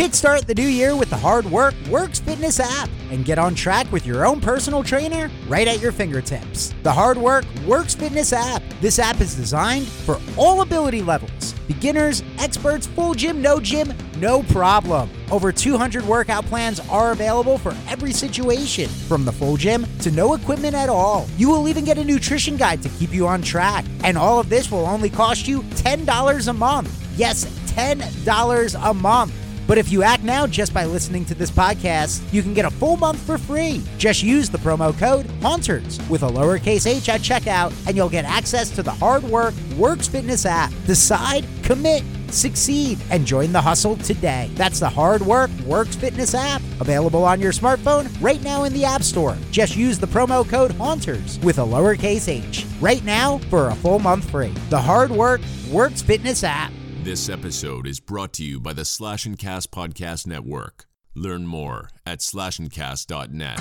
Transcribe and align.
Kickstart 0.00 0.46
the 0.46 0.54
new 0.54 0.66
year 0.66 0.96
with 0.96 1.10
the 1.10 1.16
Hard 1.18 1.44
Work 1.44 1.74
Works 1.90 2.20
Fitness 2.20 2.58
app 2.58 2.88
and 3.10 3.22
get 3.22 3.38
on 3.38 3.54
track 3.54 3.92
with 3.92 4.06
your 4.06 4.24
own 4.24 4.40
personal 4.40 4.82
trainer 4.82 5.30
right 5.46 5.68
at 5.68 5.78
your 5.78 5.92
fingertips. 5.92 6.72
The 6.82 6.90
Hard 6.90 7.18
Work 7.18 7.44
Works 7.66 7.96
Fitness 7.96 8.32
app. 8.32 8.62
This 8.80 8.98
app 8.98 9.20
is 9.20 9.34
designed 9.34 9.86
for 9.86 10.18
all 10.38 10.62
ability 10.62 11.02
levels 11.02 11.52
beginners, 11.68 12.22
experts, 12.38 12.86
full 12.86 13.12
gym, 13.12 13.42
no 13.42 13.60
gym, 13.60 13.92
no 14.16 14.42
problem. 14.44 15.10
Over 15.30 15.52
200 15.52 16.02
workout 16.06 16.46
plans 16.46 16.80
are 16.88 17.12
available 17.12 17.58
for 17.58 17.76
every 17.86 18.12
situation, 18.12 18.88
from 18.88 19.26
the 19.26 19.32
full 19.32 19.58
gym 19.58 19.86
to 19.98 20.10
no 20.10 20.32
equipment 20.32 20.74
at 20.74 20.88
all. 20.88 21.28
You 21.36 21.50
will 21.50 21.68
even 21.68 21.84
get 21.84 21.98
a 21.98 22.04
nutrition 22.04 22.56
guide 22.56 22.80
to 22.84 22.88
keep 22.88 23.12
you 23.12 23.28
on 23.28 23.42
track. 23.42 23.84
And 24.02 24.16
all 24.16 24.40
of 24.40 24.48
this 24.48 24.70
will 24.70 24.86
only 24.86 25.10
cost 25.10 25.46
you 25.46 25.60
$10 25.60 26.48
a 26.48 26.52
month. 26.54 27.18
Yes, 27.18 27.44
$10 27.72 28.90
a 28.90 28.94
month. 28.94 29.39
But 29.70 29.78
if 29.78 29.92
you 29.92 30.02
act 30.02 30.24
now 30.24 30.48
just 30.48 30.74
by 30.74 30.84
listening 30.84 31.24
to 31.26 31.34
this 31.36 31.48
podcast, 31.48 32.20
you 32.32 32.42
can 32.42 32.54
get 32.54 32.64
a 32.64 32.70
full 32.70 32.96
month 32.96 33.20
for 33.20 33.38
free. 33.38 33.84
Just 33.98 34.20
use 34.20 34.50
the 34.50 34.58
promo 34.58 34.92
code 34.98 35.26
HAUNTERS 35.42 36.00
with 36.08 36.24
a 36.24 36.26
lowercase 36.26 36.88
h 36.88 37.08
at 37.08 37.20
checkout, 37.20 37.72
and 37.86 37.96
you'll 37.96 38.08
get 38.08 38.24
access 38.24 38.68
to 38.70 38.82
the 38.82 38.90
Hard 38.90 39.22
Work 39.22 39.54
Works 39.76 40.08
Fitness 40.08 40.44
app. 40.44 40.72
Decide, 40.86 41.46
commit, 41.62 42.02
succeed, 42.30 42.98
and 43.12 43.24
join 43.24 43.52
the 43.52 43.60
hustle 43.60 43.94
today. 43.98 44.50
That's 44.54 44.80
the 44.80 44.88
Hard 44.88 45.22
Work 45.22 45.52
Works 45.64 45.94
Fitness 45.94 46.34
app, 46.34 46.62
available 46.80 47.22
on 47.22 47.40
your 47.40 47.52
smartphone 47.52 48.10
right 48.20 48.42
now 48.42 48.64
in 48.64 48.72
the 48.72 48.84
App 48.84 49.04
Store. 49.04 49.36
Just 49.52 49.76
use 49.76 50.00
the 50.00 50.08
promo 50.08 50.44
code 50.48 50.72
HAUNTERS 50.72 51.38
with 51.44 51.58
a 51.58 51.64
lowercase 51.64 52.26
h 52.26 52.66
right 52.80 53.04
now 53.04 53.38
for 53.50 53.68
a 53.68 53.76
full 53.76 54.00
month 54.00 54.28
free. 54.32 54.52
The 54.68 54.82
Hard 54.82 55.12
Work 55.12 55.42
Works 55.70 56.02
Fitness 56.02 56.42
app. 56.42 56.72
This 57.10 57.28
episode 57.28 57.88
is 57.88 57.98
brought 57.98 58.32
to 58.34 58.44
you 58.44 58.60
by 58.60 58.72
the 58.72 58.84
Slash 58.84 59.26
and 59.26 59.36
Cast 59.36 59.72
Podcast 59.72 60.28
Network. 60.28 60.86
Learn 61.16 61.44
more 61.44 61.90
at 62.06 62.20
slashandcast.net. 62.20 63.58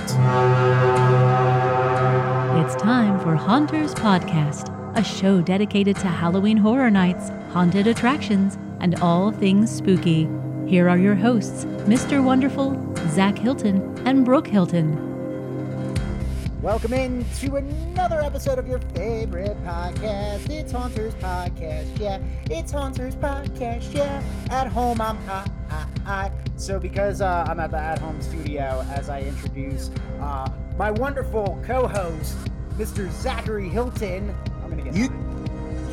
It's 2.63 2.75
time 2.75 3.19
for 3.19 3.35
Haunters 3.35 3.95
Podcast, 3.95 4.69
a 4.95 5.03
show 5.03 5.41
dedicated 5.41 5.95
to 5.95 6.07
Halloween 6.09 6.57
horror 6.57 6.91
nights, 6.91 7.29
haunted 7.51 7.87
attractions, 7.87 8.59
and 8.81 8.93
all 9.01 9.31
things 9.31 9.75
spooky. 9.75 10.29
Here 10.67 10.87
are 10.87 10.99
your 10.99 11.15
hosts, 11.15 11.65
Mr. 11.87 12.23
Wonderful, 12.23 12.77
Zach 13.07 13.35
Hilton, 13.35 13.97
and 14.05 14.23
Brooke 14.23 14.47
Hilton. 14.47 15.08
Welcome 16.61 16.91
in 16.91 17.23
to 17.39 17.55
another 17.55 18.19
episode 18.19 18.59
of 18.59 18.67
your 18.67 18.79
favorite 18.93 19.55
podcast. 19.63 20.49
It's 20.49 20.73
Haunters 20.73 21.13
Podcast, 21.15 21.97
yeah. 21.97 22.19
It's 22.51 22.73
Haunters 22.73 23.15
Podcast, 23.15 23.93
yeah. 23.93 24.21
At 24.51 24.67
home, 24.67 24.99
I'm 24.99 25.15
high. 25.19 25.47
high. 26.03 26.31
So, 26.57 26.77
because 26.77 27.21
uh, 27.21 27.45
I'm 27.47 27.61
at 27.61 27.71
the 27.71 27.77
at 27.77 27.99
home 27.99 28.21
studio, 28.21 28.85
as 28.89 29.07
I 29.09 29.21
introduce 29.21 29.89
uh, 30.19 30.51
my 30.77 30.91
wonderful 30.91 31.57
co 31.65 31.87
host, 31.87 32.35
Mr. 32.75 33.09
Zachary 33.09 33.69
Hilton, 33.69 34.35
I'm 34.61 34.71
going 34.71 34.83
to 34.83 34.91
get 34.91 34.95
You 34.95 35.09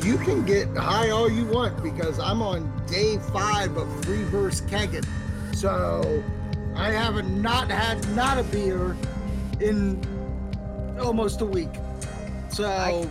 you 0.02 0.18
can 0.18 0.44
get 0.44 0.66
high 0.76 1.10
all 1.10 1.30
you 1.30 1.46
want 1.46 1.80
because 1.80 2.18
I'm 2.18 2.42
on 2.42 2.68
day 2.86 3.18
five 3.32 3.76
of 3.76 4.08
reverse 4.08 4.62
kegging. 4.62 5.06
So 5.54 6.24
I 6.74 6.90
haven't 6.90 7.40
not 7.40 7.70
had 7.70 8.04
not 8.16 8.38
a 8.38 8.42
beer 8.42 8.96
in 9.60 10.00
almost 10.98 11.40
a 11.40 11.46
week. 11.46 11.68
So 12.50 12.68
I- 12.68 13.08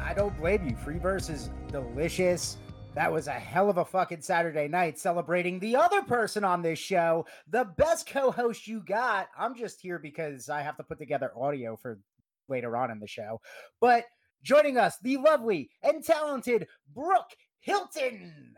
I 0.00 0.14
don't 0.14 0.36
blame 0.36 0.68
you. 0.68 0.76
Free 0.76 0.98
verse 0.98 1.28
is 1.28 1.50
delicious. 1.68 2.56
That 2.94 3.10
was 3.10 3.26
a 3.26 3.32
hell 3.32 3.70
of 3.70 3.78
a 3.78 3.84
fucking 3.84 4.20
Saturday 4.20 4.68
night 4.68 4.98
celebrating 4.98 5.58
the 5.58 5.76
other 5.76 6.02
person 6.02 6.44
on 6.44 6.60
this 6.60 6.78
show, 6.78 7.26
the 7.48 7.64
best 7.64 8.06
co 8.08 8.30
host 8.30 8.66
you 8.66 8.80
got. 8.80 9.28
I'm 9.36 9.54
just 9.54 9.80
here 9.80 9.98
because 9.98 10.50
I 10.50 10.60
have 10.62 10.76
to 10.76 10.82
put 10.82 10.98
together 10.98 11.32
audio 11.36 11.76
for 11.76 11.98
later 12.48 12.76
on 12.76 12.90
in 12.90 12.98
the 12.98 13.06
show. 13.06 13.40
But 13.80 14.04
joining 14.42 14.76
us, 14.76 14.98
the 14.98 15.16
lovely 15.16 15.70
and 15.82 16.04
talented 16.04 16.68
Brooke 16.94 17.34
Hilton. 17.60 18.54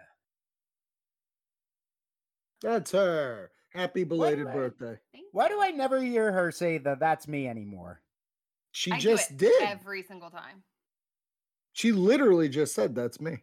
that's 2.61 2.91
her. 2.93 3.51
Happy 3.73 4.05
belated 4.05 4.47
way. 4.47 4.53
birthday. 4.53 4.99
Why 5.33 5.49
do 5.49 5.61
I 5.61 5.71
never 5.71 6.01
hear 6.01 6.33
her 6.33 6.51
say 6.51 6.79
that 6.79 6.99
that's 7.01 7.29
me 7.29 7.47
anymore? 7.47 8.01
She 8.77 8.91
I 8.91 8.99
just 8.99 9.37
do 9.37 9.47
it 9.47 9.53
did. 9.61 9.69
every 9.69 10.03
single 10.03 10.31
time. 10.31 10.65
She 11.75 11.93
literally 11.93 12.49
just 12.49 12.75
said 12.75 12.93
that's 12.93 13.21
me. 13.21 13.39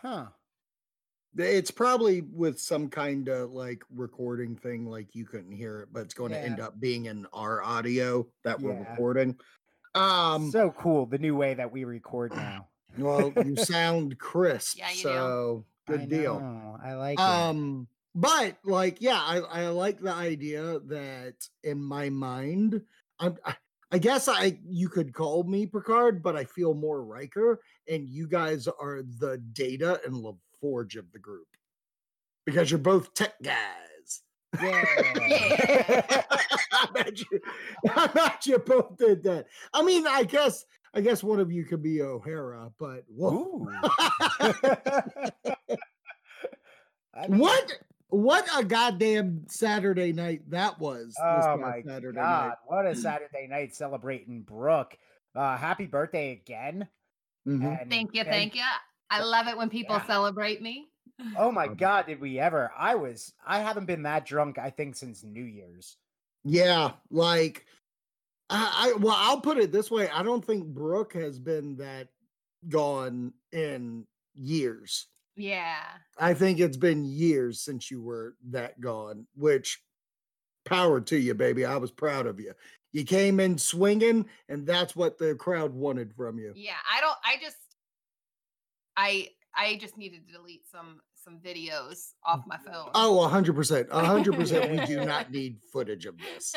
Huh. 0.00 0.26
It's 1.36 1.72
probably 1.72 2.20
with 2.20 2.60
some 2.60 2.88
kind 2.88 3.28
of 3.28 3.50
like 3.50 3.82
recording 3.92 4.54
thing, 4.54 4.86
like 4.86 5.16
you 5.16 5.24
couldn't 5.24 5.50
hear 5.50 5.80
it, 5.80 5.88
but 5.92 6.00
it's 6.04 6.14
going 6.14 6.30
to 6.30 6.38
end 6.38 6.60
up 6.60 6.78
being 6.78 7.06
in 7.06 7.26
our 7.32 7.64
audio 7.64 8.24
that 8.44 8.60
we're 8.60 8.74
Yeah. 8.74 8.90
recording. 8.90 9.36
Um, 9.96 10.52
so 10.52 10.70
cool, 10.70 11.06
the 11.06 11.18
new 11.18 11.34
way 11.34 11.54
that 11.54 11.72
we 11.72 11.82
record 11.82 12.32
now. 12.32 12.68
well, 12.98 13.32
you 13.44 13.56
sound 13.56 14.20
crisp, 14.20 14.78
Yeah, 14.78 14.90
you 14.90 14.96
do. 14.96 15.02
so 15.02 15.64
good 15.88 16.00
I 16.02 16.04
deal. 16.06 16.38
know, 16.40 16.78
I 16.80 16.94
like 16.94 17.18
it. 17.18 17.22
Um, 17.22 17.88
but 18.14 18.56
like, 18.62 19.00
yeah, 19.00 19.18
I, 19.20 19.38
I 19.38 19.66
like 19.70 19.98
the 20.00 20.12
idea 20.12 20.78
that 20.78 21.34
in 21.64 21.82
my 21.82 22.08
mind, 22.08 22.82
I'm, 23.18 23.36
I, 23.44 23.56
I 23.92 23.98
guess 23.98 24.26
I 24.26 24.58
you 24.66 24.88
could 24.88 25.12
call 25.12 25.44
me 25.44 25.66
Picard, 25.66 26.22
but 26.22 26.34
I 26.34 26.44
feel 26.44 26.72
more 26.72 27.04
Riker, 27.04 27.60
and 27.88 28.08
you 28.08 28.26
guys 28.26 28.66
are 28.66 29.02
the 29.18 29.36
Data 29.52 30.00
and 30.06 30.14
LaForge 30.14 30.96
of 30.96 31.12
the 31.12 31.18
group 31.18 31.46
because 32.46 32.70
you're 32.70 32.78
both 32.78 33.12
tech 33.12 33.34
guys. 33.42 34.22
Yeah. 34.60 34.84
I 36.72 36.88
bet 36.94 37.20
you, 37.20 37.40
I 37.94 38.06
bet 38.06 38.46
you 38.46 38.58
both 38.58 38.96
did 38.96 39.22
that. 39.24 39.46
I 39.74 39.82
mean, 39.82 40.06
I 40.06 40.24
guess, 40.24 40.64
I 40.94 41.02
guess 41.02 41.22
one 41.22 41.40
of 41.40 41.52
you 41.52 41.64
could 41.64 41.82
be 41.82 42.00
O'Hara, 42.00 42.70
but 42.78 43.04
whoa. 43.08 43.66
Ooh. 43.66 43.68
I 47.14 47.28
mean, 47.28 47.38
What 47.38 47.78
what 48.12 48.46
a 48.58 48.62
goddamn 48.64 49.44
Saturday 49.48 50.12
night 50.12 50.48
that 50.50 50.78
was. 50.78 51.08
this 51.08 51.16
Oh 51.20 51.56
my 51.56 51.82
Saturday 51.86 52.16
god! 52.16 52.48
night. 52.48 52.56
What 52.66 52.86
a 52.86 52.94
Saturday 52.94 53.46
night 53.48 53.74
celebrating 53.74 54.42
Brooke. 54.42 54.96
Uh, 55.34 55.56
happy 55.56 55.86
birthday 55.86 56.32
again! 56.32 56.88
Mhm. 57.46 57.88
Thank 57.88 58.14
you, 58.14 58.22
thank- 58.22 58.32
thank 58.52 58.54
you. 58.54 58.62
I 59.10 59.22
love 59.22 59.48
it 59.48 59.56
when 59.56 59.68
people 59.70 59.96
Yeah. 59.96 60.06
celebrate 60.06 60.60
me. 60.62 60.88
Oh 61.36 61.50
my 61.50 61.66
Um, 61.66 61.74
god, 61.76 62.06
did 62.06 62.20
we 62.20 62.38
ever? 62.38 62.70
I 62.76 62.94
was. 62.96 63.32
I 63.46 63.60
haven't 63.60 63.86
been 63.86 64.02
that 64.04 64.26
drunk. 64.26 64.58
I 64.58 64.70
think 64.70 64.94
since 64.96 65.22
New 65.24 65.44
Year's. 65.44 65.96
Yeah, 66.44 66.92
like 67.10 67.66
I, 68.50 68.90
I 68.94 68.98
well, 68.98 69.14
I'll 69.16 69.40
put 69.40 69.56
it 69.58 69.72
this 69.72 69.90
way. 69.90 70.08
I 70.10 70.22
don't 70.22 70.44
think 70.44 70.66
Brooke 70.66 71.14
has 71.14 71.38
been 71.38 71.76
that 71.76 72.08
gone 72.68 73.32
in 73.52 74.06
years. 74.34 75.06
Yeah. 75.36 75.82
I 76.18 76.34
think 76.34 76.60
it's 76.60 76.76
been 76.76 77.04
years 77.04 77.60
since 77.60 77.90
you 77.90 78.02
were 78.02 78.36
that 78.50 78.80
gone, 78.80 79.26
which 79.34 79.82
power 80.64 81.00
to 81.00 81.16
you, 81.16 81.34
baby. 81.34 81.64
I 81.64 81.76
was 81.76 81.90
proud 81.90 82.26
of 82.26 82.38
you. 82.38 82.52
You 82.92 83.04
came 83.04 83.40
in 83.40 83.56
swinging, 83.56 84.26
and 84.48 84.66
that's 84.66 84.94
what 84.94 85.18
the 85.18 85.34
crowd 85.34 85.72
wanted 85.72 86.12
from 86.14 86.38
you. 86.38 86.52
Yeah. 86.54 86.72
I 86.90 87.00
don't 87.00 87.16
I 87.24 87.36
just 87.40 87.56
I 88.96 89.28
I 89.56 89.76
just 89.76 89.96
needed 89.96 90.26
to 90.26 90.32
delete 90.32 90.68
some 90.70 91.00
some 91.14 91.38
videos 91.38 92.12
off 92.24 92.42
my 92.46 92.58
phone. 92.58 92.90
Oh, 92.94 93.28
100%. 93.30 93.88
100%. 93.88 94.70
we 94.70 94.86
do 94.86 95.04
not 95.04 95.30
need 95.30 95.58
footage 95.72 96.04
of 96.06 96.16
this. 96.18 96.54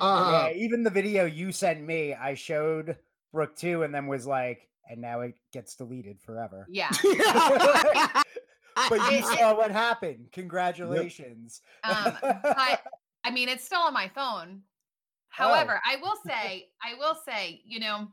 Uh, 0.00 0.48
yeah, 0.52 0.58
even 0.58 0.82
the 0.82 0.90
video 0.90 1.24
you 1.26 1.52
sent 1.52 1.80
me, 1.80 2.12
I 2.12 2.34
showed 2.34 2.96
Brooke 3.32 3.56
too, 3.56 3.84
and 3.84 3.94
then 3.94 4.08
was 4.08 4.26
like, 4.26 4.68
and 4.88 5.00
now 5.00 5.20
it 5.20 5.34
gets 5.52 5.74
deleted 5.76 6.20
forever. 6.20 6.66
yeah. 6.70 6.90
but 7.02 8.98
you 9.10 9.18
It- 9.18 9.24
saw 9.38 9.56
what 9.56 9.70
happened. 9.70 10.28
Congratulations. 10.32 11.60
Um, 11.82 12.16
but 12.22 12.82
I 13.24 13.30
mean, 13.32 13.48
it's 13.48 13.64
still 13.64 13.80
on 13.80 13.92
my 13.94 14.08
phone. 14.14 14.60
Oh. 14.62 15.48
However, 15.48 15.80
I 15.84 15.96
will 15.96 16.14
say, 16.26 16.68
I 16.82 16.94
will 16.98 17.16
say, 17.26 17.60
you 17.64 17.80
know, 17.80 18.08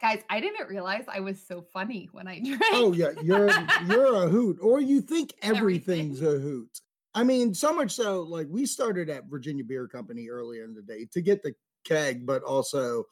guys, 0.00 0.22
I 0.30 0.40
didn't 0.40 0.68
realize 0.68 1.04
I 1.08 1.20
was 1.20 1.40
so 1.46 1.62
funny 1.72 2.08
when 2.12 2.28
I 2.28 2.38
drank. 2.44 2.62
oh 2.72 2.92
yeah, 2.92 3.10
you're 3.22 3.50
you're 3.86 4.24
a 4.24 4.28
hoot, 4.28 4.58
or 4.60 4.80
you 4.80 5.00
think 5.00 5.32
Everything. 5.42 6.12
everything's 6.12 6.22
a 6.22 6.38
hoot. 6.38 6.80
I 7.14 7.24
mean, 7.24 7.52
so 7.54 7.74
much 7.74 7.92
so, 7.92 8.22
like 8.22 8.46
we 8.50 8.64
started 8.66 9.10
at 9.10 9.26
Virginia 9.26 9.64
Beer 9.64 9.86
Company 9.86 10.28
earlier 10.30 10.64
in 10.64 10.74
the 10.74 10.82
day 10.82 11.06
to 11.12 11.20
get 11.20 11.42
the 11.42 11.54
keg, 11.84 12.24
but 12.24 12.42
also 12.42 13.04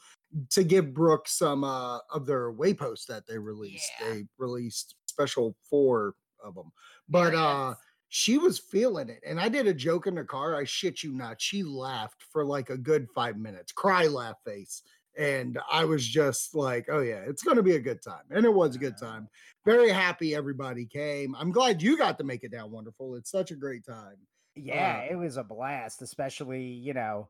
to 0.50 0.64
give 0.64 0.94
Brooke 0.94 1.28
some 1.28 1.64
uh, 1.64 1.98
of 2.12 2.26
their 2.26 2.52
wayposts 2.52 3.06
that 3.06 3.26
they 3.26 3.38
released. 3.38 3.90
Yeah. 4.00 4.14
They 4.14 4.24
released 4.38 4.94
special 5.06 5.56
four 5.68 6.14
of 6.42 6.54
them, 6.54 6.72
but 7.08 7.34
uh, 7.34 7.74
she 8.08 8.38
was 8.38 8.58
feeling 8.58 9.08
it. 9.08 9.20
And 9.26 9.40
I 9.40 9.48
did 9.48 9.66
a 9.66 9.74
joke 9.74 10.06
in 10.06 10.14
the 10.14 10.24
car. 10.24 10.56
I 10.56 10.64
shit 10.64 11.02
you 11.02 11.12
not. 11.12 11.40
She 11.40 11.62
laughed 11.62 12.22
for 12.32 12.44
like 12.44 12.70
a 12.70 12.78
good 12.78 13.08
five 13.14 13.36
minutes, 13.36 13.72
cry 13.72 14.06
laugh 14.06 14.36
face. 14.46 14.82
And 15.18 15.58
I 15.70 15.84
was 15.84 16.06
just 16.06 16.54
like, 16.54 16.86
oh 16.90 17.00
yeah, 17.00 17.22
it's 17.26 17.42
going 17.42 17.56
to 17.56 17.62
be 17.62 17.74
a 17.74 17.80
good 17.80 18.00
time. 18.00 18.22
And 18.30 18.44
it 18.44 18.54
was 18.54 18.76
a 18.76 18.78
good 18.78 18.96
time. 18.96 19.28
Very 19.66 19.90
happy 19.90 20.34
everybody 20.34 20.86
came. 20.86 21.34
I'm 21.34 21.50
glad 21.50 21.82
you 21.82 21.98
got 21.98 22.16
to 22.18 22.24
make 22.24 22.44
it 22.44 22.52
down 22.52 22.70
wonderful. 22.70 23.16
It's 23.16 23.30
such 23.30 23.50
a 23.50 23.56
great 23.56 23.84
time. 23.84 24.16
Yeah, 24.54 25.02
Uh, 25.04 25.12
it 25.12 25.16
was 25.16 25.36
a 25.36 25.44
blast, 25.44 26.00
especially, 26.00 26.62
you 26.62 26.94
know, 26.94 27.28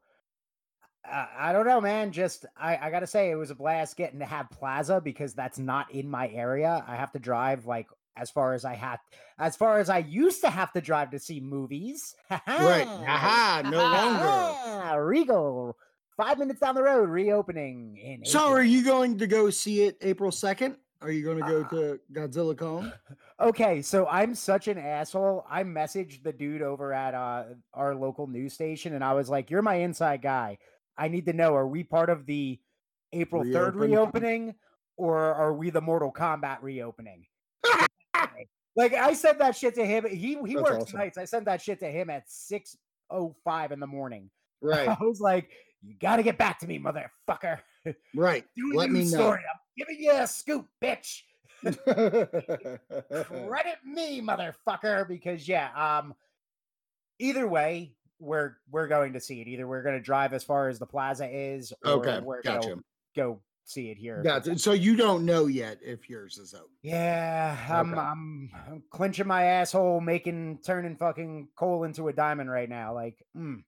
I, 1.05 1.27
I 1.39 1.53
don't 1.53 1.67
know, 1.67 1.81
man. 1.81 2.13
Just 2.13 2.47
I, 2.57 2.77
I 2.77 2.91
gotta 2.91 3.07
say, 3.07 3.31
it 3.31 3.37
was 3.37 3.51
a 3.51 3.55
blast 3.55 3.97
getting 3.97 4.19
to 4.21 4.27
have 4.27 4.51
Plaza 4.51 5.01
because 5.01 5.35
that's 5.35 5.59
not 5.59 5.91
in 5.93 6.09
my 6.11 6.29
area. 6.29 6.85
I 6.87 6.97
have 6.97 7.13
to 7.13 7.19
drive 7.19 7.67
like 7.67 7.87
as 8.17 8.31
far 8.31 8.53
as 8.55 8.65
I 8.65 8.75
had, 8.75 8.99
as 9.39 9.57
far 9.57 9.79
as 9.79 9.89
I 9.89 9.99
used 9.99 10.43
to 10.43 10.51
have 10.51 10.73
to 10.73 10.81
drive 10.81 11.11
to 11.13 11.19
see 11.19 11.41
movies. 11.41 12.15
Right. 12.47 12.87
Aha, 12.87 13.63
no 13.65 13.79
longer. 13.79 15.05
Regal, 15.05 15.77
five 16.17 16.39
minutes 16.39 16.61
down 16.61 16.75
the 16.75 16.83
road, 16.83 17.09
reopening 17.09 17.97
in. 17.97 18.25
So 18.25 18.41
April. 18.41 18.55
are 18.57 18.63
you 18.63 18.85
going 18.85 19.19
to 19.19 19.27
go 19.27 19.49
see 19.51 19.83
it 19.83 19.97
April 20.03 20.31
2nd? 20.31 20.77
Are 21.03 21.11
you 21.11 21.25
going 21.25 21.39
to 21.39 21.49
go 21.49 21.61
Uh, 21.63 21.69
to 21.71 22.01
Godzilla 22.13 22.57
Kong? 22.57 22.93
Okay, 23.41 23.81
so 23.81 24.07
I'm 24.07 24.35
such 24.35 24.69
an 24.69 24.77
asshole. 24.77 25.47
I 25.49 25.65
messaged 25.65 26.23
the 26.23 26.31
dude 26.33 26.61
over 26.61 26.93
at 26.93 27.15
uh, 27.15 27.45
our 27.73 27.95
local 27.95 28.27
news 28.27 28.53
station, 28.53 28.93
and 28.93 29.03
I 29.03 29.15
was 29.15 29.31
like, 29.31 29.51
"You're 29.51 29.63
my 29.63 29.77
inside 29.77 30.21
guy. 30.21 30.59
I 31.01 31.09
need 31.09 31.25
to 31.27 31.33
know: 31.33 31.57
Are 31.57 31.67
we 31.67 31.83
part 31.83 32.11
of 32.11 32.27
the 32.27 32.61
April 33.13 33.43
third 33.43 33.75
Reopen. 33.75 33.91
reopening, 33.91 34.55
or 34.99 35.19
are 35.19 35.55
we 35.55 35.71
the 35.71 35.81
Mortal 35.81 36.13
Kombat 36.13 36.59
reopening?" 36.61 37.25
like 38.77 38.93
I 38.93 39.15
said 39.15 39.39
that 39.39 39.57
shit 39.57 39.75
to 39.77 39.87
him. 39.87 40.07
He 40.07 40.37
he 40.47 40.55
That's 40.55 40.57
works 40.71 40.85
awesome. 40.85 40.99
nights. 40.99 41.19
I 41.19 41.25
sent 41.25 41.47
that 41.47 41.63
shit 41.63 41.81
to 41.81 41.91
him 41.91 42.11
at 42.11 42.31
six 42.31 42.77
oh 43.09 43.35
five 43.43 43.73
in 43.73 43.81
the 43.81 43.87
morning. 43.87 44.31
Right, 44.63 44.91
I 44.91 44.97
was 45.01 45.23
like, 45.23 45.49
"You 45.83 45.95
got 45.99 46.17
to 46.17 46.23
get 46.23 46.37
back 46.37 46.59
to 46.59 46.67
me, 46.67 46.79
motherfucker. 46.79 47.61
right. 48.15 48.45
Do 48.55 48.73
Let 48.75 48.91
me 48.91 49.01
news 49.01 49.13
know. 49.13 49.21
story. 49.21 49.41
I'm 49.51 49.59
giving 49.75 49.97
you 49.99 50.13
a 50.13 50.27
scoop, 50.27 50.67
bitch." 50.85 51.23
credit 51.63 53.79
me, 53.83 54.21
motherfucker, 54.21 55.09
because 55.09 55.49
yeah, 55.49 55.71
um 55.75 56.15
either 57.19 57.49
way, 57.49 57.95
we're 58.21 58.57
we're 58.71 58.87
going 58.89 59.13
to 59.15 59.21
see 59.21 59.41
it. 59.41 59.49
Either 59.49 59.67
we're 59.67 59.83
gonna 59.83 60.01
drive 60.01 60.33
as 60.33 60.45
far 60.45 60.69
as 60.69 60.79
the 60.79 60.87
plaza 60.87 61.29
is, 61.29 61.73
or 61.85 61.93
okay, 61.93 62.21
we're 62.21 62.43
gotcha. 62.43 62.69
gonna 62.71 62.81
go 63.17 63.41
see 63.65 63.91
it 63.91 63.97
here. 63.97 64.23
Gotcha. 64.23 64.59
So 64.59 64.73
you 64.73 64.97
don't 64.97 65.25
know 65.25 65.47
yet 65.47 65.79
if 65.83 66.09
yours 66.11 66.39
is 66.39 66.55
out. 66.55 66.69
Yeah, 66.83 67.57
I'm, 67.69 67.93
Okay. 67.93 68.01
I'm 68.01 68.51
I'm 68.67 68.83
clenching 68.91 69.27
my 69.27 69.45
asshole, 69.45 70.01
making 70.01 70.59
turning 70.65 70.97
fucking 70.97 71.49
coal 71.57 71.85
into 71.85 72.09
a 72.09 72.13
diamond 72.13 72.51
right 72.51 72.69
now. 72.69 72.95
Like, 72.95 73.23
mm, 73.37 73.63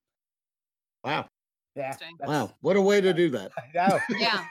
Wow. 1.04 1.28
yeah, 1.74 1.96
Wow. 2.20 2.52
What 2.60 2.76
a 2.76 2.80
way 2.80 3.00
to 3.00 3.12
do 3.12 3.30
that. 3.30 3.52
I. 3.80 4.00
Yeah. 4.10 4.44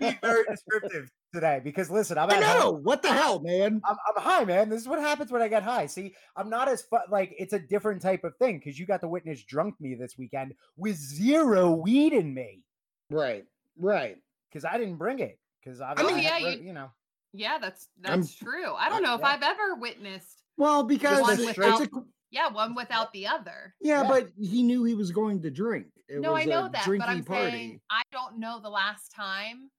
Be 0.00 0.18
very 0.22 0.44
descriptive 0.48 1.10
today 1.36 1.60
because 1.62 1.90
listen, 1.90 2.18
I'm 2.18 2.30
I 2.30 2.36
at 2.36 2.42
home. 2.42 2.58
know. 2.60 2.70
What 2.72 3.02
the 3.02 3.12
hell, 3.12 3.40
man? 3.40 3.80
I'm, 3.84 3.96
I'm 4.16 4.22
high, 4.22 4.44
man. 4.44 4.68
This 4.68 4.80
is 4.82 4.88
what 4.88 4.98
happens 4.98 5.30
when 5.30 5.42
I 5.42 5.48
get 5.48 5.62
high. 5.62 5.86
See, 5.86 6.14
I'm 6.36 6.48
not 6.50 6.68
as 6.68 6.82
fu- 6.82 6.96
like 7.10 7.34
it's 7.38 7.52
a 7.52 7.58
different 7.58 8.02
type 8.02 8.24
of 8.24 8.34
thing 8.38 8.58
because 8.58 8.78
you 8.78 8.86
got 8.86 9.00
to 9.02 9.08
witness 9.08 9.44
drunk 9.44 9.74
me 9.80 9.94
this 9.94 10.16
weekend 10.18 10.54
with 10.76 10.96
zero 10.96 11.70
weed 11.72 12.12
in 12.12 12.32
me 12.34 12.62
Right. 13.10 13.44
Right. 13.78 14.16
because 14.50 14.64
I 14.64 14.78
didn't 14.78 14.96
bring 14.96 15.18
it 15.20 15.38
because 15.62 15.80
I, 15.80 15.94
mean- 15.94 16.14
I 16.16 16.20
yeah, 16.20 16.38
had- 16.38 16.58
you- 16.60 16.66
you 16.68 16.72
know. 16.72 16.90
Yeah, 17.32 17.58
that's 17.58 17.88
I'm- 18.04 18.20
that's 18.22 18.34
true. 18.34 18.72
I 18.74 18.88
don't 18.88 19.02
know 19.02 19.14
if 19.14 19.20
yeah. 19.20 19.28
I've 19.28 19.42
ever 19.42 19.74
witnessed 19.76 20.42
Well, 20.56 20.82
because 20.84 21.20
one 21.20 21.38
it's 21.38 21.58
a- 21.58 21.88
yeah, 22.30 22.48
one 22.48 22.74
without 22.74 23.12
the 23.12 23.26
other. 23.26 23.74
yeah, 23.80 24.02
Yeah. 24.02 24.08
but 24.08 24.30
he 24.40 24.62
knew 24.62 24.84
he 24.84 24.94
was 24.94 25.10
going 25.12 25.42
to 25.42 25.50
drink. 25.50 25.86
It 26.08 26.20
no, 26.20 26.32
was 26.32 26.42
I 26.42 26.44
know 26.46 26.66
a 26.66 26.70
that, 26.70 26.82
drinky 26.84 26.98
but 27.00 27.08
I'm 27.08 27.24
party. 27.24 27.50
saying 27.50 27.80
I 27.90 28.02
don't 28.12 28.38
know 28.38 28.60
the 28.62 28.68
last 28.70 29.12
time 29.12 29.70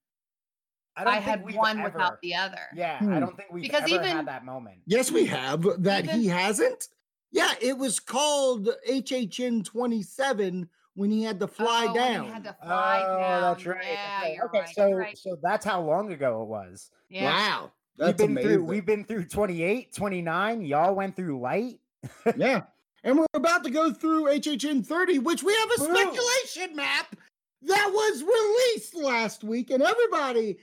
I, 0.98 1.02
I, 1.02 1.04
don't 1.04 1.14
think 1.14 1.24
had 1.24 1.44
we've 1.44 1.56
one 1.56 1.78
ever- 1.80 1.90
without 1.90 2.20
the 2.20 2.34
other. 2.34 2.60
Yeah, 2.74 2.98
I 3.00 3.04
Hmm. 3.04 3.20
don't 3.20 3.36
think 3.36 3.52
we've 3.52 3.62
Because 3.62 3.82
ever 3.82 3.88
even- 3.94 4.04
had 4.16 4.26
that 4.26 4.44
moment. 4.44 4.78
Yes, 4.86 5.10
we 5.10 5.26
have. 5.26 5.62
That 5.82 6.04
Even- 6.04 6.20
he 6.20 6.26
hasn't. 6.26 6.88
Yeah, 7.30 7.52
it 7.60 7.76
was 7.76 8.00
called 8.00 8.68
HHN 8.88 9.62
27 9.64 10.68
when 10.94 11.10
he 11.10 11.22
had 11.22 11.38
to 11.40 11.46
fly 11.46 11.86
Oh, 11.90 11.94
down. 11.94 12.24
He 12.26 12.30
had 12.32 12.44
to 12.44 12.56
fly 12.62 13.02
oh, 13.06 13.18
down. 13.18 13.42
that's 13.42 13.66
right. 13.66 13.84
Yeah, 13.84 14.18
okay, 14.22 14.34
you're 14.34 14.44
okay, 14.46 14.58
right. 14.60 14.74
so 14.74 14.92
right. 14.92 15.18
so 15.18 15.38
that's 15.42 15.64
how 15.64 15.80
long 15.80 16.12
ago 16.12 16.42
it 16.42 16.48
was. 16.48 16.90
Yeah. 17.08 17.24
Wow. 17.24 17.72
we've 17.98 18.16
been 18.16 18.30
amazing. 18.30 18.50
through 18.50 18.64
we've 18.64 18.86
been 18.86 19.04
through 19.04 19.24
28, 19.26 19.92
29. 19.94 20.62
Y'all 20.62 20.94
went 20.94 21.16
through 21.16 21.38
light. 21.40 21.78
yeah. 22.36 22.62
And 23.04 23.16
we're 23.18 23.26
about 23.34 23.62
to 23.64 23.70
go 23.70 23.92
through 23.92 24.24
HHN 24.24 24.84
30, 24.84 25.20
which 25.20 25.42
we 25.42 25.54
have 25.54 25.70
a 25.76 25.78
Boom. 25.78 25.94
speculation 25.96 26.76
map 26.76 27.14
that 27.62 27.90
was 27.92 28.22
released 28.22 28.94
last 28.94 29.44
week, 29.44 29.70
and 29.70 29.82
everybody, 29.82 30.58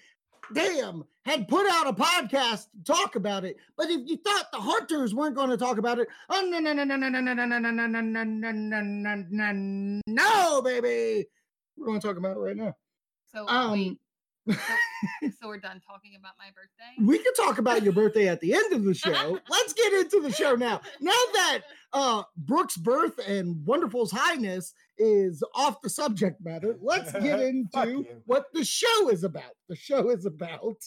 damn, 0.53 1.03
had 1.25 1.47
put 1.47 1.65
out 1.67 1.87
a 1.87 1.93
podcast 1.93 2.67
to 2.71 2.83
talk 2.93 3.15
about 3.15 3.45
it. 3.45 3.57
But 3.77 3.89
if 3.89 4.01
you 4.07 4.17
thought 4.17 4.51
the 4.51 4.59
Haunters 4.59 5.13
weren't 5.13 5.35
going 5.35 5.49
to 5.49 5.57
talk 5.57 5.77
about 5.77 5.99
it, 5.99 6.07
oh 6.29 6.47
no, 6.49 6.59
no, 6.59 6.73
no, 6.73 6.83
no, 6.83 6.95
no, 6.95 7.09
no, 7.09 7.19
no, 7.19 7.33
no, 7.33 7.45
no, 7.45 7.69
no, 7.69 7.77
no, 7.77 7.79
no, 7.79 8.23
no, 8.23 8.23
no, 8.23 8.81
no, 8.81 9.51
no, 9.51 10.01
no, 10.07 10.61
baby. 10.61 11.25
We're 11.77 11.85
going 11.87 11.99
to 11.99 12.07
talk 12.07 12.17
about 12.17 12.37
it 12.37 12.39
right 12.39 12.55
now. 12.55 12.75
So 13.31 13.47
Um, 13.47 13.97
so 14.47 15.47
we're 15.47 15.57
done 15.57 15.81
talking 15.85 16.11
about 16.19 16.33
my 16.37 16.45
birthday. 16.55 17.03
we 17.05 17.17
can 17.17 17.33
talk 17.33 17.57
about 17.57 17.83
your 17.83 17.93
birthday 17.93 18.27
at 18.27 18.39
the 18.41 18.53
end 18.53 18.73
of 18.73 18.83
the 18.83 18.93
show. 18.93 19.39
Let's 19.49 19.73
get 19.73 19.91
into 19.93 20.21
the 20.21 20.31
show 20.31 20.53
now. 20.55 20.81
Now 21.01 21.11
that 21.33 21.59
uh 21.93 22.23
Brooke's 22.37 22.77
birth 22.77 23.19
and 23.27 23.65
Wonderful's 23.65 24.11
highness 24.11 24.73
is 24.97 25.43
off 25.53 25.81
the 25.81 25.89
subject 25.89 26.43
matter, 26.43 26.77
let's 26.81 27.11
get 27.11 27.39
into 27.39 28.05
what 28.25 28.45
the 28.53 28.63
show 28.63 29.09
is 29.09 29.23
about. 29.23 29.55
The 29.69 29.75
show 29.75 30.09
is 30.09 30.25
about 30.25 30.77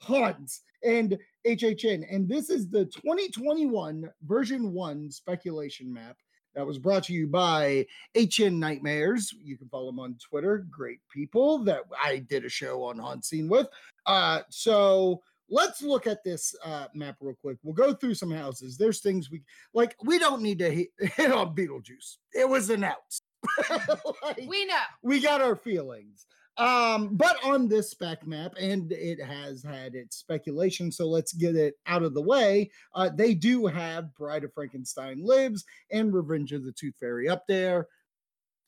hunts 0.00 0.62
and 0.82 1.18
HHN, 1.46 2.04
and 2.10 2.28
this 2.28 2.50
is 2.50 2.68
the 2.68 2.84
2021 2.86 4.10
version 4.22 4.72
one 4.72 5.10
speculation 5.10 5.92
map. 5.92 6.16
That 6.54 6.66
was 6.66 6.78
brought 6.78 7.02
to 7.04 7.12
you 7.12 7.26
by 7.26 7.84
HN 8.14 8.60
Nightmares. 8.60 9.34
You 9.42 9.58
can 9.58 9.68
follow 9.68 9.86
them 9.86 9.98
on 9.98 10.16
Twitter. 10.22 10.64
Great 10.70 11.00
people 11.12 11.58
that 11.64 11.80
I 12.02 12.18
did 12.18 12.44
a 12.44 12.48
show 12.48 12.84
on 12.84 12.98
Hunt 12.98 13.24
Scene 13.24 13.48
with. 13.48 13.66
Uh, 14.06 14.42
so 14.50 15.20
let's 15.50 15.82
look 15.82 16.06
at 16.06 16.22
this 16.24 16.54
uh, 16.64 16.86
map 16.94 17.16
real 17.20 17.36
quick. 17.40 17.58
We'll 17.62 17.74
go 17.74 17.92
through 17.92 18.14
some 18.14 18.30
houses. 18.30 18.76
There's 18.76 19.00
things 19.00 19.30
we 19.30 19.42
like. 19.72 19.96
We 20.04 20.18
don't 20.18 20.42
need 20.42 20.60
to 20.60 20.70
hit, 20.70 20.88
hit 20.98 21.32
on 21.32 21.56
Beetlejuice. 21.56 22.18
It 22.32 22.48
was 22.48 22.70
announced. 22.70 23.23
Like, 24.22 24.40
We 24.46 24.64
know. 24.66 24.76
we 25.02 25.20
got 25.20 25.40
our 25.40 25.56
feelings. 25.56 26.26
Um, 26.56 27.16
but 27.16 27.36
on 27.44 27.66
this 27.66 27.90
spec 27.90 28.26
map, 28.26 28.54
and 28.60 28.92
it 28.92 29.20
has 29.20 29.62
had 29.62 29.94
its 29.96 30.16
speculation, 30.16 30.92
so 30.92 31.08
let's 31.08 31.32
get 31.32 31.56
it 31.56 31.74
out 31.86 32.04
of 32.04 32.14
the 32.14 32.22
way. 32.22 32.70
Uh, 32.94 33.10
they 33.12 33.34
do 33.34 33.66
have 33.66 34.14
Bride 34.14 34.44
of 34.44 34.54
Frankenstein 34.54 35.24
Lives 35.24 35.64
and 35.90 36.14
Revenge 36.14 36.52
of 36.52 36.64
the 36.64 36.70
Tooth 36.72 36.94
Fairy 37.00 37.28
up 37.28 37.44
there. 37.48 37.88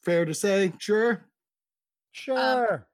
Fair 0.05 0.25
to 0.25 0.35
say, 0.35 0.73
sure. 0.79 1.27
Sure. 2.13 2.87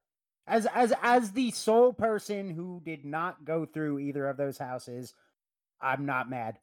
as 0.46 0.66
as 0.74 0.92
as 1.00 1.30
the 1.32 1.52
sole 1.52 1.92
person 1.92 2.50
who 2.50 2.82
did 2.84 3.04
not 3.04 3.44
go 3.44 3.64
through 3.64 4.00
either 4.00 4.26
of 4.28 4.36
those 4.36 4.58
houses, 4.58 5.14
I'm 5.80 6.04
not 6.04 6.28
mad. 6.28 6.58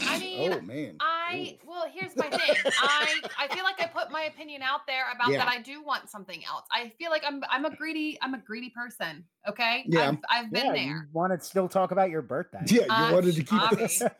I 0.00 0.18
mean, 0.20 0.52
oh 0.52 0.60
man, 0.60 0.96
I 1.00 1.15
Ooh. 1.34 1.68
well, 1.68 1.86
here's 1.92 2.14
my 2.16 2.28
thing. 2.30 2.56
I 2.80 3.20
I 3.38 3.48
feel 3.54 3.64
like 3.64 3.80
I 3.80 3.86
put 3.86 4.10
my 4.10 4.22
opinion 4.22 4.62
out 4.62 4.86
there 4.86 5.04
about 5.14 5.30
Yeah. 5.30 5.38
that. 5.38 5.48
I 5.48 5.60
do 5.60 5.82
want 5.82 6.08
something 6.08 6.44
else. 6.44 6.64
I 6.72 6.90
feel 6.98 7.10
like 7.10 7.22
I'm 7.26 7.42
I'm 7.50 7.64
a 7.64 7.74
greedy 7.74 8.18
I'm 8.22 8.34
a 8.34 8.38
greedy 8.38 8.70
person. 8.70 9.24
Okay, 9.48 9.84
Yeah. 9.86 10.08
I've, 10.08 10.18
I've 10.28 10.50
been 10.52 10.66
yeah, 10.66 10.72
there. 10.72 10.82
you 10.84 11.02
want 11.12 11.32
to 11.38 11.44
still 11.44 11.68
talk 11.68 11.92
about 11.92 12.10
your 12.10 12.20
birthday? 12.22 12.58
yeah, 12.66 12.82
you 12.82 12.90
uh, 12.90 13.12
wanted 13.12 13.34
to 13.36 13.44
keep 13.44 13.62
obvious. 13.62 13.98
this. 14.00 14.10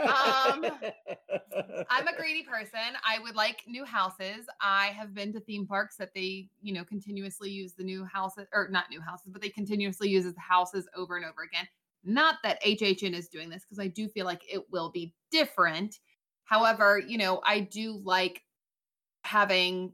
Um, 0.00 0.64
I'm 1.90 2.06
a 2.08 2.16
greedy 2.16 2.42
person. 2.42 2.78
I 3.06 3.18
would 3.22 3.34
like 3.36 3.62
new 3.66 3.84
houses. 3.84 4.46
I 4.60 4.86
have 4.88 5.14
been 5.14 5.32
to 5.34 5.40
theme 5.40 5.66
parks 5.66 5.96
that 5.96 6.14
they, 6.14 6.48
you 6.62 6.72
know, 6.72 6.84
continuously 6.84 7.50
use 7.50 7.74
the 7.74 7.84
new 7.84 8.04
houses 8.04 8.46
or 8.54 8.68
not 8.70 8.88
new 8.90 9.00
houses, 9.00 9.28
but 9.32 9.42
they 9.42 9.50
continuously 9.50 10.08
use 10.08 10.24
the 10.24 10.34
houses 10.40 10.88
over 10.96 11.16
and 11.16 11.24
over 11.26 11.42
again. 11.42 11.66
Not 12.02 12.36
that 12.44 12.62
HHN 12.62 13.12
is 13.14 13.28
doing 13.28 13.50
this 13.50 13.62
because 13.64 13.78
I 13.78 13.88
do 13.88 14.08
feel 14.08 14.24
like 14.24 14.42
it 14.50 14.64
will 14.70 14.90
be 14.90 15.12
different. 15.30 15.98
However, 16.50 16.98
you 16.98 17.16
know, 17.16 17.40
I 17.46 17.60
do 17.60 17.92
like 18.04 18.42
having 19.22 19.92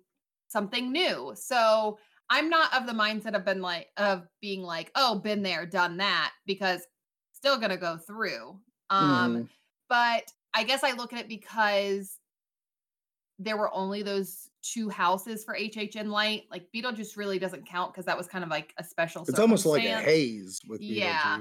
something 0.49 0.91
new. 0.91 1.35
So 1.37 1.99
I'm 2.31 2.49
not 2.49 2.73
of 2.75 2.87
the 2.87 2.95
mindset 2.95 3.35
of 3.37 3.45
been 3.45 3.61
like 3.61 3.89
of 3.99 4.27
being 4.41 4.63
like, 4.63 4.91
oh, 4.95 5.19
been 5.19 5.43
there, 5.43 5.67
done 5.67 5.99
that, 5.99 6.33
because 6.47 6.87
still 7.33 7.59
gonna 7.59 7.77
go 7.77 7.99
through. 7.99 8.59
Um, 8.89 9.37
Mhm. 9.37 9.49
but 9.91 10.33
I 10.55 10.65
guess 10.65 10.83
I 10.83 10.93
look 10.93 11.13
at 11.13 11.21
it 11.21 11.29
because 11.29 12.19
there 13.39 13.59
were 13.59 13.73
only 13.75 14.03
those 14.03 14.49
two 14.63 14.89
houses 14.89 15.45
for 15.45 15.55
HHN 15.55 16.09
Light. 16.09 16.45
Like 16.51 16.73
Beetlejuice 16.75 17.19
really 17.19 17.39
doesn't 17.39 17.67
count 17.69 17.93
because 17.93 18.07
that 18.07 18.17
was 18.17 18.29
kind 18.29 18.43
of 18.43 18.49
like 18.49 18.73
a 18.79 18.85
special. 18.85 19.25
It's 19.29 19.39
almost 19.39 19.67
like 19.67 19.85
a 19.85 20.01
haze 20.01 20.63
with 20.67 20.81
Yeah. 20.81 21.39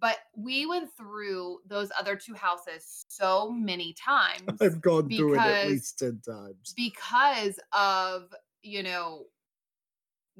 But 0.00 0.16
we 0.34 0.64
went 0.66 0.90
through 0.96 1.58
those 1.66 1.90
other 1.98 2.16
two 2.16 2.34
houses 2.34 3.04
so 3.08 3.50
many 3.50 3.92
times 4.06 4.60
I've 4.60 4.80
gone 4.80 5.08
through 5.10 5.34
it 5.34 5.40
at 5.40 5.68
least 5.68 5.98
ten 5.98 6.20
times. 6.26 6.72
because 6.76 7.58
of 7.72 8.32
you 8.62 8.82
know, 8.82 9.24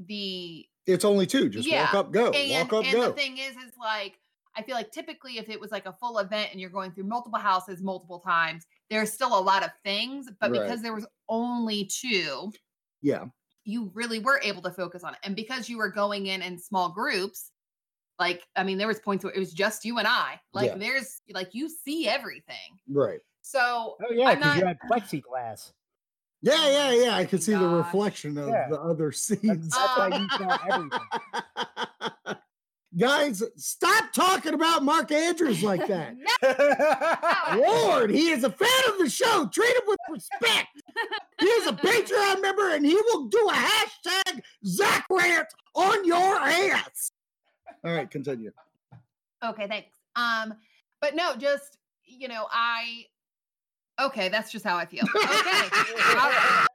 the 0.07 0.67
It's 0.87 1.05
only 1.05 1.27
two. 1.27 1.49
Just 1.49 1.69
walk 1.71 1.93
Yeah, 1.93 1.99
up, 1.99 2.13
go. 2.13 2.31
and, 2.31 2.71
walk 2.71 2.73
up, 2.81 2.85
and 2.85 2.93
go. 2.95 3.07
the 3.09 3.13
thing 3.13 3.39
is, 3.39 3.57
is 3.57 3.73
like 3.79 4.19
I 4.57 4.63
feel 4.63 4.75
like 4.75 4.91
typically 4.91 5.39
if 5.39 5.49
it 5.49 5.61
was 5.61 5.71
like 5.71 5.87
a 5.87 5.93
full 5.93 6.19
event 6.19 6.49
and 6.51 6.61
you're 6.61 6.71
going 6.71 6.91
through 6.93 7.05
multiple 7.05 7.39
houses 7.39 7.81
multiple 7.83 8.19
times, 8.19 8.67
there's 8.91 9.13
still 9.13 9.39
a 9.39 9.41
lot 9.41 9.63
of 9.63 9.71
things. 9.85 10.29
But 10.41 10.51
Right. 10.51 10.63
because 10.63 10.83
there 10.83 10.93
was 10.95 11.07
only 11.29 11.85
two, 11.87 12.51
yeah. 13.01 13.27
you 13.65 13.91
really 13.95 14.19
were 14.19 14.41
able 14.43 14.61
to 14.63 14.71
focus 14.73 15.05
on 15.05 15.13
it. 15.15 15.21
And 15.23 15.37
because 15.37 15.69
you 15.69 15.79
were 15.79 15.89
going 15.89 16.27
in 16.27 16.43
in 16.43 16.59
small 16.59 16.91
groups, 16.91 17.53
like 18.21 18.47
I 18.55 18.63
mean, 18.63 18.79
there 18.79 18.87
was 18.87 19.01
points 19.01 19.25
where 19.25 19.33
it 19.33 19.39
was 19.39 19.53
just 19.53 19.85
you 19.85 19.99
and 19.99 20.07
I. 20.07 20.39
Like 20.53 20.71
Yeah. 20.71 20.77
there's 20.77 21.23
like 21.33 21.55
you 21.55 21.69
see 21.69 22.07
everything. 22.07 22.79
Right. 22.89 23.19
So 23.43 23.97
Oh 24.01 24.13
yeah, 24.13 24.29
I'm 24.29 24.39
because 24.39 24.59
you 24.59 24.67
had 24.67 24.79
plexiglass. 24.89 25.73
Yeah, 26.43 26.69
yeah, 26.71 26.91
yeah. 27.05 27.15
I 27.17 27.25
could 27.25 27.43
see 27.43 27.55
the 27.55 27.67
reflection 27.69 28.39
of 28.39 28.49
Yeah. 28.49 28.69
the 28.71 28.81
other 28.81 29.07
That's, 29.11 29.27
that's 29.29 29.77
why 29.77 30.11
Um, 30.13 30.23
you 30.23 30.29
saw 30.39 30.59
everything. 30.71 32.37
Guys, 32.99 33.41
stop 33.57 34.13
talking 34.13 34.53
about 34.53 34.83
Mark 34.83 35.13
Andrews 35.13 35.63
like 35.63 35.87
that. 35.87 36.15
No, 37.53 37.61
Lord, 37.67 38.11
he 38.11 38.31
is 38.31 38.43
a 38.43 38.51
fan 38.51 38.69
of 38.89 38.99
the 38.99 39.09
show. 39.09 39.49
Treat 39.53 39.77
him 39.77 39.83
with 39.87 39.99
respect. 40.11 40.69
He 41.41 41.47
is 41.47 41.67
a 41.69 41.73
Patreon 41.73 42.43
member 42.43 42.71
and 42.75 42.85
he 42.85 42.95
will 42.95 43.29
do 43.29 43.49
a 43.49 43.53
hashtag 43.53 44.41
Zach 44.67 45.07
rant 45.11 45.47
on 45.75 46.05
your 46.05 46.37
ass. 46.37 47.13
All 47.85 47.93
right, 47.93 48.11
continue. 48.11 48.53
Okay, 49.45 49.67
thanks. 49.69 49.89
Um, 50.17 50.55
but 51.01 51.15
no, 51.15 51.35
just 51.37 51.79
you 52.05 52.29
know, 52.29 52.47
I 52.51 53.07
okay, 54.01 54.29
that's 54.29 54.51
just 54.53 54.65
how 54.65 54.77
I 54.77 54.85
feel. 54.87 55.05
Okay. 55.05 55.19
All 56.19 56.31
right. 56.31 56.67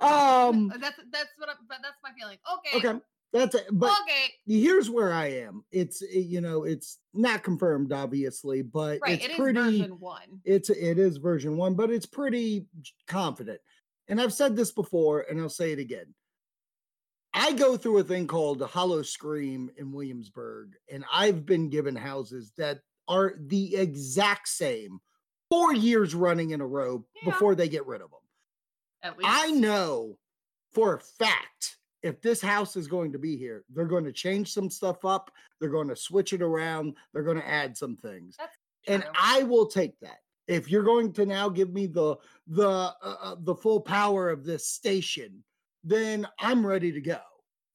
Um, 0.00 0.68
That's 0.80 0.96
that's 1.12 1.30
what 1.38 1.48
I'm 1.48 1.56
but 1.68 1.78
that's 1.80 1.94
my 2.02 2.10
feeling. 2.18 2.38
Okay. 2.58 2.88
okay, 2.88 3.00
that's 3.32 3.54
it. 3.54 3.66
But 3.70 3.92
okay. 4.02 4.32
here's 4.44 4.90
where 4.90 5.12
I 5.12 5.26
am. 5.26 5.64
It's 5.70 6.00
you 6.02 6.40
know, 6.40 6.64
it's 6.64 6.98
not 7.14 7.44
confirmed, 7.44 7.92
obviously, 7.92 8.62
but 8.62 8.98
Right. 9.00 9.12
it's 9.14 9.26
It 9.26 9.30
is 9.32 9.36
pretty. 9.36 9.60
version 9.60 10.00
one. 10.00 10.40
It's 10.44 10.70
it 10.70 10.98
is 10.98 11.18
version 11.18 11.56
one, 11.56 11.74
but 11.74 11.90
it's 11.90 12.06
pretty 12.06 12.66
confident. 13.06 13.60
And 14.08 14.20
I've 14.20 14.32
said 14.32 14.56
this 14.56 14.72
before, 14.72 15.20
and 15.30 15.40
I'll 15.40 15.48
say 15.48 15.70
it 15.72 15.78
again. 15.78 16.12
I 17.36 17.52
go 17.52 17.76
through 17.76 17.98
a 17.98 18.04
thing 18.04 18.26
called 18.26 18.58
the 18.58 18.66
Howl-O-Scream 18.66 19.70
in 19.76 19.92
Williamsburg, 19.92 20.74
and 20.90 21.04
I've 21.12 21.44
been 21.46 21.68
given 21.68 21.94
houses 21.94 22.52
that 22.56 22.80
are 23.08 23.34
the 23.38 23.76
exact 23.76 24.48
same 24.48 25.00
four 25.50 25.74
years 25.74 26.14
running 26.14 26.50
in 26.50 26.60
a 26.60 26.66
row 26.66 27.04
Yeah. 27.14 27.30
before 27.30 27.54
they 27.54 27.68
get 27.68 27.86
rid 27.86 28.00
of 28.00 28.10
them. 28.10 29.14
I 29.24 29.50
know 29.52 30.18
for 30.72 30.94
a 30.94 31.00
fact 31.00 31.76
if 32.02 32.20
this 32.20 32.40
house 32.40 32.76
is 32.76 32.88
going 32.88 33.12
to 33.12 33.18
be 33.18 33.36
here, 33.36 33.64
they're 33.70 33.84
going 33.86 34.04
to 34.04 34.12
change 34.12 34.52
some 34.52 34.70
stuff 34.70 35.04
up, 35.04 35.30
they're 35.60 35.70
going 35.70 35.88
to 35.88 35.96
switch 35.96 36.32
it 36.32 36.42
around, 36.42 36.96
they're 37.12 37.22
going 37.22 37.36
to 37.40 37.48
add 37.48 37.76
some 37.76 37.96
things 37.96 38.36
and 38.86 39.02
True. 39.02 39.12
I 39.20 39.42
will 39.44 39.66
take 39.66 39.98
that. 40.00 40.18
If 40.48 40.70
you're 40.70 40.84
going 40.84 41.12
to 41.14 41.26
now 41.26 41.48
give 41.48 41.72
me 41.72 41.86
the 41.86 42.16
the 42.46 42.68
uh, 42.68 42.92
uh, 43.02 43.36
the 43.40 43.54
full 43.54 43.80
power 43.80 44.30
of 44.30 44.44
this 44.44 44.66
station, 44.66 45.42
then 45.86 46.26
I'm 46.38 46.66
ready 46.66 46.92
to 46.92 47.00
go. 47.00 47.18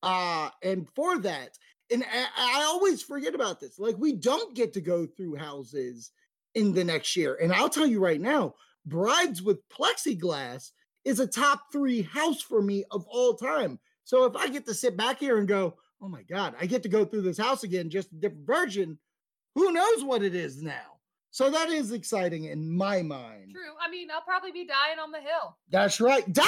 Uh 0.03 0.50
and 0.63 0.88
for 0.96 1.20
that, 1.20 1.58
and 1.91 2.03
I, 2.03 2.25
I 2.38 2.63
always 2.63 3.01
forget 3.01 3.36
about 3.36 3.60
this. 3.60 3.80
Like 3.80 3.98
we 3.98 4.13
don't 4.13 4.56
get 4.56 4.74
to 4.74 4.82
go 4.82 5.06
through 5.06 5.36
houses 5.36 6.12
in 6.56 6.74
the 6.74 6.84
next 6.84 7.15
year. 7.15 7.38
And 7.41 7.53
I'll 7.53 7.70
tell 7.70 7.88
you 7.88 8.00
right 8.00 8.20
now, 8.20 8.56
Brides 8.86 9.41
with 9.41 9.60
Plexiglass 9.70 10.72
is 11.06 11.20
a 11.20 11.27
top 11.27 11.62
3 11.72 12.01
house 12.01 12.41
for 12.41 12.62
me 12.62 12.84
of 12.91 13.06
all 13.08 13.36
time. 13.36 13.80
So 14.03 14.25
if 14.25 14.36
I 14.36 14.50
get 14.50 14.65
to 14.65 14.74
sit 14.74 14.98
back 14.98 15.20
here 15.20 15.38
and 15.38 15.48
go, 15.48 15.75
"Oh 16.01 16.10
my 16.10 16.24
god, 16.24 16.56
I 16.60 16.65
get 16.65 16.84
to 16.84 16.89
go 16.89 17.06
through 17.06 17.22
this 17.22 17.38
house 17.38 17.63
again 17.63 17.89
just 17.89 18.12
a 18.12 18.15
different 18.15 18.48
version." 18.48 19.00
who 19.56 19.72
knows 19.72 20.03
what 20.03 20.24
it 20.24 20.36
is 20.36 20.62
now? 20.62 20.90
So 21.33 21.50
that 21.50 21.69
is 21.69 21.91
exciting 21.93 22.43
in 22.43 22.69
my 22.75 23.01
mind. 23.01 23.51
True. 23.53 23.61
I 23.81 23.89
mean, 23.89 24.09
I'll 24.11 24.21
probably 24.21 24.51
be 24.51 24.65
dying 24.65 25.00
on 25.00 25.11
the 25.11 25.19
hill. 25.19 25.57
That's 25.69 26.01
right. 26.01 26.21
Die 26.31 26.41
on 26.41 26.47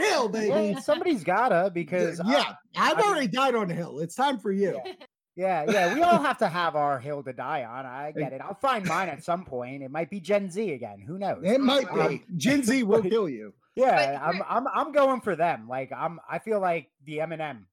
that 0.00 0.08
hill, 0.08 0.28
baby. 0.28 0.50
Well, 0.50 0.80
somebody's 0.82 1.24
gotta 1.24 1.70
because 1.74 2.20
yeah, 2.24 2.36
uh, 2.38 2.52
I've 2.76 2.94
I 2.94 2.96
mean- 3.00 3.06
already 3.06 3.28
died 3.28 3.54
on 3.56 3.68
the 3.68 3.74
hill. 3.74 3.98
It's 4.00 4.14
time 4.14 4.38
for 4.38 4.52
you. 4.52 4.80
yeah, 5.36 5.64
yeah, 5.68 5.94
we 5.94 6.02
all 6.02 6.18
have 6.18 6.38
to 6.38 6.48
have 6.48 6.76
our 6.76 6.98
hill 7.00 7.22
to 7.24 7.32
die 7.32 7.64
on. 7.64 7.86
I 7.86 8.12
get 8.12 8.32
it. 8.32 8.40
I'll 8.40 8.54
find 8.54 8.86
mine 8.86 9.08
at 9.08 9.24
some 9.24 9.44
point. 9.44 9.82
It 9.82 9.90
might 9.90 10.10
be 10.10 10.20
Gen 10.20 10.50
Z 10.50 10.72
again. 10.72 11.00
Who 11.06 11.18
knows? 11.18 11.42
It 11.44 11.60
might 11.60 11.90
Um, 11.90 12.08
be. 12.08 12.22
Gen 12.36 12.62
Z 12.62 12.82
will 12.84 13.02
kill 13.14 13.28
you. 13.28 13.52
Yeah, 13.76 14.18
But 14.18 14.22
I'm 14.22 14.42
I'm 14.48 14.66
I'm 14.68 14.92
going 14.92 15.20
for 15.22 15.34
them. 15.36 15.66
Like 15.68 15.90
I'm 15.96 16.18
I 16.28 16.38
feel 16.40 16.60
like 16.60 16.88
the 17.04 17.18
Eminem 17.18 17.50
of 17.50 17.56
of 17.56 17.66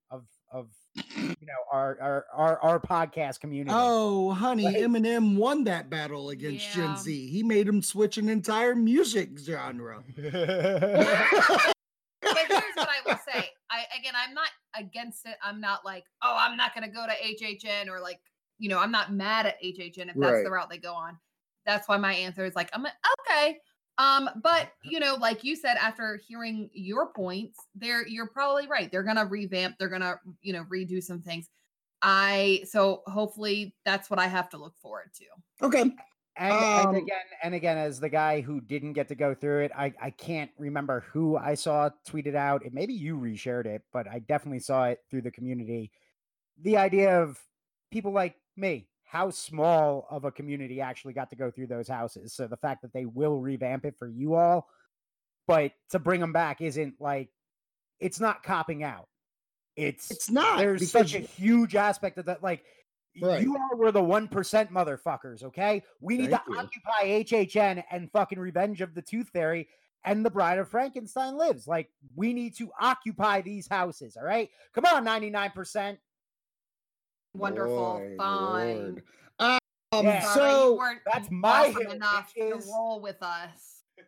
you 1.16 1.36
know 1.46 1.54
our 1.72 1.98
our 2.02 2.26
our, 2.34 2.60
our 2.62 2.80
podcast 2.80 3.40
community. 3.40 3.72
Oh, 3.78 4.32
honey, 4.32 4.66
Right. 4.66 4.78
Eminem 4.78 5.36
won 5.38 5.64
that 5.66 5.90
battle 5.90 6.30
against 6.30 6.66
Yeah. 6.76 6.88
Gen 6.88 6.98
Z. 6.98 7.28
He 7.30 7.44
made 7.44 7.68
him 7.68 7.82
switch 7.82 8.18
an 8.18 8.30
entire 8.30 8.76
music 8.76 9.38
genre. 9.40 10.04
But 12.22 12.46
here's 12.50 12.76
what 12.76 12.90
I 12.90 13.00
will 13.06 13.20
say. 13.32 13.50
I 13.70 13.86
again, 13.98 14.14
I'm 14.16 14.34
not 14.34 14.50
against 14.78 15.26
it. 15.26 15.36
I'm 15.42 15.62
not 15.62 15.86
like, 15.86 16.04
oh, 16.24 16.36
I'm 16.38 16.58
not 16.58 16.74
going 16.76 16.84
to 16.84 16.94
go 16.94 17.06
to 17.06 17.14
HHN 17.46 17.88
or 17.90 18.00
like, 18.02 18.20
you 18.58 18.70
know, 18.70 18.80
I'm 18.80 18.92
not 18.92 19.14
mad 19.14 19.46
at 19.46 19.62
HHN 19.64 19.98
if 20.10 20.16
that's 20.16 20.18
Right. 20.18 20.44
the 20.44 20.52
route 20.52 20.70
they 20.70 20.78
go 20.78 20.94
on. 20.94 21.18
That's 21.66 21.88
why 21.88 21.98
my 21.98 22.14
answer 22.14 22.44
is 22.46 22.56
like, 22.56 22.70
I'm 22.74 22.84
like, 22.84 22.94
okay. 23.30 23.58
Um, 23.98 24.30
but 24.42 24.72
you 24.84 25.00
know, 25.00 25.16
like 25.16 25.44
you 25.44 25.56
said, 25.56 25.78
after 25.78 26.20
hearing 26.28 26.70
your 26.74 27.12
points, 27.14 27.68
there 27.76 28.08
you're 28.08 28.28
probably 28.30 28.68
right. 28.68 28.92
They're 28.92 29.04
gonna 29.04 29.26
revamp. 29.26 29.76
They're 29.80 29.90
gonna, 29.90 30.20
you 30.42 30.54
know, 30.54 30.66
redo 30.66 31.02
some 31.02 31.22
things. 31.22 31.50
I 32.02 32.64
so 32.66 33.02
hopefully 33.08 33.76
that's 33.86 34.10
what 34.10 34.20
I 34.20 34.28
have 34.28 34.50
to 34.50 34.58
look 34.58 34.78
forward 34.78 35.12
to. 35.16 35.26
Okay. 35.66 35.82
And, 36.40 36.68
and 36.76 36.90
Um, 36.90 36.96
again, 36.96 37.26
and 37.42 37.56
again, 37.56 37.78
as 37.78 38.00
the 38.00 38.10
guy 38.10 38.42
who 38.42 38.62
didn't 38.62 38.94
get 38.94 39.08
to 39.08 39.16
go 39.16 39.34
through 39.34 39.66
it, 39.66 39.72
I, 39.76 39.94
I 40.00 40.12
can't 40.12 40.52
remember 40.58 41.02
who 41.12 41.36
I 41.36 41.56
saw 41.56 41.90
tweeted 42.08 42.36
out. 42.36 42.64
It 42.64 42.74
maybe 42.74 42.94
you 42.94 43.18
reshared 43.18 43.66
it, 43.66 43.82
but 43.92 44.08
I 44.08 44.20
definitely 44.20 44.60
saw 44.60 44.86
it 44.86 45.00
through 45.10 45.24
the 45.24 45.32
community. 45.32 45.92
The 46.62 46.78
idea 46.78 47.22
of 47.22 47.40
people 47.92 48.12
like 48.12 48.36
me, 48.56 48.88
how 49.08 49.30
small 49.30 50.06
of 50.12 50.26
a 50.26 50.32
community 50.32 50.82
actually 50.82 51.14
got 51.14 51.30
to 51.30 51.36
go 51.38 51.50
through 51.50 51.68
those 51.68 51.88
houses. 51.88 52.34
So 52.34 52.46
the 52.46 52.58
fact 52.58 52.82
that 52.82 52.92
they 52.94 53.06
will 53.06 53.40
revamp 53.40 53.86
it 53.86 53.96
for 53.98 54.08
you 54.08 54.36
all, 54.36 54.68
but 55.48 55.72
to 55.92 56.00
bring 56.00 56.20
them 56.20 56.34
back 56.34 56.60
isn't 56.62 56.96
like 57.00 57.30
it's 58.02 58.20
not 58.20 58.44
copping 58.44 58.84
out. 58.84 59.08
It's 59.78 60.12
It's 60.12 60.30
not, 60.30 60.58
There's 60.58 60.92
such 60.92 61.16
a 61.16 61.20
huge 61.20 61.76
aspect 61.76 62.18
of 62.18 62.26
that. 62.26 62.44
Like 62.44 62.66
Right. 63.20 63.42
you 63.42 63.56
all 63.58 63.78
were 63.78 63.92
the 63.92 64.04
one 64.04 64.28
percent 64.28 64.72
motherfuckers. 64.72 65.42
Okay, 65.44 65.82
we 66.02 66.18
need 66.18 66.30
Thank 66.30 66.46
to 66.46 66.52
you. 66.52 66.60
occupy 66.60 67.24
HHN 67.24 67.84
and 67.90 68.12
fucking 68.12 68.38
Revenge 68.38 68.82
of 68.82 68.94
the 68.94 69.02
Tooth 69.02 69.30
Fairy 69.30 69.68
and 70.04 70.24
the 70.24 70.30
Bride 70.30 70.60
of 70.60 70.70
Frankenstein 70.70 71.36
lives. 71.36 71.66
Like 71.68 71.90
we 72.16 72.34
need 72.34 72.56
to 72.58 72.70
occupy 72.80 73.42
these 73.42 73.68
houses. 73.68 74.18
All 74.18 74.26
right, 74.26 74.50
come 74.74 74.86
on, 74.86 75.04
ninety 75.04 75.32
nine 75.32 75.50
percent. 75.52 75.98
Wonderful, 77.34 77.94
Boy, 78.00 78.16
fine. 78.18 78.76
Lord. 78.78 79.04
Um, 79.40 79.60
Yeah. 80.06 80.22
Sorry, 80.34 80.52
so 80.52 80.82
that's 81.12 81.32
my 81.32 81.70
awesome 81.70 81.82
hill, 81.82 81.92
enough 81.92 82.34
to 82.34 82.62
roll 82.68 83.00
with 83.02 83.22
us. 83.22 83.84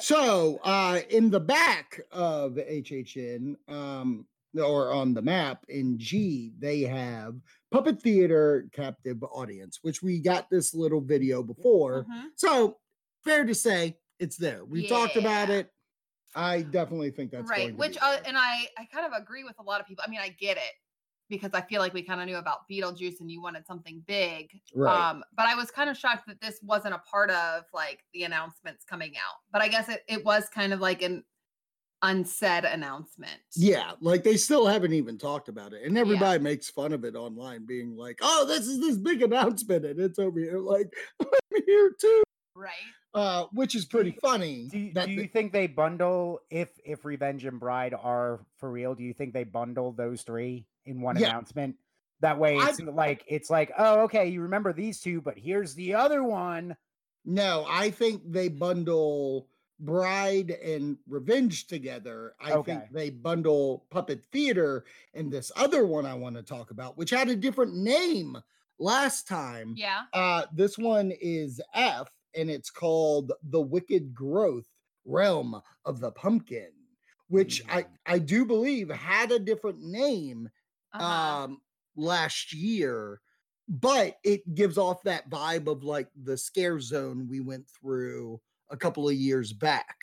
So, 0.00 0.58
uh, 0.64 1.00
in 1.08 1.30
the 1.30 1.38
back 1.38 2.00
of 2.10 2.54
HHN, 2.54 3.54
um, 3.68 4.26
or 4.60 4.90
on 4.92 5.14
the 5.14 5.22
map 5.22 5.64
in 5.68 5.98
G, 5.98 6.52
they 6.58 6.80
have 6.80 7.36
Puppet 7.70 8.02
Theater 8.02 8.66
Captive 8.72 9.22
Audience, 9.22 9.78
which 9.82 10.02
we 10.02 10.18
got 10.18 10.50
this 10.50 10.74
little 10.74 11.00
video 11.00 11.44
before. 11.44 12.04
Mhm. 12.04 12.30
So, 12.34 12.80
fair 13.22 13.44
to 13.44 13.54
say, 13.54 13.96
it's 14.18 14.36
there. 14.36 14.64
We 14.64 14.88
talked 14.88 15.14
about 15.16 15.48
it. 15.48 15.70
I 16.34 16.62
definitely 16.62 17.10
think 17.12 17.30
that's 17.30 17.48
right 17.48 17.58
going 17.58 17.74
to 17.74 17.76
which 17.76 17.92
be 17.94 17.98
uh, 18.00 18.18
and 18.26 18.36
i 18.36 18.66
i 18.76 18.84
kind 18.92 19.06
of 19.06 19.12
agree 19.12 19.44
with 19.44 19.56
a 19.60 19.62
lot 19.62 19.80
of 19.80 19.86
people 19.86 20.02
i 20.04 20.10
mean 20.10 20.18
i 20.20 20.30
get 20.30 20.56
it 20.56 20.72
because 21.28 21.50
i 21.54 21.60
feel 21.60 21.80
like 21.80 21.94
we 21.94 22.02
kind 22.02 22.20
of 22.20 22.26
knew 22.26 22.36
about 22.36 22.68
beetlejuice 22.70 23.20
and 23.20 23.30
you 23.30 23.40
wanted 23.40 23.66
something 23.66 24.02
big 24.06 24.50
right. 24.74 25.10
um 25.10 25.22
but 25.36 25.46
i 25.46 25.54
was 25.54 25.70
kind 25.70 25.90
of 25.90 25.96
shocked 25.96 26.26
that 26.26 26.40
this 26.40 26.60
wasn't 26.62 26.92
a 26.92 26.98
part 26.98 27.30
of 27.30 27.64
like 27.72 28.04
the 28.12 28.24
announcements 28.24 28.84
coming 28.84 29.12
out 29.16 29.36
but 29.52 29.62
i 29.62 29.68
guess 29.68 29.88
it, 29.88 30.02
it 30.08 30.24
was 30.24 30.48
kind 30.48 30.72
of 30.72 30.80
like 30.80 31.02
an 31.02 31.22
unsaid 32.02 32.64
announcement 32.64 33.40
yeah, 33.56 33.92
like 34.00 34.24
they 34.24 34.36
still 34.36 34.66
haven't 34.66 34.92
even 34.92 35.16
talked 35.16 35.48
about 35.48 35.72
it, 35.72 35.84
and 35.84 35.96
everybody 35.96 36.38
makes 36.38 36.68
fun 36.68 36.92
of 36.92 37.02
it 37.02 37.14
online, 37.14 37.64
being 37.64 37.96
like, 37.96 38.18
"Oh, 38.20 38.44
this 38.46 38.66
is 38.66 38.78
this 38.78 38.98
big 38.98 39.22
announcement, 39.22 39.86
and 39.86 39.98
it's 39.98 40.18
over 40.18 40.38
here." 40.38 40.58
Like, 40.58 40.92
I'm 41.22 41.62
here 41.66 41.92
too, 41.98 42.22
right 42.54 42.72
uh, 43.14 43.44
which 43.52 43.74
is 43.74 43.84
pretty 43.84 44.16
funny. 44.20 44.68
Do 44.70 44.78
you, 44.78 44.92
that 44.94 45.06
do 45.06 45.12
you 45.12 45.22
the- 45.22 45.28
think 45.28 45.52
they 45.52 45.66
bundle 45.66 46.40
if 46.50 46.70
if 46.84 47.04
Revenge 47.04 47.44
and 47.44 47.60
Bride 47.60 47.94
are 47.94 48.40
for 48.58 48.70
real? 48.70 48.94
Do 48.94 49.04
you 49.04 49.14
think 49.14 49.32
they 49.32 49.44
bundle 49.44 49.92
those 49.92 50.22
three 50.22 50.66
in 50.86 51.00
one 51.00 51.16
Yeah. 51.16 51.28
announcement? 51.30 51.76
That 52.20 52.38
way, 52.38 52.56
it's 52.56 52.80
n- 52.80 52.94
like 52.94 53.24
it's 53.26 53.50
like, 53.50 53.72
oh, 53.76 54.00
okay, 54.02 54.28
you 54.28 54.40
remember 54.40 54.72
these 54.72 55.00
two, 55.00 55.20
but 55.20 55.38
here's 55.38 55.74
the 55.74 55.94
other 55.94 56.22
one. 56.22 56.76
No, 57.24 57.66
I 57.68 57.90
think 57.90 58.22
they 58.30 58.48
bundle 58.48 59.48
Bride 59.80 60.50
and 60.52 60.96
Revenge 61.08 61.66
together. 61.66 62.34
I 62.40 62.62
think 62.62 62.84
they 62.92 63.10
bundle 63.10 63.86
Puppet 63.90 64.24
Theater 64.32 64.84
and 65.14 65.30
this 65.32 65.50
other 65.56 65.86
one 65.86 66.06
I 66.06 66.14
want 66.14 66.36
to 66.36 66.42
talk 66.42 66.70
about, 66.70 66.96
which 66.96 67.10
had 67.10 67.28
a 67.28 67.36
different 67.36 67.74
name 67.74 68.38
last 68.78 69.26
time. 69.26 69.74
Yeah. 69.76 70.02
Uh, 70.12 70.44
this 70.52 70.78
one 70.78 71.12
is 71.20 71.60
F, 71.74 72.08
and 72.34 72.48
it's 72.50 72.70
called 72.70 73.32
The 73.50 73.60
Wicked 73.60 74.14
Growth 74.14 74.68
Realm 75.04 75.60
of 75.84 76.00
the 76.00 76.12
Pumpkin, 76.12 76.70
which 77.28 77.62
I, 77.68 77.82
Mm. 77.82 77.88
I 78.06 78.18
do 78.20 78.44
believe 78.46 78.90
had 78.90 79.32
a 79.32 79.38
different 79.38 79.82
name 79.82 80.48
Uh-huh. 80.94 81.44
um 81.44 81.60
last 81.96 82.52
year 82.52 83.20
but 83.68 84.16
it 84.24 84.54
gives 84.54 84.76
off 84.78 85.02
that 85.02 85.28
vibe 85.30 85.66
of 85.66 85.82
like 85.82 86.08
the 86.24 86.36
scare 86.36 86.78
zone 86.80 87.26
we 87.28 87.40
went 87.40 87.66
through 87.68 88.40
a 88.70 88.76
couple 88.76 89.08
of 89.08 89.14
years 89.14 89.52
back 89.52 89.96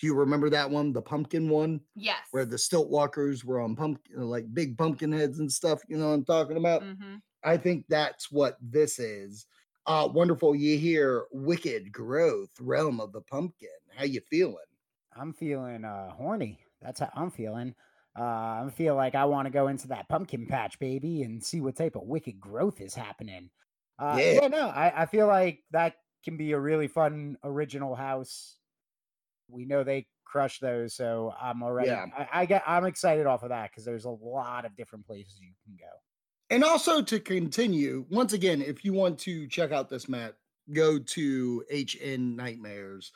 do 0.00 0.06
you 0.06 0.14
remember 0.14 0.50
that 0.50 0.70
one 0.70 0.92
the 0.92 1.02
pumpkin 1.02 1.48
one 1.48 1.80
yes. 1.94 2.18
where 2.32 2.44
the 2.44 2.58
stilt 2.58 2.88
walkers 2.90 3.44
were 3.44 3.60
on 3.60 3.76
pumpkin 3.76 4.20
like 4.20 4.52
big 4.54 4.76
pumpkin 4.76 5.12
heads 5.12 5.38
and 5.38 5.50
stuff 5.50 5.80
you 5.88 5.96
know 5.96 6.08
what 6.08 6.14
i'm 6.14 6.24
talking 6.24 6.56
about 6.56 6.82
hmm 6.82 7.16
i 7.44 7.56
think 7.56 7.84
that's 7.88 8.30
what 8.30 8.56
this 8.60 8.98
is 8.98 9.46
uh 9.86 10.08
wonderful 10.12 10.54
you 10.54 10.78
hear 10.78 11.24
wicked 11.32 11.90
growth 11.90 12.50
realm 12.60 13.00
of 13.00 13.12
the 13.12 13.20
pumpkin 13.22 13.68
how 13.96 14.04
you 14.04 14.20
feeling 14.30 14.56
I'm 15.16 15.32
feeling 15.32 15.84
uh 15.84 16.10
horny. 16.10 16.60
That's 16.80 17.00
how 17.00 17.10
I'm 17.14 17.30
feeling. 17.30 17.74
Uh 18.18 18.66
I 18.66 18.70
feel 18.74 18.94
like 18.94 19.14
I 19.14 19.24
want 19.24 19.46
to 19.46 19.50
go 19.50 19.68
into 19.68 19.88
that 19.88 20.08
pumpkin 20.08 20.46
patch, 20.46 20.78
baby, 20.78 21.22
and 21.22 21.42
see 21.42 21.60
what 21.60 21.76
type 21.76 21.96
of 21.96 22.02
wicked 22.04 22.40
growth 22.40 22.80
is 22.80 22.94
happening. 22.94 23.50
Uh 23.98 24.16
Yeah. 24.18 24.40
yeah, 24.42 24.48
no, 24.48 24.68
I, 24.68 25.02
I 25.02 25.06
feel 25.06 25.26
like 25.26 25.64
that 25.70 25.96
can 26.24 26.36
be 26.36 26.52
a 26.52 26.60
really 26.60 26.88
fun 26.88 27.36
original 27.42 27.94
house. 27.94 28.58
We 29.48 29.64
know 29.66 29.84
they 29.84 30.08
crush 30.24 30.60
those, 30.60 30.94
so 30.94 31.32
I'm 31.40 31.62
already 31.62 31.88
Yeah. 31.88 32.06
I, 32.16 32.28
I 32.32 32.46
get 32.46 32.62
I'm 32.66 32.84
excited 32.86 33.26
off 33.26 33.42
of 33.42 33.50
that 33.50 33.70
because 33.70 33.84
there's 33.84 34.04
a 34.06 34.10
lot 34.10 34.64
of 34.64 34.76
different 34.76 35.06
places 35.06 35.38
you 35.40 35.52
can 35.64 35.76
go. 35.76 35.92
And 36.50 36.64
also 36.64 37.00
to 37.02 37.18
continue, 37.18 38.04
once 38.10 38.32
again, 38.34 38.60
if 38.60 38.84
you 38.84 38.92
want 38.92 39.18
to 39.20 39.46
check 39.48 39.72
out 39.72 39.88
this 39.88 40.08
map, 40.08 40.34
go 40.72 40.98
to 40.98 41.64
HN 41.70 42.36
Nightmares 42.36 43.12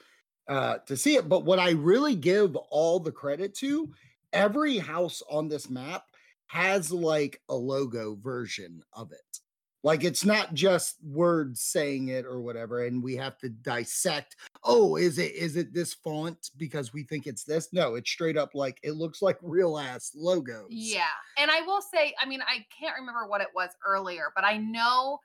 uh, 0.49 0.79
to 0.87 0.97
see 0.97 1.17
it. 1.17 1.29
But 1.29 1.45
what 1.45 1.59
I 1.59 1.71
really 1.71 2.17
give 2.17 2.57
all 2.57 2.99
the 2.99 3.13
credit 3.13 3.55
to, 3.57 3.93
every 4.37 4.79
house 4.79 5.23
on 5.31 5.49
this 5.49 5.69
map 5.71 6.05
has 6.49 6.93
like 6.93 7.41
a 7.49 7.55
logo 7.55 8.17
version 8.23 8.83
of 8.93 9.13
it. 9.13 9.41
Like 9.87 10.03
it's 10.03 10.25
not 10.25 10.53
just 10.53 10.97
words 11.05 11.61
saying 11.61 12.09
it 12.09 12.25
or 12.25 12.41
whatever, 12.41 12.87
and 12.87 13.01
we 13.01 13.15
have 13.17 13.39
to 13.39 13.49
dissect. 13.49 14.35
Oh, 14.65 14.97
is 14.97 15.19
it 15.19 15.33
is 15.35 15.55
it 15.57 15.73
this 15.73 15.95
font 15.95 16.51
because 16.57 16.93
we 16.93 17.05
think 17.05 17.29
it's 17.29 17.45
this? 17.45 17.73
No, 17.73 17.95
it's 17.95 18.11
straight 18.11 18.37
up 18.37 18.51
like 18.53 18.79
it 18.83 18.97
looks 18.97 19.23
like 19.23 19.39
real 19.43 19.79
ass 19.79 20.11
logos. 20.17 20.67
Yeah. 20.71 21.05
And 21.39 21.53
I 21.53 21.61
will 21.61 21.81
say, 21.81 22.15
I 22.21 22.27
mean, 22.27 22.41
I 22.43 22.65
can't 22.77 22.99
remember 22.99 23.29
what 23.29 23.43
it 23.43 23.49
was 23.55 23.71
earlier, 23.87 24.33
but 24.35 24.45
I 24.45 24.57
know 24.57 25.21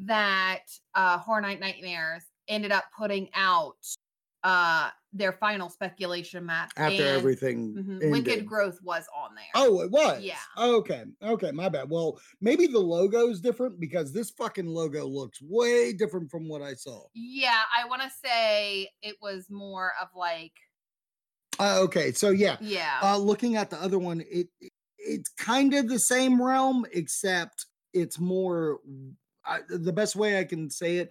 that 0.00 0.64
uh 0.94 1.16
Horror 1.16 1.40
Night 1.40 1.60
Nightmares 1.60 2.24
ended 2.46 2.72
up 2.72 2.84
putting 2.94 3.30
out 3.34 3.78
uh 4.42 4.90
their 5.14 5.32
final 5.32 5.70
speculation 5.70 6.44
map 6.44 6.72
After 6.76 6.92
and, 6.94 7.16
everything, 7.16 7.74
mhm, 7.74 8.10
Wicked. 8.10 8.44
Growth 8.44 8.80
was 8.82 9.06
on 9.16 9.34
there. 9.34 9.44
Oh, 9.54 9.80
it 9.80 9.90
was. 9.90 10.22
Yeah. 10.22 10.36
Okay. 10.58 11.04
Okay. 11.22 11.52
My 11.52 11.68
bad. 11.68 11.88
Well, 11.88 12.18
maybe 12.40 12.66
the 12.66 12.80
logo 12.80 13.28
is 13.28 13.40
different 13.40 13.78
because 13.78 14.12
this 14.12 14.30
fucking 14.30 14.66
logo 14.66 15.06
looks 15.06 15.40
way 15.40 15.92
different 15.92 16.30
from 16.30 16.48
what 16.48 16.62
I 16.62 16.74
saw. 16.74 17.04
Yeah, 17.14 17.62
I 17.74 17.86
want 17.88 18.02
to 18.02 18.10
say 18.24 18.90
it 19.02 19.16
was 19.22 19.46
more 19.50 19.92
of 20.02 20.08
like, 20.16 20.52
Uh, 21.60 21.80
okay. 21.84 22.10
So 22.12 22.30
yeah. 22.30 22.56
yeah. 22.60 22.98
Uh, 23.02 23.16
looking 23.16 23.54
at 23.56 23.70
the 23.70 23.80
other 23.80 23.98
one, 23.98 24.20
it 24.20 24.48
it- 24.60 24.72
it's 25.06 25.28
kind 25.38 25.74
of 25.74 25.86
the 25.88 25.98
same 25.98 26.42
realm, 26.42 26.86
except 26.92 27.66
it's 27.92 28.18
more. 28.18 28.80
I, 29.44 29.60
the 29.68 29.92
best 29.92 30.16
way 30.16 30.38
I 30.38 30.44
can 30.44 30.70
say 30.70 30.96
it, 30.96 31.10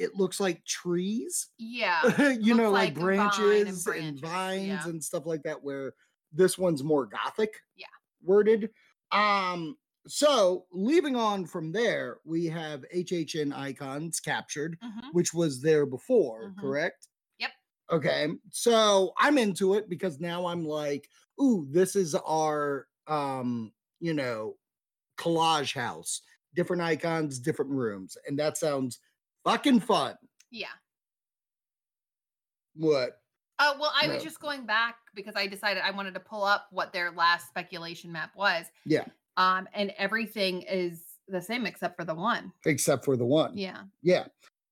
it 0.00 0.14
looks 0.14 0.40
like 0.40 0.64
trees. 0.64 1.48
yeah. 1.58 2.32
you 2.40 2.54
know, 2.54 2.70
like, 2.70 2.96
like 2.98 2.98
vine 2.98 3.66
and 3.66 3.84
branches 3.84 3.86
and, 3.86 4.20
vines 4.20 4.66
yeah. 4.66 4.88
and 4.88 5.04
stuff 5.04 5.26
like 5.26 5.42
that. 5.42 5.62
Where 5.62 5.92
this 6.32 6.56
one's 6.58 6.82
more 6.82 7.06
gothic. 7.06 7.54
Yeah. 7.76 7.86
Worded. 8.22 8.70
Um. 9.12 9.76
So 10.06 10.64
leaving 10.72 11.14
on 11.14 11.44
from 11.44 11.72
there, 11.72 12.18
we 12.24 12.46
have 12.46 12.84
HHN 12.94 13.54
icons 13.54 14.18
captured, 14.18 14.78
mhm. 14.82 15.12
which 15.12 15.34
was 15.34 15.60
there 15.60 15.84
before, 15.84 16.48
Mhm. 16.50 16.58
correct? 16.58 17.08
Yep. 17.38 17.50
Okay. 17.92 18.28
So 18.50 19.12
I'm 19.18 19.36
into 19.36 19.74
it 19.74 19.90
because 19.90 20.18
now 20.18 20.46
I'm 20.46 20.64
like, 20.64 21.10
ooh, 21.40 21.66
this 21.70 21.96
is 21.96 22.14
our 22.14 22.86
um, 23.06 23.72
you 24.00 24.14
know, 24.14 24.56
collage 25.18 25.74
house. 25.74 26.22
Different 26.54 26.82
icons, 26.82 27.38
different 27.38 27.70
rooms. 27.70 28.16
And 28.26 28.38
that 28.38 28.56
sounds 28.56 28.98
fucking 29.44 29.80
fun. 29.80 30.14
Yeah. 30.50 30.66
What? 32.74 33.20
Uh, 33.58 33.74
well, 33.78 33.92
I 34.00 34.08
was 34.08 34.22
just 34.22 34.40
going 34.40 34.64
back 34.64 34.96
because 35.14 35.34
I 35.36 35.46
decided 35.46 35.82
I 35.84 35.90
wanted 35.90 36.14
to 36.14 36.20
pull 36.20 36.44
up 36.44 36.68
what 36.70 36.94
their 36.94 37.10
last 37.10 37.48
speculation 37.48 38.10
map 38.10 38.30
was. 38.34 38.64
Yeah. 38.86 39.04
Um, 39.36 39.68
and 39.74 39.92
everything 39.98 40.62
is 40.62 41.02
the 41.28 41.42
same 41.42 41.66
except 41.66 41.96
for 41.96 42.04
the 42.04 42.14
one. 42.14 42.52
Except 42.64 43.04
for 43.04 43.16
the 43.16 43.24
one. 43.24 43.56
Yeah. 43.56 43.82
Yeah. 44.02 44.26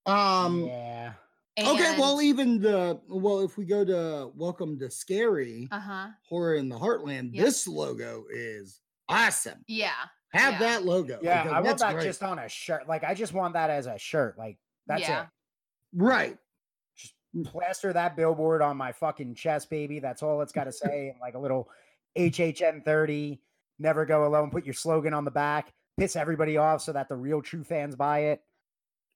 Um 0.06 0.64
yeah. 0.64 1.12
okay, 1.58 1.96
well, 1.98 2.22
even 2.22 2.60
the 2.60 2.98
well, 3.08 3.40
if 3.40 3.58
we 3.58 3.66
go 3.66 3.84
to 3.84 4.32
Welcome 4.34 4.78
to 4.78 4.90
Scary 4.90 5.68
uh-huh. 5.70 6.08
Horror 6.28 6.54
in 6.54 6.68
the 6.68 6.76
Heartland, 6.78 7.34
Yep. 7.34 7.44
this 7.44 7.68
logo 7.68 8.24
is 8.30 8.80
awesome. 9.08 9.62
Yeah. 9.66 9.92
Have 10.32 10.54
Yeah. 10.54 10.58
that 10.60 10.84
logo. 10.84 11.18
Yeah, 11.22 11.42
because 11.42 11.56
I 11.56 11.60
want 11.60 11.78
that 11.78 11.94
great. 11.94 12.04
just 12.04 12.22
on 12.22 12.38
a 12.38 12.48
shirt. 12.48 12.86
Like 12.88 13.02
I 13.04 13.14
just 13.14 13.32
want 13.32 13.54
that 13.54 13.70
as 13.70 13.86
a 13.86 13.98
shirt. 13.98 14.36
Like 14.38 14.58
that's 14.86 15.02
Yeah. 15.02 15.22
it. 15.22 15.28
right. 15.94 16.36
Just 16.96 17.14
plaster 17.44 17.92
that 17.92 18.14
billboard 18.16 18.60
on 18.62 18.76
my 18.76 18.92
fucking 18.92 19.34
chest, 19.34 19.70
baby. 19.70 20.00
That's 20.00 20.22
all 20.22 20.40
it's 20.42 20.52
got 20.52 20.64
to 20.64 20.72
say. 20.72 21.08
and 21.10 21.20
like 21.20 21.34
a 21.34 21.38
little 21.38 21.68
HHN 22.16 22.84
30, 22.84 23.40
never 23.78 24.04
go 24.04 24.26
alone. 24.26 24.50
Put 24.50 24.64
your 24.64 24.74
slogan 24.74 25.14
on 25.14 25.24
the 25.24 25.30
back, 25.30 25.72
piss 25.98 26.14
everybody 26.16 26.56
off 26.56 26.82
so 26.82 26.92
that 26.92 27.08
the 27.08 27.16
real 27.16 27.40
true 27.40 27.64
fans 27.64 27.96
buy 27.96 28.20
it. 28.20 28.42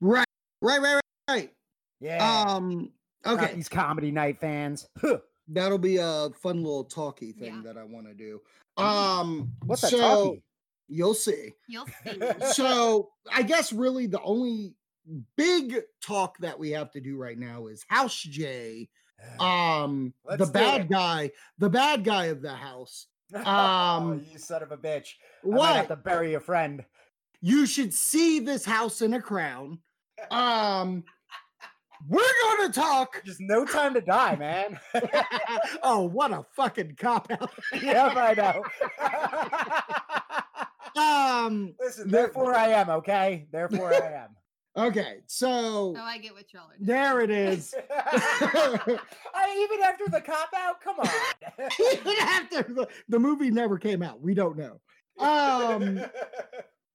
Right. 0.00 0.24
Right, 0.62 0.80
right, 0.80 0.94
right, 0.94 1.02
right. 1.28 1.52
Yeah. 2.00 2.44
Um 2.46 2.90
not 3.24 3.42
okay. 3.44 3.54
these 3.54 3.68
comedy 3.68 4.10
night 4.10 4.38
fans. 4.40 4.86
Huh. 5.00 5.18
That'll 5.48 5.76
be 5.78 5.96
a 5.98 6.30
fun 6.40 6.62
little 6.62 6.84
talky 6.84 7.32
thing 7.32 7.56
Yeah. 7.56 7.62
that 7.72 7.76
I 7.78 7.82
want 7.84 8.06
to 8.06 8.14
do. 8.14 8.40
Um 8.82 9.52
What's 9.66 9.82
that 9.82 9.90
so 9.90 9.98
talkie? 9.98 10.42
You'll 10.92 11.14
see. 11.14 11.54
You'll 11.68 11.86
see. 12.04 12.20
so 12.52 13.10
I 13.32 13.42
guess 13.42 13.72
really 13.72 14.06
the 14.06 14.20
only 14.20 14.74
big 15.36 15.80
talk 16.02 16.38
that 16.38 16.58
we 16.58 16.70
have 16.70 16.90
to 16.92 17.00
do 17.00 17.16
right 17.16 17.38
now 17.38 17.66
is 17.66 17.84
House 17.88 18.20
J. 18.20 18.88
Um 19.38 20.12
Let's 20.24 20.44
the 20.44 20.52
bad 20.52 20.80
it. 20.82 20.90
guy, 20.90 21.30
the 21.58 21.70
bad 21.70 22.02
guy 22.02 22.26
of 22.26 22.42
the 22.42 22.54
house. 22.54 23.06
Oh, 23.34 23.50
um, 23.50 24.26
you 24.30 24.38
son 24.38 24.62
of 24.62 24.72
a 24.72 24.76
bitch. 24.76 25.14
I 25.44 25.48
might 25.48 25.72
have 25.76 25.88
to 25.88 25.96
bury 25.96 26.34
a 26.34 26.40
friend. 26.40 26.84
You 27.40 27.64
should 27.64 27.94
see 27.94 28.40
this 28.40 28.64
house 28.64 29.00
in 29.00 29.14
a 29.14 29.22
crown. 29.22 29.78
Um 30.30 31.04
we're 32.08 32.22
gonna 32.42 32.72
talk. 32.72 33.22
Just 33.24 33.40
no 33.40 33.64
time 33.64 33.94
to 33.94 34.00
die, 34.00 34.36
man. 34.36 34.78
oh, 35.82 36.02
what 36.02 36.32
a 36.32 36.44
fucking 36.56 36.96
cop 36.96 37.30
out. 37.30 37.52
yeah, 37.80 38.06
I 38.08 38.34
know. 38.34 38.62
Um 40.96 41.74
Listen, 41.80 42.08
There- 42.08 42.22
therefore 42.22 42.54
I 42.54 42.68
am, 42.68 42.90
okay? 42.90 43.46
Therefore 43.52 43.92
I 43.94 43.96
am. 44.76 44.86
okay, 44.88 45.18
so 45.26 45.94
Oh, 45.96 46.00
I 46.00 46.18
get 46.18 46.32
what 46.34 46.52
y'all 46.52 46.62
are 46.70 46.76
doing. 46.76 46.86
there 46.86 47.20
it 47.20 47.30
is. 47.30 47.74
I, 47.90 49.68
even 49.70 49.82
after 49.84 50.08
the 50.08 50.20
cop 50.20 50.50
out, 50.56 50.80
come 50.80 50.96
on. 50.98 51.08
Even 51.92 52.14
after 52.20 52.62
the, 52.62 52.88
the 53.08 53.18
movie 53.18 53.50
never 53.50 53.78
came 53.78 54.02
out, 54.02 54.20
we 54.20 54.34
don't 54.34 54.56
know. 54.56 54.80
Um, 55.18 56.00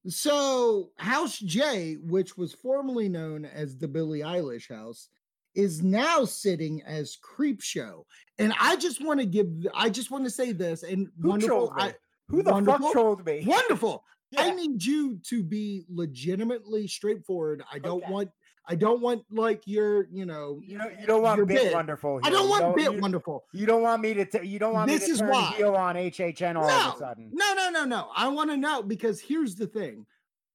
so 0.07 0.91
House 0.97 1.37
J, 1.39 1.95
which 2.01 2.37
was 2.37 2.53
formerly 2.53 3.09
known 3.09 3.45
as 3.45 3.77
the 3.77 3.87
Billie 3.87 4.21
Eilish 4.21 4.69
house, 4.69 5.09
is 5.55 5.83
now 5.83 6.23
sitting 6.25 6.81
as 6.83 7.17
Creepshow. 7.23 8.03
And 8.39 8.53
I 8.59 8.75
just 8.75 9.03
want 9.03 9.19
to 9.19 9.25
give, 9.25 9.47
I 9.73 9.89
just 9.89 10.11
want 10.11 10.23
to 10.25 10.29
say 10.29 10.51
this 10.51 10.83
and 10.83 11.07
Who 11.21 11.29
wonderful, 11.29 11.67
trolled? 11.67 11.73
I, 11.77 11.93
Who 12.29 12.43
the 12.43 12.51
wonderful, 12.51 12.79
fuck 12.87 12.91
trolled 12.93 13.25
me? 13.25 13.43
wonderful. 13.45 14.03
I 14.37 14.51
need 14.53 14.83
you 14.83 15.19
to 15.29 15.41
be 15.43 15.85
legitimately 15.89 16.87
straightforward. 16.87 17.63
I 17.71 17.79
don't 17.79 18.03
Okay. 18.03 18.11
want, 18.11 18.29
I 18.65 18.75
don't 18.75 18.99
want 19.01 19.23
like 19.31 19.61
your, 19.65 20.07
you 20.11 20.25
know, 20.25 20.59
You 20.65 20.77
don't, 20.77 20.99
you 20.99 21.07
don't 21.07 21.21
want 21.21 21.37
your 21.37 21.45
bit, 21.45 21.63
bit. 21.63 21.73
wonderful. 21.73 22.19
I 22.23 22.29
don't 22.29 22.43
You 22.43 22.49
want 22.49 22.75
bit 22.75 22.91
you, 22.93 22.99
wonderful. 22.99 23.45
You 23.53 23.65
don't 23.65 23.81
want 23.81 24.01
me 24.01 24.13
to. 24.15 24.25
T- 24.25 24.45
you 24.45 24.59
don't 24.59 24.73
want 24.73 24.89
This 24.89 25.01
me 25.03 25.07
to 25.07 25.13
is 25.13 25.19
turn 25.19 25.29
why. 25.29 25.53
heel 25.55 25.75
on 25.75 25.95
HHN 25.95 26.57
all 26.57 26.67
no, 26.67 26.89
of 26.89 26.95
a 26.95 26.97
sudden. 26.99 27.29
No, 27.33 27.53
no, 27.55 27.69
no, 27.69 27.85
no. 27.85 28.09
I 28.13 28.27
want 28.27 28.49
to 28.49 28.57
know 28.57 28.83
because 28.83 29.21
here's 29.21 29.55
the 29.55 29.67
thing. 29.67 30.05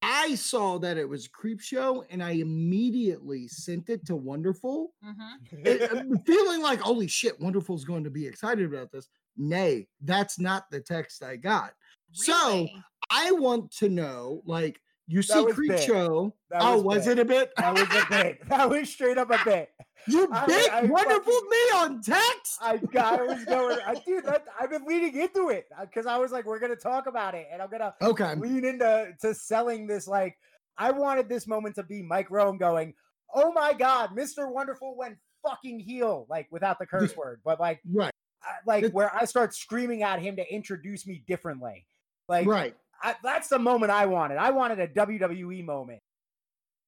I 0.03 0.35
saw 0.35 0.79
that 0.81 0.99
it 0.99 1.09
was 1.09 1.29
Creepshow 1.29 2.05
and 2.11 2.23
I 2.23 2.33
immediately 2.33 3.49
sent 3.49 3.89
it 3.89 4.05
to 4.07 4.17
Wonderful, 4.17 4.93
Mhm. 5.03 5.37
it- 5.65 6.27
feeling 6.27 6.61
like, 6.61 6.81
holy 6.81 7.07
shit, 7.07 7.41
Wonderful's 7.41 7.85
going 7.85 8.05
to 8.05 8.11
be 8.11 8.27
excited 8.27 8.67
about 8.67 8.91
this. 8.93 9.09
Nay, 9.37 9.89
that's 10.03 10.39
not 10.39 10.71
the 10.71 10.81
text 10.81 11.23
I 11.23 11.37
got. 11.37 11.73
So 12.13 12.69
I 13.11 13.33
want 13.33 13.71
to 13.77 13.89
know, 13.89 14.43
like, 14.45 14.81
you 15.09 15.21
That 15.23 15.27
see 15.29 15.41
was 15.45 15.55
Creep 15.55 15.71
bit. 15.73 15.81
Show. 15.83 16.35
That 16.51 16.63
oh, 16.63 16.77
was 16.81 16.99
was 16.99 17.07
it 17.09 17.19
a 17.19 17.25
bit? 17.25 17.51
That 17.57 17.75
was 17.75 17.83
a 17.83 18.07
bit. 18.09 18.39
That 18.49 18.71
was 18.71 18.89
straight 18.89 19.19
up 19.19 19.31
a 19.31 19.39
bit. 19.45 19.71
You 20.07 20.29
I- 20.33 20.47
bit 20.47 20.73
I 20.73 20.83
Wonderful 20.85 21.33
fucking- 21.33 21.49
me 21.51 21.57
on 21.75 22.03
text. 22.03 22.59
I 22.61 22.77
got 22.77 23.21
I 23.21 23.23
was 23.23 23.45
going, 23.45 23.79
I, 23.87 23.95
dude. 24.07 24.25
That, 24.25 24.45
I've 24.61 24.71
been 24.71 24.85
leading 24.87 25.21
into 25.21 25.49
it 25.49 25.67
uh, 25.79 25.85
because 25.87 26.07
I 26.07 26.19
was 26.19 26.31
like, 26.33 26.45
we're 26.45 26.59
gonna 26.61 26.77
talk 26.77 27.07
about 27.07 27.35
it, 27.35 27.49
and 27.53 27.61
I'm 27.61 27.69
gonna 27.71 27.95
Okay. 28.01 28.35
lean 28.37 28.65
into 28.65 29.13
to 29.23 29.35
selling 29.35 29.87
this. 29.87 30.07
Like, 30.07 30.37
I 30.79 30.91
wanted 30.93 31.29
this 31.29 31.47
moment 31.47 31.75
to 31.77 31.83
be 31.83 32.03
Mike 32.03 32.31
Rome 32.31 32.57
going, 32.59 32.95
"Oh 33.35 33.53
my 33.53 33.73
god, 33.75 34.11
Mr. 34.17 34.51
Wonderful 34.51 34.97
went 34.97 35.17
fucking 35.47 35.81
heel," 35.81 36.27
like 36.31 36.47
without 36.51 36.79
the 36.79 36.87
curse 36.87 37.17
word, 37.17 37.41
but 37.45 37.59
like, 37.61 37.81
Right. 37.93 38.13
I- 38.45 38.59
like 38.67 38.93
where 38.93 39.15
I 39.15 39.25
start 39.25 39.55
screaming 39.55 40.03
at 40.03 40.21
him 40.21 40.37
to 40.37 40.53
introduce 40.55 41.07
me 41.07 41.23
differently. 41.27 41.87
Like, 42.29 42.47
Right. 42.47 42.77
I, 43.03 43.15
that's 43.23 43.49
the 43.49 43.59
moment 43.59 43.91
I 43.93 44.07
wanted. 44.07 44.39
I 44.39 44.51
wanted 44.51 44.79
a 44.81 44.89
WWE 44.89 45.65
moment. 45.65 46.01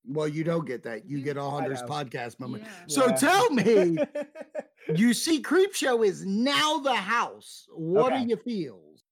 Well, 0.07 0.29
you 0.29 0.45
don't 0.45 0.67
get 0.67 0.83
that. 0.85 1.07
You 1.09 1.19
You- 1.19 1.25
get 1.25 1.37
a 1.37 1.43
Haunter's 1.43 1.83
podcast 1.83 2.39
moment. 2.41 2.65
Yeah. 2.65 2.71
So 2.89 3.07
Yeah. 3.09 3.17
tell 3.17 3.51
me, 3.51 3.99
you 4.95 5.15
see 5.15 5.43
Creepshow 5.43 6.05
is 6.07 6.25
now 6.27 6.79
the 6.79 6.95
house. 6.95 7.67
What 7.73 8.13
Okay. 8.13 8.23
are 8.23 8.27
your 8.27 8.37
feels? 8.39 9.03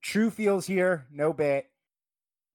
True 0.00 0.30
feels 0.30 0.66
here, 0.66 1.06
no 1.12 1.32
bit. 1.32 1.66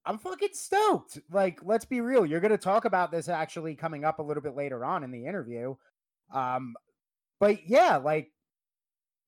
I'm 0.05 0.17
fucking 0.17 0.49
stoked. 0.53 1.19
Like, 1.29 1.59
let's 1.63 1.85
be 1.85 1.99
real. 2.01 2.25
You're 2.25 2.39
going 2.39 2.51
to 2.51 2.57
talk 2.57 2.85
about 2.85 3.11
this 3.11 3.27
actually 3.29 3.75
coming 3.75 4.05
up 4.05 4.19
a 4.19 4.23
little 4.23 4.43
bit 4.43 4.55
later 4.55 4.83
on 4.85 5.03
in 5.03 5.11
the 5.11 5.25
interview. 5.25 5.75
Um, 6.33 6.75
but 7.39 7.67
yeah, 7.69 7.97
like, 7.97 8.31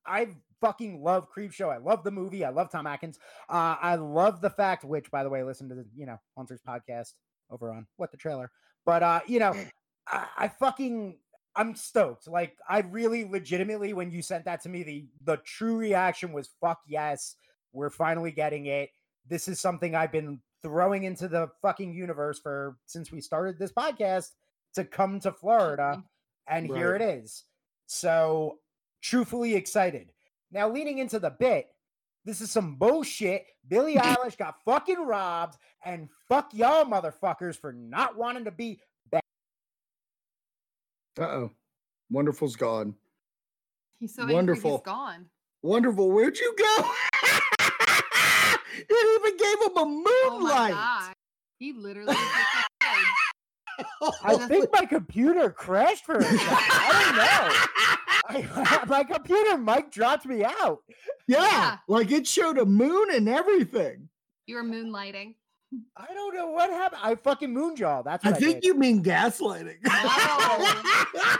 I 0.09 0.29
fucking 0.61 1.03
love 1.03 1.27
Creepshow. 1.35 1.71
I 1.73 1.77
love 1.77 2.03
the 2.03 2.11
movie. 2.11 2.43
I 2.43 2.49
love 2.49 2.71
Tom 2.71 2.87
Atkins. 2.87 3.19
Uh, 3.47 3.75
I 3.81 3.95
love 3.95 4.41
the 4.41 4.49
fact, 4.49 4.83
which, 4.83 5.09
by 5.11 5.23
the 5.23 5.29
way, 5.29 5.43
listen 5.43 5.69
to 5.69 5.75
the 5.75 5.85
you 5.95 6.05
know 6.05 6.17
Haunters 6.35 6.61
podcast 6.67 7.13
over 7.49 7.71
on 7.71 7.87
What 7.97 8.11
the 8.11 8.17
Trailer. 8.17 8.51
But 8.85 9.03
uh, 9.03 9.19
you 9.27 9.39
know, 9.39 9.53
I, 10.07 10.25
I 10.37 10.47
fucking 10.47 11.17
I'm 11.55 11.75
stoked. 11.75 12.27
Like, 12.27 12.55
I 12.69 12.79
really 12.79 13.25
legitimately, 13.25 13.93
when 13.93 14.11
you 14.11 14.21
sent 14.21 14.45
that 14.45 14.61
to 14.63 14.69
me, 14.69 14.83
the 14.83 15.07
the 15.23 15.37
true 15.37 15.75
reaction 15.77 16.31
was 16.31 16.49
fuck 16.61 16.79
yes, 16.87 17.35
we're 17.73 17.89
finally 17.89 18.31
getting 18.31 18.67
it. 18.67 18.89
This 19.27 19.47
is 19.47 19.59
something 19.59 19.95
I've 19.95 20.11
been 20.11 20.39
throwing 20.61 21.03
into 21.03 21.27
the 21.27 21.49
fucking 21.61 21.93
universe 21.93 22.39
for 22.39 22.77
since 22.85 23.11
we 23.11 23.21
started 23.21 23.57
this 23.57 23.71
podcast 23.71 24.29
to 24.73 24.83
come 24.83 25.19
to 25.21 25.31
Florida, 25.31 26.03
and 26.47 26.67
here 26.67 26.95
it 26.95 27.01
is. 27.01 27.45
So, 27.87 28.59
truthfully 29.01 29.55
excited. 29.55 30.11
Now, 30.51 30.69
leading 30.69 30.97
into 30.99 31.19
the 31.19 31.29
bit, 31.29 31.67
this 32.25 32.41
is 32.41 32.51
some 32.51 32.75
bullshit. 32.75 33.45
Billie 33.67 33.95
Eilish 33.97 34.37
got 34.37 34.55
fucking 34.65 34.99
robbed, 35.05 35.57
and 35.83 36.09
fuck 36.27 36.53
y'all 36.53 36.85
motherfuckers 36.85 37.57
for 37.57 37.71
not 37.73 38.17
wanting 38.17 38.45
to 38.45 38.51
be 38.51 38.79
Uh 41.19 41.23
oh. 41.23 41.51
Wonderful's 42.09 42.55
gone. 42.55 42.95
He's 43.99 44.15
so 44.15 44.25
Wonderful. 44.25 44.77
he's 44.77 44.85
gone. 44.85 45.25
Wonderful. 45.61 46.09
Where'd 46.11 46.37
you 46.37 46.55
go? 46.57 46.91
it 48.77 49.19
even 49.19 49.37
gave 49.37 49.59
him 49.61 49.75
a 49.75 49.81
Oh 49.81 49.85
my 49.85 50.29
moonlight. 50.39 50.73
god. 50.73 51.13
He 51.57 51.73
literally. 51.73 52.15
I 54.23 54.37
think 54.47 54.69
my 54.71 54.85
computer 54.85 55.49
crashed 55.51 56.05
for 56.05 56.15
a 56.15 56.23
second. 56.23 56.39
I 56.41 57.03
don't 57.05 57.15
know. 57.17 57.49
I, 58.29 58.83
my 58.87 59.03
computer 59.03 59.57
mic 59.57 59.91
dropped 59.91 60.25
me 60.25 60.43
out. 60.43 60.79
yeah, 61.27 61.41
Yeah. 61.41 61.77
like 61.87 62.11
it 62.11 62.27
showed 62.27 62.57
a 62.57 62.65
moon 62.65 63.09
and 63.13 63.27
everything. 63.27 64.07
You 64.45 64.55
were 64.55 64.63
moonlighting. 64.63 65.35
I 65.95 66.07
don't 66.13 66.33
know 66.35 66.49
what 66.49 66.69
happened. 66.71 67.01
I 67.03 67.13
fucking 67.15 67.53
moonjaw. 67.53 68.03
That's 68.03 68.25
I 68.25 68.29
what 68.29 68.37
I, 68.37 68.39
think 68.39 68.55
did. 68.61 68.65
you 68.65 68.73
mean 68.73 69.03
gaslighting. 69.03 69.77
Oh. 69.87 71.37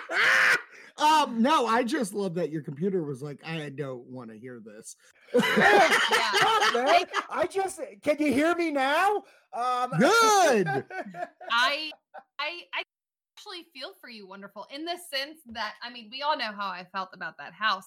um, 1.26 1.42
no, 1.42 1.66
I 1.66 1.84
just 1.84 2.14
love 2.14 2.36
that 2.36 2.52
your 2.52 2.62
computer 2.62 3.02
was 3.04 3.24
like, 3.24 3.40
I 3.44 3.70
don't 3.70 4.06
want 4.06 4.30
to 4.30 4.38
hear 4.38 4.60
this. 4.64 4.96
Fuck, 5.32 5.44
man. 6.76 7.06
I 7.30 7.48
just 7.50 7.80
can 8.04 8.18
you 8.20 8.32
hear 8.34 8.56
me 8.56 8.72
now? 8.72 9.24
Um 9.54 9.92
Good. 10.00 10.68
I 11.52 11.92
I 12.40 12.62
I 12.74 12.84
actually 13.40 13.66
feel 13.74 13.94
for 14.02 14.10
you, 14.10 14.28
wonderful, 14.28 14.68
in 14.74 14.84
the 14.86 14.98
sense 15.14 15.40
that 15.54 15.74
I 15.84 15.90
mean, 15.92 16.10
we 16.12 16.22
all 16.22 16.38
know 16.38 16.52
how 16.56 16.68
I 16.68 16.86
felt 16.92 17.10
about 17.14 17.38
that 17.38 17.54
house. 17.54 17.86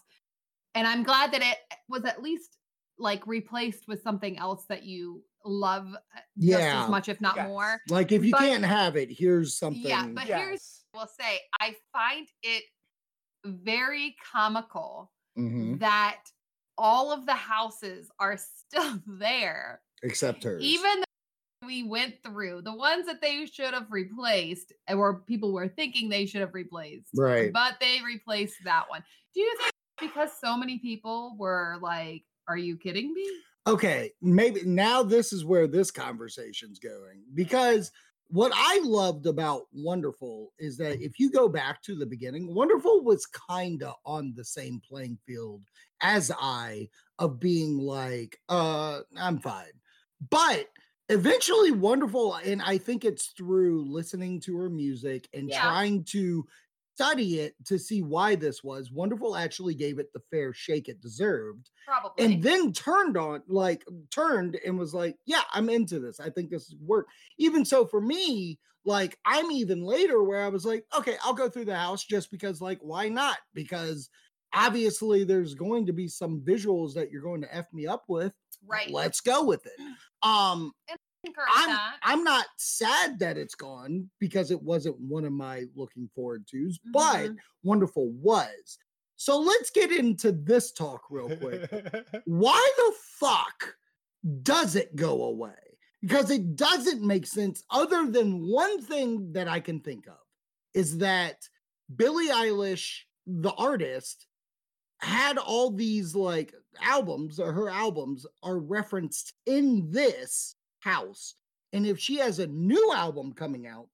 And 0.74 0.86
I'm 0.86 1.02
glad 1.02 1.32
that 1.32 1.42
it 1.42 1.58
was 1.88 2.04
at 2.04 2.22
least 2.22 2.56
like 2.98 3.26
replaced 3.26 3.86
with 3.88 4.02
something 4.02 4.38
else 4.38 4.64
that 4.68 4.84
you 4.84 5.22
love 5.44 5.86
uh, 5.94 6.20
just 6.38 6.60
Yeah. 6.62 6.84
as 6.84 6.88
much, 6.90 7.08
if 7.08 7.20
not 7.20 7.36
Yes. 7.36 7.48
more. 7.48 7.80
Like 7.88 8.12
if 8.12 8.24
you 8.24 8.30
But- 8.30 8.40
can't 8.40 8.64
have 8.64 8.96
it, 8.96 9.10
here's 9.10 9.56
something. 9.58 9.82
Yeah, 9.82 10.06
but 10.06 10.24
here's 10.24 10.38
Yes. 10.60 10.84
I 10.94 10.98
will 10.98 11.08
say 11.20 11.40
I 11.60 11.76
find 11.92 12.28
it 12.42 12.64
very 13.44 14.16
comical 14.32 15.12
Mhm, 15.38 15.80
that 15.80 16.22
all 16.78 17.10
of 17.12 17.26
the 17.26 17.34
houses 17.34 18.10
are 18.18 18.36
still 18.70 19.02
there 19.06 19.82
except 20.02 20.44
hers. 20.44 20.62
even 20.62 21.00
though 21.00 21.04
we 21.64 21.82
went 21.84 22.14
through 22.22 22.62
the 22.62 22.74
ones 22.74 23.06
that 23.06 23.20
they 23.20 23.46
should 23.46 23.72
have 23.72 23.86
replaced 23.90 24.72
or 24.88 25.20
people 25.20 25.52
were 25.52 25.68
thinking 25.68 26.08
they 26.08 26.26
should 26.26 26.40
have 26.40 26.54
replaced 26.54 27.08
Right. 27.14 27.52
but 27.52 27.74
they 27.80 27.98
replaced 28.04 28.56
that 28.64 28.88
one 28.88 29.02
do 29.34 29.40
you 29.40 29.56
think 29.58 29.72
because 30.00 30.30
so 30.40 30.56
many 30.56 30.78
people 30.78 31.36
were 31.38 31.78
like 31.80 32.24
are 32.48 32.56
you 32.56 32.76
kidding 32.76 33.12
me 33.14 33.26
okay, 33.66 34.10
maybe 34.20 34.62
now 34.64 35.04
this 35.04 35.32
is 35.32 35.44
where 35.44 35.68
this 35.68 35.90
conversation's 35.92 36.80
going 36.80 37.22
because 37.34 37.92
what 38.28 38.50
I 38.54 38.80
loved 38.82 39.26
about 39.26 39.66
Wonderful 39.72 40.52
is 40.58 40.76
that 40.78 41.00
if 41.02 41.20
you 41.20 41.30
go 41.30 41.48
back 41.48 41.82
to 41.82 41.94
the 41.94 42.06
beginning, 42.06 42.52
Wonderful 42.54 43.04
was 43.04 43.26
kind 43.26 43.82
of 43.82 43.94
on 44.06 44.32
the 44.34 44.44
same 44.44 44.80
playing 44.88 45.18
field 45.26 45.62
as 46.00 46.32
I 46.40 46.88
of 47.18 47.38
being 47.38 47.76
like, 47.78 48.38
uh, 48.48 49.00
I'm 49.18 49.38
fine. 49.38 49.72
But 50.30 50.66
eventually, 51.08 51.70
Wonderful, 51.72 52.34
and 52.36 52.62
I 52.62 52.78
think 52.78 53.04
it's 53.04 53.28
through 53.36 53.84
listening 53.90 54.40
to 54.42 54.56
her 54.58 54.70
music 54.70 55.28
and 55.34 55.48
Yeah. 55.50 55.60
trying 55.60 56.04
to 56.06 56.46
study 56.94 57.40
it 57.40 57.54
to 57.64 57.78
see 57.78 58.02
why 58.02 58.34
this 58.36 58.62
was, 58.62 58.92
Wonderful 58.92 59.34
actually 59.36 59.74
gave 59.74 59.98
it 59.98 60.12
the 60.12 60.20
fair 60.30 60.52
shake 60.52 60.88
it 60.88 61.00
deserved 61.00 61.70
probably. 61.86 62.34
and 62.34 62.42
then 62.42 62.72
turned 62.72 63.16
on 63.16 63.42
like 63.48 63.84
turned 64.10 64.56
and 64.66 64.78
was 64.78 64.92
like 64.94 65.16
yeah 65.24 65.42
i'm 65.52 65.70
into 65.70 65.98
this. 66.00 66.20
I 66.20 66.28
think 66.30 66.50
this 66.50 66.74
work. 66.80 67.08
Even 67.38 67.64
so 67.64 67.86
for 67.86 68.00
me 68.00 68.58
like 68.84 69.18
i'm 69.24 69.50
even 69.52 69.82
later 69.84 70.22
where 70.24 70.42
i 70.42 70.48
was 70.48 70.64
like 70.66 70.84
okay 70.96 71.16
i'll 71.24 71.32
go 71.34 71.48
through 71.48 71.64
the 71.64 71.74
house 71.76 72.04
just 72.04 72.30
because 72.30 72.60
like 72.60 72.78
why 72.82 73.08
not? 73.08 73.38
Because 73.54 74.10
obviously 74.54 75.24
there's 75.24 75.54
going 75.54 75.86
to 75.86 75.92
be 75.94 76.08
some 76.08 76.40
visuals 76.42 76.92
that 76.94 77.10
you're 77.10 77.22
going 77.22 77.40
to 77.40 77.54
f 77.54 77.66
me 77.72 77.86
up 77.86 78.04
with 78.08 78.32
right 78.66 78.90
let's 78.90 79.20
go 79.20 79.44
with 79.44 79.64
it 79.66 79.72
um 80.22 80.72
Concur 81.24 81.44
i'm 81.54 81.68
that. 81.68 81.94
i'm 82.02 82.24
not 82.24 82.46
sad 82.56 83.18
that 83.20 83.36
it's 83.38 83.54
gone 83.54 84.10
because 84.18 84.50
it 84.50 84.60
wasn't 84.60 84.98
one 84.98 85.24
of 85.24 85.32
my 85.32 85.64
looking 85.76 86.08
forward 86.14 86.44
to's 86.50 86.78
but 86.92 87.30
Mhm. 87.30 87.36
wonderful 87.62 88.10
was 88.10 88.78
so 89.16 89.38
let's 89.38 89.70
get 89.70 89.92
into 89.92 90.32
this 90.32 90.72
talk 90.72 91.02
real 91.10 91.34
quick 91.36 91.70
why 92.24 92.70
the 92.76 92.92
fuck 93.20 93.76
does 94.42 94.76
it 94.76 94.94
go 94.94 95.24
away? 95.24 95.54
Because 96.00 96.30
it 96.30 96.54
doesn't 96.56 97.02
make 97.02 97.26
sense, 97.26 97.62
other 97.70 98.08
than 98.10 98.46
one 98.46 98.80
thing 98.80 99.32
that 99.32 99.48
I 99.48 99.58
can 99.60 99.80
think 99.80 100.06
of 100.06 100.18
is 100.74 100.98
that 100.98 101.36
Billie 101.94 102.28
Eilish, 102.28 103.00
the 103.26 103.52
artist, 103.52 104.26
had 104.98 105.38
all 105.38 105.70
these 105.72 106.14
like 106.14 106.52
albums, 106.80 107.38
or 107.38 107.52
her 107.52 107.68
albums 107.68 108.26
are 108.42 108.58
referenced 108.58 109.34
in 109.46 109.90
this 109.90 110.56
house. 110.80 111.34
And 111.72 111.86
if 111.86 111.98
she 111.98 112.16
has 112.18 112.38
a 112.38 112.46
new 112.46 112.92
album 112.94 113.32
coming 113.32 113.66
out, 113.66 113.88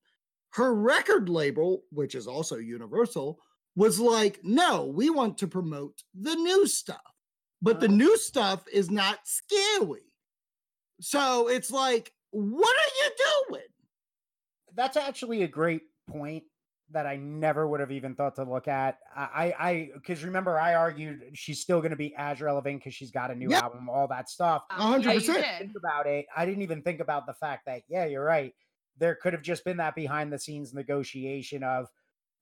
her 0.54 0.74
record 0.74 1.28
label, 1.28 1.82
which 1.90 2.14
is 2.14 2.26
also 2.26 2.56
Universal, 2.56 3.38
was 3.76 4.00
like, 4.00 4.40
no, 4.42 4.86
we 4.86 5.10
want 5.10 5.38
to 5.38 5.46
promote 5.46 6.02
the 6.14 6.34
new 6.34 6.66
stuff 6.66 7.00
but 7.60 7.80
the 7.80 7.88
Oh. 7.88 7.90
new 7.90 8.16
stuff 8.16 8.64
is 8.72 8.90
not 8.90 9.18
scary. 9.24 10.12
So 11.00 11.48
it's 11.48 11.70
like, 11.70 12.12
what 12.30 12.76
are 12.76 12.94
you 13.02 13.10
doing? 13.50 13.68
That's 14.74 14.96
actually 14.96 15.42
a 15.42 15.48
great 15.48 15.82
point. 16.08 16.44
That 16.90 17.06
I 17.06 17.16
never 17.16 17.68
would 17.68 17.80
have 17.80 17.92
even 17.92 18.14
thought 18.14 18.36
to 18.36 18.44
look 18.44 18.66
at. 18.66 18.98
I, 19.14 19.54
I, 19.58 19.90
because 19.94 20.24
remember, 20.24 20.58
I 20.58 20.74
argued 20.74 21.22
she's 21.34 21.60
still 21.60 21.80
going 21.80 21.90
to 21.90 21.96
be 21.96 22.14
as 22.16 22.40
relevant 22.40 22.78
because 22.78 22.94
she's 22.94 23.10
got 23.10 23.30
a 23.30 23.34
new 23.34 23.50
Yeah. 23.50 23.60
album, 23.60 23.90
all 23.90 24.08
that 24.08 24.30
stuff. 24.30 24.64
Um, 24.70 24.80
hundred 24.80 25.08
yeah, 25.08 25.12
you 25.12 25.20
percent. 25.20 25.44
did. 25.44 25.58
Think 25.58 25.76
about 25.76 26.06
it. 26.06 26.26
I 26.34 26.46
didn't 26.46 26.62
even 26.62 26.82
think 26.82 27.00
about 27.00 27.26
the 27.26 27.34
fact 27.34 27.66
that, 27.66 27.82
yeah, 27.88 28.06
you're 28.06 28.24
right. 28.24 28.54
There 28.96 29.14
could 29.14 29.34
have 29.34 29.42
just 29.42 29.64
been 29.64 29.76
that 29.76 29.94
behind 29.94 30.32
the 30.32 30.38
scenes 30.38 30.72
negotiation 30.72 31.62
of, 31.62 31.88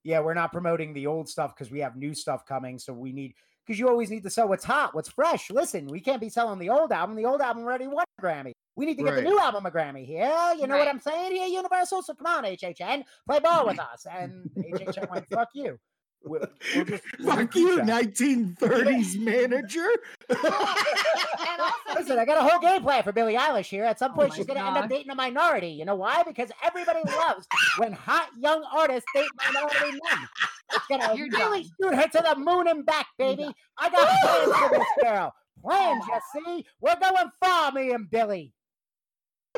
yeah, 0.03 0.21
we're 0.21 0.33
not 0.33 0.53
promoting 0.53 0.93
the 0.93 1.07
old 1.07 1.27
stuff 1.27 1.53
because 1.53 1.69
we 1.69 1.81
have 1.81 1.97
new 1.97 2.15
stuff 2.15 2.45
coming. 2.45 2.79
So 2.79 2.93
we 2.93 3.11
need, 3.11 3.33
because 3.65 3.77
you 3.77 3.89
always 3.89 4.09
need 4.09 4.23
to 4.23 4.29
sell 4.29 4.47
what's 4.47 4.63
hot, 4.63 4.95
what's 4.95 5.09
fresh. 5.09 5.51
Listen, 5.51 5.87
we 5.87 5.99
can't 5.99 6.21
be 6.21 6.29
selling 6.29 6.59
the 6.59 6.69
old 6.69 6.93
album. 6.93 7.17
The 7.17 7.25
old 7.25 7.41
album 7.41 7.63
already 7.63 7.87
won 7.87 8.05
a 8.17 8.21
Grammy. 8.21 8.53
We 8.77 8.85
need 8.85 8.95
to 8.97 9.03
get 9.03 9.13
Right. 9.13 9.23
the 9.23 9.29
new 9.29 9.39
album 9.39 9.65
a 9.65 9.71
Grammy 9.71 10.05
here. 10.05 10.53
You 10.57 10.67
know 10.67 10.77
what 10.77 10.87
I'm 10.87 10.99
saying 10.99 11.31
here, 11.33 11.47
Universal? 11.47 12.03
So 12.03 12.13
come 12.13 12.27
on, 12.27 12.43
HHN, 12.45 13.03
play 13.27 13.39
ball 13.39 13.65
with 13.65 13.79
us. 13.91 14.05
And 14.09 14.49
HHN 14.55 15.09
went, 15.09 15.27
fuck 15.29 15.49
you. 15.53 15.79
We'll, 16.23 16.45
we'll 16.75 16.85
just, 16.85 17.03
we'll 17.19 17.35
Fuck 17.35 17.55
you, 17.55 17.77
that. 17.77 17.85
1930s 17.87 19.19
manager. 19.19 19.87
And 20.29 20.37
also, 21.59 21.73
Listen, 21.95 22.19
I 22.19 22.25
got 22.25 22.37
a 22.37 22.47
whole 22.47 22.59
game 22.59 22.81
plan 22.81 23.03
for 23.03 23.11
Billie 23.11 23.35
Eilish 23.35 23.67
here. 23.67 23.83
At 23.85 23.97
some 23.99 24.11
Oh 24.11 24.15
point, 24.15 24.29
my 24.29 24.35
she's 24.35 24.45
going 24.45 24.59
to 24.59 24.65
end 24.65 24.77
up 24.77 24.89
dating 24.89 25.11
a 25.11 25.15
minority. 25.15 25.69
You 25.69 25.85
know 25.85 25.95
why? 25.95 26.23
Because 26.23 26.49
everybody 26.63 26.99
loves 27.05 27.47
when 27.77 27.93
hot 27.93 28.29
young 28.37 28.63
artists 28.73 29.09
date 29.15 29.29
minority 29.53 29.91
men. 29.91 30.27
It's 30.73 30.87
going 30.87 31.01
to 31.01 31.07
really 31.37 31.63
done. 31.63 31.71
shoot 31.81 31.95
her 31.95 32.07
to 32.09 32.35
the 32.35 32.39
moon 32.39 32.67
and 32.67 32.85
back, 32.85 33.07
baby. 33.17 33.47
I 33.77 33.89
got 33.89 34.07
plans 34.21 34.57
for 34.59 34.69
this 34.77 34.87
girl. 35.03 35.33
Oh 35.33 35.61
plans, 35.63 36.03
you 36.07 36.43
see? 36.45 36.65
We're 36.81 36.99
going 36.99 37.31
far, 37.41 37.71
me 37.71 37.91
and 37.91 38.09
Billie. 38.09 38.53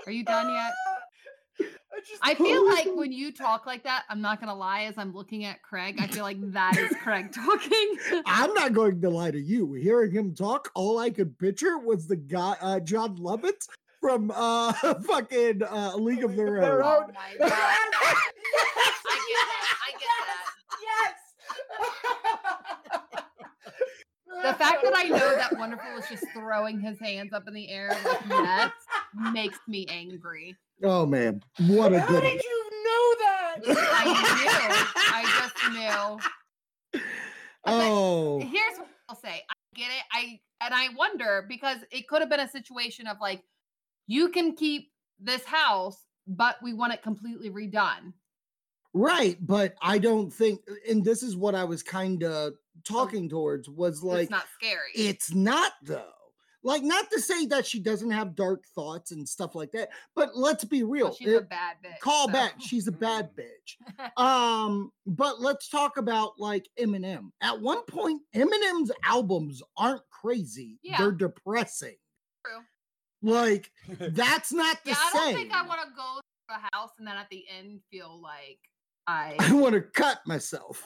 Are 0.06 0.12
you 0.12 0.24
done 0.24 0.52
yet? 0.52 0.72
I, 1.92 2.00
just, 2.02 2.20
I 2.22 2.36
feel 2.36 2.66
like 2.66 2.88
when 2.96 3.12
you 3.12 3.32
talk 3.32 3.66
like 3.66 3.84
that, 3.84 4.04
I'm 4.10 4.22
not 4.22 4.40
gonna 4.40 4.56
lie. 4.56 4.84
As 4.84 4.98
I'm 4.98 5.14
looking 5.14 5.44
at 5.44 5.62
Craig, 5.62 5.98
I 6.00 6.08
feel 6.08 6.24
like 6.24 6.38
that 6.54 6.78
is 6.78 6.96
Craig 7.04 7.32
talking. 7.34 7.98
I'm 8.26 8.54
not 8.54 8.74
going 8.74 9.02
to 9.02 9.10
lie 9.10 9.32
to 9.32 9.40
you. 9.40 9.74
Hearing 9.74 10.12
him 10.12 10.34
talk, 10.34 10.72
all 10.76 11.00
I 11.00 11.10
could 11.10 11.38
picture 11.38 11.78
was 11.78 12.08
the 12.08 12.16
guy, 12.16 12.56
uh, 12.62 12.80
Jon 12.80 13.18
Lovitz 13.18 13.68
from 14.00 14.32
uh, 14.34 14.72
fucking 15.08 15.64
uh, 15.64 15.96
League 15.98 16.24
of 16.24 16.36
Their 16.38 16.62
Their 16.62 16.84
Own. 16.84 17.04
oh 17.04 17.14
my 17.14 17.36
god! 17.38 17.52
I 17.52 18.16
get 19.28 19.46
that. 19.50 19.78
I 19.84 19.92
get 19.92 20.26
that. 20.28 22.16
The 24.44 24.54
fact 24.54 24.84
that 24.84 24.94
I 24.96 25.04
know 25.10 25.36
that 25.36 25.58
Wonderful 25.58 25.98
is 25.98 26.06
just 26.10 26.26
throwing 26.34 26.80
his 26.80 27.00
hands 27.00 27.34
up 27.34 27.48
in 27.48 27.54
the 27.54 27.70
air 27.70 27.96
like 28.06 28.28
nets 28.28 28.74
makes 29.34 29.60
me 29.68 29.86
angry. 29.90 30.56
Oh 30.84 31.06
man, 31.06 31.42
what 31.68 31.94
a 31.94 32.00
How 32.00 32.08
good. 32.08 32.22
did 32.24 32.42
you 32.44 32.70
know 32.72 33.16
that? 33.20 33.56
I 33.68 34.06
knew. 34.06 34.86
I 35.14 36.20
just 36.94 36.94
knew. 36.94 37.02
Oh, 37.66 38.40
Here's 38.40 38.78
what 38.78 38.88
I'll 39.10 39.16
say. 39.16 39.44
I 39.50 39.54
get 39.76 39.90
it. 39.90 40.04
I 40.14 40.40
and 40.66 40.74
I 40.74 40.90
wonder 40.96 41.46
because 41.48 41.78
it 41.92 42.08
could 42.08 42.22
have 42.22 42.30
been 42.30 42.40
a 42.40 42.50
situation 42.50 43.08
of 43.08 43.18
like, 43.22 43.44
you 44.08 44.30
can 44.30 44.56
keep 44.56 44.92
this 45.20 45.44
house, 45.46 45.98
but 46.28 46.56
we 46.64 46.74
want 46.74 46.94
it 46.94 47.02
completely 47.04 47.50
redone. 47.50 48.14
right. 48.94 49.38
But 49.46 49.76
I 49.82 49.98
don't 50.00 50.32
think, 50.32 50.62
and 50.90 51.04
this 51.04 51.24
is 51.24 51.36
what 51.36 51.56
I 51.56 51.64
was 51.66 51.84
kind 51.84 52.24
of 52.24 52.54
talking 52.86 53.30
towards 53.30 53.70
was 53.70 54.04
like, 54.04 54.24
it's 54.24 54.32
not 54.32 54.46
scary. 54.58 54.92
It's 54.96 55.34
not 55.34 55.74
though. 55.84 56.06
Like 56.62 56.84
not 56.84 57.10
to 57.12 57.22
say 57.22 57.46
that 57.48 57.66
she 57.66 57.80
doesn't 57.80 58.12
have 58.12 58.36
dark 58.36 58.66
thoughts 58.76 59.12
and 59.12 59.28
stuff 59.28 59.56
like 59.56 59.72
that, 59.72 59.90
but 60.14 60.36
let's 60.36 60.66
be 60.66 60.84
real. 60.84 61.06
Well, 61.06 61.16
she's 61.16 61.34
a 61.34 61.42
bad 61.42 61.78
bitch. 61.84 62.00
call 62.02 62.28
so. 62.28 62.34
back. 62.34 62.56
She's 62.60 62.88
a 62.88 62.92
bad 62.92 63.30
bitch. 63.36 63.78
Um, 64.22 64.92
but 65.06 65.40
let's 65.40 65.70
talk 65.70 65.98
about 65.98 66.34
like 66.38 66.68
Eminem. 66.78 67.30
At 67.42 67.62
one 67.62 67.84
point, 67.86 68.22
Eminem's 68.36 68.92
albums 69.06 69.62
aren't 69.78 70.02
crazy. 70.10 70.80
Yeah. 70.84 70.98
They're 70.98 71.12
depressing. 71.12 71.96
True. 72.46 72.64
Like 73.22 73.72
that's 74.00 74.52
not 74.52 74.78
the 74.84 74.92
Yeah, 74.92 74.98
I 75.00 75.12
don't 75.14 75.26
same. 75.28 75.36
think 75.36 75.54
I 75.54 75.66
want 75.66 75.82
to 75.82 75.88
go 75.96 76.20
to 76.50 76.56
a 76.56 76.76
house 76.76 76.92
and 76.98 77.08
then 77.08 77.16
at 77.16 77.30
the 77.30 77.46
end 77.58 77.80
feel 77.92 78.20
like 78.22 78.60
I 79.08 79.36
I 79.40 79.54
want 79.54 79.74
to 79.76 79.82
cut 79.82 80.20
myself. 80.28 80.84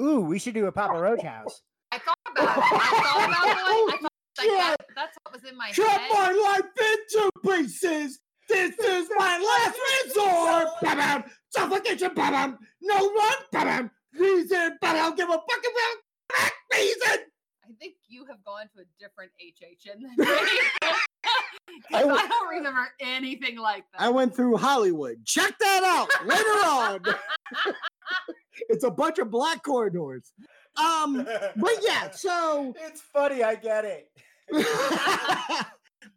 Ooh, 0.00 0.20
we 0.20 0.38
should 0.38 0.54
do 0.54 0.66
a 0.66 0.72
Papa 0.72 0.94
oh, 0.96 1.00
Roach 1.00 1.22
house. 1.22 1.62
I 1.92 1.98
thought 1.98 2.18
about 2.30 2.44
it. 2.44 2.62
I 2.62 3.00
thought 3.02 3.28
about 3.28 3.46
it. 3.48 3.56
Oh, 3.60 3.92
like 4.38 4.46
Yeah. 4.46 4.56
that, 4.78 4.86
that's 4.94 5.16
what 5.22 5.32
was 5.40 5.50
in 5.50 5.56
my 5.56 5.70
Chop 5.70 5.86
head. 5.88 6.10
my 6.12 6.32
life 6.32 6.70
into 6.80 7.30
pieces. 7.44 8.18
This 8.48 8.78
is 8.78 9.08
my 9.16 9.38
last 9.38 9.78
resort. 10.04 10.68
Ba-bam. 10.82 11.24
Suffocation. 11.50 12.10
Ba-bam. 12.14 12.58
No 12.82 13.08
one. 13.08 13.34
Ba-bam. 13.52 13.90
Reason. 14.18 14.76
But 14.80 14.96
I'll 14.96 15.12
give 15.14 15.28
a 15.28 15.32
fuck 15.32 15.42
about 15.58 15.96
that 16.38 16.50
reason. 16.72 17.24
I 17.64 17.72
think 17.80 17.94
you 18.08 18.24
have 18.26 18.44
gone 18.44 18.68
to 18.76 18.82
a 18.82 18.84
different 19.00 19.32
HHN 19.42 20.00
than 20.00 20.16
me. 20.16 20.60
I 21.92 21.98
I, 21.98 22.00
w- 22.02 22.28
don't 22.28 22.48
remember 22.48 22.88
anything 23.00 23.58
like 23.58 23.84
that. 23.92 24.00
I 24.02 24.08
went 24.10 24.34
through 24.36 24.56
Hollywood. 24.56 25.24
Check 25.26 25.58
that 25.58 25.82
out 25.84 26.08
later 26.26 26.44
on. 26.64 27.00
it's 28.68 28.84
a 28.84 28.90
bunch 28.90 29.18
of 29.18 29.30
black 29.30 29.62
corridors. 29.62 30.32
Um, 30.76 31.26
but 31.56 31.72
yeah, 31.82 32.10
so 32.12 32.74
it's 32.86 33.00
funny. 33.00 33.42
I 33.42 33.54
get 33.54 33.84
it. 33.84 34.10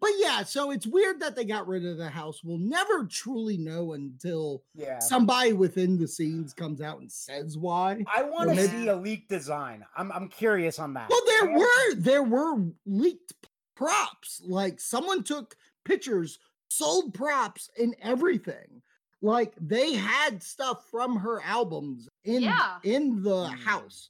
but 0.02 0.12
yeah, 0.17 0.43
so 0.43 0.71
it's 0.71 0.86
weird 0.88 1.19
that 1.21 1.36
they 1.36 1.45
got 1.45 1.67
rid 1.67 1.86
of 1.86 1.97
the 1.97 2.10
house. 2.10 2.41
We'll 2.43 2.58
never 2.58 3.06
truly 3.06 3.58
know 3.58 3.93
until 3.93 4.63
Yeah. 4.75 4.99
somebody 4.99 5.54
within 5.54 5.97
the 5.97 6.08
scenes 6.08 6.54
comes 6.54 6.82
out 6.82 6.99
and 6.99 7.12
says 7.12 7.58
why. 7.58 8.04
I 8.13 8.23
want 8.23 8.49
to 8.49 8.56
maybe- 8.56 8.67
see 8.67 8.88
a 8.88 8.95
leaked 8.95 9.30
design. 9.30 9.86
I'm 9.95 10.12
I'm 10.12 10.28
curious 10.30 10.80
on 10.80 10.93
that. 10.93 11.10
Well, 11.10 11.21
there 11.28 11.58
were 11.58 11.95
there 11.95 12.23
were 12.23 12.56
leaked 12.86 13.34
props. 13.75 14.41
Like 14.45 14.80
someone 14.82 15.23
took 15.23 15.56
pictures, 15.86 16.38
sold 16.69 17.13
props 17.13 17.69
and 17.80 17.95
everything. 18.02 18.82
Like 19.21 19.54
they 19.60 19.93
had 19.93 20.43
stuff 20.43 20.86
from 20.91 21.17
her 21.17 21.41
albums 21.43 22.08
in 22.23 22.43
Yeah. 22.43 22.77
in 22.84 23.21
the 23.23 23.29
Mm. 23.49 23.60
house. 23.63 24.10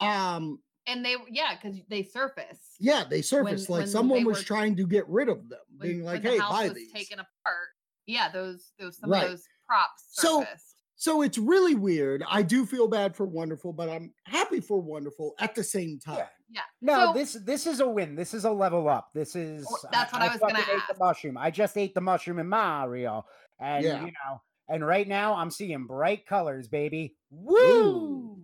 Um 0.00 0.60
and 0.86 1.04
they 1.04 1.16
yeah, 1.28 1.56
because 1.60 1.78
they 1.88 2.02
surface. 2.02 2.74
yeah, 2.80 3.04
they 3.08 3.22
surfaced 3.22 3.68
like 3.68 3.80
when 3.80 3.88
someone 3.88 4.24
was 4.24 4.38
were- 4.38 4.44
trying 4.44 4.76
to 4.76 4.86
get 4.86 5.06
rid 5.08 5.28
of 5.28 5.48
them, 5.48 5.60
When, 5.76 5.88
being 5.88 6.04
like, 6.04 6.22
when 6.22 6.32
"Hey, 6.32 6.38
the 6.38 6.42
house 6.42 6.52
buy 6.52 6.64
was 6.68 6.74
these." 6.74 6.92
taken 6.92 7.18
apart. 7.20 7.68
Yeah, 8.06 8.30
those 8.30 8.72
those 8.78 8.98
some 8.98 9.10
Right. 9.10 9.24
of 9.24 9.30
those 9.30 9.44
props 9.66 10.04
So- 10.10 10.40
surfaced. 10.40 10.66
So 10.96 11.22
it's 11.22 11.38
really 11.38 11.74
weird. 11.74 12.22
I 12.28 12.42
do 12.42 12.66
feel 12.66 12.86
bad 12.86 13.16
for 13.16 13.24
Wonderful, 13.24 13.72
but 13.72 13.88
I'm 13.88 14.12
happy 14.24 14.60
for 14.60 14.78
Wonderful 14.82 15.34
at 15.38 15.54
the 15.54 15.64
same 15.64 15.98
time. 15.98 16.26
yeah. 16.50 16.60
No, 16.82 17.06
So- 17.06 17.12
this 17.14 17.32
this 17.44 17.66
is 17.66 17.80
a 17.80 17.88
win. 17.88 18.14
This 18.16 18.34
is 18.34 18.44
a 18.44 18.50
level 18.50 18.88
up. 18.88 19.10
This 19.14 19.34
is 19.36 19.64
Well, 19.64 19.78
that's 19.92 20.12
what 20.12 20.20
I 20.22 20.28
was 20.28 20.40
gonna 20.40 20.58
ate 20.58 20.68
ask. 20.68 20.88
the 20.88 20.98
mushroom. 20.98 21.36
I 21.38 21.50
just 21.50 21.76
ate 21.78 21.94
the 21.94 22.00
mushroom 22.02 22.38
in 22.38 22.48
Mario, 22.48 23.24
and 23.58 23.84
Yeah. 23.84 24.00
you 24.04 24.12
know, 24.12 24.42
and 24.70 24.86
right 24.86 25.06
now 25.08 25.34
I'm 25.34 25.50
seeing 25.50 25.86
bright 25.86 26.26
colors, 26.26 26.68
baby. 26.68 27.16
Woo! 27.30 27.56
Ooh. 27.56 28.36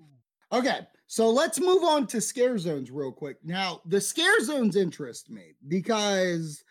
Okay, 0.52 0.80
so 1.06 1.30
let's 1.30 1.58
move 1.60 1.82
on 1.82 2.06
to 2.08 2.20
scare 2.20 2.56
zones 2.58 2.90
real 2.90 3.12
quick. 3.12 3.38
Now, 3.42 3.80
the 3.86 4.00
scare 4.00 4.40
zones 4.44 4.76
interest 4.76 5.28
me 5.30 5.54
because 5.68 6.62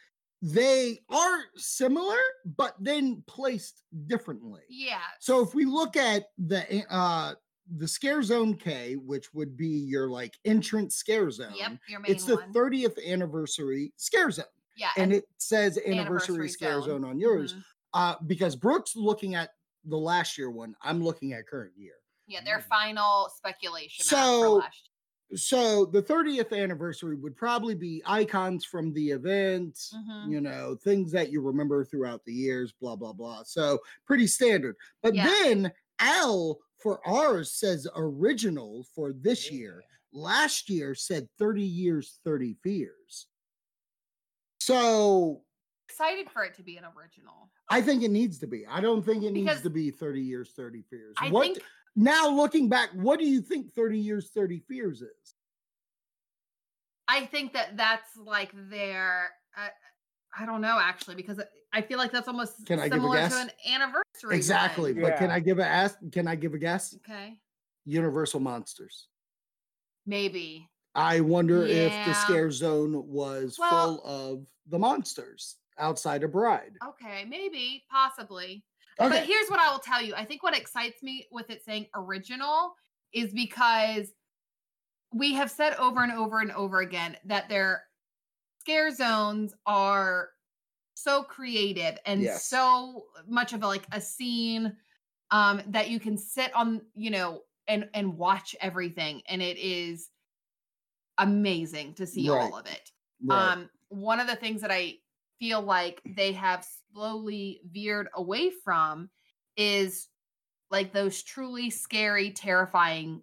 they 0.42 1.00
are 1.10 1.40
similar, 1.56 2.18
but 2.58 2.76
then 2.80 3.24
placed 3.28 3.82
differently. 4.08 4.62
Yeah. 4.70 5.00
So 5.20 5.42
if 5.42 5.54
we 5.56 5.66
look 5.66 5.98
at 5.98 6.24
the 6.38 6.84
uh 6.90 7.34
the 7.78 7.88
scare 7.88 8.22
zone 8.22 8.54
K, 8.56 8.94
which 8.96 9.34
would 9.34 9.58
be 9.58 9.68
your 9.68 10.08
like 10.10 10.36
entrance 10.46 10.96
scare 10.96 11.32
zone, 11.32 11.54
Yep, 11.58 11.72
your 11.90 12.00
main 12.00 12.12
it's 12.12 12.26
the 12.26 12.36
one. 12.36 12.54
30th 12.54 13.04
anniversary 13.08 13.92
scare 13.98 14.30
zone. 14.30 14.46
yeah, 14.78 14.92
And 14.98 15.12
it 15.12 15.26
says 15.38 15.78
anniversary, 15.80 15.92
Anniversary 15.98 16.50
scare 16.50 16.82
zone. 16.82 17.02
zone 17.02 17.06
on 17.06 17.20
yours. 17.20 17.54
mhm. 17.56 17.64
Uh, 17.96 18.16
because 18.28 18.56
Brooke's 18.56 18.96
looking 18.96 19.36
at 19.36 19.52
the 19.86 19.98
last 19.98 20.38
year 20.38 20.52
one, 20.52 20.76
I'm 20.82 21.04
looking 21.04 21.34
at 21.34 21.48
current 21.48 21.74
year. 21.78 21.96
Yeah, 22.28 22.44
their 22.44 22.60
Mm. 22.60 22.68
final 22.68 23.30
speculation. 23.36 24.06
So, 24.06 24.62
So 25.36 25.86
the 25.86 26.02
30th 26.04 26.54
anniversary 26.54 27.16
would 27.16 27.36
probably 27.36 27.74
be 27.76 28.02
icons 28.06 28.64
from 28.64 28.94
the 28.94 29.10
event, 29.10 29.80
Mhm. 29.94 30.32
you 30.32 30.40
know, 30.40 30.76
things 30.76 31.12
that 31.14 31.32
you 31.32 31.42
remember 31.42 31.84
throughout 31.84 32.24
the 32.26 32.34
years, 32.34 32.72
blah, 32.74 32.96
blah, 32.96 33.14
blah. 33.14 33.44
So 33.44 33.80
pretty 34.06 34.28
standard. 34.28 34.76
But 35.02 35.16
Yeah. 35.16 35.26
then 35.26 35.74
L 36.00 36.60
for 36.78 37.06
ours 37.08 37.52
says 37.54 37.88
original 37.96 38.84
for 38.94 39.14
this 39.14 39.50
year. 39.50 39.84
Last 40.14 40.70
year 40.70 40.94
said 40.94 41.28
30 41.40 41.64
years, 41.64 42.20
30 42.24 42.54
fears. 42.64 43.28
So 44.60 45.45
excited 45.96 46.30
for 46.30 46.44
it 46.44 46.54
to 46.56 46.64
be 46.64 46.78
an 46.78 46.84
original. 46.98 47.50
I 47.70 47.82
think 47.82 48.04
it 48.04 48.12
needs 48.12 48.40
to 48.40 48.48
be. 48.48 48.66
I 48.70 48.82
don't 48.82 49.04
think 49.04 49.24
it 49.24 49.32
needs 49.32 49.62
to 49.62 49.70
be 49.70 49.92
30 49.92 50.20
years, 50.22 50.52
30 50.56 50.84
fears. 50.90 51.16
I 51.20 51.30
what 51.30 51.44
think 51.46 51.60
now 51.96 52.28
looking 52.30 52.68
back, 52.68 52.90
what 52.94 53.20
do 53.20 53.26
you 53.26 53.42
think 53.42 53.72
30 53.74 53.98
years, 53.98 54.30
30 54.32 54.60
fears 54.68 55.02
is? 55.02 55.36
I 57.08 57.26
think 57.26 57.54
that 57.54 57.78
that's 57.78 58.18
like 58.18 58.52
their. 58.70 59.30
Uh, 59.58 59.68
I 60.38 60.46
don't 60.46 60.60
know 60.60 60.78
actually 60.82 61.16
because 61.16 61.40
I 61.72 61.82
feel 61.82 61.98
like 61.98 62.12
that's 62.12 62.28
almost 62.28 62.66
Can 62.66 62.80
I 62.80 62.90
give 62.90 62.94
a 62.94 62.96
similar 62.98 63.16
guess? 63.18 63.36
to 63.36 63.42
an 63.42 63.52
anniversary. 63.74 64.36
exactly. 64.36 64.92
one. 64.94 65.04
But 65.04 65.18
can 65.18 65.32
I 65.32 65.40
give 65.40 65.60
a 65.60 65.66
ask? 65.66 65.98
Can 66.12 66.28
I 66.28 66.36
give 66.36 66.54
a 66.54 66.58
guess? 66.58 66.94
Okay. 66.98 67.40
Universal 67.86 68.42
monsters. 68.42 69.08
Maybe. 70.06 70.68
I 70.94 71.22
wonder 71.22 71.64
if 71.66 71.94
the 72.06 72.14
scare 72.14 72.52
zone 72.52 73.08
was 73.08 73.58
Well- 73.58 73.98
full 74.02 74.06
of 74.06 74.48
the 74.68 74.80
monsters 74.80 75.56
outside 75.78 76.24
a 76.24 76.28
Bride. 76.28 76.74
Okay. 76.88 77.26
Maybe. 77.26 77.84
Possibly. 77.90 78.64
Okay. 79.00 79.10
But 79.10 79.26
here's 79.26 79.50
what 79.50 79.60
I 79.60 79.72
will 79.72 79.80
tell 79.80 80.02
you. 80.02 80.14
I 80.16 80.24
think 80.26 80.42
what 80.44 80.56
excites 80.58 81.04
me 81.04 81.28
with 81.32 81.50
it 81.50 81.64
saying 81.64 81.88
original 81.96 82.76
is 83.14 83.34
because 83.34 84.14
we 85.14 85.34
have 85.34 85.52
said 85.52 85.74
over 85.76 86.04
and 86.04 86.12
over 86.12 86.40
and 86.40 86.52
over 86.52 86.80
again 86.80 87.18
that 87.26 87.48
their 87.50 87.84
scare 88.60 88.92
zones 88.92 89.54
are 89.66 90.30
so 90.96 91.24
creative 91.24 91.98
and 92.06 92.22
Yes. 92.22 92.48
so 92.48 93.06
much 93.28 93.54
of 93.54 93.64
a, 93.64 93.68
like 93.68 93.86
a 93.92 94.00
scene 94.02 94.76
um 95.32 95.62
that 95.68 95.90
you 95.90 96.00
can 96.00 96.18
sit 96.18 96.54
on, 96.56 96.82
you 96.96 97.10
know, 97.12 97.42
and 97.68 97.90
and 97.94 98.18
watch 98.18 98.56
everything 98.62 99.22
and 99.28 99.42
it 99.42 99.58
is 99.58 100.10
amazing 101.18 101.94
to 101.96 102.06
see 102.08 102.30
Right. 102.30 102.42
all 102.52 102.58
of 102.58 102.66
it. 102.66 102.92
Right. 103.24 103.52
Um, 103.54 103.70
one 103.90 104.20
of 104.20 104.28
the 104.28 104.36
things 104.36 104.62
that 104.62 104.72
I 104.72 104.96
feel 105.46 105.62
like 105.62 106.02
they 106.16 106.32
have 106.32 106.66
slowly 106.92 107.62
veered 107.72 108.10
away 108.16 108.50
from 108.50 109.10
is 109.56 110.08
like 110.72 110.92
those 110.92 111.22
truly 111.22 111.70
scary, 111.70 112.32
terrifying 112.32 113.22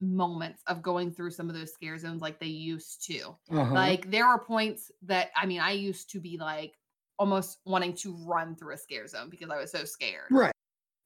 moments 0.00 0.62
of 0.68 0.80
going 0.80 1.10
through 1.10 1.32
some 1.32 1.48
of 1.48 1.56
those 1.56 1.72
scare 1.72 1.98
zones 1.98 2.22
like 2.22 2.38
they 2.38 2.46
used 2.46 3.04
to. 3.04 3.36
Uh-huh. 3.50 3.74
Like 3.74 4.08
there 4.12 4.28
were 4.28 4.38
points 4.38 4.92
that 5.02 5.30
I 5.36 5.46
mean, 5.46 5.60
I 5.60 5.72
used 5.72 6.10
to 6.10 6.20
be 6.20 6.38
like 6.38 6.78
almost 7.18 7.58
wanting 7.64 7.94
to 7.94 8.14
run 8.24 8.54
through 8.54 8.74
a 8.74 8.78
scare 8.78 9.08
zone 9.08 9.28
because 9.28 9.50
I 9.50 9.56
was 9.56 9.72
so 9.72 9.84
scared. 9.84 10.28
right. 10.30 10.52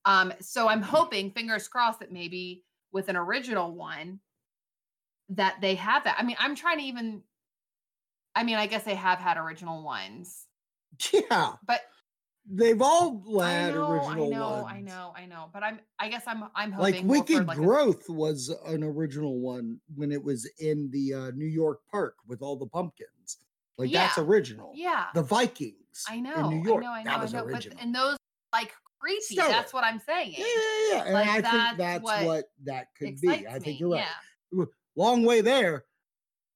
Um, 0.05 0.33
so 0.41 0.69
I'm 0.69 0.83
hoping, 0.83 1.31
fingers 1.31 1.69
crossed, 1.69 2.01
that 2.01 2.13
maybe 2.13 2.65
with 2.93 3.09
an 3.09 3.17
original 3.17 3.75
one 3.75 4.21
that 5.31 5.57
they 5.63 5.75
have 5.77 6.05
that. 6.05 6.17
I 6.19 6.23
mean, 6.23 6.37
I'm 6.39 6.55
trying 6.55 6.79
to 6.79 6.85
even 6.85 7.23
I 8.35 8.45
mean, 8.45 8.57
I 8.57 8.67
guess 8.67 8.85
they 8.85 8.95
have 8.95 9.19
had 9.19 9.37
original 9.37 9.83
ones, 9.83 10.47
Yeah. 11.13 11.55
but 11.67 11.81
They've 12.51 12.81
all 12.81 13.23
I 13.43 13.51
had 13.51 13.75
know, 13.75 13.91
original 13.93 14.27
I 14.27 14.37
know, 14.39 14.51
ones. 14.63 14.67
I 14.71 14.81
know, 14.81 15.13
I 15.15 15.27
know. 15.27 15.51
But 15.53 15.63
I'm 15.63 15.81
I 15.99 16.09
guess 16.09 16.23
I'm 16.27 16.45
I'm 16.55 16.71
Like 16.79 16.95
hoping 16.95 17.03
for, 17.03 17.09
Wicked 17.11 17.47
like 17.47 17.59
a- 17.59 17.61
Growth 17.61 18.09
was 18.09 18.49
an 18.65 18.83
original 18.83 19.39
one 19.41 19.79
when 19.95 20.11
it 20.11 20.25
was 20.25 20.49
in 20.59 20.91
the 20.91 21.13
uh, 21.13 21.31
New 21.33 21.45
York 21.47 21.81
Park 21.91 22.15
with 22.27 22.41
all 22.41 22.57
the 22.57 22.65
pumpkins. 22.67 23.37
Like 23.77 23.93
that's 23.93 24.17
original. 24.17 24.73
yeah. 24.75 25.07
The 25.15 25.23
Vikings. 25.23 25.75
I 26.09 26.21
know, 26.21 26.49
New 26.49 26.63
York. 26.65 26.83
I 26.83 26.87
know, 26.87 26.93
I 26.93 27.03
know, 27.03 27.11
that 27.11 27.21
was 27.21 27.35
I 27.35 27.39
know. 27.41 27.45
original. 27.45 27.77
But 27.77 27.85
and 27.85 27.95
those 27.95 28.17
like 28.55 28.73
creepy. 28.99 29.37
That's 29.37 29.75
what 29.75 29.85
I'm 29.85 29.99
saying. 30.01 30.35
yeah, 30.39 30.47
yeah, 30.47 30.91
yeah. 30.97 31.05
And 31.05 31.13
Like, 31.15 31.29
I 31.29 31.33
think 31.35 31.45
that's 31.45 31.77
that's 31.77 32.03
what, 32.03 32.25
what 32.25 32.45
that 32.65 32.87
could 32.99 33.21
be. 33.21 33.29
I 33.29 33.53
think 33.59 33.67
me, 33.67 33.77
you're 33.79 33.91
right. 33.91 34.07
Yeah. 34.53 34.65
Long 34.97 35.23
way 35.23 35.43
there. 35.43 35.85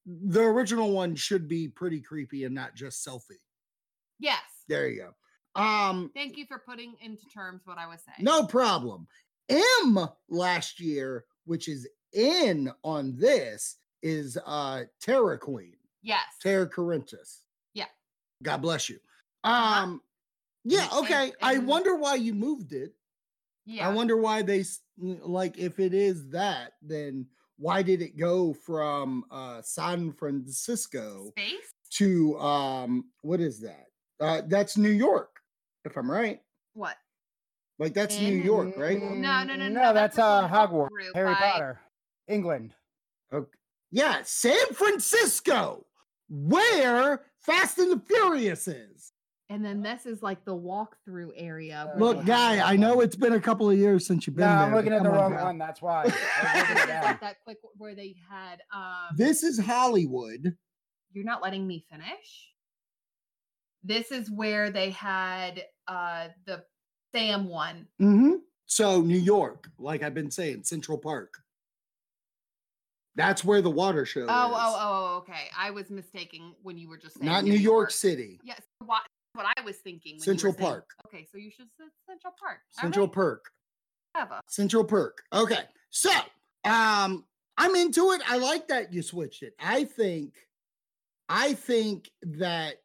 The 0.06 0.40
original 0.42 0.90
one 0.92 1.14
should 1.14 1.46
be 1.48 1.68
pretty 1.68 2.00
creepy 2.00 2.44
and 2.44 2.54
not 2.54 2.74
just 2.74 3.06
selfie. 3.06 3.38
Yes. 4.18 4.40
There 4.68 4.88
you 4.88 5.02
go. 5.54 5.60
Um, 5.60 6.10
Thank 6.14 6.36
you 6.36 6.46
for 6.46 6.58
putting 6.58 6.94
into 7.00 7.26
terms 7.28 7.62
what 7.66 7.78
I 7.78 7.86
was 7.86 8.00
saying. 8.06 8.24
no 8.24 8.46
problem. 8.46 9.06
M 9.48 9.98
last 10.28 10.80
year, 10.80 11.24
which 11.44 11.68
is 11.68 11.86
in 12.12 12.70
on 12.84 13.16
this, 13.16 13.76
is 14.02 14.38
uh 14.46 14.82
Terror 15.00 15.36
Queen, 15.38 15.76
Yes. 16.02 16.24
Terra 16.40 16.66
Corinthus. 16.66 17.42
Yeah. 17.74 17.86
God 18.42 18.58
bless 18.62 18.88
you. 18.88 18.98
Uh-huh. 19.44 19.82
Um, 19.84 20.02
yeah, 20.64 20.88
And- 20.90 21.04
okay. 21.04 21.32
I 21.42 21.58
wonder 21.58 21.94
why 21.96 22.14
you 22.16 22.34
moved 22.34 22.72
it. 22.72 22.94
yeah. 23.66 23.88
I 23.88 23.92
wonder 23.92 24.16
why 24.16 24.42
they 24.42 24.64
like 24.98 25.58
if 25.58 25.78
it 25.80 25.92
is 25.94 26.30
that, 26.30 26.72
then 26.82 27.26
why 27.62 27.80
did 27.80 28.02
it 28.02 28.18
go 28.18 28.52
from 28.52 29.24
uh 29.30 29.62
San 29.62 30.12
Francisco 30.12 31.28
Space? 31.30 31.72
to 31.90 32.38
um 32.40 33.04
what 33.22 33.40
is 33.40 33.60
that? 33.60 33.86
Uh 34.20 34.42
that's 34.48 34.76
New 34.76 34.90
York, 34.90 35.30
if 35.84 35.96
I'm 35.96 36.10
right. 36.10 36.40
What? 36.74 36.96
Like 37.78 37.94
that's 37.94 38.18
New 38.20 38.34
York, 38.36 38.74
right? 38.76 39.00
No, 39.00 39.08
no, 39.44 39.44
no, 39.44 39.56
No, 39.56 39.68
no, 39.68 39.92
that's 39.94 40.16
that's 40.16 40.18
a 40.18 40.22
uh 40.24 40.48
whole 40.48 40.86
Hogwarts, 40.86 40.90
group 40.90 41.14
Harry 41.14 41.34
by- 41.34 41.40
Potter, 41.52 41.80
England. 42.28 42.74
Okay. 43.32 43.46
Yeah, 43.90 44.22
San 44.24 44.66
Francisco, 44.72 45.84
where 46.28 47.22
Fast 47.40 47.78
and 47.78 47.92
the 47.92 48.00
Furious 48.06 48.66
is. 48.68 49.12
And 49.52 49.62
then 49.62 49.82
this 49.82 50.06
is 50.06 50.22
like 50.22 50.46
the 50.46 50.56
walkthrough 50.56 51.32
area. 51.36 51.92
Look, 51.98 52.24
guy, 52.24 52.58
I 52.66 52.74
know 52.74 53.02
it's 53.02 53.16
been 53.16 53.34
a 53.34 53.40
couple 53.40 53.68
of 53.68 53.76
years 53.76 54.06
since 54.06 54.26
you've 54.26 54.34
No, 54.38 54.46
been 54.46 54.56
there. 54.56 54.66
I'm 54.68 54.74
looking 54.74 54.92
at 54.94 55.02
the 55.02 55.10
on, 55.10 55.14
wrong 55.14 55.34
pal. 55.34 55.44
one. 55.44 55.58
That's 55.58 55.82
why. 55.82 56.04
I 56.04 56.06
was 56.06 56.14
looking 56.54 56.74
This 56.74 56.84
is 56.84 56.88
like 56.88 56.88
that. 56.88 57.20
that 57.20 57.36
quick 57.44 57.58
where 57.76 57.94
they 57.94 58.16
had 58.30 58.62
um 58.74 59.14
This 59.14 59.42
is 59.42 59.58
Hollywood. 59.60 60.56
you're 61.12 61.26
not 61.26 61.42
letting 61.42 61.66
me 61.66 61.84
finish. 61.90 62.48
This 63.84 64.10
is 64.10 64.30
where 64.30 64.70
they 64.70 64.88
had 64.88 65.62
uh 65.86 66.28
the 66.46 66.64
Sam 67.14 67.46
one. 67.46 67.88
hmm 67.98 68.36
So 68.64 69.02
New 69.02 69.18
York, 69.18 69.68
like 69.78 70.02
I've 70.02 70.14
been 70.14 70.30
saying, 70.30 70.62
Central 70.64 70.96
Park. 70.96 71.34
That's 73.16 73.44
where 73.44 73.60
the 73.60 73.68
water 73.70 74.06
show 74.06 74.22
Oh, 74.30 74.48
is. 74.48 74.56
oh, 74.56 74.76
oh, 74.80 75.16
okay. 75.18 75.50
I 75.58 75.72
was 75.72 75.90
mistaking 75.90 76.54
when 76.62 76.78
you 76.78 76.88
were 76.88 76.96
just 76.96 77.18
saying 77.18 77.30
Not 77.30 77.44
New 77.44 77.52
York 77.52 77.90
City. 77.90 78.40
Yes, 78.42 78.62
what 78.78 79.02
what 79.34 79.46
I 79.56 79.60
was 79.62 79.76
thinking. 79.78 80.12
When 80.12 80.14
you 80.14 80.20
were 80.20 80.24
Central 80.24 80.52
saying- 80.52 80.66
Park. 80.66 80.90
Okay, 81.06 81.26
so 81.30 81.38
you 81.38 81.50
should 81.50 81.68
say 81.78 81.84
Central 82.06 82.34
Park. 82.38 82.60
Central 82.70 83.06
right, 83.06 83.14
Perk. 83.14 83.50
Central 84.46 84.84
Perk. 84.84 85.22
Okay. 85.32 85.64
So, 85.90 86.10
um, 86.64 87.26
I'm 87.58 87.74
into 87.76 88.12
it. 88.12 88.22
I 88.26 88.36
like 88.38 88.68
that 88.68 88.92
you 88.92 89.02
switched 89.02 89.42
it. 89.42 89.54
I 89.58 89.84
think, 89.84 90.34
I 91.28 91.54
think 91.54 92.10
that 92.22 92.76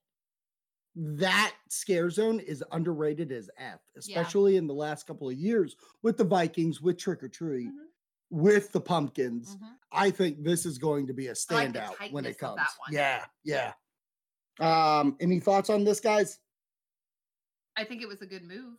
that 0.95 1.53
scare 1.69 2.10
zone 2.10 2.39
is 2.39 2.63
underrated 2.71 3.31
as 3.31 3.49
F, 3.57 3.79
especially 3.97 4.55
in 4.57 4.67
the 4.67 4.73
last 4.73 5.05
couple 5.05 5.29
of 5.29 5.36
years 5.36 5.75
with 6.01 6.17
the 6.17 6.23
Vikings, 6.23 6.81
with 6.81 6.97
Trick 6.97 7.21
or 7.23 7.29
Treat, 7.29 7.67
Mhm, 7.67 7.86
with 8.31 8.71
the 8.71 8.81
pumpkins. 8.81 9.55
mhm. 9.57 9.77
I 9.91 10.12
think 10.12 10.43
this 10.43 10.65
is 10.65 10.77
going 10.77 11.07
to 11.07 11.13
be 11.13 11.27
a 11.27 11.31
I 11.49 11.53
like 11.53 11.69
standout 11.73 12.12
when 12.12 12.25
it 12.25 12.38
comes. 12.39 12.62
Yeah, 12.89 13.25
yeah. 13.43 13.73
Um, 14.60 15.15
any 15.20 15.39
thoughts 15.39 15.70
on 15.70 15.84
this, 15.84 16.00
guys? 16.00 16.39
I 17.76 17.84
think 17.84 18.02
it 18.02 18.08
was 18.08 18.22
a 18.22 18.26
good 18.26 18.43
move. 18.43 18.74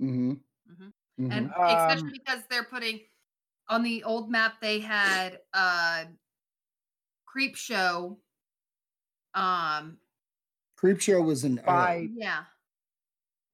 Mm-hmm. 0.00 0.30
Mhm. 0.32 0.92
Mhm. 1.20 1.32
and 1.32 1.46
Um, 1.56 1.76
especially 1.76 2.10
because 2.18 2.40
they're 2.50 2.64
putting 2.64 3.00
on 3.68 3.82
the 3.82 4.04
old 4.04 4.30
map 4.30 4.60
they 4.60 4.78
had 4.80 5.40
uh 5.54 6.04
Creepshow 7.26 8.16
um 9.34 9.98
Creepshow 10.78 11.24
was 11.24 11.44
in 11.44 11.56
By 11.66 12.08
yeah 12.14 12.44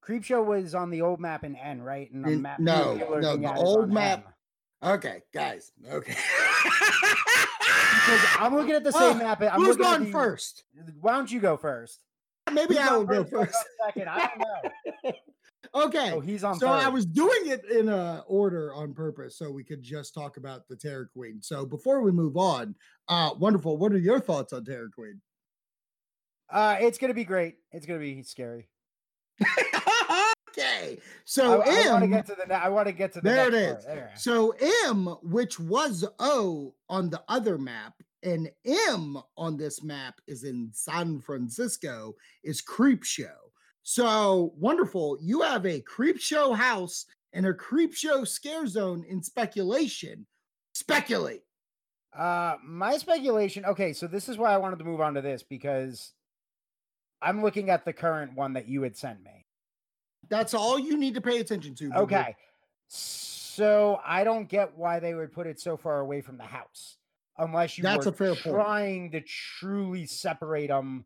Creepshow 0.04 0.44
was 0.44 0.74
on 0.74 0.90
the 0.90 1.00
old 1.02 1.20
map 1.20 1.44
in 1.44 1.54
N, 1.54 1.80
right? 1.80 2.10
And 2.10 2.24
the 2.24 2.32
In- 2.32 2.42
map 2.42 2.58
no, 2.58 2.94
no, 2.96 3.36
the 3.36 3.54
old 3.54 3.90
map- 3.92 4.26
M. 4.26 4.31
Okay, 4.82 5.22
guys. 5.32 5.70
Okay. 5.88 6.16
Because 7.94 8.20
I'm 8.38 8.54
looking 8.54 8.74
at 8.74 8.82
the 8.82 8.90
same 8.92 9.12
Oh, 9.12 9.14
map. 9.14 9.40
I'm 9.42 9.60
Who's 9.62 9.76
going 9.76 10.04
the- 10.04 10.10
first? 10.10 10.64
Why 11.00 11.12
don't 11.12 11.30
you 11.30 11.40
go 11.40 11.56
first? 11.56 12.00
Maybe 12.52 12.76
I 12.78 12.96
will 12.96 13.04
go 13.04 13.22
first. 13.24 13.54
Second, 13.86 14.08
I 14.08 14.18
don't 14.18 14.38
know. 14.38 15.12
Okay. 15.74 16.10
Oh, 16.12 16.20
he's 16.20 16.44
on 16.44 16.58
so 16.58 16.66
third. 16.66 16.84
I 16.84 16.88
was 16.90 17.06
doing 17.06 17.46
it 17.46 17.64
in 17.70 17.88
a 17.88 18.22
order 18.26 18.74
on 18.74 18.92
purpose 18.92 19.38
so 19.38 19.50
we 19.50 19.64
could 19.64 19.82
just 19.82 20.12
talk 20.12 20.36
about 20.36 20.68
the 20.68 20.76
Terror 20.76 21.08
Queen. 21.16 21.40
So 21.40 21.64
before 21.64 22.02
we 22.02 22.12
move 22.12 22.36
on, 22.36 22.74
uh 23.08 23.30
wonderful. 23.38 23.78
What 23.78 23.92
are 23.92 23.98
your 23.98 24.20
thoughts 24.20 24.52
on 24.52 24.66
Terror 24.66 24.90
Queen? 24.94 25.22
Uh, 26.50 26.76
it's 26.80 26.98
gonna 26.98 27.14
be 27.14 27.24
great. 27.24 27.54
It's 27.70 27.86
gonna 27.86 28.00
be 28.00 28.22
scary. 28.22 28.68
okay. 30.52 30.98
So 31.24 31.62
I, 31.62 31.84
I 31.86 31.92
want 31.92 32.02
to 32.02 32.08
get 32.08 32.26
to 32.26 32.34
the. 32.34 32.54
I 32.54 32.68
want 32.68 32.86
to 32.86 32.92
get 32.92 33.12
to 33.14 33.20
the. 33.20 33.28
There 33.28 33.48
it 33.48 33.54
is. 33.54 33.84
There. 33.84 34.12
So 34.16 34.54
M, 34.84 35.06
which 35.22 35.58
was 35.58 36.04
O 36.18 36.74
on 36.88 37.10
the 37.10 37.22
other 37.28 37.58
map, 37.58 37.94
and 38.22 38.50
M 38.64 39.18
on 39.36 39.56
this 39.56 39.82
map 39.82 40.20
is 40.26 40.44
in 40.44 40.70
San 40.72 41.20
Francisco, 41.20 42.14
is 42.44 42.62
Creepshow. 42.62 43.34
So 43.82 44.52
wonderful. 44.56 45.18
You 45.20 45.42
have 45.42 45.66
a 45.66 45.82
Creepshow 45.82 46.56
house 46.56 47.06
and 47.32 47.46
a 47.46 47.52
Creepshow 47.52 48.26
scare 48.26 48.66
zone 48.66 49.04
in 49.08 49.22
speculation. 49.22 50.26
Speculate. 50.74 51.42
Uh, 52.16 52.56
my 52.64 52.96
speculation. 52.96 53.64
Okay, 53.64 53.92
so 53.92 54.06
this 54.06 54.28
is 54.28 54.38
why 54.38 54.52
I 54.52 54.58
wanted 54.58 54.78
to 54.78 54.84
move 54.84 55.00
on 55.00 55.14
to 55.14 55.20
this 55.20 55.42
because 55.42 56.12
I'm 57.20 57.42
looking 57.42 57.70
at 57.70 57.84
the 57.84 57.92
current 57.92 58.34
one 58.34 58.52
that 58.54 58.68
you 58.68 58.82
had 58.82 58.96
sent 58.96 59.22
me. 59.22 59.41
That's 60.28 60.54
all 60.54 60.78
you 60.78 60.96
need 60.96 61.14
to 61.14 61.20
pay 61.20 61.38
attention 61.40 61.74
to. 61.76 61.88
boo-boo. 61.90 62.00
Okay, 62.02 62.36
so 62.88 64.00
I 64.04 64.24
don't 64.24 64.48
get 64.48 64.76
why 64.76 64.98
they 65.00 65.14
would 65.14 65.32
put 65.32 65.46
it 65.46 65.60
so 65.60 65.76
far 65.76 66.00
away 66.00 66.20
from 66.20 66.38
the 66.38 66.44
house, 66.44 66.96
unless 67.38 67.76
you 67.76 67.82
That's 67.82 68.06
were 68.06 68.12
a 68.12 68.14
fair 68.14 68.34
point. 68.34 68.54
trying 68.56 69.10
to 69.12 69.20
truly 69.20 70.06
separate 70.06 70.68
them 70.68 71.04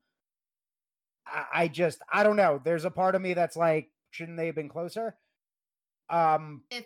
I, 1.26 1.44
I 1.62 1.68
just 1.68 2.00
I 2.12 2.22
don't 2.22 2.36
know. 2.36 2.60
There's 2.62 2.84
a 2.84 2.90
part 2.90 3.14
of 3.16 3.22
me 3.22 3.34
that's 3.34 3.56
like, 3.56 3.90
shouldn't 4.10 4.36
they 4.36 4.46
have 4.46 4.54
been 4.54 4.68
closer? 4.68 5.16
Um, 6.08 6.62
If 6.70 6.84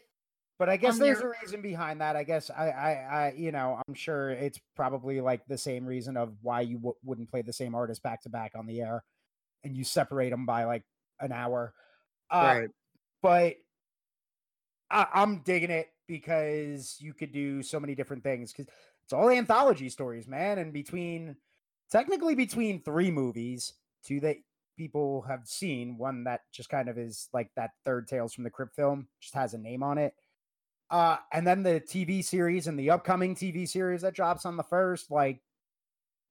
but 0.58 0.68
I 0.70 0.76
guess 0.78 0.94
on 0.94 1.00
there's 1.00 1.20
your- 1.20 1.32
a 1.32 1.36
reason 1.42 1.60
behind 1.60 2.00
that. 2.00 2.16
I 2.16 2.24
guess 2.24 2.50
I, 2.50 2.68
I, 2.70 2.90
I, 2.92 3.34
you 3.36 3.52
know, 3.52 3.80
I'm 3.86 3.94
sure 3.94 4.30
it's 4.30 4.58
probably 4.76 5.20
like 5.20 5.44
the 5.46 5.58
same 5.58 5.84
reason 5.84 6.16
of 6.16 6.34
why 6.42 6.62
you 6.62 6.76
w- 6.76 6.96
wouldn't 7.04 7.30
play 7.30 7.42
the 7.42 7.52
same 7.52 7.74
artist 7.74 8.02
back 8.02 8.22
to 8.22 8.28
back 8.30 8.52
on 8.54 8.66
the 8.66 8.80
air, 8.80 9.04
and 9.64 9.76
you 9.76 9.84
separate 9.84 10.30
them 10.30 10.46
by 10.46 10.64
like 10.64 10.84
an 11.20 11.32
hour. 11.32 11.74
Uh, 12.30 12.62
But 13.22 13.56
I, 14.90 15.06
I'm 15.14 15.42
digging 15.42 15.70
it 15.70 15.88
because 16.06 16.96
you 17.00 17.14
could 17.14 17.32
do 17.32 17.62
so 17.62 17.78
many 17.78 17.94
different 17.94 18.22
things 18.22 18.52
because 18.52 18.66
it's 19.04 19.12
all 19.12 19.30
anthology 19.30 19.88
stories, 19.88 20.26
man. 20.26 20.58
And 20.58 20.72
between 20.72 21.36
technically 21.90 22.34
between 22.34 22.82
three 22.82 23.10
movies, 23.10 23.74
two 24.04 24.20
that 24.20 24.36
people 24.76 25.22
have 25.22 25.46
seen, 25.46 25.98
one 25.98 26.24
that 26.24 26.40
just 26.52 26.68
kind 26.68 26.88
of 26.88 26.98
is 26.98 27.28
like 27.32 27.50
that 27.56 27.70
third 27.84 28.08
Tales 28.08 28.34
from 28.34 28.44
the 28.44 28.50
Crypt 28.50 28.74
film, 28.74 29.08
just 29.20 29.34
has 29.34 29.54
a 29.54 29.58
name 29.58 29.82
on 29.82 29.98
it. 29.98 30.14
Uh, 30.90 31.18
and 31.32 31.46
then 31.46 31.62
the 31.62 31.80
TV 31.80 32.22
series 32.22 32.66
and 32.66 32.78
the 32.78 32.90
upcoming 32.90 33.34
TV 33.36 33.66
series 33.68 34.02
that 34.02 34.14
drops 34.14 34.44
on 34.44 34.56
the 34.56 34.64
first, 34.64 35.10
like, 35.10 35.40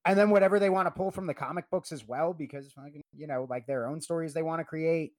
and 0.05 0.17
then 0.17 0.29
whatever 0.29 0.59
they 0.59 0.69
want 0.69 0.87
to 0.87 0.91
pull 0.91 1.11
from 1.11 1.27
the 1.27 1.33
comic 1.33 1.69
books 1.69 1.91
as 1.91 2.07
well, 2.07 2.33
because 2.33 2.73
you 3.15 3.27
know, 3.27 3.45
like 3.49 3.67
their 3.67 3.87
own 3.87 4.01
stories 4.01 4.33
they 4.33 4.41
want 4.41 4.59
to 4.59 4.65
create. 4.65 5.13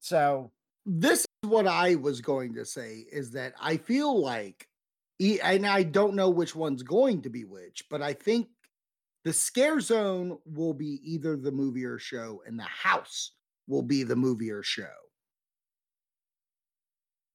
So 0.00 0.50
this 0.86 1.20
is 1.42 1.48
what 1.50 1.66
I 1.66 1.94
was 1.94 2.20
going 2.20 2.54
to 2.54 2.64
say 2.64 3.04
is 3.12 3.30
that 3.32 3.54
I 3.60 3.76
feel 3.76 4.20
like, 4.20 4.66
and 5.20 5.66
I 5.66 5.82
don't 5.82 6.14
know 6.14 6.30
which 6.30 6.56
one's 6.56 6.82
going 6.82 7.22
to 7.22 7.30
be 7.30 7.44
which, 7.44 7.84
but 7.90 8.02
I 8.02 8.14
think 8.14 8.48
the 9.24 9.32
scare 9.32 9.80
zone 9.80 10.38
will 10.46 10.72
be 10.72 11.00
either 11.04 11.36
the 11.36 11.52
movie 11.52 11.84
or 11.84 11.98
show, 11.98 12.42
and 12.46 12.58
the 12.58 12.62
house 12.64 13.32
will 13.68 13.82
be 13.82 14.02
the 14.02 14.16
movie 14.16 14.50
or 14.50 14.62
show. 14.62 14.88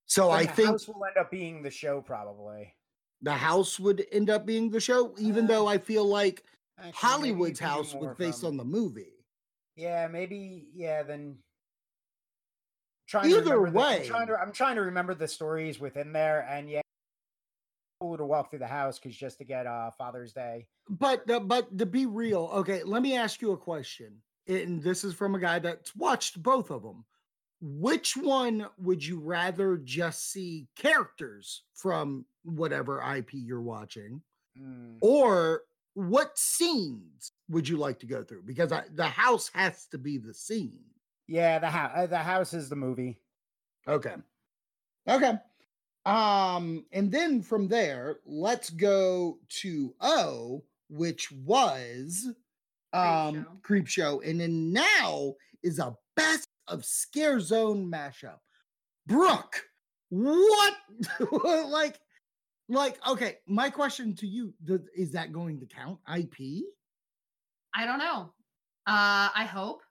So 0.07 0.27
then 0.29 0.35
I 0.37 0.45
the 0.45 0.51
think 0.53 0.69
house 0.69 0.87
will 0.87 1.05
end 1.05 1.17
up 1.17 1.29
being 1.31 1.61
the 1.61 1.69
show 1.71 2.01
probably. 2.01 2.73
the 3.21 3.33
house 3.33 3.79
would 3.79 4.05
end 4.11 4.29
up 4.29 4.45
being 4.45 4.69
the 4.71 4.79
show, 4.79 5.15
even 5.19 5.45
Uh, 5.45 5.47
though 5.47 5.67
I 5.67 5.77
feel 5.77 6.05
like 6.05 6.43
Actually, 6.77 6.91
Hollywood's 6.93 7.59
house 7.59 7.93
was 7.93 8.15
based 8.17 8.41
from- 8.41 8.47
on 8.49 8.57
the 8.57 8.65
movie. 8.65 9.23
Yeah, 9.75 10.07
maybe. 10.07 10.69
Yeah, 10.73 11.03
then. 11.03 11.37
Trying 13.15 13.31
Either 13.31 13.59
remember 13.59 13.71
the- 13.71 13.85
I'm 13.85 14.03
trying, 14.05 14.27
to, 14.27 14.33
way. 14.33 14.39
I'm 14.41 14.51
trying 14.51 14.75
to 14.75 14.81
remember 14.81 15.13
the 15.15 15.27
stories 15.27 15.79
within 15.79 16.11
there, 16.11 16.45
and 16.49 16.69
yeah, 16.69 16.81
cool 18.01 18.17
to 18.17 18.25
walk 18.25 18.49
through 18.49 18.59
the 18.59 18.67
house 18.67 18.99
because 18.99 19.15
just 19.15 19.37
to 19.37 19.45
get 19.45 19.65
uh 19.65 19.91
Father's 19.97 20.33
Day. 20.33 20.67
But 20.89 21.29
uh, 21.31 21.39
but 21.39 21.77
to 21.77 21.85
be 21.85 22.05
real, 22.05 22.49
okay, 22.55 22.83
let 22.83 23.01
me 23.01 23.15
ask 23.15 23.41
you 23.41 23.51
a 23.53 23.57
question. 23.57 24.17
And 24.47 24.83
this 24.83 25.03
is 25.05 25.13
from 25.13 25.33
a 25.33 25.39
guy 25.39 25.59
that's 25.59 25.95
watched 25.95 26.43
both 26.43 26.69
of 26.71 26.83
them. 26.83 27.05
Which 27.61 28.17
one 28.17 28.67
would 28.77 29.03
you 29.03 29.19
rather 29.19 29.77
just 29.77 30.29
see 30.29 30.67
characters 30.75 31.63
from 31.73 32.25
whatever 32.43 33.01
IP 33.01 33.29
you're 33.33 33.61
watching, 33.61 34.21
Mm, 34.59 34.97
or 35.01 35.61
what 35.95 36.37
scenes 36.37 37.31
would 37.49 37.67
you 37.67 37.77
like 37.77 37.99
to 37.99 38.05
go 38.05 38.23
through? 38.23 38.43
Because 38.43 38.71
I, 38.73 38.83
the 38.93 39.07
house 39.07 39.49
has 39.53 39.85
to 39.87 39.97
be 39.97 40.17
the 40.17 40.33
scene. 40.33 40.83
Yeah, 41.27 41.59
the 41.59 41.69
house. 41.69 42.09
The 42.09 42.17
house 42.17 42.53
is 42.53 42.69
the 42.69 42.75
movie. 42.75 43.17
Okay. 43.87 44.15
Okay. 45.07 45.33
Um, 46.05 46.85
and 46.91 47.11
then 47.11 47.41
from 47.41 47.67
there, 47.67 48.17
let's 48.25 48.69
go 48.69 49.39
to 49.61 49.95
O, 50.01 50.63
which 50.89 51.31
was 51.31 52.27
um 52.93 53.35
Show. 53.35 53.45
Creepshow. 53.63 54.29
And 54.29 54.39
then 54.39 54.71
now 54.71 55.33
is 55.63 55.79
a 55.79 55.95
best 56.15 56.47
of 56.67 56.85
scare 56.85 57.39
zone 57.39 57.91
mashup. 57.91 58.37
Brooke, 59.07 59.61
what 60.09 60.73
like 61.69 61.99
like 62.69 62.99
okay, 63.07 63.37
my 63.47 63.69
question 63.69 64.15
to 64.15 64.27
you 64.27 64.53
th- 64.67 64.81
is 64.95 65.11
that 65.11 65.33
going 65.33 65.59
to 65.59 65.65
count 65.65 65.99
IP? 66.15 66.65
I 67.73 67.85
don't 67.85 67.99
know. 67.99 68.31
Uh 68.87 69.29
I 69.35 69.47
hope. 69.51 69.81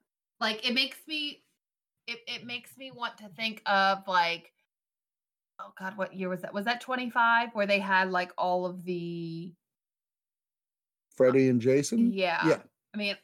Like 0.40 0.66
it 0.68 0.74
makes 0.74 0.98
me 1.06 1.42
it, 2.06 2.18
it 2.26 2.44
makes 2.44 2.76
me 2.76 2.90
want 2.90 3.18
to 3.18 3.28
think 3.28 3.62
of 3.66 4.06
like 4.06 4.52
oh 5.60 5.72
god, 5.78 5.96
what 5.96 6.14
year 6.14 6.28
was 6.28 6.42
that? 6.42 6.52
Was 6.54 6.64
that 6.66 6.80
25 6.80 7.54
where 7.54 7.66
they 7.66 7.78
had 7.78 8.10
like 8.10 8.32
all 8.36 8.66
of 8.66 8.84
the 8.84 9.52
Freddy 11.16 11.48
and 11.48 11.60
Jason? 11.60 12.12
yeah. 12.12 12.46
Yeah. 12.48 12.62
I 12.92 12.96
mean, 12.96 13.16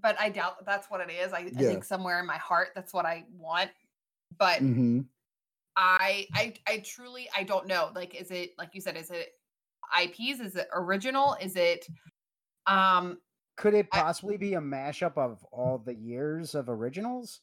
but 0.00 0.18
I 0.20 0.28
doubt 0.28 0.58
that 0.58 0.66
that's 0.66 0.90
what 0.90 1.00
it 1.00 1.10
is. 1.10 1.32
I, 1.32 1.38
I 1.38 1.44
Yeah. 1.44 1.70
think 1.70 1.84
somewhere 1.84 2.20
in 2.20 2.26
my 2.26 2.38
heart 2.38 2.68
that's 2.74 2.92
what 2.92 3.06
I 3.06 3.24
want. 3.36 3.70
But 4.38 4.60
Mm-hmm. 4.60 5.00
I 5.76 6.26
I 6.34 6.54
I 6.66 6.78
truly 6.78 7.28
I 7.36 7.42
don't 7.42 7.66
know. 7.66 7.90
Like 7.94 8.14
is 8.14 8.30
it 8.30 8.50
like 8.58 8.70
you 8.74 8.80
said 8.80 8.96
is 8.96 9.10
it 9.10 9.30
IPs 9.96 10.40
is 10.40 10.56
it 10.56 10.68
original? 10.72 11.36
Is 11.40 11.56
it 11.56 11.86
um 12.66 13.18
Could 13.56 13.74
it 13.74 13.88
I- 13.92 14.00
possibly 14.00 14.36
be 14.36 14.54
a 14.54 14.60
mashup 14.60 15.16
of 15.16 15.44
all 15.52 15.78
the 15.78 15.94
years 15.94 16.54
of 16.54 16.68
originals? 16.68 17.40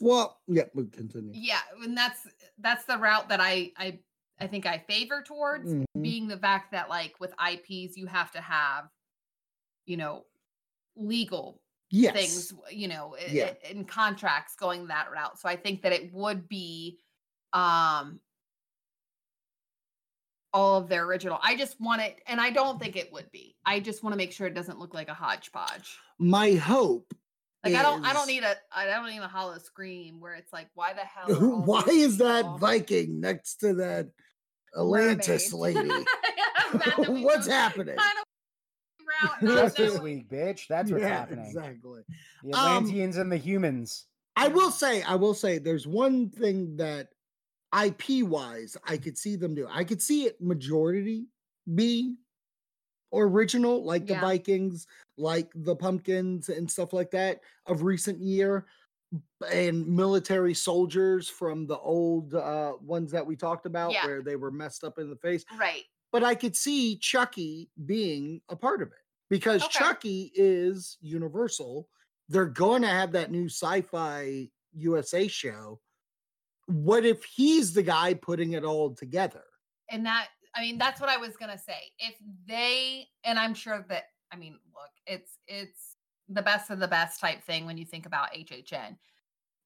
Well, 0.00 0.40
yeah, 0.46 0.64
we'll 0.74 0.86
continue. 0.86 1.32
yeah, 1.34 1.60
and 1.82 1.96
that's 1.96 2.26
that's 2.58 2.84
the 2.84 2.98
route 2.98 3.28
that 3.30 3.40
I 3.40 3.72
I 3.76 3.98
I 4.38 4.46
think 4.46 4.66
I 4.66 4.78
favor 4.86 5.22
towards 5.22 5.72
Mhm. 5.72 5.84
being 6.02 6.28
the 6.28 6.36
fact 6.38 6.72
that 6.72 6.88
like 6.90 7.18
with 7.18 7.32
IPs 7.38 7.96
you 7.96 8.06
have 8.06 8.30
to 8.32 8.40
have 8.40 8.90
you 9.86 9.96
know 9.96 10.26
legal 10.96 11.62
Yes. 11.90 12.14
things 12.14 12.52
you 12.70 12.88
know 12.88 13.16
Yeah. 13.28 13.54
i- 13.64 13.68
in 13.70 13.84
contracts 13.86 14.56
going 14.56 14.88
that 14.88 15.10
route 15.12 15.38
so 15.38 15.48
i 15.48 15.54
think 15.56 15.82
that 15.82 15.92
it 15.92 16.12
would 16.12 16.48
be 16.48 16.98
um 17.52 18.20
all 20.56 20.78
of 20.78 20.88
their 20.88 21.04
original 21.04 21.38
i 21.42 21.54
just 21.54 21.78
want 21.80 22.00
it 22.00 22.16
and 22.26 22.40
i 22.40 22.48
don't 22.50 22.80
think 22.80 22.96
it 22.96 23.12
would 23.12 23.30
be 23.30 23.54
i 23.66 23.78
just 23.78 24.02
want 24.02 24.12
to 24.12 24.16
make 24.16 24.32
sure 24.32 24.46
it 24.46 24.54
doesn't 24.54 24.78
look 24.78 24.94
like 24.94 25.08
a 25.08 25.14
hodgepodge 25.14 25.98
My 26.18 26.52
hope 26.52 27.12
like 27.62 27.74
i 27.74 27.82
don't 27.82 28.04
i 28.06 28.12
don't 28.14 28.26
need 28.26 28.42
a 28.42 28.54
i 28.74 28.86
don't 28.86 29.10
need 29.10 29.18
a 29.20 29.28
Howl-O-Scream 29.28 30.18
where 30.20 30.34
it's 30.34 30.52
like 30.52 30.68
why 30.74 30.92
the 30.94 31.00
hell 31.00 31.30
are 31.30 31.60
Why 31.60 31.84
is 31.88 32.16
that 32.18 32.42
people 32.44 32.58
Viking 32.58 33.20
next 33.20 33.56
to 33.56 33.74
that 33.74 34.08
Atlantis 34.76 35.52
mermaids? 35.52 35.76
lady? 35.76 35.88
That 36.72 36.94
What's 37.22 37.46
happening? 37.46 37.96
kind 37.96 38.18
of 38.18 39.06
route, 39.06 39.42
not 39.54 39.54
Justice 39.62 39.94
that 39.94 40.02
we- 40.02 40.14
League, 40.16 40.28
bitch. 40.28 40.66
That's 40.68 40.90
what's 40.90 41.02
Yeah, 41.02 41.08
happening. 41.10 41.46
Exactly. 41.46 42.02
The 42.42 42.52
Um, 42.58 42.66
Atlanteans 42.66 43.16
and 43.18 43.30
the 43.30 43.36
humans. 43.36 44.06
I 44.34 44.48
will 44.48 44.70
say, 44.72 45.02
I 45.02 45.14
will 45.14 45.32
say, 45.34 45.58
there's 45.58 45.86
one 45.86 46.28
thing 46.28 46.76
that 46.76 47.08
IP 47.84 48.24
wise, 48.26 48.76
I 48.84 48.96
could 48.96 49.18
see 49.18 49.36
them 49.36 49.54
do. 49.54 49.66
I 49.70 49.84
could 49.84 50.00
see 50.00 50.24
it 50.24 50.40
majority 50.40 51.26
be 51.74 52.14
original, 53.12 53.84
like 53.84 54.06
the 54.06 54.14
Vikings, 54.16 54.86
like 55.16 55.50
the 55.54 55.74
pumpkins 55.76 56.48
and 56.48 56.70
stuff 56.70 56.92
like 56.92 57.10
that 57.12 57.40
of 57.66 57.82
recent 57.82 58.20
year, 58.20 58.66
and 59.52 59.86
military 59.86 60.54
soldiers 60.54 61.28
from 61.28 61.66
the 61.66 61.78
old 61.78 62.34
uh 62.34 62.72
ones 62.80 63.10
that 63.12 63.24
we 63.24 63.36
talked 63.36 63.64
about 63.66 63.92
Yeah. 63.92 64.04
where 64.06 64.22
they 64.22 64.36
were 64.36 64.50
messed 64.50 64.82
up 64.84 64.98
in 64.98 65.08
the 65.08 65.16
face. 65.16 65.44
right 65.58 65.84
but 66.12 66.24
I 66.24 66.34
could 66.34 66.56
see 66.56 66.96
Chucky 66.96 67.68
being 67.84 68.40
a 68.48 68.56
part 68.56 68.80
of 68.82 68.88
it 68.88 68.98
because 69.28 69.62
Okay. 69.62 69.78
Chucky 69.78 70.32
is 70.34 70.96
Universal. 71.00 71.88
They're 72.28 72.46
going 72.46 72.82
to 72.82 72.88
have 72.88 73.12
that 73.12 73.30
new 73.30 73.46
Syfy 73.46 74.50
USA 74.74 75.28
show. 75.28 75.80
What 76.66 77.04
if 77.04 77.24
he's 77.24 77.72
the 77.72 77.82
guy 77.82 78.14
putting 78.14 78.52
it 78.52 78.64
all 78.64 78.94
together? 78.94 79.44
and 79.88 80.04
that 80.04 80.26
i 80.56 80.60
mean 80.60 80.78
that's 80.78 81.00
what 81.00 81.08
i 81.08 81.16
was 81.16 81.36
gonna 81.36 81.56
say 81.56 81.78
if 82.00 82.16
they 82.48 83.06
and 83.22 83.38
i'm 83.38 83.54
sure 83.54 83.86
that 83.88 84.06
i 84.32 84.36
mean 84.36 84.58
look 84.74 84.90
it's 85.06 85.38
it's 85.46 85.94
the 86.28 86.42
best 86.42 86.70
of 86.70 86.80
the 86.80 86.88
best 86.88 87.20
type 87.20 87.40
thing 87.44 87.66
when 87.66 87.78
you 87.78 87.84
think 87.84 88.04
about 88.04 88.32
hhn 88.34 88.96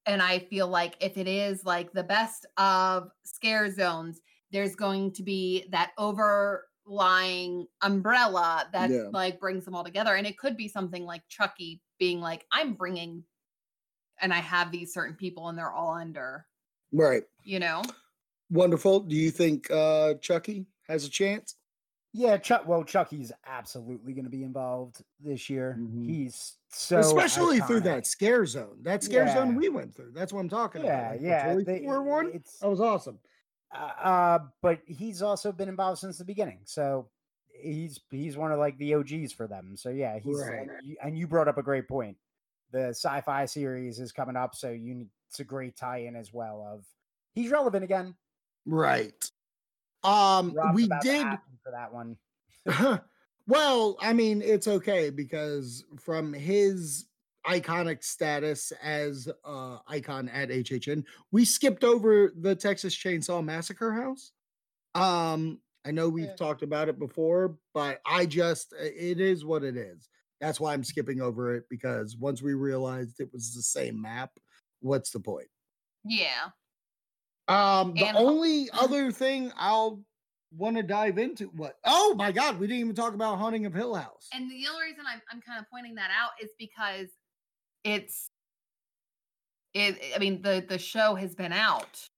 and 0.04 0.20
i 0.20 0.38
feel 0.38 0.68
like 0.68 0.94
if 1.00 1.16
it 1.16 1.26
is 1.26 1.64
like 1.64 1.90
the 1.92 2.02
best 2.02 2.44
of 2.58 3.08
scare 3.24 3.70
zones 3.72 4.20
there's 4.50 4.74
going 4.76 5.10
to 5.10 5.22
be 5.22 5.64
that 5.70 5.92
overlying 5.96 7.66
umbrella 7.80 8.68
that 8.74 8.90
Yeah. 8.90 9.04
like 9.10 9.40
brings 9.40 9.64
them 9.64 9.74
all 9.74 9.84
together 9.84 10.16
and 10.16 10.26
it 10.26 10.36
could 10.36 10.54
be 10.54 10.68
something 10.68 11.06
like 11.06 11.22
chucky 11.30 11.80
being 11.98 12.20
like 12.20 12.44
i'm 12.52 12.74
bringing 12.74 13.24
and 14.20 14.34
i 14.34 14.38
have 14.38 14.70
these 14.70 14.92
certain 14.92 15.14
people 15.16 15.48
and 15.48 15.56
they're 15.56 15.72
all 15.72 15.94
under 15.94 16.44
Right. 16.92 17.22
you 17.44 17.58
know 17.60 17.82
Wonderful. 18.50 19.00
Do 19.00 19.14
you 19.14 19.30
think 19.30 19.70
uh 19.70 20.14
Chucky 20.14 20.66
has 20.88 21.04
a 21.04 21.08
chance? 21.10 21.54
Yeah, 22.12 22.36
Chuck. 22.38 22.66
Well, 22.66 22.82
Chucky's 22.82 23.30
absolutely 23.46 24.12
going 24.14 24.24
to 24.24 24.30
be 24.30 24.42
involved 24.42 25.04
this 25.20 25.48
year. 25.48 25.76
Mhm. 25.78 26.04
He's 26.04 26.56
so 26.68 26.98
Especially 26.98 27.60
through 27.60 27.82
that 27.82 28.04
scare 28.08 28.44
zone. 28.46 28.78
That 28.82 29.04
scare 29.04 29.28
zone 29.32 29.54
we 29.54 29.68
went 29.68 29.94
through. 29.94 30.10
That's 30.12 30.32
what 30.32 30.40
I'm 30.40 30.48
talking 30.48 30.82
Yeah, 30.82 30.98
about. 30.98 31.10
like 31.12 31.20
the 31.20 31.26
yeah. 31.28 31.54
Toy 31.54 31.62
they- 31.62 31.82
Story 31.82 32.08
one. 32.08 32.30
It's 32.34 32.58
That 32.58 32.68
was 32.68 32.80
awesome. 32.80 33.20
uh, 33.72 33.92
uh, 34.02 34.38
but 34.60 34.80
he's 34.86 35.22
also 35.22 35.52
been 35.52 35.68
involved 35.68 36.00
since 36.00 36.18
the 36.18 36.24
beginning. 36.24 36.58
So 36.64 37.08
he's 37.54 38.00
he's 38.10 38.36
one 38.36 38.50
of 38.50 38.58
like 38.58 38.76
the 38.78 38.94
OGs 38.94 39.32
for 39.32 39.46
them. 39.46 39.76
So 39.76 39.90
yeah, 39.90 40.18
he's 40.18 40.40
Right. 40.40 40.62
and, 40.68 40.70
you, 40.82 40.96
and 41.00 41.16
you 41.16 41.28
brought 41.28 41.46
up 41.46 41.58
a 41.58 41.62
great 41.62 41.86
point. 41.86 42.16
the 42.72 42.88
sci-fi 42.88 43.44
series 43.46 44.00
is 44.00 44.10
coming 44.10 44.34
up, 44.36 44.54
so 44.56 44.70
you 44.70 44.94
need, 44.94 45.08
it's 45.30 45.38
a 45.38 45.44
great 45.44 45.76
tie-in 45.76 46.16
as 46.16 46.32
well. 46.32 46.66
Of 46.68 46.84
he's 47.34 47.52
relevant 47.52 47.84
again. 47.84 48.16
Right. 48.66 49.14
Um, 50.02 50.52
Rob's 50.52 50.74
we 50.74 50.88
did. 51.02 51.24
for 51.62 51.70
that 51.70 51.92
one. 51.94 52.16
well, 53.46 53.96
I 54.00 54.12
mean, 54.12 54.42
it's 54.42 54.66
okay 54.66 55.10
because 55.10 55.84
from 56.00 56.32
his 56.32 57.06
iconic 57.46 58.02
status 58.04 58.70
as 58.82 59.28
uh 59.44 59.78
icon 59.86 60.28
at 60.30 60.48
HHN, 60.48 61.04
we 61.30 61.44
skipped 61.44 61.84
over 61.84 62.32
the 62.36 62.56
Texas 62.56 62.94
Chainsaw 62.96 63.42
Massacre 63.44 63.92
house. 63.92 64.32
Um, 64.96 65.60
I 65.86 65.92
know 65.92 66.08
we've 66.08 66.24
Yeah. 66.26 66.34
talked 66.34 66.62
about 66.62 66.88
it 66.88 66.98
before, 66.98 67.56
but 67.72 68.00
I 68.04 68.26
just 68.26 68.74
it 68.76 69.20
is 69.20 69.44
what 69.44 69.62
it 69.62 69.76
is. 69.76 70.08
That's 70.40 70.58
why 70.58 70.72
I'm 70.72 70.82
skipping 70.84 71.20
over 71.20 71.54
it 71.54 71.64
because 71.70 72.16
once 72.16 72.42
we 72.42 72.54
realized 72.54 73.20
it 73.20 73.32
was 73.32 73.54
the 73.54 73.62
same 73.62 74.00
map, 74.02 74.32
what's 74.80 75.10
the 75.10 75.20
point? 75.20 75.48
Yeah. 76.04 76.50
Um, 77.48 77.94
the 77.94 78.06
And 78.06 78.16
only 78.16 78.70
other 78.72 79.10
thing 79.10 79.52
I'll 79.56 80.04
want 80.52 80.76
to 80.76 80.82
dive 80.82 81.18
into 81.18 81.46
what? 81.48 81.78
Oh 81.84 82.14
my 82.14 82.32
God, 82.32 82.58
we 82.58 82.66
didn't 82.66 82.80
even 82.80 82.94
talk 82.94 83.14
about 83.14 83.38
Haunting 83.38 83.66
of 83.66 83.74
Hill 83.74 83.94
House. 83.94 84.28
And 84.32 84.50
the 84.50 84.66
only 84.68 84.86
reason 84.86 85.04
I'm 85.06 85.20
I'm 85.30 85.40
kind 85.40 85.58
of 85.60 85.66
pointing 85.70 85.96
that 85.96 86.10
out 86.10 86.30
is 86.42 86.50
because 86.58 87.08
it's 87.84 88.30
it 89.74 89.98
I 90.14 90.18
mean 90.18 90.42
the 90.42 90.64
the 90.68 90.78
show 90.78 91.14
has 91.14 91.34
been 91.34 91.52
out. 91.52 92.08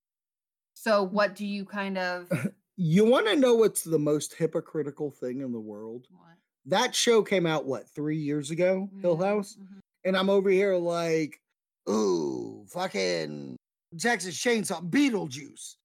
So 0.75 1.03
what 1.03 1.35
do 1.35 1.45
you 1.45 1.65
kind 1.65 1.97
of 1.97 2.29
you 2.77 3.05
want 3.05 3.27
to 3.27 3.35
know 3.35 3.55
what's 3.55 3.83
the 3.83 3.99
most 3.99 4.33
hypocritical 4.35 5.11
thing 5.11 5.41
in 5.41 5.51
the 5.51 5.59
world? 5.59 6.07
what? 6.11 6.37
That 6.65 6.95
show 6.95 7.23
came 7.23 7.45
out 7.45 7.65
what 7.65 7.89
three 7.89 8.17
years 8.17 8.51
ago, 8.51 8.89
Hill 9.01 9.17
Mhm, 9.17 9.25
House, 9.25 9.57
mhm. 9.59 9.79
and 10.05 10.17
I'm 10.17 10.29
over 10.29 10.49
here 10.49 10.75
like, 10.77 11.41
ooh, 11.89 12.65
fucking 12.69 13.55
Texas 13.99 14.35
Chainsaw, 14.37 14.87
Beetlejuice. 14.89 15.75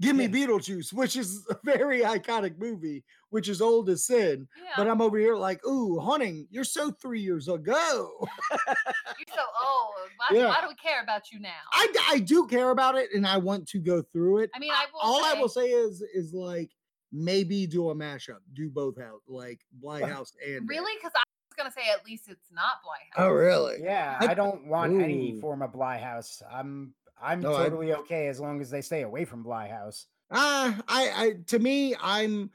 Give 0.00 0.14
me 0.14 0.24
Yeah. 0.24 0.30
Beetlejuice, 0.46 0.92
which 0.92 1.16
is 1.16 1.46
a 1.50 1.56
very 1.64 2.00
iconic 2.02 2.58
movie, 2.58 3.02
which 3.30 3.48
is 3.48 3.62
old 3.62 3.88
as 3.88 4.04
sin. 4.06 4.46
Yeah. 4.62 4.70
But 4.76 4.88
I'm 4.88 5.00
over 5.00 5.16
here 5.18 5.34
like, 5.34 5.64
ooh, 5.66 5.98
haunting, 5.98 6.46
you're 6.50 6.64
so 6.64 6.90
three 6.90 7.20
years 7.20 7.48
ago. 7.48 8.10
You're 8.50 9.34
so 9.34 9.42
old. 9.66 9.94
Why, 10.18 10.36
Yeah. 10.36 10.46
why 10.48 10.60
do 10.60 10.68
we 10.68 10.74
care 10.74 11.02
about 11.02 11.32
you 11.32 11.40
now? 11.40 11.50
I, 11.72 11.88
I 12.10 12.18
do 12.18 12.46
care 12.46 12.70
about 12.70 12.96
it 12.96 13.08
and 13.14 13.26
I 13.26 13.38
want 13.38 13.66
to 13.68 13.78
go 13.78 14.02
through 14.12 14.38
it. 14.38 14.50
I 14.54 14.58
mean, 14.58 14.70
I 14.72 14.84
will 14.92 15.00
all 15.00 15.24
I 15.24 15.34
will 15.34 15.48
say- 15.48 15.62
say 15.62 15.70
is 15.70 16.02
is 16.14 16.34
like 16.34 16.70
maybe 17.12 17.66
do 17.66 17.88
a 17.90 17.94
mashup, 17.94 18.40
do 18.52 18.68
both 18.68 18.98
out 18.98 19.22
like 19.26 19.60
Bly 19.80 20.04
House 20.04 20.32
and 20.46 20.68
really? 20.68 20.92
Because 20.98 21.12
I 21.16 21.22
gonna 21.56 21.70
say 21.72 21.82
at 21.92 22.04
least 22.04 22.28
it's 22.28 22.50
not 22.52 22.82
Bly 22.84 22.96
House. 23.12 23.26
Oh 23.26 23.30
really? 23.30 23.76
Yeah, 23.82 24.16
I- 24.20 24.28
I, 24.28 24.34
don't 24.34 24.66
want 24.66 25.00
any 25.00 25.40
form 25.40 25.62
of 25.62 25.72
Bly 25.72 25.98
House. 25.98 26.42
I'm 26.50 26.94
I'm 27.20 27.40
No, 27.40 27.54
I- 27.54 27.64
totally 27.64 27.92
okay 27.94 28.28
as 28.28 28.40
long 28.40 28.60
as 28.60 28.70
they 28.70 28.80
stay 28.82 29.02
away 29.02 29.24
from 29.24 29.42
Bly 29.42 29.68
House. 29.68 30.06
Uh 30.30 30.74
I 30.88 31.10
I 31.14 31.32
to 31.48 31.58
me 31.58 31.94
I'm 32.00 32.50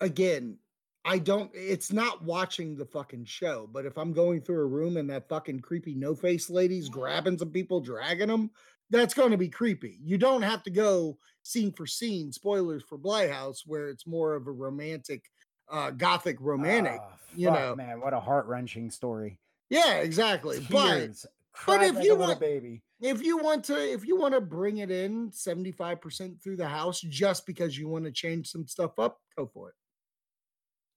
again 0.00 0.58
I 1.04 1.18
don't 1.18 1.50
it's 1.54 1.92
not 1.92 2.22
watching 2.24 2.76
the 2.76 2.84
fucking 2.86 3.24
show, 3.24 3.68
but 3.72 3.86
if 3.86 3.96
I'm 3.98 4.12
going 4.12 4.40
through 4.40 4.60
a 4.62 4.66
room 4.66 4.96
and 4.96 5.08
that 5.10 5.28
fucking 5.28 5.60
creepy 5.60 5.94
no 5.94 6.14
face 6.14 6.50
lady's 6.50 6.88
grabbing 6.88 7.38
some 7.38 7.50
people, 7.50 7.80
dragging 7.80 8.28
them, 8.28 8.50
that's 8.90 9.14
going 9.14 9.30
to 9.30 9.36
be 9.38 9.48
creepy. 9.48 9.98
You 10.02 10.18
don't 10.18 10.42
have 10.42 10.62
to 10.64 10.70
go 10.70 11.18
scene 11.42 11.72
for 11.72 11.86
scene, 11.86 12.30
spoilers 12.32 12.82
for 12.82 12.98
Bly 12.98 13.26
House, 13.28 13.62
where 13.66 13.88
it's 13.88 14.06
more 14.06 14.34
of 14.34 14.46
a 14.46 14.52
romantic, 14.52 15.24
uh 15.70 15.90
gothic 15.90 16.36
romantic. 16.40 16.98
Ah, 17.02 17.12
you 17.36 17.50
know. 17.50 17.74
man, 17.76 18.00
what 18.00 18.12
a 18.14 18.20
heart 18.20 18.46
wrenching 18.46 18.90
story. 18.90 19.38
Yeah, 19.70 19.96
exactly. 19.96 20.60
But 20.70 20.94
Tears. 20.96 21.26
Cried 21.52 21.82
if 21.90 21.96
like 21.96 22.04
you 22.04 22.12
a 22.14 22.16
want- 22.18 22.40
baby. 22.40 22.82
if 23.00 23.22
you 23.22 23.36
want 23.38 23.64
to 23.64 23.74
if 23.92 24.06
you 24.06 24.16
want 24.16 24.32
to 24.34 24.40
bring 24.40 24.78
it 24.78 24.90
in 24.92 25.30
75% 25.30 26.40
through 26.42 26.56
the 26.56 26.68
house 26.68 27.00
just 27.00 27.46
because 27.46 27.76
you 27.76 27.88
want 27.88 28.04
to 28.04 28.12
change 28.12 28.48
some 28.48 28.66
stuff 28.66 28.98
up 28.98 29.18
go 29.36 29.46
for 29.52 29.70
it 29.70 29.74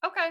Okay. 0.05 0.29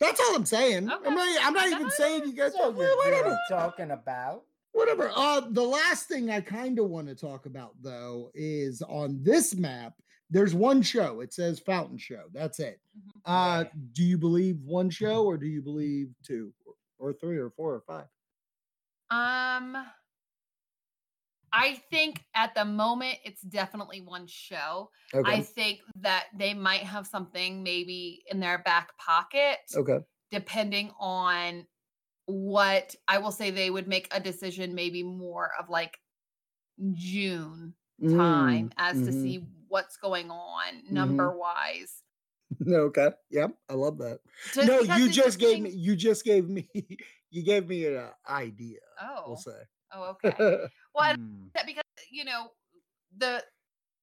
that's 0.00 0.20
all 0.20 0.34
i'm 0.36 0.44
saying 0.44 0.90
Okay. 0.90 1.08
i'm 1.08 1.14
not, 1.14 1.46
I'm 1.46 1.52
not 1.54 1.68
even 1.68 1.90
saying 1.90 2.24
you 2.26 2.32
guys 2.34 2.52
So 2.52 2.70
well, 2.70 2.86
you're 2.88 2.96
whatever 2.96 3.38
talking 3.48 3.90
about. 3.92 4.42
whatever 4.72 5.10
uh 5.14 5.42
the 5.50 5.62
last 5.62 6.06
thing 6.08 6.30
i 6.30 6.40
kind 6.40 6.78
of 6.78 6.86
want 6.88 7.08
to 7.08 7.14
talk 7.14 7.46
about 7.46 7.72
though 7.80 8.30
is 8.34 8.82
on 8.82 9.18
this 9.22 9.54
map 9.54 9.94
there's 10.32 10.54
one 10.54 10.82
show 10.82 11.20
it 11.20 11.32
says 11.32 11.60
fountain 11.60 11.98
show 11.98 12.24
that's 12.32 12.60
it. 12.60 12.80
Mhm. 12.94 13.22
uh 13.24 13.64
do 13.92 14.02
you 14.04 14.18
believe 14.18 14.58
one 14.60 14.90
show 14.90 15.24
or 15.24 15.38
do 15.38 15.46
you 15.46 15.62
believe 15.62 16.14
two 16.24 16.52
or, 16.66 16.74
or 16.98 17.12
three 17.12 17.38
or 17.38 17.50
four 17.50 17.74
or 17.74 17.82
five? 17.82 18.08
Um, 19.10 19.76
I 21.52 21.74
think 21.90 22.24
at 22.34 22.54
the 22.54 22.64
moment 22.64 23.18
it's 23.24 23.42
definitely 23.42 24.00
one 24.00 24.26
show. 24.26 24.90
okay. 25.14 25.42
I 25.42 25.42
think 25.42 25.80
that 25.96 26.28
they 26.34 26.54
might 26.54 26.82
have 26.82 27.06
something 27.06 27.62
maybe 27.62 28.22
in 28.30 28.40
their 28.40 28.58
back 28.58 28.96
pocket, 28.98 29.58
okay. 29.74 30.04
Depending 30.30 30.92
on 30.98 31.66
what 32.26 32.96
I 33.08 33.18
will 33.18 33.32
say 33.32 33.50
they 33.50 33.70
would 33.70 33.88
make 33.88 34.08
a 34.12 34.20
decision 34.20 34.74
maybe 34.74 35.02
more 35.02 35.52
of 35.58 35.70
like 35.70 35.98
June 36.94 37.74
time 38.08 38.68
Mm, 38.68 38.72
as 38.76 39.02
to 39.02 39.12
mhm. 39.12 39.12
see 39.12 39.46
what's 39.72 39.96
going 39.96 40.30
on 40.30 40.74
Mm-hmm. 40.84 40.94
number 40.94 41.36
wise. 41.36 42.02
okay 42.68 43.08
yep 43.30 43.50
i 43.70 43.72
love 43.72 43.96
that 43.96 44.18
Just 44.52 44.68
no, 44.68 44.80
you 44.96 45.08
just 45.10 45.38
gave 45.38 45.52
being- 45.54 45.62
me. 45.62 45.70
You 45.70 45.96
just 45.96 46.24
gave 46.24 46.48
me. 46.48 46.68
You 47.34 47.42
gave 47.42 47.66
me 47.66 47.86
an 47.86 48.10
idea. 48.28 48.80
Oh, 49.00 49.22
We'll 49.26 49.36
say. 49.38 49.56
oh, 49.94 50.10
okay. 50.22 50.34
Well, 50.94 51.02
I 51.02 51.14
Hmm. 51.14 51.46
that 51.54 51.64
because 51.64 51.82
you 52.10 52.26
know 52.26 52.48
the 53.16 53.42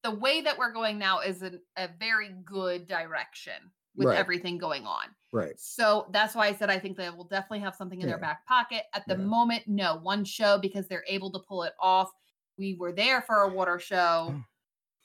the 0.01 0.09
way 0.09 0.41
that 0.41 0.57
we're 0.57 0.73
going 0.73 0.97
now 0.97 1.19
is 1.19 1.43
an, 1.43 1.61
a 1.77 1.89
very 1.99 2.29
good 2.43 2.87
direction 2.87 3.53
with 3.95 4.07
Right. 4.07 4.17
everything 4.17 4.57
going 4.57 4.87
on. 4.87 5.03
right. 5.31 5.53
So 5.59 6.07
that's 6.11 6.33
why 6.33 6.47
I 6.47 6.55
said 6.55 6.71
I 6.71 6.79
think 6.79 6.97
they 6.97 7.11
will 7.11 7.25
definitely 7.25 7.59
have 7.59 7.75
something 7.75 8.01
in 8.01 8.07
their 8.07 8.17
back 8.17 8.47
pocket. 8.47 8.85
At 8.95 9.05
the 9.07 9.13
Yeah. 9.15 9.25
moment, 9.25 9.67
no 9.67 9.99
one 10.01 10.25
show 10.25 10.57
because 10.57 10.87
they're 10.87 11.05
able 11.07 11.31
to 11.33 11.39
pull 11.47 11.61
it 11.63 11.73
off. 11.79 12.09
We 12.57 12.73
were 12.79 12.91
there 12.93 13.21
for 13.21 13.41
a 13.43 13.47
water 13.47 13.77
show, 13.77 14.33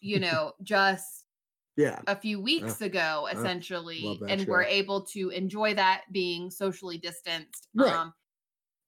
you 0.04 0.20
know, 0.20 0.52
just 0.62 1.24
Yeah. 1.76 2.00
a 2.06 2.14
few 2.16 2.40
weeks 2.40 2.80
ago, 2.80 3.26
uh, 3.28 3.36
essentially, 3.36 4.18
that 4.20 4.30
and 4.30 4.46
we're 4.46 4.62
able 4.64 5.02
to 5.06 5.30
enjoy 5.30 5.74
that 5.74 6.02
being 6.12 6.50
socially 6.50 6.98
distanced. 6.98 7.68
Right. 7.74 7.92
Um, 7.92 8.12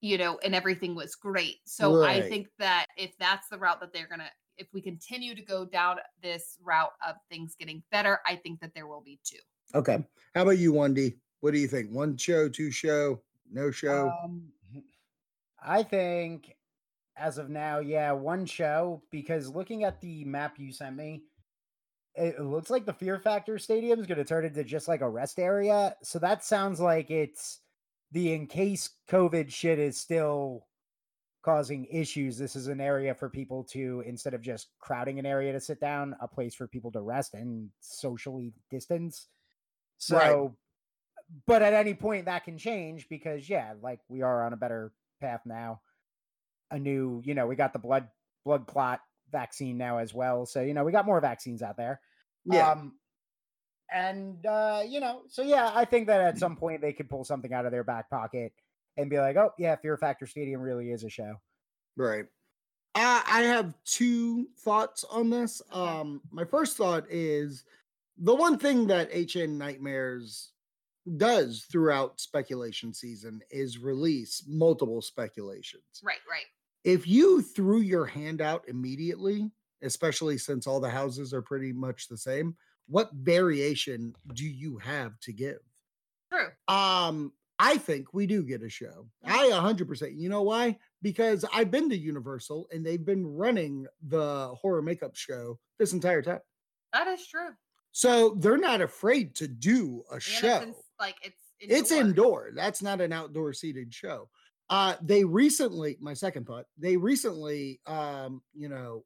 you 0.02 0.18
know, 0.18 0.38
and 0.44 0.54
everything 0.54 0.94
was 0.94 1.14
great. 1.14 1.56
So 1.64 2.04
I 2.04 2.20
think 2.20 2.48
that 2.58 2.86
if 2.96 3.16
that's 3.18 3.48
the 3.48 3.58
route 3.58 3.80
that 3.80 3.92
they're 3.92 4.06
gonna, 4.06 4.30
if 4.58 4.68
we 4.72 4.82
continue 4.82 5.34
to 5.34 5.42
go 5.42 5.64
down 5.64 5.96
this 6.22 6.58
route 6.62 6.92
of 7.06 7.16
things 7.30 7.56
getting 7.58 7.82
better, 7.90 8.20
I 8.26 8.36
think 8.36 8.60
that 8.60 8.72
there 8.74 8.86
will 8.86 9.00
be 9.02 9.18
two. 9.24 9.38
Okay. 9.74 10.04
How 10.34 10.42
about 10.42 10.58
you, 10.58 10.72
wendy 10.72 11.18
What 11.40 11.52
do 11.52 11.58
you 11.58 11.66
think? 11.66 11.90
One 11.90 12.16
show, 12.16 12.48
two 12.48 12.70
show, 12.70 13.22
no 13.50 13.70
show? 13.70 14.10
Um, 14.22 14.52
I 15.62 15.82
think 15.82 16.54
as 17.16 17.38
of 17.38 17.48
now, 17.48 17.78
yeah, 17.78 18.12
one 18.12 18.46
show 18.46 19.02
because 19.10 19.48
looking 19.48 19.84
at 19.84 20.00
the 20.00 20.24
map 20.24 20.58
you 20.58 20.72
sent 20.72 20.96
me, 20.96 21.22
it 22.14 22.40
looks 22.40 22.70
like 22.70 22.86
the 22.86 22.92
Fear 22.92 23.18
Factor 23.18 23.58
Stadium 23.58 24.00
is 24.00 24.06
going 24.06 24.18
to 24.18 24.24
turn 24.24 24.44
into 24.44 24.64
just 24.64 24.88
like 24.88 25.00
a 25.02 25.08
rest 25.08 25.38
area. 25.38 25.96
So 26.02 26.18
that 26.18 26.44
sounds 26.44 26.80
like 26.80 27.10
it's 27.10 27.60
the 28.12 28.32
in 28.32 28.46
case 28.46 28.90
COVID 29.10 29.50
shit 29.50 29.78
is 29.78 29.98
still 29.98 30.66
causing 31.42 31.84
issues. 31.86 32.38
This 32.38 32.56
is 32.56 32.66
an 32.68 32.80
area 32.80 33.14
for 33.14 33.28
people 33.28 33.64
to 33.64 34.02
instead 34.06 34.34
of 34.34 34.40
just 34.42 34.68
crowding 34.80 35.18
an 35.18 35.26
area 35.26 35.52
to 35.52 35.60
sit 35.60 35.80
down, 35.80 36.16
a 36.20 36.26
place 36.28 36.54
for 36.54 36.66
people 36.66 36.90
to 36.92 37.00
rest 37.00 37.34
and 37.34 37.70
socially 37.80 38.52
distance. 38.70 39.28
So, 39.98 40.16
Right. 40.16 40.50
but 41.46 41.62
at 41.62 41.72
any 41.72 41.94
point 41.94 42.24
that 42.26 42.44
can 42.44 42.58
change 42.58 43.08
because 43.08 43.48
yeah, 43.48 43.74
like 43.82 44.00
we 44.08 44.22
are 44.22 44.44
on 44.44 44.52
a 44.52 44.56
better 44.56 44.92
path 45.20 45.42
now. 45.46 45.80
A 46.70 46.78
new, 46.78 47.22
you 47.24 47.34
know, 47.34 47.46
we 47.46 47.56
got 47.56 47.72
the 47.72 47.78
blood 47.78 48.08
blood 48.44 48.66
clot 48.66 49.00
vaccine 49.30 49.76
now 49.76 49.98
as 49.98 50.14
well. 50.14 50.46
So, 50.46 50.62
you 50.62 50.74
know, 50.74 50.84
we 50.84 50.92
got 50.92 51.06
more 51.06 51.20
vaccines 51.20 51.62
out 51.62 51.76
there. 51.76 52.00
yeah. 52.44 52.70
Um, 52.70 52.94
and 53.92 54.44
uh, 54.46 54.82
you 54.86 55.00
know, 55.00 55.22
so 55.28 55.42
yeah, 55.42 55.70
I 55.74 55.84
think 55.84 56.08
that 56.08 56.20
at 56.20 56.38
some 56.38 56.56
point 56.56 56.80
they 56.80 56.92
could 56.92 57.08
pull 57.08 57.24
something 57.24 57.52
out 57.52 57.66
of 57.66 57.72
their 57.72 57.84
back 57.84 58.10
pocket 58.10 58.52
and 58.96 59.08
be 59.08 59.18
like, 59.18 59.36
"Oh, 59.36 59.52
yeah, 59.58 59.76
Fear 59.76 59.96
Factor 59.96 60.26
Stadium 60.26 60.60
really 60.60 60.90
is 60.90 61.04
a 61.04 61.10
show." 61.10 61.34
right. 61.96 62.24
I, 62.96 63.22
I 63.26 63.40
have 63.42 63.74
two 63.84 64.48
thoughts 64.58 65.04
on 65.04 65.28
this. 65.28 65.60
Um, 65.70 66.22
my 66.32 66.44
first 66.44 66.76
thought 66.78 67.04
is 67.10 67.64
the 68.16 68.34
one 68.34 68.58
thing 68.58 68.86
that 68.86 69.10
HN 69.12 69.58
Nightmares 69.58 70.52
does 71.18 71.66
throughout 71.70 72.18
speculation 72.18 72.94
season 72.94 73.40
is 73.50 73.78
release 73.78 74.44
multiple 74.48 75.02
speculations. 75.02 75.84
Right, 76.02 76.16
right. 76.28 76.46
If 76.86 77.06
you 77.06 77.42
threw 77.42 77.80
your 77.80 78.06
hand 78.06 78.40
out 78.40 78.64
immediately, 78.68 79.50
especially 79.82 80.38
since 80.38 80.66
all 80.66 80.80
the 80.80 80.88
houses 80.88 81.34
are 81.34 81.42
pretty 81.42 81.72
much 81.72 82.08
the 82.08 82.16
same, 82.16 82.56
what 82.86 83.10
variation 83.12 84.14
do 84.34 84.44
you 84.46 84.78
have 84.78 85.18
to 85.20 85.32
give? 85.32 85.58
True. 86.32 86.48
Um, 86.68 87.32
I 87.58 87.76
think 87.78 88.14
we 88.14 88.26
do 88.26 88.42
get 88.44 88.62
a 88.62 88.68
show. 88.68 89.08
I 89.24 89.48
100%. 89.52 90.16
You 90.16 90.28
know 90.28 90.42
why? 90.42 90.78
because 91.02 91.44
I've 91.52 91.70
been 91.70 91.88
to 91.90 91.96
Universal 91.96 92.66
and 92.72 92.84
they've 92.84 93.04
been 93.04 93.24
running 93.26 93.86
the 94.08 94.48
horror 94.60 94.82
makeup 94.82 95.14
show 95.14 95.58
this 95.78 95.92
entire 95.92 96.22
time. 96.22 96.40
That 96.92 97.06
is 97.06 97.24
true. 97.28 97.50
So 97.92 98.34
they're 98.40 98.56
not 98.58 98.80
afraid 98.80 99.34
to 99.36 99.46
do 99.46 100.02
a 100.10 100.14
And 100.14 100.22
show. 100.22 100.56
It's 100.56 100.64
in- 100.64 100.74
like 100.98 101.16
it's 101.22 101.36
It's 101.60 101.90
indoor. 101.92 102.50
That's 102.54 102.82
not 102.82 103.00
an 103.00 103.12
outdoor 103.12 103.52
seated 103.52 103.92
show. 103.94 104.28
Uh, 104.68 104.96
they 105.00 105.24
recently, 105.24 105.96
my 106.00 106.14
second 106.14 106.46
thought, 106.46 106.66
they 106.76 106.96
recently, 106.96 107.80
um, 107.86 108.42
you 108.52 108.68
know, 108.68 109.04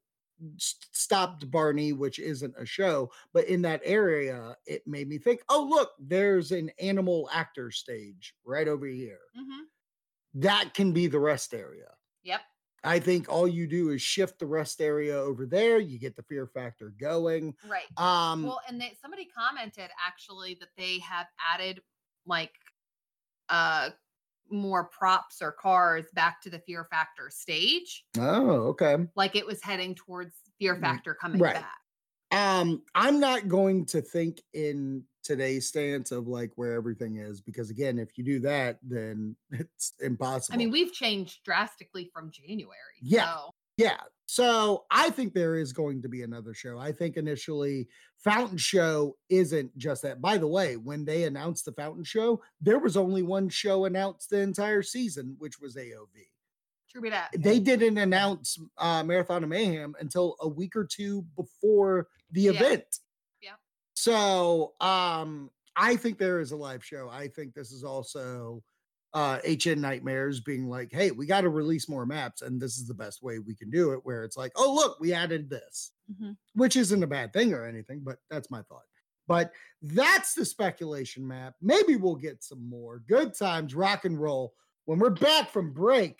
stopped 0.57 1.49
Barney, 1.51 1.93
which 1.93 2.17
isn't 2.17 2.55
a 2.57 2.65
show, 2.65 3.11
but 3.31 3.45
in 3.45 3.61
that 3.61 3.81
area, 3.83 4.57
it 4.65 4.85
made 4.87 5.07
me 5.07 5.19
think, 5.19 5.41
oh, 5.49 5.67
look, 5.69 5.91
there's 5.99 6.51
an 6.51 6.71
animal 6.79 7.29
actor 7.31 7.69
stage 7.69 8.33
right 8.43 8.67
over 8.67 8.87
here. 8.87 9.19
Mhm. 9.37 9.67
That 10.33 10.73
can 10.73 10.93
be 10.93 11.07
the 11.07 11.19
rest 11.19 11.53
area. 11.53 11.95
Yep. 12.23 12.41
I 12.83 12.99
think 12.99 13.29
all 13.29 13.47
you 13.47 13.67
do 13.67 13.91
is 13.91 14.01
shift 14.01 14.39
the 14.39 14.47
rest 14.47 14.81
area 14.81 15.15
over 15.15 15.45
there. 15.45 15.77
You 15.77 15.99
get 15.99 16.15
the 16.15 16.23
fear 16.23 16.47
factor 16.47 16.89
going. 16.89 17.55
Right. 17.67 17.85
Um, 17.97 18.41
well, 18.43 18.61
and 18.67 18.81
they, 18.81 18.97
somebody 18.99 19.25
commented 19.25 19.91
actually 20.03 20.55
that 20.55 20.69
they 20.75 20.97
have 20.99 21.27
added 21.53 21.81
like 22.25 22.53
uh 23.49 23.91
more 24.51 24.85
props 24.85 25.41
or 25.41 25.51
cars 25.51 26.05
back 26.13 26.41
to 26.41 26.49
the 26.49 26.59
Fear 26.59 26.87
Factor 26.89 27.29
stage, 27.29 28.05
oh, 28.19 28.67
okay. 28.69 28.97
like 29.15 29.35
it 29.35 29.45
was 29.45 29.61
heading 29.63 29.95
towards 29.95 30.35
Fear 30.59 30.75
Mm, 30.75 30.81
Factor 30.81 31.13
coming 31.13 31.39
right. 31.39 31.55
back. 31.55 31.77
Um, 32.31 32.81
I'm 32.95 33.19
not 33.19 33.47
going 33.47 33.85
to 33.87 34.01
think 34.01 34.41
in 34.53 35.03
today's 35.23 35.67
stance 35.67 36.11
of 36.11 36.27
like 36.27 36.51
where 36.55 36.73
everything 36.73 37.17
is 37.17 37.41
because 37.41 37.69
again, 37.69 37.99
if 37.99 38.17
you 38.17 38.23
do 38.23 38.39
that, 38.39 38.79
then 38.81 39.35
it's 39.51 39.93
impossible. 39.99 40.55
I 40.55 40.57
mean, 40.57 40.71
we've 40.71 40.93
changed 40.93 41.43
drastically 41.43 42.09
from 42.13 42.31
January. 42.31 42.75
Yeah. 43.01 43.33
So, 43.33 43.51
yeah. 43.77 43.97
So 44.25 44.85
I 44.89 45.09
think 45.09 45.33
there 45.33 45.57
is 45.57 45.73
going 45.73 46.01
to 46.03 46.07
be 46.07 46.21
another 46.23 46.53
show. 46.53 46.79
I 46.79 46.93
think 46.93 47.17
initially 47.17 47.89
Fountain 48.17 48.57
Show 48.57 49.17
isn't 49.29 49.77
just 49.77 50.03
that. 50.03 50.21
By 50.21 50.37
the 50.37 50.47
way, 50.47 50.77
when 50.77 51.03
they 51.03 51.25
announced 51.25 51.65
the 51.65 51.73
Fountain 51.73 52.05
Show, 52.05 52.41
there 52.61 52.79
was 52.79 52.95
only 52.95 53.23
one 53.23 53.49
show 53.49 53.83
announced 53.85 54.29
the 54.29 54.39
entire 54.39 54.83
season, 54.83 55.35
which 55.39 55.59
was 55.59 55.75
AOV. 55.75 56.07
true 56.89 57.09
that. 57.09 57.31
They 57.37 57.59
didn't 57.59 57.97
announce 57.97 58.57
uh, 58.77 59.03
Marathon 59.03 59.43
of 59.43 59.49
Mayhem 59.49 59.95
until 59.99 60.37
a 60.39 60.47
week 60.47 60.75
or 60.77 60.85
two 60.85 61.23
before 61.35 62.07
the 62.31 62.41
Yeah. 62.43 62.51
event. 62.51 62.99
Yeah. 63.41 63.55
So 63.95 64.73
um, 64.79 65.49
I 65.75 65.97
think 65.97 66.17
there 66.17 66.39
is 66.39 66.51
a 66.53 66.57
live 66.57 66.85
show. 66.85 67.09
I 67.09 67.27
think 67.27 67.53
this 67.53 67.71
is 67.73 67.83
also 67.83 68.63
uh, 69.13 69.39
HN 69.45 69.81
Nightmares 69.81 70.39
being 70.39 70.67
like, 70.69 70.89
hey, 70.91 71.11
we 71.11 71.25
got 71.25 71.41
to 71.41 71.49
release 71.49 71.89
more 71.89 72.05
maps, 72.05 72.41
and 72.41 72.61
this 72.61 72.77
is 72.77 72.87
the 72.87 72.93
best 72.93 73.21
way 73.21 73.39
we 73.39 73.55
can 73.55 73.69
do 73.69 73.91
it. 73.91 73.99
Where 74.03 74.23
it's 74.23 74.37
like, 74.37 74.51
oh, 74.55 74.73
look, 74.73 74.99
we 74.99 75.13
added 75.13 75.49
this, 75.49 75.91
Mhm. 76.11 76.37
which 76.55 76.75
isn't 76.77 77.03
a 77.03 77.07
bad 77.07 77.33
thing 77.33 77.53
or 77.53 77.65
anything, 77.65 78.01
but 78.03 78.19
that's 78.29 78.49
my 78.49 78.61
thought. 78.63 78.85
But 79.27 79.51
that's 79.81 80.33
the 80.33 80.45
speculation 80.45 81.27
map. 81.27 81.55
Maybe 81.61 81.95
we'll 81.95 82.15
get 82.15 82.43
some 82.43 82.67
more 82.67 82.99
good 82.99 83.33
times, 83.33 83.75
rock 83.75 84.05
and 84.05 84.19
roll. 84.19 84.55
When 84.85 84.99
we're 84.99 85.09
back 85.11 85.49
from 85.51 85.73
break, 85.73 86.19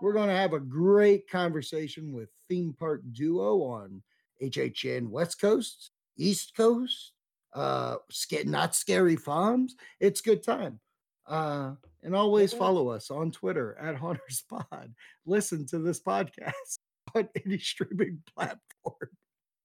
we're 0.00 0.12
going 0.12 0.28
to 0.28 0.34
have 0.34 0.52
a 0.52 0.60
great 0.60 1.28
conversation 1.28 2.12
with 2.12 2.30
Theme 2.48 2.72
Park 2.72 3.02
Duo 3.12 3.62
on 3.62 4.02
HHN 4.42 5.08
West 5.10 5.40
Coast, 5.40 5.90
East 6.16 6.54
Coast, 6.56 7.12
uh, 7.54 7.96
not 8.44 8.74
scary 8.74 9.16
farms. 9.16 9.74
It's 10.00 10.20
good 10.20 10.42
time. 10.42 10.80
Uh, 11.28 11.72
and 12.02 12.14
always 12.16 12.52
follow 12.52 12.88
us 12.88 13.10
on 13.10 13.30
Twitter 13.30 13.76
at 13.80 13.96
Haunters 13.96 14.44
Pod. 14.48 14.94
Listen 15.26 15.66
to 15.66 15.78
this 15.78 16.00
podcast 16.00 16.78
on 17.14 17.28
any 17.44 17.58
streaming 17.58 18.22
platform. 18.34 19.10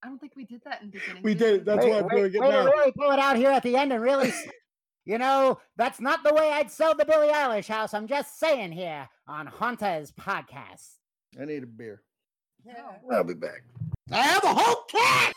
I 0.04 0.08
don't 0.08 0.20
think 0.20 0.34
we 0.36 0.44
did 0.46 0.62
that 0.66 0.82
in 0.82 0.88
the 0.92 1.00
beginning. 1.00 1.24
We 1.24 1.34
did 1.34 1.40
did. 1.60 1.66
That's 1.66 1.86
Wait- 1.86 1.92
why 1.92 1.98
I'm 2.00 2.04
wait- 2.06 2.32
doing 2.32 2.34
it 2.36 2.42
way 2.42 2.48
to 2.52 2.64
now. 2.64 2.66
really 2.66 2.92
pull 2.92 3.12
it 3.12 3.20
out 3.20 3.38
here 3.38 3.52
at 3.52 3.64
the 3.64 3.78
end 3.78 3.94
and 3.94 4.02
really, 4.04 4.34
you 5.06 5.18
know, 5.18 5.60
that's 5.78 6.02
not 6.02 6.24
the 6.24 6.34
way 6.34 6.52
I'd 6.52 6.70
sell 6.72 6.94
the 6.96 7.06
Billie 7.06 7.32
Eilish 7.32 7.68
house. 7.68 7.94
I'm 7.94 8.08
just 8.08 8.40
saying 8.40 8.72
here 8.74 9.08
on 9.28 9.46
Haunter's 9.48 10.12
podcast. 10.12 10.96
I 11.40 11.46
need 11.46 11.64
a 11.64 11.68
beer. 11.68 12.02
Yeah. 12.66 12.74
I'll 13.12 13.24
be 13.24 13.34
back. 13.34 13.64
I 14.12 14.18
have 14.22 14.44
a 14.44 14.54
whole 14.54 14.84
cat. 14.90 15.33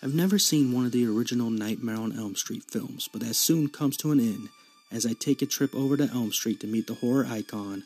I've 0.00 0.14
never 0.14 0.38
seen 0.38 0.72
one 0.72 0.86
of 0.86 0.92
the 0.92 1.06
original 1.06 1.50
Nightmare 1.50 1.96
on 1.96 2.16
Elm 2.16 2.36
Street 2.36 2.62
films, 2.70 3.08
but 3.12 3.20
that 3.22 3.34
soon 3.34 3.68
comes 3.68 3.96
to 3.96 4.12
an 4.12 4.20
end 4.20 4.48
as 4.92 5.04
I 5.04 5.12
take 5.12 5.42
a 5.42 5.46
trip 5.46 5.74
over 5.74 5.96
to 5.96 6.08
Elm 6.12 6.32
Street 6.32 6.60
to 6.60 6.68
meet 6.68 6.86
the 6.86 6.94
horror 6.94 7.26
icon, 7.28 7.82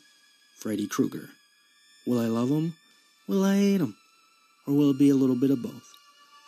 Freddy 0.55 0.85
Krueger. 0.85 1.29
Will 2.05 2.19
I 2.19 2.27
love 2.27 2.49
him? 2.49 2.75
Will 3.27 3.43
I 3.43 3.55
hate 3.55 3.81
him? 3.81 3.95
Or 4.67 4.75
will 4.75 4.91
it 4.91 4.99
be 4.99 5.09
a 5.09 5.15
little 5.15 5.35
bit 5.35 5.49
of 5.49 5.63
both? 5.63 5.91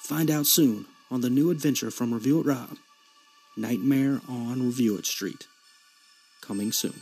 Find 0.03 0.29
out 0.29 0.45
soon 0.45 0.85
on 1.09 1.21
the 1.21 1.31
new 1.31 1.49
adventure 1.49 1.89
from 1.89 2.13
Review 2.13 2.41
It 2.41 2.45
Rob 2.45 2.77
Nightmare 3.57 4.21
on 4.29 4.63
Review 4.63 4.97
It 4.97 5.07
Street. 5.07 5.47
Coming 6.41 6.71
soon. 6.71 6.93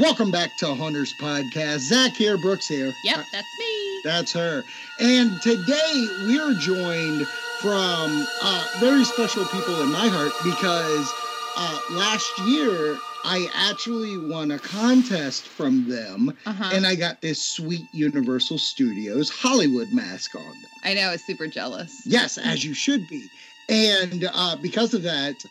Welcome 0.00 0.30
back 0.30 0.56
to 0.58 0.74
Haunters 0.74 1.12
Podcast. 1.20 1.78
Zach 1.80 2.12
here, 2.12 2.36
Brooke's 2.38 2.66
here. 2.66 2.92
Yep, 3.04 3.26
that's 3.32 3.46
me. 3.58 4.00
That's 4.02 4.32
her. 4.32 4.64
And 4.98 5.40
today 5.42 6.06
we're 6.26 6.54
joined 6.54 7.26
from 7.60 8.26
uh, 8.42 8.66
very 8.80 9.04
special 9.04 9.44
people 9.46 9.80
in 9.82 9.92
my 9.92 10.08
heart 10.08 10.32
because 10.42 11.12
uh, 11.56 11.80
last 11.92 12.32
year 12.46 12.96
I 13.24 13.46
actually 13.54 14.16
won 14.18 14.50
a 14.52 14.58
contest 14.58 15.46
from 15.46 15.88
them 15.88 16.36
Uh-huh. 16.46 16.70
and 16.72 16.86
I 16.86 16.94
got 16.94 17.20
this 17.20 17.40
sweet 17.40 17.86
Universal 17.92 18.58
Studios 18.58 19.28
Hollywood 19.30 19.92
mask 19.92 20.34
on 20.34 20.42
them. 20.42 20.70
I 20.82 20.94
know, 20.94 21.02
I 21.08 21.12
was 21.12 21.24
super 21.24 21.46
jealous. 21.46 22.02
Yes, 22.06 22.38
as 22.38 22.64
you 22.64 22.74
should 22.74 23.06
be. 23.08 23.28
And 23.68 24.28
uh, 24.32 24.56
because 24.60 24.92
of 24.94 25.02
that, 25.04 25.44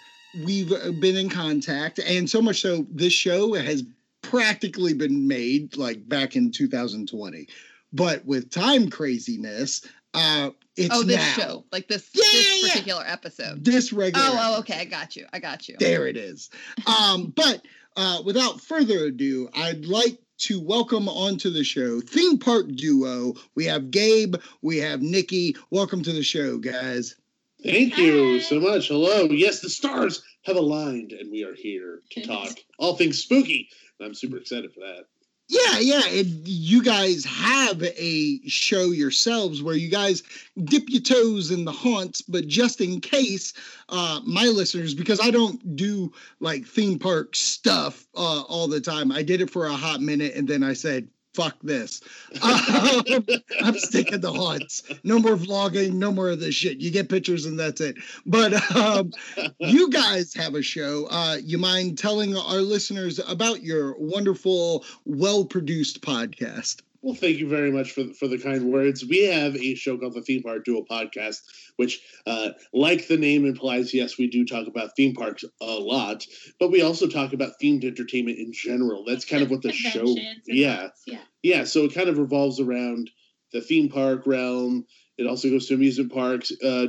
we've 0.44 0.72
uh, 0.72 0.91
been 1.00 1.16
in 1.16 1.30
contact. 1.30 2.00
And 2.00 2.30
so 2.30 2.41
much 2.41 2.62
so, 2.62 2.86
this 2.91 3.14
show 3.14 3.54
has 3.54 3.84
practically 4.24 4.93
been 4.93 5.28
made 5.28 5.78
like 5.78 6.07
back 6.09 6.36
in 6.36 6.51
2020. 6.51 7.47
But 7.91 8.26
with 8.26 8.49
time 8.49 8.89
craziness, 8.89 9.86
uh, 10.15 10.49
it's 10.76 10.89
oh, 10.91 11.03
this 11.03 11.17
now. 11.17 11.43
show, 11.43 11.65
like 11.71 11.88
this, 11.88 12.09
Yeah, 12.13 12.24
this 12.24 12.49
yeah, 12.49 12.67
yeah. 12.67 12.74
particular 12.74 13.03
episode. 13.05 13.63
This 13.63 13.93
regular. 13.93 14.26
Oh, 14.28 14.55
oh, 14.55 14.59
okay, 14.61 14.80
I 14.80 14.86
got 14.86 15.15
you. 15.15 15.28
I 15.32 15.39
got 15.39 15.69
you. 15.69 15.76
There 15.80 16.07
it 16.07 16.17
is. 16.17 16.49
Um, 16.88 17.28
but 17.36 17.61
uh, 17.95 18.24
without 18.26 18.59
further 18.59 19.05
ado, 19.05 19.49
I'd 19.53 19.86
like 19.86 20.17
to 20.39 20.59
welcome 20.59 21.07
onto 21.07 21.51
the 21.51 21.63
show 21.63 22.01
theme 22.01 22.39
park 22.39 22.67
duo. 22.74 23.36
We 23.53 23.65
have 23.65 23.91
Gabe, 23.91 24.36
we 24.63 24.78
have 24.78 25.03
Nikki. 25.03 25.55
Welcome 25.69 26.01
to 26.03 26.11
the 26.11 26.24
show, 26.24 26.57
guys. 26.57 27.15
Thank 27.63 27.97
you 27.97 28.41
so 28.41 28.59
much. 28.59 28.89
Hello. 28.89 29.24
Yes, 29.26 29.61
the 29.61 29.69
stars 29.69 30.21
have 30.43 30.57
aligned, 30.57 31.13
and 31.13 31.32
we 31.32 31.45
are 31.45 31.53
here 31.53 32.01
to 32.11 32.26
talk 32.26 32.49
all 32.78 32.95
things 32.95 33.19
spooky. 33.19 33.69
I'm 34.04 34.14
super 34.14 34.38
excited 34.38 34.74
for 34.74 34.82
that. 34.82 35.06
Yeah, 35.49 35.80
yeah. 35.80 36.01
And 36.08 36.47
you 36.47 36.82
guys 36.82 37.26
have 37.26 37.84
a 37.84 38.39
show 38.47 38.86
yourselves 38.91 39.62
where 39.62 39.76
you 39.76 39.89
guys 39.89 40.24
dip 40.64 40.86
your 40.88 41.01
toes 41.01 41.51
in 41.51 41.66
the 41.66 41.72
haunts, 41.72 42.22
but 42.22 42.47
just 42.47 42.80
in 42.80 43.01
case, 43.01 43.54
uh, 43.89 44.22
my 44.26 44.45
listeners, 44.45 44.93
because 44.93 45.20
I 45.22 45.32
don't 45.32 45.76
do 45.76 46.14
like 46.39 46.66
theme 46.66 46.97
park 46.97 47.36
stuff 47.36 48.08
uh, 48.16 48.41
all 48.43 48.68
the 48.68 48.80
time. 48.82 49.12
I 49.12 49.22
did 49.22 49.41
it 49.41 49.49
for 49.49 49.66
a 49.66 49.74
hot 49.74 50.01
minute 50.01 50.34
and 50.34 50.47
then 50.47 50.64
I 50.64 50.74
said, 50.74 51.10
fuck 51.34 51.55
this. 51.63 52.01
Um, 52.41 53.03
I'm 53.61 53.77
sticking 53.77 54.21
to 54.21 54.31
haunts. 54.31 54.84
No 55.03 55.19
more 55.19 55.36
vlogging, 55.36 55.93
no 55.93 56.11
more 56.11 56.29
of 56.29 56.39
this 56.39 56.55
shit. 56.55 56.79
You 56.79 56.91
get 56.91 57.09
pictures 57.09 57.45
and 57.45 57.59
that's 57.59 57.81
it. 57.81 57.95
But 58.25 58.53
um, 58.75 59.11
you 59.59 59.89
guys 59.89 60.34
have 60.34 60.55
a 60.55 60.61
show. 60.61 61.07
Uh, 61.09 61.38
you 61.43 61.57
mind 61.57 61.97
telling 61.97 62.38
our 62.38 62.61
listeners 62.61 63.19
about 63.27 63.63
your 63.63 63.95
wonderful, 63.97 64.86
well 65.05 65.45
produced 65.45 66.01
podcast? 66.01 66.81
Well, 67.04 67.16
thank 67.16 67.38
you 67.38 67.49
very 67.49 67.70
much 67.70 67.91
for 67.91 68.06
for 68.14 68.30
the 68.30 68.38
kind 68.38 68.72
words. 68.72 69.06
We 69.06 69.26
have 69.26 69.58
a 69.58 69.76
show 69.76 69.97
called 69.97 70.14
the 70.14 70.22
Theme 70.22 70.41
Park 70.41 70.64
Duo 70.64 70.86
Podcast, 70.89 71.39
which, 71.76 71.99
uh, 72.26 72.51
like 72.74 73.08
the 73.10 73.18
name 73.18 73.45
implies, 73.45 73.93
yes, 73.93 74.18
we 74.18 74.28
do 74.30 74.45
talk 74.45 74.68
about 74.68 74.95
theme 74.95 75.14
parks 75.14 75.43
a 75.62 75.66
lot, 75.66 76.26
but 76.62 76.72
we 76.72 76.82
also 76.82 77.08
talk 77.08 77.34
about 77.34 77.54
themed 77.62 77.84
entertainment 77.84 78.39
in 78.39 78.54
general. 78.54 79.04
That's 79.06 79.26
kind 79.26 79.43
of 79.43 79.51
what 79.51 79.62
the 79.62 79.74
show, 79.74 80.16
yeah, 80.47 80.89
yeah. 81.06 81.20
yeah. 81.43 81.64
So 81.66 81.84
it 81.84 81.93
kind 81.93 82.08
of 82.08 82.18
revolves 82.18 82.62
around 82.62 83.12
the 83.51 83.60
theme 83.60 83.89
park 83.89 84.26
realm. 84.26 84.86
It 85.18 85.28
also 85.28 85.49
goes 85.49 85.68
to 85.68 85.76
amusement 85.76 86.12
parks, 86.12 86.51
uh, 86.64 86.88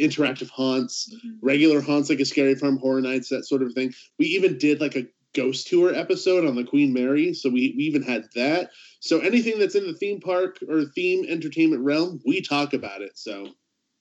interactive 0.00 0.48
haunts, 0.48 1.08
Mhm. 1.14 1.36
regular 1.42 1.80
haunts 1.80 2.08
like 2.10 2.18
a 2.20 2.24
scary 2.24 2.54
farm, 2.56 2.78
horror 2.78 3.00
nights, 3.00 3.28
that 3.28 3.44
sort 3.44 3.62
of 3.62 3.74
thing. 3.74 3.92
We 4.18 4.26
even 4.28 4.58
did 4.58 4.80
like 4.80 4.96
a 4.96 5.06
ghost 5.34 5.68
tour 5.68 5.94
episode 5.94 6.46
on 6.46 6.56
the 6.56 6.64
Queen 6.64 6.92
Mary, 6.92 7.34
so 7.34 7.48
we, 7.48 7.74
we 7.76 7.84
even 7.84 8.02
had 8.02 8.26
that. 8.34 8.70
So 9.00 9.20
anything 9.20 9.58
that's 9.58 9.74
in 9.74 9.86
the 9.86 9.94
theme 9.94 10.20
park 10.20 10.58
or 10.68 10.84
theme 10.84 11.24
entertainment 11.28 11.82
realm, 11.82 12.20
we 12.26 12.40
talk 12.40 12.72
about 12.72 13.02
it. 13.02 13.16
So 13.18 13.48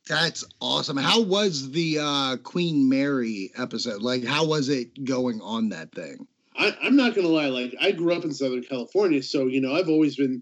That's 0.08 0.46
awesome. 0.62 0.98
How 0.98 1.22
was 1.22 1.72
the 1.72 2.00
uh, 2.02 2.38
Queen 2.38 2.88
Mary 2.90 3.52
episode? 3.58 4.02
Like, 4.02 4.24
how 4.24 4.46
was 4.46 4.70
it 4.70 5.04
going 5.06 5.42
on 5.42 5.70
that 5.70 5.92
thing? 5.94 6.28
I, 6.58 6.76
I'm 6.82 6.96
not 6.96 7.14
gonna 7.14 7.28
lie, 7.28 7.48
like 7.50 7.76
I 7.80 7.92
grew 7.92 8.14
up 8.14 8.24
in 8.24 8.34
Southern 8.34 8.64
California, 8.64 9.22
so 9.22 9.46
you 9.46 9.62
know 9.62 9.76
I've 9.76 9.90
always 9.90 10.16
been 10.16 10.42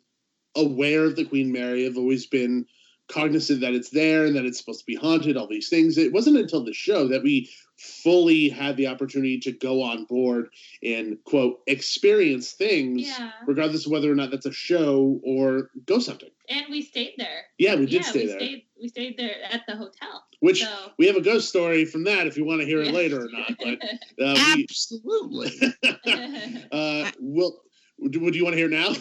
aware 0.55 1.03
of 1.03 1.17
the 1.17 1.25
Queen 1.25 1.51
Mary. 1.51 1.85
I've 1.85 1.97
always 1.97 2.25
been 2.25 2.65
cognizant 3.07 3.61
that 3.61 3.73
it's 3.73 3.89
there 3.89 4.25
and 4.25 4.35
that 4.35 4.45
it's 4.45 4.57
supposed 4.57 4.79
to 4.79 4.85
be 4.85 4.95
haunted. 4.95 5.37
All 5.37 5.47
these 5.47 5.69
things. 5.69 5.97
It 5.97 6.13
wasn't 6.13 6.37
until 6.37 6.63
the 6.63 6.73
show 6.73 7.07
that 7.07 7.23
we 7.23 7.49
fully 7.77 8.47
had 8.49 8.77
the 8.77 8.87
opportunity 8.87 9.37
to 9.37 9.51
go 9.51 9.81
on 9.81 10.05
board 10.05 10.47
and 10.81 11.17
quote 11.25 11.59
experience 11.67 12.53
things, 12.53 13.01
Yeah. 13.07 13.31
regardless 13.45 13.85
of 13.85 13.91
whether 13.91 14.11
or 14.11 14.15
not 14.15 14.31
that's 14.31 14.45
a 14.45 14.51
show 14.51 15.19
or 15.23 15.71
ghost 15.85 16.07
hunting. 16.07 16.29
And 16.47 16.65
we 16.69 16.81
stayed 16.81 17.15
there. 17.17 17.43
Yeah, 17.57 17.75
we 17.75 17.85
did 17.85 17.93
yeah, 17.93 18.01
stay 18.01 18.19
we 18.21 18.27
there. 18.27 18.39
Stayed, 18.39 18.63
we 18.81 18.87
stayed 18.87 19.17
there 19.17 19.35
at 19.51 19.63
the 19.67 19.75
hotel. 19.75 20.23
Which 20.39 20.63
so, 20.63 20.91
we 20.97 21.07
have 21.07 21.15
a 21.15 21.21
ghost 21.21 21.49
story 21.49 21.85
from 21.85 22.03
that 22.05 22.27
if 22.27 22.37
you 22.37 22.45
want 22.45 22.61
to 22.61 22.65
hear 22.65 22.81
it 22.81 22.87
Yeah. 22.87 22.93
later 22.93 23.25
or 23.25 23.29
not. 23.29 23.51
But 23.59 23.83
uh, 24.23 24.53
we, 24.55 24.63
Absolutely. 24.69 25.51
uh, 26.71 27.11
will 27.19 27.61
would 27.97 28.35
you 28.35 28.43
want 28.43 28.53
to 28.53 28.57
hear 28.57 28.69
now? 28.69 28.93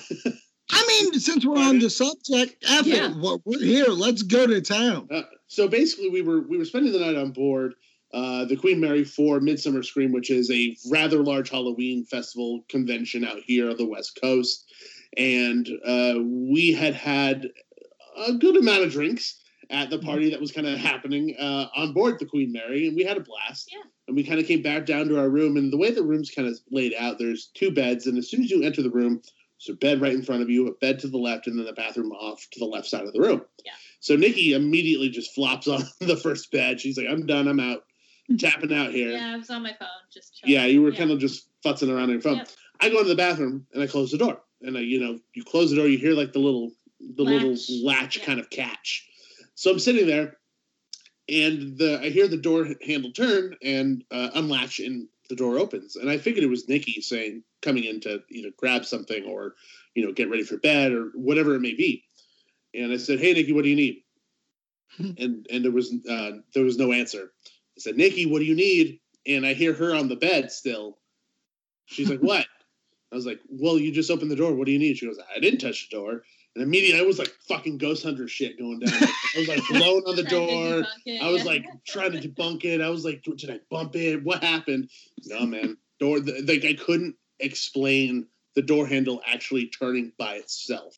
I 0.71 0.85
mean, 0.89 1.21
since 1.21 1.45
we're 1.45 1.59
on 1.59 1.79
the 1.79 1.91
subject, 1.91 2.65
F 2.67 2.87
Yeah. 2.87 3.11
it. 3.11 3.17
Well, 3.17 3.41
we're 3.45 3.61
here. 3.61 3.87
Let's 3.87 4.23
go 4.23 4.47
to 4.47 4.61
town. 4.61 5.09
Uh, 5.11 5.23
so 5.47 5.69
basically, 5.69 6.09
we 6.11 6.23
were 6.23 6.41
we 6.41 6.57
were 6.59 6.65
spending 6.65 6.93
the 6.93 7.01
night 7.01 7.17
on 7.17 7.33
board 7.33 7.75
uh, 8.13 8.45
the 8.47 8.57
Queen 8.57 8.81
Mary 8.81 9.05
for 9.05 9.41
Midsummer 9.41 9.83
Scream, 9.83 10.13
which 10.13 10.31
is 10.31 10.51
a 10.51 10.77
rather 10.91 11.23
large 11.23 11.51
Halloween 11.51 12.05
festival 12.05 12.65
convention 12.69 13.25
out 13.25 13.39
here 13.45 13.71
on 13.71 13.77
the 13.77 13.87
West 13.87 14.19
Coast, 14.21 14.73
and 15.17 15.69
uh, 15.87 16.15
we 16.23 16.73
had 16.73 16.95
had 16.95 17.51
a 18.27 18.33
good 18.35 18.57
amount 18.57 18.85
of 18.85 18.93
drinks 18.93 19.41
at 19.71 19.91
the 19.91 19.99
party 19.99 20.31
that 20.31 20.41
was 20.41 20.53
kind 20.53 20.67
of 20.67 20.79
happening 20.79 21.35
uh, 21.39 21.67
on 21.77 21.93
board 21.93 22.19
the 22.19 22.27
Queen 22.27 22.53
Mary, 22.53 22.87
and 22.87 22.97
we 22.97 23.05
had 23.05 23.17
a 23.17 23.21
blast. 23.21 23.71
Yeah. 23.73 23.83
And 24.07 24.15
we 24.15 24.23
kind 24.23 24.39
of 24.39 24.47
came 24.47 24.61
back 24.61 24.85
down 24.85 25.09
to 25.09 25.19
our 25.19 25.29
room, 25.31 25.57
and 25.57 25.73
the 25.73 25.79
way 25.79 25.91
the 25.91 26.03
room's 26.03 26.31
kind 26.31 26.47
of 26.47 26.59
laid 26.71 26.93
out, 26.99 27.19
there's 27.19 27.47
two 27.55 27.71
beds, 27.71 28.07
and 28.07 28.19
as 28.19 28.29
soon 28.31 28.45
as 28.45 28.51
you 28.51 28.63
enter 28.63 28.83
the 28.83 28.91
room, 28.91 29.23
a 29.69 29.75
bed 29.75 30.01
right 30.01 30.13
in 30.13 30.23
front 30.23 30.43
of 30.43 30.51
you, 30.51 30.67
a 30.69 30.73
bed 30.75 30.99
to 31.01 31.09
the 31.09 31.19
left, 31.19 31.47
and 31.47 31.59
then 31.59 31.67
the 31.67 31.73
bathroom 31.73 32.13
off 32.13 32.47
to 32.53 32.59
the 32.59 32.65
left 32.67 32.87
side 32.87 33.05
of 33.05 33.13
the 33.13 33.21
room. 33.21 33.43
Yeah. 33.65 33.73
So 34.01 34.17
Nikki 34.17 34.53
immediately 34.53 35.09
just 35.09 35.35
flops 35.35 35.67
on 35.69 35.83
the 36.01 36.17
first 36.17 36.51
bed. 36.51 36.81
She's 36.81 36.97
like, 36.99 37.07
"I'm 37.09 37.27
done. 37.27 37.49
I'm 37.49 37.61
out. 37.61 37.85
Tapping 38.39 38.73
out 38.75 38.93
here." 38.93 39.11
yeah, 39.11 39.35
I 39.35 39.37
was 39.37 39.51
on 39.51 39.63
my 39.63 39.75
phone 39.79 39.89
just 40.13 40.37
chilling. 40.37 40.55
Yeah, 40.55 40.67
you 40.67 40.83
were 40.83 40.91
Yeah. 40.93 40.99
kind 40.99 41.11
of 41.11 41.19
just 41.19 41.49
futzing 41.65 41.91
around 41.91 42.05
on 42.05 42.11
your 42.11 42.21
phone. 42.21 42.37
Yep. 42.39 42.49
I 42.81 42.89
go 42.91 42.99
into 42.99 43.09
the 43.11 43.15
bathroom 43.17 43.67
and 43.73 43.83
I 43.83 43.87
close 43.87 44.11
the 44.11 44.19
door. 44.19 44.41
And 44.63 44.77
I, 44.79 44.81
you 44.81 44.99
know, 44.99 45.19
you 45.35 45.45
close 45.45 45.71
the 45.71 45.77
door, 45.77 45.87
you 45.87 45.99
hear 45.99 46.13
like 46.15 46.33
the 46.33 46.39
little, 46.39 46.73
the 47.17 47.23
little 47.23 47.51
Latch. 47.51 47.71
latch 47.83 48.17
Yeah. 48.19 48.25
kind 48.25 48.41
of 48.41 48.49
catch. 48.51 49.07
So 49.55 49.71
I'm 49.71 49.79
sitting 49.79 50.07
there, 50.07 50.39
and 51.29 51.77
the 51.79 52.01
I 52.03 52.09
hear 52.11 52.29
the 52.29 52.37
door 52.37 52.67
handle 52.87 53.13
turn 53.13 53.57
and 53.63 54.05
uh, 54.11 54.31
unlatch, 54.35 54.81
and 54.81 55.07
the 55.29 55.37
door 55.37 55.59
opens. 55.59 55.97
And 55.97 56.11
I 56.11 56.19
figured 56.19 56.45
it 56.45 56.51
was 56.51 56.69
Nikki 56.69 57.01
saying, 57.01 57.43
coming 57.63 57.85
in 57.85 58.01
to 58.01 58.23
you 58.29 58.43
know 58.43 58.51
grab 58.57 58.85
something 58.85 59.25
or, 59.25 59.55
you 59.95 60.05
know, 60.05 60.13
get 60.13 60.31
ready 60.31 60.43
for 60.43 60.59
bed 60.59 60.93
or 60.93 61.11
whatever 61.15 61.55
it 61.55 61.61
may 61.61 61.75
be. 61.75 62.05
And 62.75 62.93
I 62.93 62.97
said, 62.97 63.21
"Hey, 63.21 63.33
Nikki, 63.33 63.53
what 63.53 63.65
do 63.65 63.71
you 63.71 63.77
need?" 63.77 64.03
and 64.99 65.47
and 65.51 65.65
there 65.65 65.73
was 65.73 65.93
uh, 66.09 66.33
there 66.55 66.65
was 66.65 66.79
no 66.79 66.93
answer. 66.93 67.33
I 67.47 67.81
said, 67.81 67.97
"Nikki, 67.97 68.27
what 68.27 68.39
do 68.39 68.45
you 68.45 68.55
need?" 68.55 69.01
And 69.27 69.47
I 69.47 69.55
hear 69.55 69.73
her 69.73 69.95
on 69.95 70.09
the 70.09 70.17
bed 70.17 70.53
still. 70.53 70.99
She's 71.87 72.11
like, 72.11 72.21
"What?" 72.23 72.47
I 73.13 73.15
was 73.15 73.27
like, 73.27 73.41
"Well, 73.49 73.79
you 73.79 73.93
just 73.93 74.11
opened 74.11 74.31
the 74.31 74.37
door. 74.37 74.55
What 74.55 74.67
do 74.67 74.73
you 74.73 74.79
need?" 74.79 74.99
She 74.99 75.07
goes, 75.07 75.19
"I 75.35 75.41
didn't 75.41 75.61
touch 75.61 75.89
the 75.89 75.97
door." 75.97 76.25
And 76.55 76.63
immediately, 76.63 77.01
I 77.01 77.05
was 77.05 77.19
like, 77.19 77.35
"Fucking 77.49 77.79
ghost 77.79 78.05
hunter 78.05 78.29
shit 78.29 78.59
going 78.59 78.81
down." 78.81 78.93
I 78.93 79.39
was 79.39 79.49
like 79.49 79.63
blowing 79.69 80.05
on 80.07 80.17
the 80.17 80.23
door. 80.23 80.85
I 81.21 81.31
was 81.31 81.45
like 81.45 81.65
trying 81.85 82.13
to 82.13 82.21
debunk 82.21 82.65
it. 82.65 82.81
I 82.81 82.91
was 82.91 83.05
like, 83.05 83.23
"Did 83.23 83.51
I 83.51 83.61
bump 83.71 83.97
it? 83.97 84.23
What 84.23 84.43
happened?" 84.43 84.91
No, 85.25 85.45
man. 85.47 85.77
Door. 85.99 86.21
Like 86.21 86.65
I 86.65 86.75
couldn't 86.75 87.17
explain 87.41 88.27
the 88.55 88.63
door 88.63 88.87
handle 88.87 89.21
actually 89.27 89.67
turning 89.67 90.13
by 90.17 90.35
itself. 90.35 90.95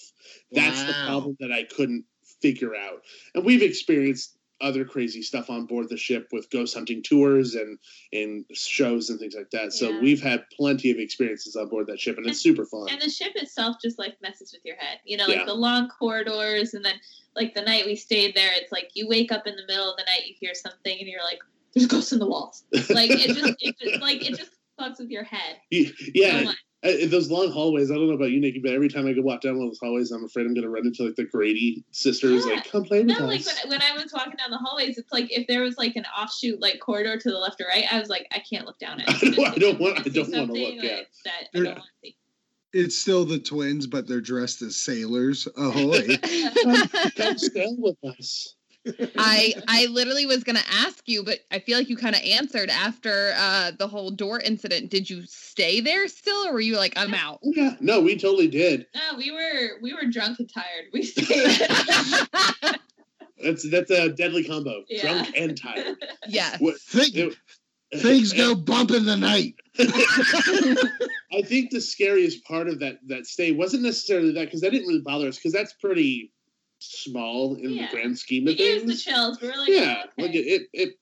That's 0.52 0.82
the 0.82 0.92
problem 1.06 1.36
that 1.40 1.52
I 1.52 1.64
couldn't 1.64 2.04
figure 2.42 2.74
out. 2.74 3.02
And 3.34 3.44
we've 3.44 3.62
experienced 3.62 4.35
other 4.60 4.84
crazy 4.84 5.22
stuff 5.22 5.50
on 5.50 5.66
board 5.66 5.88
the 5.88 5.96
ship 5.96 6.28
with 6.32 6.48
ghost 6.50 6.74
hunting 6.74 7.02
tours 7.02 7.54
and 7.54 7.78
and 8.12 8.44
shows 8.52 9.10
and 9.10 9.18
things 9.20 9.34
like 9.34 9.50
that. 9.50 9.72
So 9.72 9.90
Yeah. 9.90 10.00
we've 10.00 10.22
had 10.22 10.44
plenty 10.50 10.90
of 10.90 10.98
experiences 10.98 11.56
on 11.56 11.68
board 11.68 11.86
that 11.88 12.00
ship, 12.00 12.16
and 12.16 12.26
it's 12.26 12.40
super 12.40 12.64
fun. 12.64 12.88
And 12.90 13.00
the 13.00 13.10
ship 13.10 13.32
itself 13.36 13.76
just 13.82 13.98
like 13.98 14.20
messes 14.22 14.52
with 14.52 14.64
your 14.64 14.76
head. 14.76 14.98
You 15.04 15.16
know, 15.18 15.26
like 15.26 15.36
Yeah. 15.38 15.44
the 15.44 15.54
long 15.54 15.88
corridors, 15.88 16.74
and 16.74 16.84
then 16.84 16.94
like 17.34 17.54
the 17.54 17.62
night 17.62 17.84
we 17.86 17.96
stayed 17.96 18.34
there, 18.34 18.50
it's 18.54 18.72
like 18.72 18.90
you 18.94 19.06
wake 19.08 19.30
up 19.32 19.46
in 19.46 19.56
the 19.56 19.66
middle 19.66 19.90
of 19.90 19.96
the 19.96 20.04
night, 20.04 20.26
you 20.26 20.34
hear 20.40 20.54
something, 20.54 20.98
and 20.98 21.06
you're 21.08 21.22
like, 21.22 21.40
"There's 21.74 21.86
ghosts 21.86 22.12
in 22.12 22.18
the 22.18 22.26
walls." 22.26 22.64
Like 22.90 23.10
it 23.10 23.34
just, 23.36 23.54
it 23.60 23.76
just, 23.78 24.00
like 24.00 24.24
it 24.28 24.36
just 24.38 24.52
fucks 24.80 24.98
with 24.98 25.10
your 25.10 25.24
head. 25.24 25.56
Y- 25.72 25.92
so 26.16 26.52
yeah, 26.86 26.94
much. 26.94 27.04
uh, 27.04 27.06
those 27.08 27.30
long 27.30 27.50
hallways. 27.50 27.90
I 27.90 27.94
don't 27.94 28.08
know 28.08 28.14
about 28.14 28.30
you, 28.30 28.40
Nikki, 28.40 28.58
but 28.60 28.72
every 28.72 28.88
time 28.88 29.06
I 29.06 29.12
go 29.12 29.22
walk 29.22 29.40
down 29.40 29.56
one 29.58 29.66
of 29.66 29.72
those 29.72 29.78
hallways, 29.80 30.10
I'm 30.10 30.24
afraid 30.24 30.46
I'm 30.46 30.54
going 30.54 30.62
to 30.64 30.68
run 30.70 30.86
into 30.86 31.04
like 31.04 31.16
the 31.16 31.24
Grady 31.24 31.84
sisters. 31.90 32.46
Yeah. 32.46 32.54
Like, 32.54 32.70
come 32.70 32.84
play 32.84 32.98
with 32.98 33.08
No, 33.08 33.26
like 33.26 33.44
when, 33.44 33.70
when 33.70 33.82
I 33.82 33.92
was 33.92 34.12
walking 34.12 34.34
down 34.36 34.50
the 34.50 34.58
hallways, 34.58 34.98
it's 34.98 35.12
like 35.12 35.30
if 35.30 35.46
there 35.46 35.62
was 35.62 35.76
like 35.78 35.96
an 35.96 36.04
offshoot 36.06 36.60
like 36.60 36.80
corridor 36.80 37.18
to 37.18 37.30
the 37.30 37.38
left 37.38 37.60
or 37.60 37.66
right, 37.68 37.84
I 37.92 37.98
was 38.00 38.08
like, 38.08 38.26
I 38.32 38.38
can't 38.40 38.66
look 38.66 38.78
down 38.78 39.00
at. 39.00 39.08
I 39.10 39.18
don't- 39.18 39.38
I 39.40 39.54
don't 39.58 39.80
want- 39.80 39.98
I 40.00 40.02
don't 40.10 40.30
wanna 40.32 40.52
look, 40.52 40.74
yeah. 40.76 40.96
like, 40.96 41.08
That 41.24 41.32
I 41.54 41.58
don't 41.58 41.64
want 41.66 41.78
to 41.78 41.84
see. 42.02 42.16
It's 42.72 42.98
still 42.98 43.24
the 43.24 43.38
twins, 43.38 43.86
but 43.86 44.06
they're 44.06 44.20
dressed 44.20 44.60
as 44.60 44.76
sailors. 44.76 45.48
Ahoy. 45.56 46.08
come 47.16 47.38
sail 47.38 47.74
with 47.78 47.96
us. 48.04 48.55
I 49.18 49.54
I 49.68 49.86
literally 49.86 50.26
was 50.26 50.44
gonna 50.44 50.64
ask 50.70 51.08
you, 51.08 51.22
but 51.24 51.40
I 51.50 51.58
feel 51.58 51.78
like 51.78 51.88
you 51.88 51.96
kind 51.96 52.14
of 52.14 52.22
answered 52.22 52.70
after 52.70 53.32
uh, 53.36 53.72
the 53.78 53.88
whole 53.88 54.10
door 54.10 54.40
incident. 54.40 54.90
Did 54.90 55.08
you 55.10 55.24
stay 55.26 55.80
there 55.80 56.08
still, 56.08 56.46
or 56.46 56.52
were 56.52 56.60
you 56.60 56.76
like, 56.76 56.94
I'm 56.96 57.14
out? 57.14 57.38
Yeah, 57.42 57.76
no, 57.80 58.00
we 58.00 58.16
totally 58.16 58.48
did. 58.48 58.86
No, 58.94 59.16
we 59.18 59.30
were 59.32 59.80
we 59.82 59.94
were 59.94 60.06
drunk 60.10 60.38
and 60.38 60.50
tired. 60.52 60.86
We 60.92 61.02
stayed. 61.04 61.58
That's 63.42 63.68
that's 63.70 63.90
a 63.90 64.10
deadly 64.10 64.44
combo. 64.44 64.82
Yeah. 64.88 65.02
Drunk 65.02 65.36
and 65.36 65.60
tired. 65.60 65.96
yes. 66.26 66.60
What, 66.60 66.80
Think, 66.80 67.14
it- 67.16 67.36
things 67.96 68.32
go 68.32 68.54
bump 68.54 68.90
in 68.92 69.04
the 69.04 69.16
night. 69.16 69.54
I 69.78 71.42
think 71.42 71.70
the 71.70 71.80
scariest 71.80 72.44
part 72.44 72.68
of 72.68 72.78
that 72.80 72.98
that 73.08 73.26
stay 73.26 73.52
wasn't 73.52 73.82
necessarily 73.82 74.32
that 74.32 74.46
because 74.46 74.62
that 74.62 74.70
didn't 74.72 74.88
really 74.88 75.00
bother 75.02 75.28
us 75.28 75.36
because 75.36 75.52
that's 75.52 75.74
pretty 75.74 76.32
small 76.78 77.54
in 77.56 77.70
Yeah. 77.70 77.86
the 77.86 77.92
grand 77.96 78.18
scheme 78.18 78.46
of 78.46 78.52
it 78.54 78.58
gives 78.58 78.82
the 78.82 78.88
things. 78.88 79.04
chills. 79.04 79.40
We 79.40 79.48
were 79.48 79.56
like, 79.56 79.68
yeah, 79.68 80.04
oh, 80.06 80.22
like 80.22 80.34
it, 80.34 80.46
it 80.46 80.62
it 80.72 80.94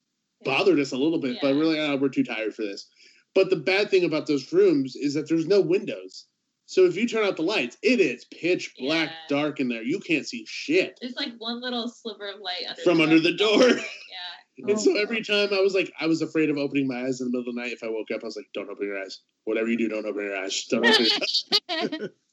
bothered 0.44 0.78
us 0.80 0.92
a 0.92 0.96
little 0.96 1.18
bit, 1.18 1.38
but 1.40 1.48
Yeah. 1.48 1.54
we're 1.58 1.64
like, 1.64 1.78
oh, 1.78 1.96
we're 1.96 2.08
too 2.08 2.24
tired 2.24 2.54
for 2.54 2.62
this. 2.62 2.86
But 3.34 3.50
the 3.50 3.56
bad 3.56 3.90
thing 3.90 4.04
about 4.04 4.26
those 4.26 4.52
rooms 4.52 4.94
is 4.96 5.14
that 5.14 5.28
there's 5.28 5.46
no 5.46 5.60
windows. 5.60 6.26
So 6.66 6.86
if 6.86 6.96
you 6.96 7.06
turn 7.06 7.24
out 7.26 7.36
the 7.36 7.42
lights, 7.42 7.76
it 7.82 8.00
is 8.00 8.24
pitch 8.26 8.74
black, 8.78 9.10
Yeah. 9.10 9.16
dark 9.36 9.60
in 9.60 9.68
there. 9.68 9.82
You 9.82 10.00
can't 10.00 10.26
see 10.26 10.44
shit. 10.48 10.96
There's 11.00 11.16
like 11.16 11.32
one 11.38 11.60
little 11.60 11.88
sliver 11.88 12.28
of 12.28 12.40
light 12.40 12.64
under 12.68 12.80
From 12.82 12.98
the 12.98 13.04
under 13.04 13.20
the 13.20 13.32
door. 13.34 13.68
Yeah. 13.68 13.82
And 14.56 14.80
so 14.80 14.92
oh, 14.96 15.02
every 15.02 15.20
time 15.20 15.48
I 15.52 15.58
was 15.58 15.74
like, 15.74 15.92
I 15.98 16.06
was 16.06 16.22
afraid 16.22 16.48
of 16.48 16.56
opening 16.58 16.86
my 16.86 17.02
eyes 17.06 17.20
in 17.20 17.26
the 17.26 17.30
middle 17.36 17.50
of 17.50 17.56
the 17.56 17.60
night. 17.60 17.72
If 17.72 17.82
I 17.82 17.88
woke 17.88 18.12
up, 18.14 18.22
I 18.22 18.26
was 18.26 18.36
like, 18.36 18.46
don't 18.54 18.70
open 18.70 18.86
your 18.86 19.02
eyes. 19.02 19.18
Whatever 19.46 19.68
you 19.68 19.76
do, 19.76 19.88
don't 19.88 20.06
open 20.06 20.22
your 20.22 20.36
eyes. 20.36 20.64
Don't 20.70 20.86
open 20.86 21.06
your 21.06 21.12
eyes. 21.70 22.08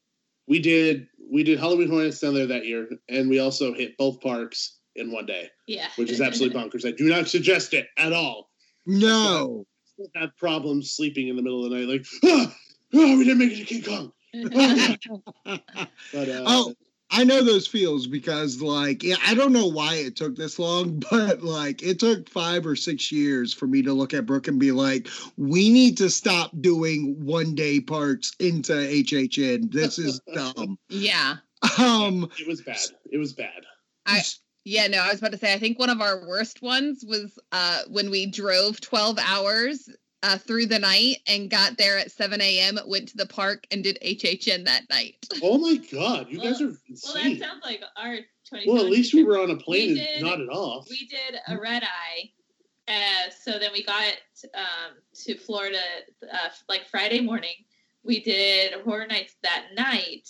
we 0.46 0.58
did 0.58 1.06
we 1.30 1.42
did 1.44 1.58
Halloween 1.58 1.88
Horror 1.88 2.04
Nights 2.04 2.20
down 2.20 2.34
there 2.34 2.46
that 2.46 2.64
year, 2.66 2.88
and 3.08 3.28
we 3.28 3.38
also 3.38 3.74
hit 3.74 3.96
both 3.98 4.20
parks 4.20 4.76
in 4.96 5.12
one 5.12 5.26
day, 5.26 5.48
Yeah, 5.66 5.88
which 5.96 6.10
is 6.10 6.20
absolutely 6.28 6.58
bonkers. 6.60 6.86
I 6.86 6.92
do 6.92 7.04
not 7.04 7.28
suggest 7.28 7.74
it 7.74 7.86
at 7.96 8.12
all. 8.12 8.50
No. 8.86 9.66
Still 9.98 10.10
have 10.14 10.36
problems 10.36 10.92
sleeping 10.92 11.26
in 11.26 11.34
the 11.34 11.42
middle 11.42 11.64
of 11.64 11.72
the 11.72 11.76
night, 11.76 11.88
like 11.88 12.06
ah, 12.24 12.54
oh, 12.94 13.18
we 13.18 13.24
didn't 13.24 13.38
make 13.38 13.50
it 13.50 13.56
to 13.56 13.64
King 13.64 13.82
Kong. 13.82 14.12
But 16.12 16.28
uh, 16.28 16.44
Oh, 16.46 16.74
I 17.10 17.24
know 17.24 17.42
those 17.42 17.66
feels 17.66 18.06
because, 18.06 18.62
like, 18.62 19.02
yeah, 19.02 19.16
I 19.26 19.34
don't 19.34 19.52
know 19.52 19.66
why 19.66 19.94
it 19.94 20.14
took 20.14 20.36
this 20.36 20.60
long, 20.60 21.02
but 21.10 21.42
like, 21.42 21.82
it 21.82 21.98
took 21.98 22.28
five 22.28 22.64
or 22.64 22.76
six 22.76 23.10
years 23.10 23.52
for 23.52 23.66
me 23.66 23.82
to 23.82 23.92
look 23.92 24.14
at 24.14 24.24
Brooke 24.24 24.46
and 24.46 24.60
be 24.60 24.70
like, 24.70 25.08
we 25.36 25.68
need 25.68 25.96
to 25.98 26.10
stop 26.10 26.52
doing 26.60 27.16
one 27.24 27.56
day 27.56 27.80
parts 27.80 28.36
into 28.38 28.74
HHN. 28.74 29.72
This 29.72 29.98
is 29.98 30.20
dumb. 30.32 30.78
Yeah. 30.88 31.38
Um, 31.76 32.30
it 32.38 32.46
was 32.46 32.60
bad. 32.60 32.78
It 33.10 33.18
was 33.18 33.32
bad. 33.32 33.64
I 34.06 34.22
yeah, 34.68 34.86
no, 34.86 34.98
I 34.98 35.08
was 35.10 35.18
about 35.20 35.32
to 35.32 35.38
say 35.38 35.52
I 35.52 35.58
think 35.58 35.78
one 35.78 35.90
of 35.90 36.00
our 36.00 36.26
worst 36.26 36.62
ones 36.62 37.04
was 37.06 37.38
uh 37.52 37.80
when 37.88 38.10
we 38.10 38.26
drove 38.26 38.80
12 38.80 39.18
hours 39.24 39.88
uh 40.22 40.36
through 40.38 40.66
the 40.66 40.78
night 40.78 41.16
and 41.26 41.48
got 41.50 41.78
there 41.78 41.98
at 41.98 42.10
7 42.10 42.40
a.m., 42.40 42.78
went 42.86 43.08
to 43.08 43.16
the 43.16 43.26
park 43.26 43.66
and 43.70 43.82
did 43.84 43.98
HHN 44.04 44.64
that 44.66 44.82
night. 44.90 45.16
Oh 45.42 45.58
my 45.58 45.76
god, 45.76 46.26
you 46.28 46.38
guys 46.38 46.60
are 46.60 46.66
Well, 46.66 47.14
that 47.14 47.38
sounds 47.38 47.64
like 47.64 47.82
our 47.96 48.16
20. 48.48 48.64
Well, 48.68 48.84
at 48.84 48.90
least 48.90 49.14
we 49.14 49.24
were 49.24 49.40
on 49.40 49.50
a 49.50 49.56
plane 49.56 49.94
We 49.94 49.98
and 50.00 50.08
did- 50.08 50.22
nodded 50.22 50.48
off. 50.48 50.88
We 50.90 51.06
did 51.06 51.38
a 51.48 51.58
red 51.60 51.82
eye. 51.84 52.30
Uh, 52.88 53.30
so 53.44 53.58
then 53.58 53.70
we 53.72 53.84
got 53.84 54.14
um, 54.54 54.96
to 55.14 55.36
Florida 55.36 55.78
uh, 56.32 56.48
like 56.70 56.88
Friday 56.88 57.20
morning. 57.20 57.52
We 58.02 58.20
did 58.20 58.72
Horror 58.82 59.06
Nights 59.06 59.34
that 59.42 59.66
night, 59.76 60.26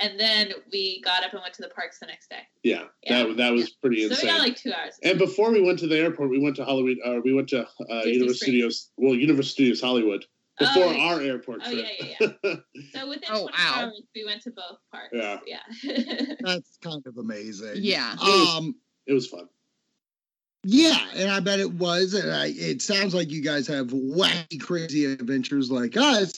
and 0.00 0.18
then 0.18 0.52
we 0.72 1.00
got 1.02 1.24
up 1.24 1.32
and 1.32 1.42
went 1.42 1.54
to 1.54 1.62
the 1.62 1.68
parks 1.70 1.98
the 1.98 2.06
next 2.06 2.30
day. 2.30 2.40
Yeah, 2.62 2.84
Yeah. 3.04 3.24
that 3.24 3.36
that 3.36 3.52
was 3.52 3.70
pretty 3.70 4.04
insane. 4.04 4.16
So 4.18 4.26
we 4.26 4.32
got 4.32 4.40
like 4.40 4.56
two 4.56 4.72
hours. 4.72 4.94
and 5.02 5.18
before 5.18 5.50
we 5.52 5.60
went 5.62 5.78
to 5.80 5.86
the 5.86 5.98
airport, 5.98 6.30
we 6.30 6.38
went 6.38 6.56
to 6.56 6.64
Hollywood. 6.64 6.98
Uh, 7.04 7.20
we 7.24 7.32
went 7.34 7.48
to 7.50 7.62
uh, 7.62 7.66
Disney 8.02 8.12
Universal 8.12 8.34
Studios. 8.36 8.90
Well, 8.96 9.14
Universal 9.14 9.50
Studios 9.50 9.80
Hollywood 9.80 10.24
Oh, 10.60 10.66
before 10.66 10.92
yeah. 10.92 11.04
our 11.04 11.20
airport 11.20 11.60
Oh 11.64 11.70
trip. 11.70 11.86
yeah, 12.00 12.16
yeah, 12.20 12.28
yeah. 12.42 12.54
So 12.94 13.08
within 13.08 13.28
Oh, 13.30 13.46
24 13.48 13.50
wow. 13.52 13.84
hours, 13.84 14.02
we 14.14 14.24
went 14.24 14.42
to 14.42 14.50
both 14.50 14.78
parks. 14.92 15.10
Yeah. 15.12 15.38
Yeah. 15.46 16.34
that's 16.40 16.78
kind 16.82 17.06
of 17.06 17.16
amazing. 17.16 17.74
Yeah. 17.76 18.14
Um, 18.20 18.74
it 19.06 19.12
was 19.12 19.28
fun. 19.28 19.48
Yeah, 20.64 20.98
and 21.14 21.30
I 21.30 21.38
bet 21.40 21.60
it 21.60 21.72
was. 21.72 22.14
And 22.14 22.32
I, 22.32 22.46
it 22.48 22.82
sounds 22.82 23.14
like 23.14 23.30
you 23.30 23.40
guys 23.42 23.66
have 23.68 23.88
wacky, 23.88 24.60
crazy 24.60 25.04
adventures 25.06 25.70
like 25.70 25.96
us. 25.96 26.32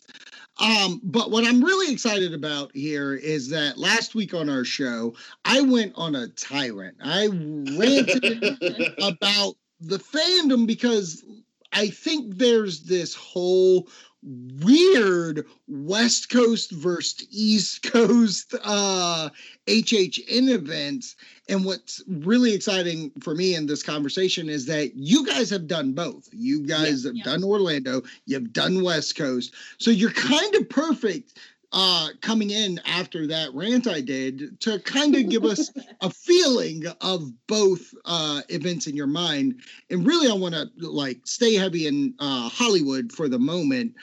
Um, 0.61 1.01
but 1.03 1.31
what 1.31 1.45
I'm 1.45 1.65
really 1.65 1.93
excited 1.93 2.35
about 2.35 2.71
here 2.75 3.15
is 3.15 3.49
that 3.49 3.79
last 3.79 4.15
week 4.15 4.35
on 4.35 4.51
our 4.51 4.65
show, 4.65 5.15
I 5.45 5.63
went 5.63 5.95
on 5.97 6.15
a 6.15 6.29
tyrant. 6.29 6.99
I 7.03 7.27
ranted 7.29 8.45
about 8.99 9.55
the 9.81 9.99
fandom 9.99 10.67
because 10.67 11.25
I 11.73 11.89
think 11.89 12.37
there's 12.37 12.83
this 12.83 13.15
whole 13.15 13.89
weird 14.23 15.47
West 15.67 16.29
Coast 16.31 16.71
versus 16.73 17.27
East 17.31 17.83
Coast 17.83 18.55
uh 18.65 19.31
HHN 19.67 20.49
events. 20.51 21.17
And 21.49 21.65
what's 21.65 22.03
really 22.07 22.53
exciting 22.55 23.11
for 23.21 23.35
me 23.35 23.55
in 23.55 23.67
this 23.67 23.83
conversation 23.83 24.49
is 24.49 24.67
that 24.67 24.95
you 24.95 25.27
guys 25.27 25.51
have 25.51 25.67
done 25.67 25.93
both. 25.93 26.29
You 26.33 26.67
guys 26.67 27.05
have 27.05 27.17
Yeah. 27.17 27.25
done 27.25 27.43
Orlando, 27.43 28.03
you've 28.27 28.53
done 28.53 28.83
West 28.83 29.17
Coast. 29.17 29.55
So 29.79 29.91
you're 29.91 30.13
kind 30.13 30.55
of 30.55 30.69
perfect 30.69 31.39
uh 31.73 32.09
coming 32.21 32.51
in 32.51 32.81
after 32.85 33.27
that 33.29 33.55
rant 33.55 33.87
I 33.87 34.01
did 34.01 34.61
to 34.63 34.81
kind 34.81 35.15
of 35.15 35.29
give 35.29 35.45
us 35.45 35.71
a 36.01 36.11
feeling 36.29 36.85
of 37.01 37.31
both 37.47 37.95
uh 38.05 38.43
events 38.49 38.87
in 38.89 38.97
your 38.97 39.07
mind. 39.07 39.61
And 39.91 40.07
really 40.07 40.29
I 40.29 40.35
want 40.35 40.55
to 40.55 40.69
like 40.79 41.19
stay 41.27 41.55
heavy 41.55 41.87
in 41.87 42.15
uh 42.19 42.49
Hollywood 42.49 43.13
for 43.13 43.29
the 43.29 43.39
moment. 43.39 43.95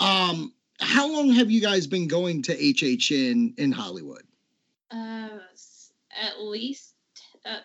Um 0.00 0.52
how 0.80 1.06
long 1.12 1.30
have 1.32 1.50
you 1.50 1.60
guys 1.60 1.86
been 1.86 2.08
going 2.08 2.42
to 2.42 2.56
HHN 2.56 3.58
in 3.58 3.72
Hollywood? 3.72 4.22
uh, 4.90 5.28
at 6.20 6.40
least. 6.42 6.94
Uh, 7.46 7.58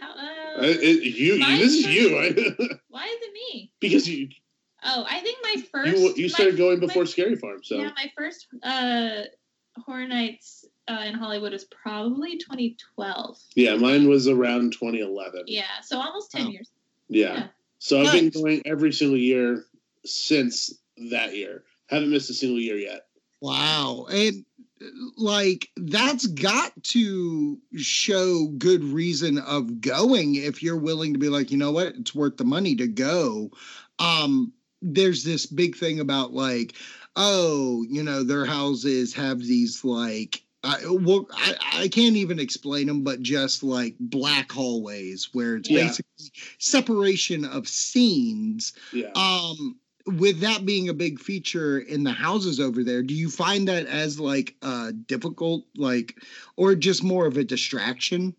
how, 0.00 0.10
uh, 0.10 0.58
Uh, 0.58 0.62
it- 0.62 1.02
you, 1.04 1.38
this 1.38 1.72
is 1.72 1.86
was- 1.86 1.94
you, 1.94 2.10
why 2.88 3.04
is 3.06 3.18
it 3.20 3.32
me? 3.32 3.70
because 3.80 4.08
you 4.08 4.28
Oh, 4.86 5.04
I 5.08 5.20
think 5.20 5.38
my 5.42 5.62
first. 5.72 5.96
you 5.98 6.14
you 6.16 6.28
started 6.28 6.54
my- 6.54 6.58
going 6.58 6.80
my- 6.80 6.86
before 6.86 7.06
Scary 7.06 7.36
Farm, 7.36 7.62
so 7.62 7.76
Yeah, 7.78 7.90
my 7.96 8.10
first 8.16 8.46
uh, 8.62 9.22
Horror 9.84 10.06
Nights 10.06 10.64
uh, 10.88 11.02
in 11.06 11.14
Hollywood 11.14 11.52
was 11.52 11.64
probably 11.64 12.38
2012. 12.38 13.38
yeah, 13.56 13.74
mine 13.76 14.08
was 14.08 14.28
around 14.28 14.72
2011. 14.72 15.44
Yeah, 15.46 15.64
so 15.82 15.98
almost 16.00 16.30
10 16.32 16.46
Oh. 16.46 16.50
years. 16.50 16.70
Yeah. 17.08 17.34
Yeah. 17.34 17.46
So 17.78 18.00
I've 18.00 18.12
been 18.12 18.30
going 18.30 18.62
every 18.64 18.92
single 18.92 19.18
year 19.18 19.64
since 20.04 20.72
that 21.10 21.36
year. 21.36 21.64
Haven't 21.88 22.10
missed 22.10 22.30
a 22.30 22.34
single 22.34 22.58
year 22.58 22.76
yet. 22.76 23.06
Wow. 23.40 24.06
And 24.10 24.44
like 25.16 25.68
that's 25.76 26.26
got 26.26 26.72
to 26.84 27.58
show 27.76 28.46
good 28.58 28.82
reason 28.84 29.38
of 29.38 29.80
going 29.80 30.34
if 30.36 30.62
you're 30.62 30.76
willing 30.78 31.12
to 31.12 31.18
be 31.18 31.28
like, 31.28 31.50
you 31.50 31.58
know 31.58 31.70
what, 31.72 31.88
it's 31.88 32.14
worth 32.14 32.36
the 32.38 32.44
money 32.44 32.74
to 32.76 32.86
go. 32.86 33.50
Um 33.98 34.52
there's 34.94 35.24
this 35.24 35.46
big 35.46 35.76
thing 35.76 36.00
about 36.00 36.32
like, 36.32 36.74
oh, 37.16 37.84
you 37.88 38.02
know, 38.02 38.22
their 38.22 38.46
houses 38.46 39.14
have 39.14 39.40
these 39.40 39.84
like 39.84 40.42
I, 40.64 40.78
well, 40.88 41.28
I, 41.32 41.54
I 41.74 41.88
can't 41.88 42.16
even 42.16 42.40
explain 42.40 42.88
them, 42.88 43.04
but 43.04 43.22
just 43.22 43.62
like 43.62 43.94
black 44.00 44.50
hallways 44.50 45.28
where 45.32 45.56
it's 45.56 45.68
Yeah. 45.68 45.84
basically 45.84 46.32
separation 46.58 47.44
of 47.44 47.68
scenes 47.68 48.72
Yeah. 48.92 49.10
um 49.14 49.76
with 50.06 50.40
that 50.40 50.64
being 50.64 50.88
a 50.88 50.94
big 50.94 51.18
feature 51.20 51.78
in 51.80 52.04
the 52.04 52.12
houses 52.12 52.60
over 52.60 52.84
there 52.84 53.02
do 53.02 53.12
you 53.14 53.28
find 53.28 53.66
that 53.66 53.86
as 53.86 54.20
like 54.20 54.54
uh 54.62 54.92
difficult 55.06 55.64
like 55.76 56.14
or 56.56 56.74
just 56.76 57.02
more 57.02 57.26
of 57.26 57.36
a 57.36 57.44
distraction 57.44 58.34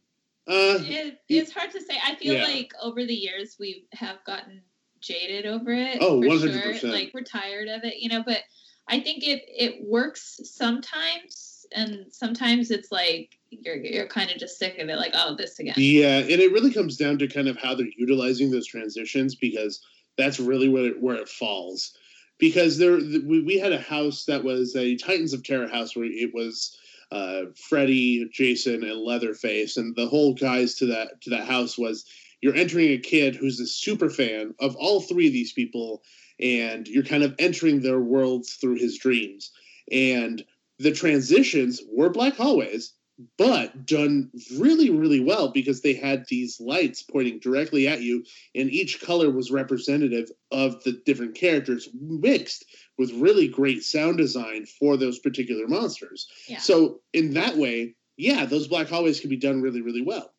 Uh, 0.47 0.79
It, 0.81 1.19
it's 1.27 1.51
hard 1.51 1.71
to 1.71 1.81
say. 1.81 1.97
I 2.05 2.15
feel 2.15 2.35
Yeah. 2.35 2.43
like 2.43 2.71
over 2.81 3.03
the 3.05 3.13
years 3.13 3.57
we 3.59 3.85
have 3.93 4.23
gotten 4.23 4.61
jaded 5.01 5.45
over 5.45 5.71
it. 5.71 5.97
Oh, 6.01 6.21
for 6.21 6.27
100%. 6.27 6.79
Sure. 6.79 6.89
Like 6.91 7.11
we're 7.13 7.21
tired 7.21 7.67
of 7.67 7.83
it, 7.83 7.95
you 7.97 8.09
know. 8.09 8.23
But 8.25 8.39
I 8.87 8.99
think 8.99 9.23
it 9.23 9.43
it 9.47 9.83
works 9.85 10.39
sometimes, 10.43 11.65
and 11.73 12.05
sometimes 12.11 12.71
it's 12.71 12.91
like 12.91 13.37
you're 13.49 13.75
you're 13.75 14.07
kind 14.07 14.31
of 14.31 14.37
just 14.37 14.57
sick 14.57 14.77
of 14.79 14.89
it. 14.89 14.97
Like 14.97 15.13
oh, 15.15 15.35
this 15.35 15.59
again. 15.59 15.75
Yeah, 15.77 16.19
and 16.19 16.29
it 16.29 16.51
really 16.51 16.73
comes 16.73 16.97
down 16.97 17.17
to 17.19 17.27
kind 17.27 17.47
of 17.47 17.57
how 17.57 17.75
they're 17.75 17.87
utilizing 17.97 18.51
those 18.51 18.67
transitions 18.67 19.35
because 19.35 19.81
that's 20.17 20.39
really 20.39 20.69
where 20.69 20.87
it, 20.87 21.01
where 21.01 21.15
it 21.15 21.29
falls. 21.29 21.93
Because 22.39 22.77
there, 22.77 22.97
we, 22.97 23.41
we 23.41 23.57
had 23.57 23.71
a 23.71 23.79
house 23.79 24.25
that 24.25 24.43
was 24.43 24.75
a 24.75 24.95
Titans 24.95 25.33
of 25.33 25.43
Terror 25.43 25.67
house 25.67 25.95
where 25.95 26.05
it 26.05 26.33
was 26.35 26.77
uh, 27.11 27.45
Freddy, 27.55 28.29
Jason, 28.31 28.83
and 28.83 28.99
Leatherface, 28.99 29.77
and 29.77 29.95
the 29.95 30.07
whole 30.07 30.33
guys 30.33 30.75
to 30.75 30.85
that 30.87 31.21
to 31.21 31.29
that 31.31 31.47
house 31.47 31.77
was 31.77 32.05
you're 32.41 32.55
entering 32.55 32.91
a 32.91 32.97
kid 32.97 33.35
who's 33.35 33.59
a 33.59 33.67
super 33.67 34.09
fan 34.09 34.53
of 34.59 34.75
all 34.75 35.01
three 35.01 35.27
of 35.27 35.33
these 35.33 35.53
people, 35.53 36.03
and 36.39 36.87
you're 36.87 37.03
kind 37.03 37.23
of 37.23 37.35
entering 37.39 37.81
their 37.81 37.99
worlds 37.99 38.53
through 38.53 38.75
his 38.75 38.97
dreams. 38.97 39.51
And 39.91 40.43
the 40.79 40.91
transitions 40.91 41.81
were 41.91 42.09
black 42.09 42.35
hallways, 42.35 42.93
but 43.37 43.85
done 43.85 44.29
really, 44.57 44.91
really 44.91 45.19
well 45.19 45.49
because 45.49 45.81
they 45.81 45.93
had 45.93 46.25
these 46.27 46.59
lights 46.59 47.01
pointing 47.01 47.39
directly 47.39 47.87
at 47.87 48.01
you, 48.01 48.23
and 48.53 48.69
each 48.69 49.01
color 49.01 49.31
was 49.31 49.49
representative 49.49 50.29
of 50.51 50.83
the 50.83 51.01
different 51.05 51.33
characters, 51.33 51.89
mixed 51.99 52.65
with 52.97 53.11
really 53.13 53.47
great 53.47 53.83
sound 53.83 54.17
design 54.17 54.65
for 54.65 54.97
those 54.97 55.17
particular 55.19 55.67
monsters. 55.67 56.27
Yeah. 56.47 56.59
So, 56.59 57.01
in 57.13 57.33
that 57.33 57.57
way, 57.57 57.95
yeah, 58.17 58.45
those 58.45 58.67
black 58.67 58.87
hallways 58.87 59.19
can 59.19 59.29
be 59.29 59.37
done 59.37 59.61
really, 59.61 59.81
really 59.81 60.03
well. 60.03 60.31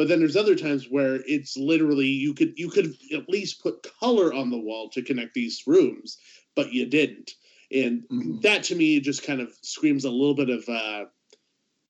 But 0.00 0.08
then 0.08 0.18
there's 0.18 0.34
other 0.34 0.56
times 0.56 0.86
where 0.88 1.16
it's 1.26 1.58
literally 1.58 2.06
you 2.06 2.32
could 2.32 2.54
you 2.56 2.70
could 2.70 2.96
at 3.12 3.28
least 3.28 3.62
put 3.62 3.86
color 4.00 4.32
on 4.32 4.48
the 4.48 4.56
wall 4.56 4.88
to 4.94 5.02
connect 5.02 5.34
these 5.34 5.64
rooms, 5.66 6.16
but 6.56 6.72
you 6.72 6.86
didn't. 6.86 7.32
And 7.70 8.04
Mhm. 8.08 8.40
that 8.40 8.62
to 8.64 8.74
me 8.74 9.00
just 9.00 9.24
kind 9.24 9.42
of 9.42 9.52
screams 9.60 10.06
a 10.06 10.10
little 10.10 10.34
bit 10.34 10.48
of 10.48 10.66
uh, 10.70 11.04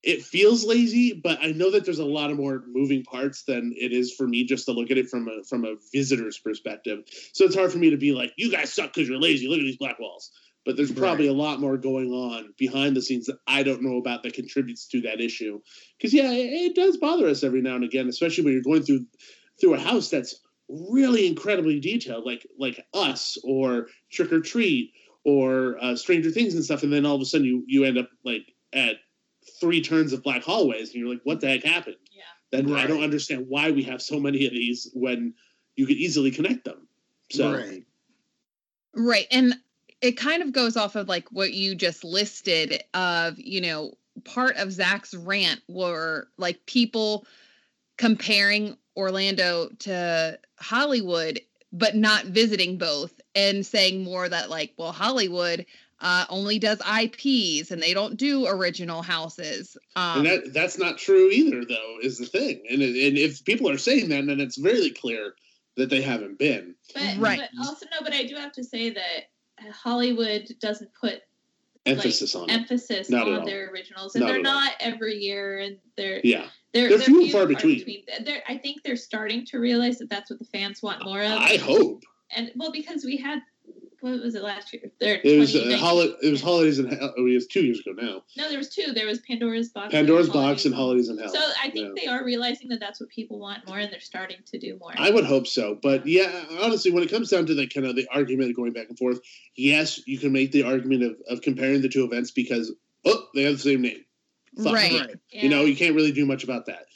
it 0.03 0.25
feels 0.25 0.65
lazy, 0.65 1.13
but 1.13 1.39
I 1.41 1.53
know 1.53 1.71
that 1.71 1.85
there's 1.85 2.01
a 2.01 2.05
lot 2.05 2.33
of 2.33 2.37
more 2.37 2.65
moving 2.67 3.05
parts 3.05 3.45
than 3.45 3.75
it 3.77 3.93
is 3.93 4.13
for 4.13 4.27
me 4.27 4.43
just 4.43 4.65
to 4.65 4.73
look 4.73 4.91
at 4.91 4.99
it 4.99 5.09
from 5.09 5.29
a 5.29 5.45
from 5.45 5.65
a 5.65 5.77
visitor's 5.93 6.37
perspective. 6.37 7.05
So 7.33 7.45
it's 7.45 7.55
hard 7.55 7.71
for 7.71 7.79
me 7.79 7.91
to 7.91 7.97
be 7.97 8.11
like, 8.11 8.33
you 8.37 8.51
guys 8.51 8.73
suck 8.73 8.93
because 8.93 9.09
you're 9.09 9.21
lazy. 9.21 9.47
Look 9.47 9.61
at 9.61 9.67
these 9.67 9.77
black 9.77 10.01
walls. 10.01 10.33
But 10.67 10.77
there's 10.77 10.93
probably 10.93 11.27
a 11.27 11.33
lot 11.33 11.59
more 11.59 11.79
going 11.79 12.11
on 12.11 12.53
behind 12.59 12.95
the 12.95 13.01
scenes 13.01 13.27
that 13.27 13.39
I 13.47 13.63
don't 13.63 13.83
know 13.83 13.97
about 13.97 14.23
that 14.23 14.35
contributes 14.35 14.87
to 14.89 15.01
that 15.03 15.21
issue. 15.21 15.61
Because 15.97 16.13
yeah, 16.13 16.31
it, 16.31 16.53
it 16.53 16.75
does 16.75 16.99
bother 16.99 17.29
us 17.29 17.43
every 17.43 17.63
now 17.63 17.77
and 17.77 17.85
again, 17.85 18.09
especially 18.09 18.45
when 18.45 18.53
you're 18.53 18.63
going 18.63 18.83
through 18.83 19.07
through 19.59 19.75
a 19.75 19.81
house 19.81 20.11
that's 20.11 20.41
really 20.69 21.27
incredibly 21.27 21.81
detailed, 21.81 22.25
like 22.25 22.47
like 22.59 22.85
Us 22.95 23.39
or 23.43 23.87
Trick 24.11 24.33
or 24.33 24.41
Treat 24.41 24.93
or 25.25 25.77
uh, 25.83 25.97
Stranger 25.97 26.31
Things 26.31 26.55
and 26.55 26.65
stuff, 26.65 26.83
and 26.83 26.93
then 26.93 27.07
all 27.07 27.17
of 27.17 27.23
a 27.23 27.25
sudden 27.25 27.47
you 27.47 27.65
you 27.67 27.85
end 27.85 27.99
up 27.99 28.11
like 28.25 28.53
at 28.73 28.97
three 29.61 29.83
turns 29.83 30.13
of 30.13 30.23
black 30.23 30.43
hallways, 30.43 30.91
and 30.91 31.01
you're 31.01 31.11
like, 31.11 31.23
what 31.25 31.41
the 31.41 31.49
heck 31.49 31.65
happened? 31.65 31.97
Yeah. 32.13 32.23
Then 32.53 32.75
I 32.75 32.87
don't 32.87 33.03
understand 33.03 33.47
why 33.49 33.71
we 33.71 33.85
have 33.85 34.03
so 34.03 34.19
many 34.19 34.47
of 34.47 34.53
these 34.53 34.91
when 34.93 35.35
you 35.77 35.87
could 35.87 35.97
easily 35.97 36.31
connect 36.31 36.65
them. 36.65 36.89
So 37.31 37.53
Right. 37.53 37.85
Right. 38.95 39.27
And 39.31 39.55
it 40.01 40.13
kind 40.13 40.43
of 40.43 40.53
goes 40.53 40.77
off 40.77 40.97
of 40.97 41.09
like 41.09 41.29
what 41.31 41.53
you 41.53 41.75
just 41.75 42.05
listed 42.05 42.83
of, 42.95 43.39
you 43.39 43.61
know, 43.61 43.93
part 44.25 44.57
of 44.57 44.73
Zach's 44.73 45.15
rant 45.15 45.61
were 45.69 46.29
like 46.39 46.65
people 46.67 47.27
comparing 47.99 48.77
Orlando 48.97 49.69
to 49.81 50.39
Hollywood, 50.59 51.41
but 51.73 51.97
not 51.97 52.27
visiting 52.27 52.79
both 52.79 53.21
and 53.35 53.65
saying 53.65 54.03
more 54.03 54.29
that 54.29 54.51
like, 54.51 54.73
well, 54.79 54.93
Hollywood 54.93 55.67
uh, 56.01 56.25
only 56.31 56.59
does 56.59 56.81
IPs 56.81 57.71
and 57.71 57.83
they 57.83 57.93
don't 57.93 58.17
do 58.17 58.47
original 58.47 59.03
houses. 59.03 59.77
Um, 59.97 60.21
and 60.21 60.27
that 60.27 60.55
that's 60.55 60.79
not 60.79 60.97
true 60.97 61.29
either, 61.31 61.65
though, 61.65 61.99
is 62.03 62.19
the 62.19 62.27
thing. 62.27 62.63
And 62.71 62.81
and 62.81 63.19
if 63.19 63.45
people 63.45 63.69
are 63.69 63.79
saying 63.79 64.09
that, 64.09 64.27
then 64.27 64.41
it's 64.41 64.57
very 64.57 64.91
clear 64.91 65.35
that 65.77 65.91
they 65.91 66.01
haven't 66.01 66.39
been. 66.39 66.75
But, 66.95 67.19
Right. 67.19 67.41
but 67.41 67.67
also 67.67 67.87
no, 67.93 68.03
but 68.03 68.13
I 68.13 68.25
do 68.25 68.35
have 68.37 68.53
to 68.53 68.65
say 68.65 68.91
that 68.91 69.30
Uh, 69.61 69.73
Hollywood 69.73 70.49
doesn't 70.61 70.91
put 70.95 71.23
Emphasis 71.87 72.35
like, 72.35 72.43
on 72.45 72.51
it. 72.51 72.53
emphasis 72.53 73.09
Not 73.09 73.27
on 73.27 73.45
their 73.47 73.71
originals, 73.71 74.15
and 74.15 74.21
Not 74.23 74.33
they're 74.33 74.41
at 74.41 74.47
all. 74.47 74.53
not 74.55 74.73
every 74.81 75.17
year, 75.17 75.59
and 75.61 75.79
they're 75.97 76.21
Yeah. 76.23 76.47
they're, 76.73 76.91
They're 76.91 76.99
few 76.99 77.23
and 77.23 77.33
far 77.33 77.47
between. 77.47 78.05
They're, 78.25 78.43
I 78.47 78.59
think 78.59 78.83
they're 78.83 78.97
starting 78.97 79.47
to 79.47 79.59
realize 79.59 79.99
that 79.99 80.11
that's 80.11 80.31
what 80.31 80.39
the 80.39 80.45
fans 80.45 80.83
want 80.83 81.05
more 81.05 81.23
of. 81.23 81.33
I 81.33 81.57
hope 81.57 82.05
and 82.37 82.53
well, 82.55 82.71
because 82.71 83.05
we 83.05 83.17
had 83.17 83.41
what 84.01 84.21
was 84.23 84.35
it 84.35 84.43
last 84.43 84.73
year? 84.73 84.83
There, 85.01 85.21
it 85.23 85.39
was 85.39 85.55
uh, 85.55 85.77
holi- 85.79 86.15
It 86.23 86.31
was 86.31 86.41
holidays 86.43 86.79
in 86.79 86.87
hell. 86.87 87.15
Oh, 87.17 87.27
it 87.27 87.35
was 87.35 87.47
two 87.47 87.63
years 87.63 87.81
ago 87.81 87.93
now. 88.01 88.23
No, 88.37 88.49
there 88.49 88.59
was 88.59 88.69
two. 88.69 88.93
There 88.93 89.07
was 89.07 89.21
Pandora's 89.21 89.69
box. 89.69 89.93
Pandora's 89.93 90.29
Holidays. 90.29 90.51
box 90.51 90.65
and 90.67 90.75
holidays 90.75 91.09
in 91.09 91.19
hell. 91.19 91.29
So 91.33 91.41
I 91.63 91.71
think 91.71 91.89
Yeah. 91.89 92.03
they 92.03 92.07
are 92.07 92.25
realizing 92.25 92.69
that 92.71 92.81
that's 92.81 93.01
what 93.01 93.09
people 93.11 93.39
want 93.39 93.67
more, 93.67 93.79
and 93.79 93.93
they're 93.93 94.01
starting 94.01 94.39
to 94.47 94.59
do 94.59 94.77
more. 94.79 94.93
I 94.97 95.11
would 95.11 95.25
hope 95.25 95.47
so, 95.47 95.79
but 95.83 96.07
yeah, 96.07 96.45
honestly, 96.61 96.91
when 96.91 97.03
it 97.03 97.11
comes 97.11 97.29
down 97.31 97.47
to 97.47 97.55
the 97.55 97.67
kind 97.67 97.87
of 97.87 97.97
the 97.97 98.07
argument 98.13 98.51
of 98.51 98.57
going 98.57 98.73
back 98.73 98.89
and 98.89 98.99
forth, 98.99 99.21
yes, 99.57 100.01
you 100.07 100.19
can 100.19 100.33
make 100.33 100.53
the 100.53 100.63
argument 100.65 101.03
of, 101.03 101.17
of 101.29 101.43
comparing 101.43 101.83
the 101.83 101.89
two 101.89 102.05
events 102.05 102.31
because 102.31 102.73
oh, 103.05 103.27
they 103.35 103.43
have 103.43 103.55
the 103.55 103.59
same 103.59 103.83
name. 103.83 104.05
Fuck. 104.57 104.75
Right. 104.75 104.93
Right. 105.01 105.17
You 105.31 105.49
know, 105.49 105.65
you 105.65 105.77
can't 105.77 105.95
really 105.95 106.13
do 106.13 106.27
much 106.27 106.43
about 106.45 106.67
that. 106.67 106.87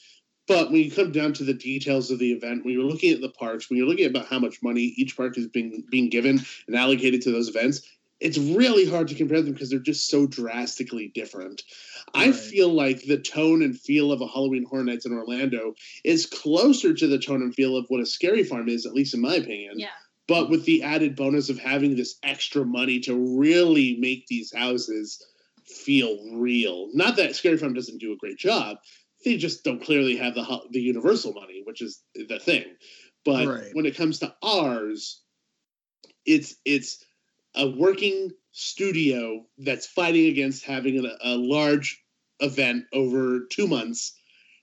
But 0.46 0.70
when 0.70 0.82
you 0.82 0.90
come 0.90 1.12
down 1.12 1.32
to 1.34 1.44
the 1.44 1.54
details 1.54 2.10
of 2.10 2.18
the 2.18 2.32
event, 2.32 2.64
when 2.64 2.74
you're 2.74 2.84
looking 2.84 3.12
at 3.12 3.20
the 3.20 3.30
parks, 3.30 3.70
when 3.70 3.78
you're 3.78 3.88
looking 3.88 4.06
about 4.06 4.26
how 4.26 4.38
much 4.38 4.62
money 4.62 4.94
each 4.96 5.16
park 5.16 5.38
is 5.38 5.46
being 5.46 5.84
being 5.90 6.10
given 6.10 6.40
and 6.66 6.76
allocated 6.76 7.22
to 7.22 7.32
those 7.32 7.48
events, 7.48 7.82
it's 8.20 8.38
really 8.38 8.86
hard 8.88 9.08
to 9.08 9.14
compare 9.14 9.42
them 9.42 9.52
because 9.52 9.70
they're 9.70 9.78
just 9.78 10.08
so 10.08 10.26
drastically 10.26 11.08
different. 11.14 11.62
I 12.14 12.32
feel 12.32 12.68
like 12.68 13.02
the 13.02 13.18
tone 13.18 13.62
and 13.62 13.78
feel 13.78 14.12
of 14.12 14.20
a 14.20 14.26
Halloween 14.26 14.64
Horror 14.64 14.84
Nights 14.84 15.06
in 15.06 15.12
Orlando 15.12 15.74
is 16.04 16.26
closer 16.26 16.94
to 16.94 17.06
the 17.06 17.18
tone 17.18 17.42
and 17.42 17.54
feel 17.54 17.76
of 17.76 17.86
what 17.88 18.00
a 18.00 18.06
Scary 18.06 18.44
Farm 18.44 18.68
is, 18.68 18.86
at 18.86 18.94
least 18.94 19.14
in 19.14 19.20
my 19.20 19.34
opinion 19.34 19.78
yeah. 19.78 19.88
but 20.28 20.48
with 20.48 20.64
the 20.64 20.82
added 20.82 21.16
bonus 21.16 21.48
of 21.48 21.58
having 21.58 21.96
this 21.96 22.16
extra 22.22 22.64
money 22.64 23.00
to 23.00 23.14
really 23.14 23.96
make 23.98 24.26
these 24.26 24.54
houses 24.54 25.24
feel 25.66 26.18
real. 26.34 26.90
Not 26.92 27.16
that 27.16 27.34
Scary 27.34 27.56
Farm 27.56 27.74
doesn't 27.74 27.98
do 27.98 28.12
a 28.12 28.16
great 28.16 28.38
job; 28.38 28.78
they 29.24 29.36
just 29.36 29.64
don't 29.64 29.82
clearly 29.82 30.16
have 30.16 30.34
the 30.34 30.60
the 30.70 30.80
Universal 30.80 31.32
money, 31.32 31.62
which 31.64 31.82
is 31.82 32.02
the 32.14 32.38
thing. 32.38 32.64
But 33.24 33.48
Right. 33.48 33.70
when 33.72 33.86
it 33.86 33.96
comes 33.96 34.18
to 34.20 34.34
ours, 34.42 35.22
it's 36.26 36.56
it's 36.64 37.04
a 37.54 37.68
working 37.68 38.30
studio 38.52 39.44
that's 39.58 39.86
fighting 39.86 40.26
against 40.26 40.64
having 40.64 41.04
a, 41.04 41.10
a 41.22 41.36
large 41.36 42.02
event 42.40 42.84
over 42.92 43.46
two 43.50 43.66
months 43.66 44.18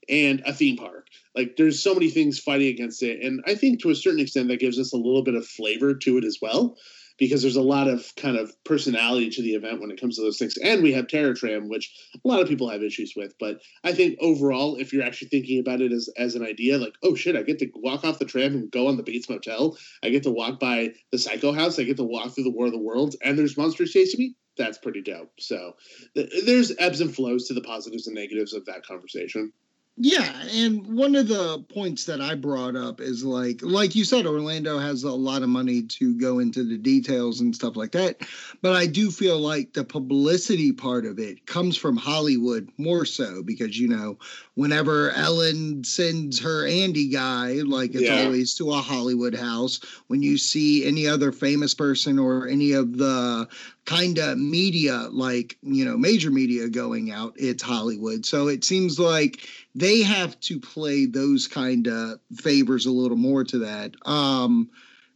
and 0.09 0.41
a 0.45 0.53
theme 0.53 0.77
park. 0.77 1.07
Like 1.35 1.55
there's 1.57 1.81
so 1.81 1.93
many 1.93 2.09
things 2.09 2.39
fighting 2.39 2.67
against 2.67 3.01
it. 3.03 3.23
And 3.23 3.41
I 3.45 3.55
think 3.55 3.81
to 3.81 3.89
a 3.89 3.95
certain 3.95 4.19
extent 4.19 4.49
that 4.49 4.59
gives 4.59 4.79
us 4.79 4.93
a 4.93 4.97
little 4.97 5.23
bit 5.23 5.35
of 5.35 5.45
flavor 5.45 5.93
to 5.93 6.17
it 6.17 6.25
as 6.25 6.39
well. 6.41 6.77
Because 7.21 7.43
there's 7.43 7.55
a 7.55 7.61
lot 7.61 7.87
of 7.87 8.11
kind 8.15 8.35
of 8.35 8.51
personality 8.63 9.29
to 9.29 9.43
the 9.43 9.53
event 9.53 9.79
when 9.79 9.91
it 9.91 10.01
comes 10.01 10.15
to 10.15 10.23
those 10.23 10.39
things. 10.39 10.57
And 10.57 10.81
we 10.81 10.91
have 10.93 11.07
Terror 11.07 11.35
Tram, 11.35 11.69
which 11.69 11.93
a 12.15 12.27
lot 12.27 12.41
of 12.41 12.47
people 12.47 12.67
have 12.67 12.81
issues 12.81 13.13
with. 13.15 13.35
But 13.39 13.61
I 13.83 13.93
think 13.93 14.17
overall, 14.19 14.75
if 14.77 14.91
you're 14.91 15.03
actually 15.03 15.27
thinking 15.27 15.59
about 15.59 15.81
it 15.81 15.91
as, 15.91 16.09
as 16.17 16.33
an 16.33 16.43
idea, 16.43 16.79
like, 16.79 16.95
oh 17.03 17.13
shit, 17.13 17.35
I 17.35 17.43
get 17.43 17.59
to 17.59 17.69
walk 17.75 18.03
off 18.03 18.17
the 18.17 18.25
tram 18.25 18.55
and 18.55 18.71
go 18.71 18.87
on 18.87 18.97
the 18.97 19.03
Bates 19.03 19.29
Motel. 19.29 19.77
I 20.03 20.09
get 20.09 20.23
to 20.23 20.31
walk 20.31 20.59
by 20.59 20.93
the 21.11 21.19
Psycho 21.19 21.53
House. 21.53 21.77
I 21.77 21.83
get 21.83 21.97
to 21.97 22.03
walk 22.03 22.33
through 22.33 22.45
the 22.45 22.49
War 22.51 22.65
of 22.65 22.71
the 22.71 22.79
Worlds. 22.79 23.15
And 23.23 23.37
there's 23.37 23.55
monsters 23.55 23.91
chasing 23.91 24.19
me. 24.19 24.35
That's 24.57 24.79
pretty 24.79 25.03
dope. 25.03 25.31
So 25.39 25.73
th- 26.15 26.31
there's 26.47 26.75
ebbs 26.79 27.01
and 27.01 27.13
flows 27.13 27.47
to 27.47 27.53
the 27.53 27.61
positives 27.61 28.07
and 28.07 28.15
negatives 28.15 28.53
of 28.53 28.65
that 28.65 28.83
conversation. 28.83 29.53
Yeah, 29.97 30.41
and 30.49 30.87
one 30.97 31.15
of 31.15 31.27
the 31.27 31.59
points 31.71 32.05
that 32.05 32.21
I 32.21 32.33
brought 32.33 32.75
up 32.75 32.99
is 33.01 33.23
like, 33.23 33.61
like 33.61 33.93
you 33.93 34.03
said, 34.03 34.25
Orlando 34.25 34.79
has 34.79 35.03
a 35.03 35.11
lot 35.11 35.43
of 35.43 35.49
money 35.49 35.83
to 35.83 36.17
go 36.17 36.39
into 36.39 36.63
the 36.63 36.77
details 36.77 37.39
and 37.39 37.53
stuff 37.53 37.75
like 37.75 37.91
that. 37.91 38.21
But 38.61 38.73
I 38.73 38.87
do 38.87 39.11
feel 39.11 39.37
like 39.37 39.73
the 39.73 39.83
publicity 39.83 40.71
part 40.71 41.05
of 41.05 41.19
it 41.19 41.45
comes 41.45 41.77
from 41.77 41.97
Hollywood 41.97 42.71
more 42.77 43.05
so 43.05 43.43
because 43.43 43.77
you 43.79 43.87
know, 43.89 44.17
whenever 44.55 45.11
Ellen 45.11 45.83
sends 45.83 46.39
her 46.39 46.65
Andy 46.65 47.09
guy, 47.09 47.55
like 47.65 47.93
it's 47.93 48.09
Yeah. 48.09 48.15
always 48.15 48.55
to 48.55 48.71
a 48.71 48.77
Hollywood 48.81 49.35
house. 49.35 49.81
When 50.07 50.23
you 50.23 50.37
see 50.37 50.83
any 50.85 51.05
other 51.05 51.31
famous 51.31 51.75
person 51.75 52.17
or 52.17 52.47
any 52.47 52.71
of 52.71 52.97
the 52.97 53.47
kind 53.85 54.17
of 54.19 54.37
media, 54.37 55.07
like 55.11 55.57
you 55.63 55.83
know, 55.85 55.97
major 55.97 56.31
media 56.31 56.69
going 56.69 57.11
out, 57.11 57.33
it's 57.35 57.61
Hollywood. 57.63 58.25
So 58.25 58.47
it 58.47 58.63
seems 58.63 58.99
like 58.99 59.47
they 59.75 60.01
have 60.01 60.39
to 60.41 60.59
play 60.59 61.05
those 61.05 61.47
kind 61.47 61.87
of 61.87 62.19
favors 62.35 62.85
a 62.85 62.91
little 62.91 63.17
more 63.17 63.43
to 63.43 63.59
that. 63.59 63.95
Um, 64.05 64.69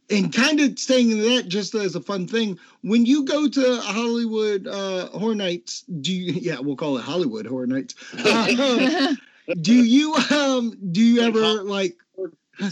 and 0.08 0.32
kind 0.32 0.60
of 0.60 0.78
saying 0.78 1.18
that 1.18 1.48
just 1.48 1.74
as 1.74 1.96
a 1.96 2.00
fun 2.00 2.28
thing, 2.28 2.58
when 2.82 3.04
you 3.04 3.24
go 3.24 3.48
to 3.48 3.80
Hollywood 3.80 4.66
uh, 4.66 5.08
Horror 5.08 5.34
Nights, 5.34 5.82
do 5.82 6.12
you? 6.12 6.32
Yeah, 6.46 6.60
we'll 6.60 6.76
call 6.76 6.96
it 6.98 7.02
Hollywood 7.02 7.46
Horror 7.46 7.66
Nights. 7.66 7.96
Um, 8.24 9.18
do 9.60 9.74
you 9.74 10.14
um 10.30 10.78
do 10.92 11.00
you 11.00 11.22
ever 11.22 11.64
like? 11.64 11.96
uh, 12.60 12.70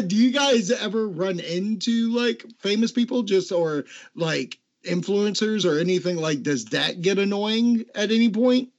do 0.00 0.16
you 0.16 0.32
guys 0.32 0.70
ever 0.70 1.08
run 1.08 1.40
into 1.40 2.12
like 2.12 2.44
famous 2.58 2.90
people 2.90 3.22
just 3.22 3.52
or 3.52 3.84
like 4.16 4.58
influencers 4.84 5.64
or 5.64 5.78
anything 5.78 6.16
like? 6.16 6.42
Does 6.42 6.66
that 6.66 7.02
get 7.02 7.18
annoying 7.18 7.84
at 7.94 8.10
any 8.10 8.30
point? 8.30 8.70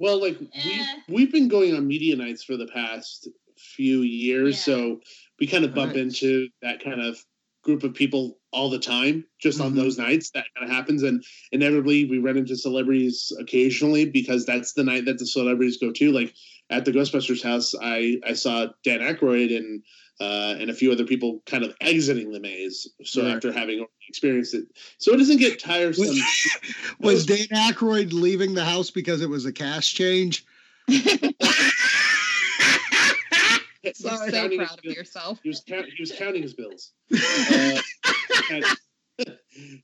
Well, 0.00 0.20
like 0.20 0.36
Eh. 0.54 0.86
we 1.08 1.14
we've 1.14 1.32
been 1.32 1.46
going 1.48 1.76
on 1.76 1.86
media 1.86 2.16
nights 2.16 2.42
for 2.42 2.56
the 2.56 2.66
past 2.66 3.28
few 3.58 4.00
years, 4.00 4.56
Yeah. 4.56 4.62
so 4.74 5.00
we 5.38 5.46
kind 5.46 5.64
of 5.64 5.74
bump 5.74 5.92
Right. 5.92 6.00
into 6.02 6.48
that 6.62 6.82
kind 6.82 7.00
of 7.00 7.24
group 7.62 7.84
of 7.84 7.92
people 7.92 8.40
all 8.52 8.70
the 8.70 8.78
time 8.78 9.22
just 9.38 9.60
on 9.60 9.72
Mhm. 9.72 9.76
those 9.76 9.98
nights 9.98 10.30
that 10.30 10.46
kind 10.56 10.64
of 10.68 10.74
happens 10.74 11.02
and 11.02 11.22
inevitably 11.52 12.06
we 12.06 12.16
run 12.16 12.38
into 12.38 12.56
celebrities 12.56 13.30
occasionally 13.38 14.06
because 14.06 14.46
that's 14.46 14.72
the 14.72 14.82
night 14.82 15.04
that 15.04 15.18
the 15.18 15.26
celebrities 15.26 15.76
go 15.76 15.92
to 15.92 16.10
like 16.10 16.32
at 16.70 16.86
the 16.86 16.90
ghostbusters 16.90 17.42
house 17.42 17.74
i 17.82 18.18
i 18.24 18.32
saw 18.32 18.66
dan 18.82 19.00
Aykroyd 19.00 19.54
and 19.54 19.82
uh, 20.20 20.54
and 20.58 20.68
a 20.70 20.74
few 20.74 20.92
other 20.92 21.04
people 21.04 21.40
kind 21.46 21.64
of 21.64 21.74
exiting 21.80 22.30
the 22.32 22.40
maze 22.40 22.86
so 23.04 23.22
Right. 23.24 23.34
after 23.34 23.52
having 23.52 23.86
experienced 24.08 24.54
it 24.54 24.64
so 24.98 25.12
it 25.14 25.16
doesn't 25.16 25.38
get 25.38 25.58
tiresome 25.60 26.06
Was, 26.08 26.48
was 27.00 27.26
Dan 27.26 27.46
Aykroyd 27.48 28.12
leaving 28.12 28.54
the 28.54 28.64
house 28.64 28.90
because 28.90 29.22
it 29.22 29.28
was 29.28 29.46
a 29.46 29.52
cash 29.52 29.94
change? 29.94 30.44
You're 33.82 33.94
Sorry. 33.94 34.30
so 34.30 34.48
proud 34.56 34.70
of 34.72 34.82
bills. 34.82 34.96
yourself. 34.96 35.40
He 35.42 35.48
was 35.48 35.62
count, 35.66 35.86
he 35.86 36.02
was 36.02 36.12
counting 36.12 36.42
his 36.42 36.54
bills. 36.54 36.92
Uh, 37.52 37.80
and- 38.52 38.64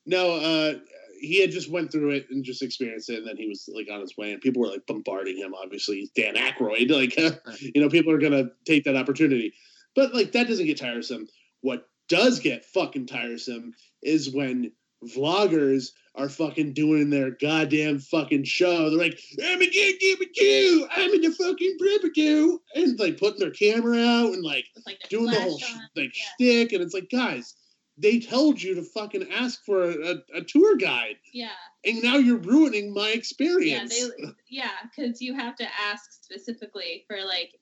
no, 0.07 0.33
uh, 0.37 0.75
he 1.21 1.41
had 1.41 1.51
just 1.51 1.71
went 1.71 1.91
through 1.93 2.11
it 2.11 2.27
and 2.31 2.43
just 2.45 2.63
experienced 2.63 3.11
it, 3.11 3.19
and 3.19 3.27
then 3.27 3.37
he 3.37 3.47
was 3.49 3.69
like 3.75 3.89
on 3.91 4.01
his 4.01 4.17
way, 4.17 4.33
and 4.33 4.41
people 4.41 4.63
were 4.63 4.69
like 4.69 4.87
bombarding 4.87 5.37
him. 5.37 5.55
Obviously, 5.55 5.97
he's 6.01 6.11
Dan 6.11 6.35
Aykroyd. 6.37 6.91
Like, 6.91 7.17
you 7.61 7.81
know, 7.83 7.89
people 7.91 8.13
are 8.13 8.19
gonna 8.19 8.51
take 8.65 8.85
that 8.85 8.97
opportunity, 8.97 9.53
but 9.97 10.15
like 10.15 10.33
that 10.33 10.47
doesn't 10.47 10.67
get 10.67 10.79
tiresome. 10.79 11.27
What 11.63 11.89
does 12.09 12.39
get 12.39 12.65
fucking 12.67 13.07
tiresome 13.07 13.73
is 14.03 14.31
when 14.31 14.71
vloggers 15.05 15.91
are 16.15 16.29
fucking 16.29 16.73
doing 16.73 17.11
their 17.11 17.31
goddamn 17.31 17.99
fucking 17.99 18.45
show. 18.45 18.89
They're 18.89 18.99
like, 18.99 19.21
I'm 19.45 19.61
a 19.61 19.67
you, 19.67 20.89
I'm 20.91 21.15
in 21.15 21.21
the 21.21 21.31
fucking 21.31 21.77
barbecue, 21.79 22.59
and 22.75 22.99
like 22.99 23.19
putting 23.19 23.41
their 23.41 23.51
camera 23.51 23.99
out 23.99 24.33
and 24.33 24.43
like 24.43 24.67
like, 24.87 25.01
the 25.01 25.09
doing 25.09 25.31
the 25.31 25.41
whole 25.41 25.59
sh- 25.59 25.75
like 25.95 26.13
yeah. 26.17 26.25
shtick, 26.63 26.73
and 26.73 26.83
it's 26.83 26.95
like, 26.95 27.11
guys, 27.11 27.55
they 27.99 28.19
told 28.19 28.63
you 28.63 28.75
to 28.75 28.83
fucking 28.83 29.29
ask 29.33 29.65
for 29.65 29.91
a, 29.91 29.95
a, 30.13 30.15
a 30.37 30.43
tour 30.43 30.77
guide, 30.77 31.17
Yeah, 31.33 31.51
and 31.85 32.03
now 32.03 32.17
you're 32.17 32.39
ruining 32.39 32.95
my 32.95 33.09
yeah, 33.09 33.15
experience. 33.15 34.09
they, 34.19 34.25
yeah, 34.49 34.71
because 34.85 35.21
you 35.21 35.35
have 35.35 35.57
to 35.57 35.67
ask 35.81 36.13
specifically 36.13 37.05
for 37.09 37.19
like, 37.25 37.59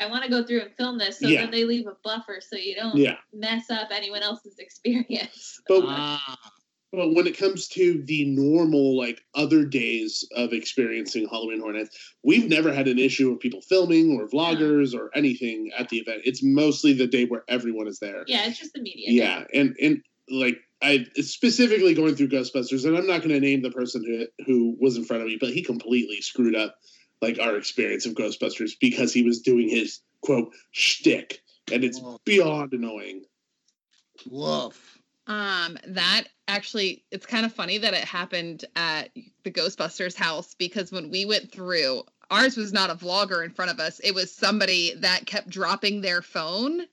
I 0.00 0.06
want 0.06 0.24
to 0.24 0.30
go 0.30 0.44
through 0.44 0.60
and 0.62 0.72
film 0.76 0.98
this, 0.98 1.18
so 1.20 1.28
Yeah. 1.28 1.42
then 1.42 1.50
they 1.50 1.64
leave 1.64 1.86
a 1.86 1.96
buffer 2.04 2.40
so 2.40 2.56
you 2.56 2.74
don't 2.74 2.96
yeah, 2.96 3.16
mess 3.32 3.70
up 3.70 3.88
anyone 3.92 4.22
else's 4.22 4.58
experience. 4.58 5.60
but 5.68 5.84
Ah, 5.86 6.38
But 6.92 7.14
when 7.14 7.26
it 7.26 7.36
comes 7.36 7.68
to 7.68 8.02
the 8.06 8.24
normal, 8.24 8.96
like 8.96 9.20
other 9.34 9.64
days 9.64 10.24
of 10.34 10.52
experiencing 10.52 11.28
Halloween 11.28 11.60
Horror 11.60 11.74
Nights, 11.74 12.14
we've 12.22 12.48
never 12.48 12.72
had 12.72 12.88
an 12.88 12.98
issue 12.98 13.30
of 13.32 13.40
people 13.40 13.60
filming 13.60 14.18
or 14.18 14.26
vloggers 14.28 14.94
or 14.94 15.10
anything 15.14 15.70
at 15.76 15.88
the 15.90 15.98
event. 15.98 16.22
It's 16.24 16.42
mostly 16.42 16.92
the 16.94 17.06
day 17.06 17.26
where 17.26 17.44
everyone 17.48 17.88
is 17.88 17.98
there. 17.98 18.24
yeah, 18.26 18.46
it's 18.46 18.58
just 18.58 18.72
the 18.72 18.80
media. 18.80 19.06
Yeah, 19.10 19.44
and 19.52 19.76
and 19.82 20.02
like 20.30 20.58
I 20.80 21.04
specifically 21.16 21.92
going 21.94 22.14
through 22.16 22.28
Ghostbusters, 22.28 22.86
and 22.86 22.96
I'm 22.96 23.06
not 23.06 23.18
going 23.18 23.34
to 23.34 23.40
name 23.40 23.62
the 23.62 23.70
person 23.70 24.02
who 24.06 24.44
who 24.46 24.76
was 24.80 24.96
in 24.96 25.04
front 25.04 25.22
of 25.22 25.28
me, 25.28 25.36
but 25.40 25.50
he 25.52 25.62
completely 25.62 26.20
screwed 26.22 26.54
up 26.56 26.76
like 27.20 27.38
our 27.38 27.56
experience 27.56 28.06
of 28.06 28.14
Ghostbusters 28.14 28.72
because 28.80 29.12
he 29.12 29.22
was 29.22 29.40
doing 29.40 29.68
his 29.68 30.00
quote 30.22 30.52
shtick, 30.72 31.40
and 31.72 31.84
it's 31.84 32.00
Oh. 32.02 32.18
beyond 32.24 32.72
annoying. 32.72 33.24
woof. 34.28 34.98
Um, 35.28 35.78
that 35.86 36.24
actually, 36.48 37.04
it's 37.12 37.26
kind 37.26 37.46
of 37.46 37.52
funny 37.52 37.78
that 37.78 37.94
it 37.94 38.02
happened 38.04 38.64
at 38.74 39.10
the 39.44 39.50
Ghostbusters 39.50 40.16
house 40.16 40.54
because 40.58 40.90
when 40.90 41.10
we 41.10 41.24
went 41.24 41.52
through, 41.52 42.02
ours 42.30 42.56
was 42.56 42.72
not 42.72 42.90
a 42.90 42.94
vlogger 42.94 43.44
in 43.44 43.52
front 43.52 43.70
of 43.70 43.78
us. 43.78 44.00
It 44.00 44.14
was 44.14 44.32
somebody 44.34 44.94
that 44.96 45.26
kept 45.26 45.50
dropping 45.50 46.00
their 46.00 46.20
phone 46.22 46.86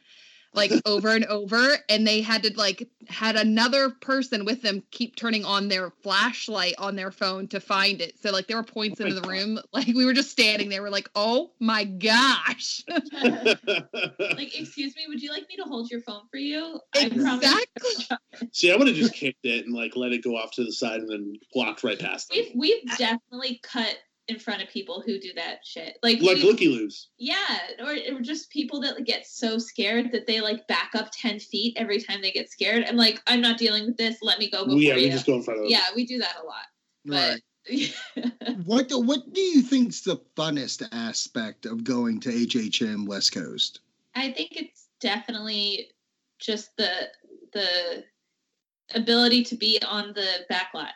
like 0.55 0.71
over 0.85 1.09
and 1.09 1.25
over, 1.25 1.77
and 1.89 2.07
they 2.07 2.21
had 2.21 2.43
to 2.43 2.53
like 2.57 2.87
had 3.07 3.35
another 3.35 3.89
person 3.89 4.45
with 4.45 4.61
them 4.61 4.83
keep 4.91 5.15
turning 5.15 5.45
on 5.45 5.67
their 5.67 5.91
flashlight 6.01 6.75
on 6.77 6.95
their 6.95 7.11
phone 7.11 7.47
to 7.49 7.59
find 7.59 8.01
it. 8.01 8.17
So 8.19 8.31
like 8.31 8.47
there 8.47 8.57
were 8.57 8.63
points 8.63 8.99
Oh 8.99 9.03
my 9.03 9.09
into 9.09 9.21
the 9.21 9.27
God. 9.27 9.31
room, 9.31 9.59
like 9.73 9.87
we 9.87 10.05
were 10.05 10.13
just 10.13 10.31
standing 10.31 10.69
there, 10.69 10.81
we're 10.81 10.89
like, 10.89 11.09
oh 11.15 11.51
my 11.59 11.83
gosh. 11.83 12.83
like, 12.87 14.59
excuse 14.59 14.95
me, 14.95 15.05
would 15.07 15.21
you 15.21 15.31
like 15.31 15.47
me 15.49 15.55
to 15.57 15.63
hold 15.63 15.91
your 15.91 16.01
phone 16.01 16.23
for 16.31 16.37
you? 16.37 16.79
I 16.95 17.05
Exactly. 17.05 18.17
See, 18.51 18.71
I 18.71 18.75
would 18.75 18.87
have 18.87 18.95
just 18.95 19.13
kicked 19.13 19.45
it 19.45 19.65
and 19.65 19.73
like 19.73 19.95
let 19.95 20.11
it 20.11 20.23
go 20.23 20.35
off 20.37 20.51
to 20.51 20.63
the 20.63 20.71
side 20.71 21.01
and 21.01 21.09
then 21.09 21.33
walked 21.53 21.83
right 21.83 21.99
past 21.99 22.33
it 22.33 22.55
We've 22.55 22.81
we've 22.83 22.97
definitely 22.97 23.59
cut 23.63 23.97
in 24.27 24.39
front 24.39 24.61
of 24.63 24.69
people 24.69 25.03
who 25.05 25.19
do 25.19 25.31
that 25.35 25.59
shit. 25.63 25.97
Like, 26.01 26.19
Like 26.21 26.37
looky 26.39 26.67
loos. 26.67 27.09
Yeah, 27.19 27.35
or, 27.79 27.95
or 28.15 28.21
just 28.21 28.49
people 28.49 28.81
that 28.81 29.03
get 29.05 29.25
so 29.27 29.57
scared 29.59 30.11
that 30.13 30.25
they 30.25 30.41
like 30.41 30.67
back 30.67 30.91
up 30.95 31.09
ten 31.11 31.39
feet 31.39 31.75
every 31.77 32.01
time 32.01 32.21
they 32.21 32.31
get 32.31 32.49
scared. 32.49 32.85
I'm 32.87 32.95
like, 32.95 33.21
I'm 33.27 33.41
not 33.41 33.57
dealing 33.59 33.85
with 33.85 33.97
this. 33.97 34.17
Let 34.21 34.39
me 34.39 34.49
go 34.49 34.65
before 34.65 34.79
Yeah, 34.81 34.95
we 34.95 35.05
you. 35.05 35.11
just 35.11 35.25
go 35.27 35.35
in 35.35 35.43
front 35.43 35.59
of 35.59 35.63
them. 35.65 35.71
yeah, 35.71 35.85
we 35.95 36.05
do 36.05 36.17
that 36.19 36.35
a 36.41 36.45
lot. 36.45 36.65
Right. 37.05 37.39
But 37.39 37.41
What 38.65 38.89
do- 38.89 38.99
what 39.01 39.33
do 39.33 39.41
you 39.41 39.61
think's 39.61 40.01
the 40.01 40.17
funnest 40.37 40.87
aspect 40.91 41.65
of 41.65 41.83
going 41.83 42.19
to 42.21 42.29
HHN 42.29 43.07
West 43.07 43.31
Coast? 43.33 43.79
I 44.15 44.31
think 44.31 44.51
it's 44.55 44.87
definitely 45.01 45.89
just 46.39 46.75
the 46.77 47.09
the 47.53 48.03
ability 48.93 49.43
to 49.45 49.55
be 49.55 49.79
on 49.87 50.13
the 50.13 50.45
back 50.49 50.69
lot. 50.73 50.93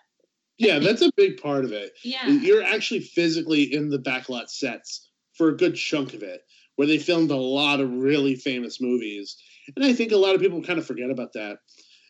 Yeah, 0.60 0.80
that's 0.80 1.02
a 1.02 1.12
big 1.16 1.42
part 1.42 1.64
of 1.64 1.72
it. 1.72 1.94
Yeah. 2.04 2.28
You're 2.28 2.64
actually 2.64 3.00
physically 3.00 3.74
in 3.74 3.90
the 3.90 3.98
backlot 3.98 4.50
sets 4.50 5.10
for 5.34 5.50
a 5.50 5.58
good 5.58 5.76
chunk 5.76 6.14
of 6.14 6.22
it, 6.22 6.42
where 6.76 6.88
they 6.88 7.00
filmed 7.00 7.32
a 7.32 7.36
lot 7.36 7.80
of 7.80 7.90
really 7.92 8.36
famous 8.36 8.82
movies. 8.82 9.38
And 9.76 9.86
I 9.86 9.94
think 9.94 10.12
a 10.12 10.18
lot 10.18 10.36
of 10.36 10.42
people 10.42 10.62
kind 10.62 10.78
of 10.78 10.86
forget 10.86 11.10
about 11.10 11.34
that. 11.34 11.58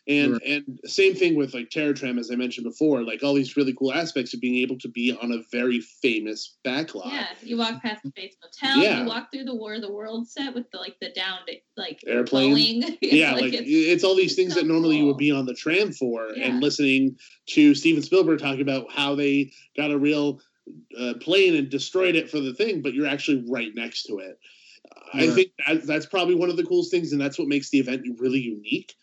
And 0.08 0.32
Right. 0.32 0.42
and 0.46 0.80
same 0.86 1.14
thing 1.14 1.36
with 1.36 1.54
like 1.54 1.70
Terror 1.70 1.92
Tram, 1.92 2.18
as 2.18 2.30
I 2.30 2.34
mentioned 2.34 2.64
before, 2.64 3.02
like 3.02 3.22
all 3.22 3.34
these 3.34 3.56
really 3.56 3.74
cool 3.74 3.92
aspects 3.92 4.32
of 4.34 4.40
being 4.40 4.56
able 4.56 4.78
to 4.78 4.88
be 4.88 5.12
on 5.12 5.32
a 5.32 5.42
very 5.52 5.80
famous 5.80 6.56
backlot. 6.64 7.12
Yeah, 7.12 7.26
you 7.42 7.56
walk 7.58 7.82
past 7.82 8.02
the 8.02 8.10
Bates 8.10 8.36
Motel. 8.42 8.82
Yeah. 8.82 9.02
You 9.02 9.08
walk 9.08 9.30
through 9.30 9.44
the 9.44 9.54
War 9.54 9.74
of 9.74 9.82
the 9.82 9.92
Worlds 9.92 10.32
set 10.32 10.54
with 10.54 10.70
the 10.70 10.78
like 10.78 10.96
the 11.00 11.10
down 11.10 11.40
like 11.76 12.00
Airplane. 12.06 12.56
Boeing. 12.82 12.98
It's 13.02 13.12
yeah, 13.12 13.34
like, 13.34 13.52
it's, 13.54 14.04
all 14.04 14.14
these 14.14 14.36
things 14.36 14.54
so 14.54 14.60
that 14.60 14.66
normally 14.66 14.96
you 14.96 15.06
would 15.06 15.16
be 15.16 15.30
on 15.30 15.46
the 15.46 15.54
tram 15.54 15.92
for, 15.92 16.28
Yeah. 16.34 16.48
and 16.48 16.60
listening 16.62 17.16
to 17.48 17.74
Steven 17.74 18.02
Spielberg 18.02 18.38
talking 18.38 18.60
about 18.62 18.90
how 18.90 19.14
they 19.14 19.52
got 19.76 19.90
a 19.90 19.98
real 19.98 20.40
uh, 20.98 21.14
plane 21.20 21.56
and 21.56 21.68
destroyed 21.68 22.14
it 22.14 22.30
for 22.30 22.40
the 22.40 22.54
thing, 22.54 22.82
but 22.82 22.94
you're 22.94 23.06
actually 23.06 23.44
right 23.48 23.74
next 23.74 24.04
to 24.04 24.18
it. 24.18 24.38
I 25.12 25.28
think 25.28 25.50
that, 25.66 25.86
that's 25.86 26.06
probably 26.06 26.34
one 26.34 26.50
of 26.50 26.56
the 26.56 26.64
coolest 26.64 26.90
things, 26.90 27.12
and 27.12 27.20
that's 27.20 27.38
what 27.38 27.48
makes 27.48 27.70
the 27.70 27.78
event 27.78 28.06
really 28.18 28.40
unique. 28.40 28.94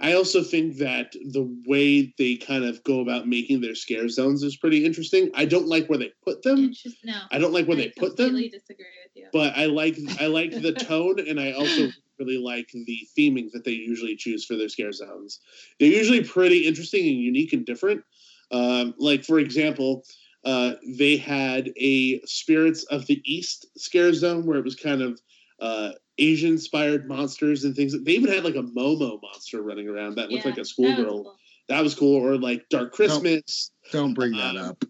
I 0.00 0.14
also 0.14 0.42
think 0.42 0.78
that 0.78 1.12
the 1.12 1.46
way 1.66 2.14
they 2.16 2.36
kind 2.36 2.64
of 2.64 2.82
go 2.84 3.00
about 3.00 3.28
making 3.28 3.60
their 3.60 3.74
scare 3.74 4.08
zones 4.08 4.42
is 4.42 4.56
pretty 4.56 4.84
interesting. 4.84 5.30
I 5.34 5.44
don't 5.44 5.66
like 5.66 5.88
where 5.88 5.98
they 5.98 6.12
put 6.24 6.42
them. 6.42 6.72
No. 7.04 7.20
I 7.30 7.38
don't 7.38 7.52
like 7.52 7.66
where 7.66 7.76
they 7.76 7.90
put 7.90 8.16
them 8.16 8.30
completely 8.30 8.58
disagree 8.58 8.86
with 9.04 9.12
you. 9.14 9.28
but 9.32 9.56
I 9.56 9.66
like 9.66 9.96
I 10.18 10.26
like 10.26 10.52
the 10.52 10.72
tone, 10.88 11.20
and 11.20 11.38
I 11.38 11.52
also 11.52 11.88
really 12.18 12.38
like 12.38 12.70
the 12.72 13.06
theming 13.18 13.50
that 13.52 13.64
they 13.64 13.72
usually 13.72 14.16
choose 14.16 14.44
for 14.44 14.56
their 14.56 14.68
scare 14.68 14.92
zones. 14.92 15.40
They're 15.78 15.88
usually 15.88 16.24
pretty 16.24 16.66
interesting 16.66 17.06
and 17.06 17.18
unique 17.18 17.52
and 17.52 17.66
different. 17.66 18.02
Um, 18.50 18.94
like 18.98 19.24
for 19.24 19.38
example, 19.38 20.04
uh, 20.44 20.72
they 20.98 21.16
had 21.16 21.70
a 21.76 22.20
Spirits 22.24 22.84
of 22.84 23.06
the 23.06 23.20
East 23.24 23.66
scare 23.76 24.12
zone 24.14 24.46
where 24.46 24.58
it 24.58 24.64
was 24.64 24.76
kind 24.76 25.02
of 25.02 25.20
uh, 25.60 25.92
Asian 26.18 26.50
inspired 26.52 27.08
monsters 27.08 27.64
and 27.64 27.74
things. 27.74 27.94
They 28.02 28.12
even 28.12 28.32
had 28.32 28.44
like 28.44 28.56
a 28.56 28.62
Momo 28.62 29.20
monster 29.22 29.62
running 29.62 29.88
around 29.88 30.16
that 30.16 30.30
looked 30.30 30.44
Yeah, 30.44 30.50
like 30.50 30.58
a 30.58 30.62
that 30.62 30.66
schoolgirl. 30.66 31.22
cool. 31.24 31.36
That 31.68 31.82
was 31.82 31.94
cool. 31.94 32.16
Or 32.16 32.36
like 32.36 32.68
Dark 32.68 32.92
Christmas. 32.92 33.70
Don't 33.92 34.14
bring 34.14 34.32
that 34.32 34.56
Um, 34.56 34.76
up. 34.80 34.84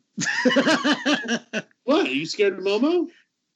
What? 1.84 2.06
Are 2.06 2.12
you 2.12 2.26
scared 2.26 2.58
of 2.58 2.64
Momo? 2.64 3.06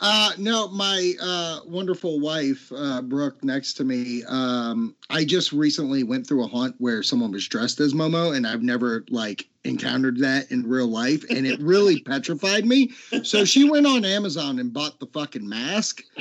Uh 0.00 0.32
no, 0.38 0.66
my 0.68 1.12
uh 1.22 1.60
wonderful 1.66 2.18
wife, 2.18 2.70
uh 2.76 3.00
Brooke 3.00 3.44
next 3.44 3.74
to 3.74 3.84
me, 3.84 4.24
um, 4.24 4.96
I 5.08 5.24
just 5.24 5.52
recently 5.52 6.02
went 6.02 6.26
through 6.26 6.42
a 6.44 6.48
haunt 6.48 6.74
where 6.78 7.02
someone 7.04 7.30
was 7.30 7.46
dressed 7.46 7.78
as 7.78 7.94
Momo 7.94 8.34
and 8.36 8.44
I've 8.44 8.62
never 8.62 9.04
like 9.08 9.46
encountered 9.62 10.18
that 10.18 10.50
in 10.50 10.68
real 10.68 10.88
life 10.88 11.24
and 11.30 11.46
it 11.46 11.60
really 11.60 12.00
petrified 12.06 12.66
me. 12.66 12.90
So 13.22 13.44
she 13.44 13.70
went 13.70 13.86
on 13.86 14.04
Amazon 14.04 14.58
and 14.58 14.72
bought 14.72 14.98
the 14.98 15.06
fucking 15.06 15.48
mask 15.48 16.02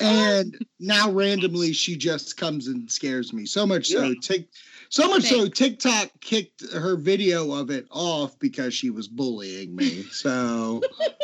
and 0.00 0.58
now 0.80 1.10
randomly 1.10 1.72
she 1.72 1.96
just 1.96 2.36
comes 2.36 2.66
and 2.68 2.90
scares 2.90 3.32
me. 3.32 3.46
So 3.46 3.66
much 3.66 3.86
so 3.88 4.02
Yeah. 4.04 4.14
Tik 4.20 4.48
so 4.88 5.08
much 5.08 5.22
so 5.24 5.42
Thanks. 5.42 5.58
TikTok 5.58 6.10
kicked 6.20 6.70
her 6.72 6.96
video 6.96 7.52
of 7.52 7.70
it 7.70 7.86
off 7.90 8.38
because 8.38 8.74
she 8.74 8.90
was 8.90 9.08
bullying 9.08 9.74
me. 9.74 10.02
So 10.04 10.82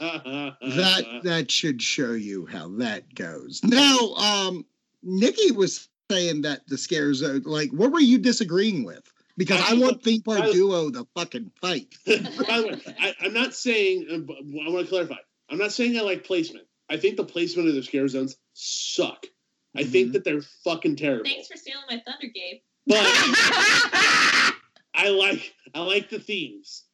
that 0.00 1.20
that 1.22 1.50
should 1.50 1.82
show 1.82 2.12
you 2.12 2.46
how 2.46 2.68
that 2.78 3.14
goes. 3.14 3.60
Now, 3.64 3.98
um, 4.14 4.64
Nikki 5.02 5.52
was 5.52 5.88
saying 6.10 6.42
that 6.42 6.66
the 6.68 6.78
scare 6.78 7.12
zone, 7.14 7.42
like, 7.44 7.70
what 7.70 7.90
were 7.92 8.00
you 8.00 8.18
disagreeing 8.18 8.84
with? 8.84 9.10
Because 9.36 9.60
I, 9.62 9.74
I- 9.74 9.78
want 9.78 10.02
theme 10.02 10.22
park 10.22 10.40
I- 10.42 10.52
duo 10.52 10.90
the 10.90 11.06
fucking 11.16 11.50
fight. 11.60 11.94
By 12.06 12.14
the 12.16 12.66
way, 12.86 12.94
I, 13.00 13.14
I'm 13.22 13.32
not 13.32 13.54
saying. 13.54 14.06
uh, 14.10 14.32
I 14.32 14.70
want 14.70 14.86
to 14.86 14.90
clarify. 14.90 15.16
I'm 15.50 15.58
not 15.58 15.72
saying 15.72 15.98
I 15.98 16.02
like 16.02 16.24
placement. 16.24 16.66
I 16.90 16.96
think 16.96 17.16
the 17.16 17.24
placement 17.24 17.68
of 17.68 17.74
the 17.74 17.82
scare 17.82 18.08
zones 18.08 18.36
suck. 18.52 19.26
I 19.74 19.80
mm-hmm. 19.80 19.90
think 19.90 20.12
that 20.12 20.24
they're 20.24 20.42
fucking 20.64 20.96
terrible. 20.96 21.24
Thanks 21.24 21.48
for 21.48 21.56
stealing 21.56 21.84
my 21.88 22.02
thunder, 22.06 22.26
Gabe. 22.32 22.60
But 22.86 22.98
I 24.94 25.08
like 25.08 25.54
I 25.74 25.80
like 25.80 26.10
the 26.10 26.18
themes. 26.18 26.84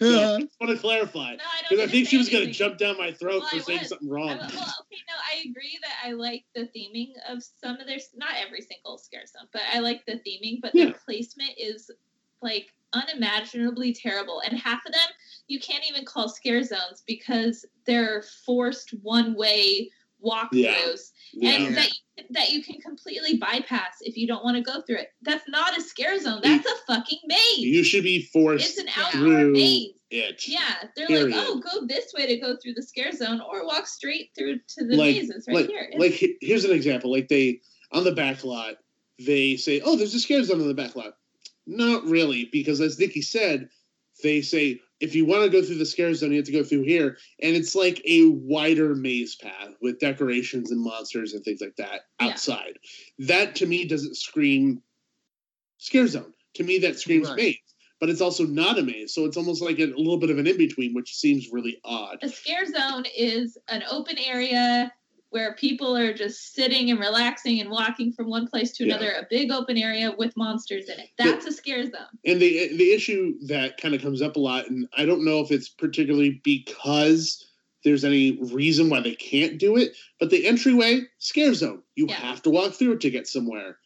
So 0.00 0.34
I 0.34 0.40
just 0.40 0.54
want 0.60 0.72
to 0.72 0.78
clarify 0.78 1.32
No, 1.32 1.42
I 1.42 1.62
because 1.68 1.88
I 1.88 1.90
think 1.90 2.06
she 2.06 2.18
was 2.18 2.28
going 2.28 2.46
to 2.46 2.52
jump 2.52 2.78
down 2.78 2.96
my 2.98 3.10
throat 3.10 3.40
Well, 3.40 3.50
for 3.50 3.60
saying 3.60 3.80
was. 3.80 3.88
something 3.88 4.08
I, 4.08 4.12
wrong. 4.12 4.28
well, 4.28 4.38
okay, 4.38 5.02
no, 5.08 5.14
I 5.28 5.44
agree 5.48 5.76
that 5.82 5.94
I 6.04 6.12
like 6.12 6.44
the 6.54 6.68
theming 6.76 7.14
of 7.28 7.42
some 7.42 7.80
of 7.80 7.86
their, 7.88 7.98
not 8.14 8.30
every 8.36 8.60
single 8.60 8.96
scare 8.98 9.26
zone, 9.26 9.48
but 9.52 9.62
I 9.72 9.80
like 9.80 10.06
the 10.06 10.20
theming, 10.24 10.60
but 10.62 10.72
Yeah. 10.72 10.86
their 10.86 10.94
placement 11.04 11.50
is 11.58 11.90
like 12.42 12.72
unimaginably 12.92 13.92
terrible. 13.92 14.40
And 14.40 14.56
half 14.56 14.86
of 14.86 14.92
them 14.92 15.08
you 15.48 15.58
can't 15.58 15.84
even 15.88 16.04
call 16.04 16.28
scare 16.28 16.62
zones 16.62 17.02
because 17.06 17.64
they're 17.86 18.22
forced 18.46 18.90
one 19.02 19.34
way 19.34 19.90
walkthroughs 20.24 21.10
Yeah. 21.32 21.50
and 21.52 21.76
that 21.76 21.88
you, 21.88 22.24
that 22.30 22.50
you 22.50 22.62
can 22.62 22.80
completely 22.80 23.36
bypass 23.38 23.98
if 24.00 24.16
you 24.16 24.26
don't 24.26 24.44
want 24.44 24.56
to 24.56 24.62
go 24.62 24.80
through 24.82 24.96
it. 24.96 25.12
That's 25.22 25.48
not 25.48 25.76
a 25.78 25.80
scare 25.80 26.18
zone. 26.20 26.40
That's 26.42 26.66
a 26.66 26.74
fucking 26.92 27.20
maze. 27.26 27.58
You 27.58 27.84
should 27.84 28.02
be 28.02 28.22
forced 28.22 28.68
it's 28.68 28.78
an 28.78 28.88
outdoor 28.96 29.44
maze. 29.46 29.92
it. 30.10 30.48
Yeah, 30.48 30.60
they're 30.96 31.06
Period. 31.06 31.36
like, 31.36 31.46
oh, 31.46 31.60
go 31.60 31.86
this 31.86 32.12
way 32.16 32.26
to 32.26 32.36
go 32.40 32.56
through 32.56 32.74
the 32.74 32.82
scare 32.82 33.12
zone, 33.12 33.40
or 33.40 33.64
walk 33.64 33.86
straight 33.86 34.30
through 34.36 34.58
to 34.76 34.84
the 34.86 34.96
like, 34.96 35.14
mazes 35.16 35.46
right 35.46 35.56
like, 35.58 35.66
here. 35.68 35.88
It's- 35.92 36.00
like 36.00 36.36
here's 36.40 36.64
an 36.64 36.72
example. 36.72 37.12
Like 37.12 37.28
they 37.28 37.60
on 37.92 38.04
the 38.04 38.12
back 38.12 38.42
lot, 38.42 38.74
they 39.18 39.56
say, 39.56 39.80
"Oh, 39.84 39.96
there's 39.96 40.14
a 40.14 40.20
scare 40.20 40.42
zone 40.42 40.60
on 40.60 40.68
the 40.68 40.74
back 40.74 40.96
lot." 40.96 41.14
Not 41.66 42.04
really, 42.04 42.46
because 42.50 42.80
as 42.80 42.98
Nikki 42.98 43.22
said, 43.22 43.68
they 44.22 44.40
say 44.40 44.80
if 45.00 45.14
you 45.14 45.24
want 45.24 45.44
to 45.44 45.50
go 45.50 45.64
through 45.64 45.78
the 45.78 45.86
scare 45.86 46.12
zone, 46.14 46.30
you 46.32 46.38
have 46.38 46.46
to 46.46 46.52
go 46.52 46.64
through 46.64 46.82
here, 46.82 47.18
and 47.40 47.54
it's 47.54 47.74
like 47.74 48.02
a 48.04 48.26
wider 48.28 48.94
maze 48.94 49.36
path 49.36 49.74
with 49.80 50.00
decorations 50.00 50.70
and 50.70 50.80
monsters 50.80 51.34
and 51.34 51.44
things 51.44 51.60
like 51.60 51.76
that 51.76 52.02
Yeah. 52.20 52.28
outside. 52.28 52.78
That 53.18 53.54
to 53.56 53.66
me 53.66 53.84
doesn't 53.86 54.16
scream 54.16 54.82
scare 55.78 56.06
zone. 56.08 56.32
To 56.54 56.64
me, 56.64 56.78
that 56.78 56.98
screams 56.98 57.28
Right. 57.28 57.36
maze, 57.36 57.74
but 58.00 58.08
it's 58.10 58.20
also 58.20 58.44
not 58.44 58.78
a 58.78 58.82
maze, 58.82 59.14
so 59.14 59.24
it's 59.24 59.36
almost 59.36 59.62
like 59.62 59.78
a, 59.78 59.84
a 59.84 59.96
little 59.96 60.18
bit 60.18 60.30
of 60.30 60.38
an 60.38 60.46
in 60.46 60.56
between, 60.56 60.94
which 60.94 61.14
seems 61.14 61.48
really 61.52 61.78
odd. 61.84 62.18
A 62.22 62.28
scare 62.28 62.66
zone 62.66 63.04
is 63.16 63.56
an 63.68 63.84
open 63.88 64.18
area 64.18 64.92
where 65.30 65.54
people 65.54 65.96
are 65.96 66.12
just 66.12 66.54
sitting 66.54 66.90
and 66.90 66.98
relaxing 66.98 67.60
and 67.60 67.70
walking 67.70 68.12
from 68.12 68.28
one 68.28 68.46
place 68.46 68.72
to 68.72 68.86
Yeah. 68.86 68.94
another, 68.94 69.10
a 69.12 69.26
big 69.28 69.50
open 69.50 69.76
area 69.76 70.14
with 70.16 70.36
monsters 70.36 70.88
in 70.88 70.98
it. 70.98 71.10
That's 71.18 71.46
a 71.46 71.52
scare 71.52 71.84
zone. 71.84 72.18
And 72.24 72.40
the 72.40 72.76
the 72.76 72.92
issue 72.92 73.34
that 73.46 73.78
kind 73.80 73.94
of 73.94 74.00
comes 74.02 74.22
up 74.22 74.36
a 74.36 74.40
lot, 74.40 74.68
and 74.70 74.88
I 74.96 75.04
don't 75.04 75.24
know 75.24 75.40
if 75.40 75.50
it's 75.50 75.68
particularly 75.68 76.40
because 76.44 77.44
there's 77.84 78.04
any 78.04 78.38
reason 78.52 78.88
why 78.90 79.00
they 79.00 79.14
can't 79.14 79.58
do 79.58 79.76
it, 79.76 79.96
but 80.18 80.30
the 80.30 80.46
entryway 80.46 81.02
scare 81.18 81.54
zone, 81.54 81.82
you 81.94 82.06
Yeah. 82.08 82.14
have 82.14 82.42
to 82.42 82.50
walk 82.50 82.72
through 82.74 82.92
it 82.92 83.00
to 83.02 83.10
get 83.10 83.26
somewhere. 83.28 83.78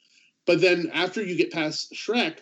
But 0.46 0.60
then 0.60 0.90
after 0.92 1.22
you 1.22 1.36
get 1.36 1.52
past 1.52 1.92
Shrek, 1.92 2.38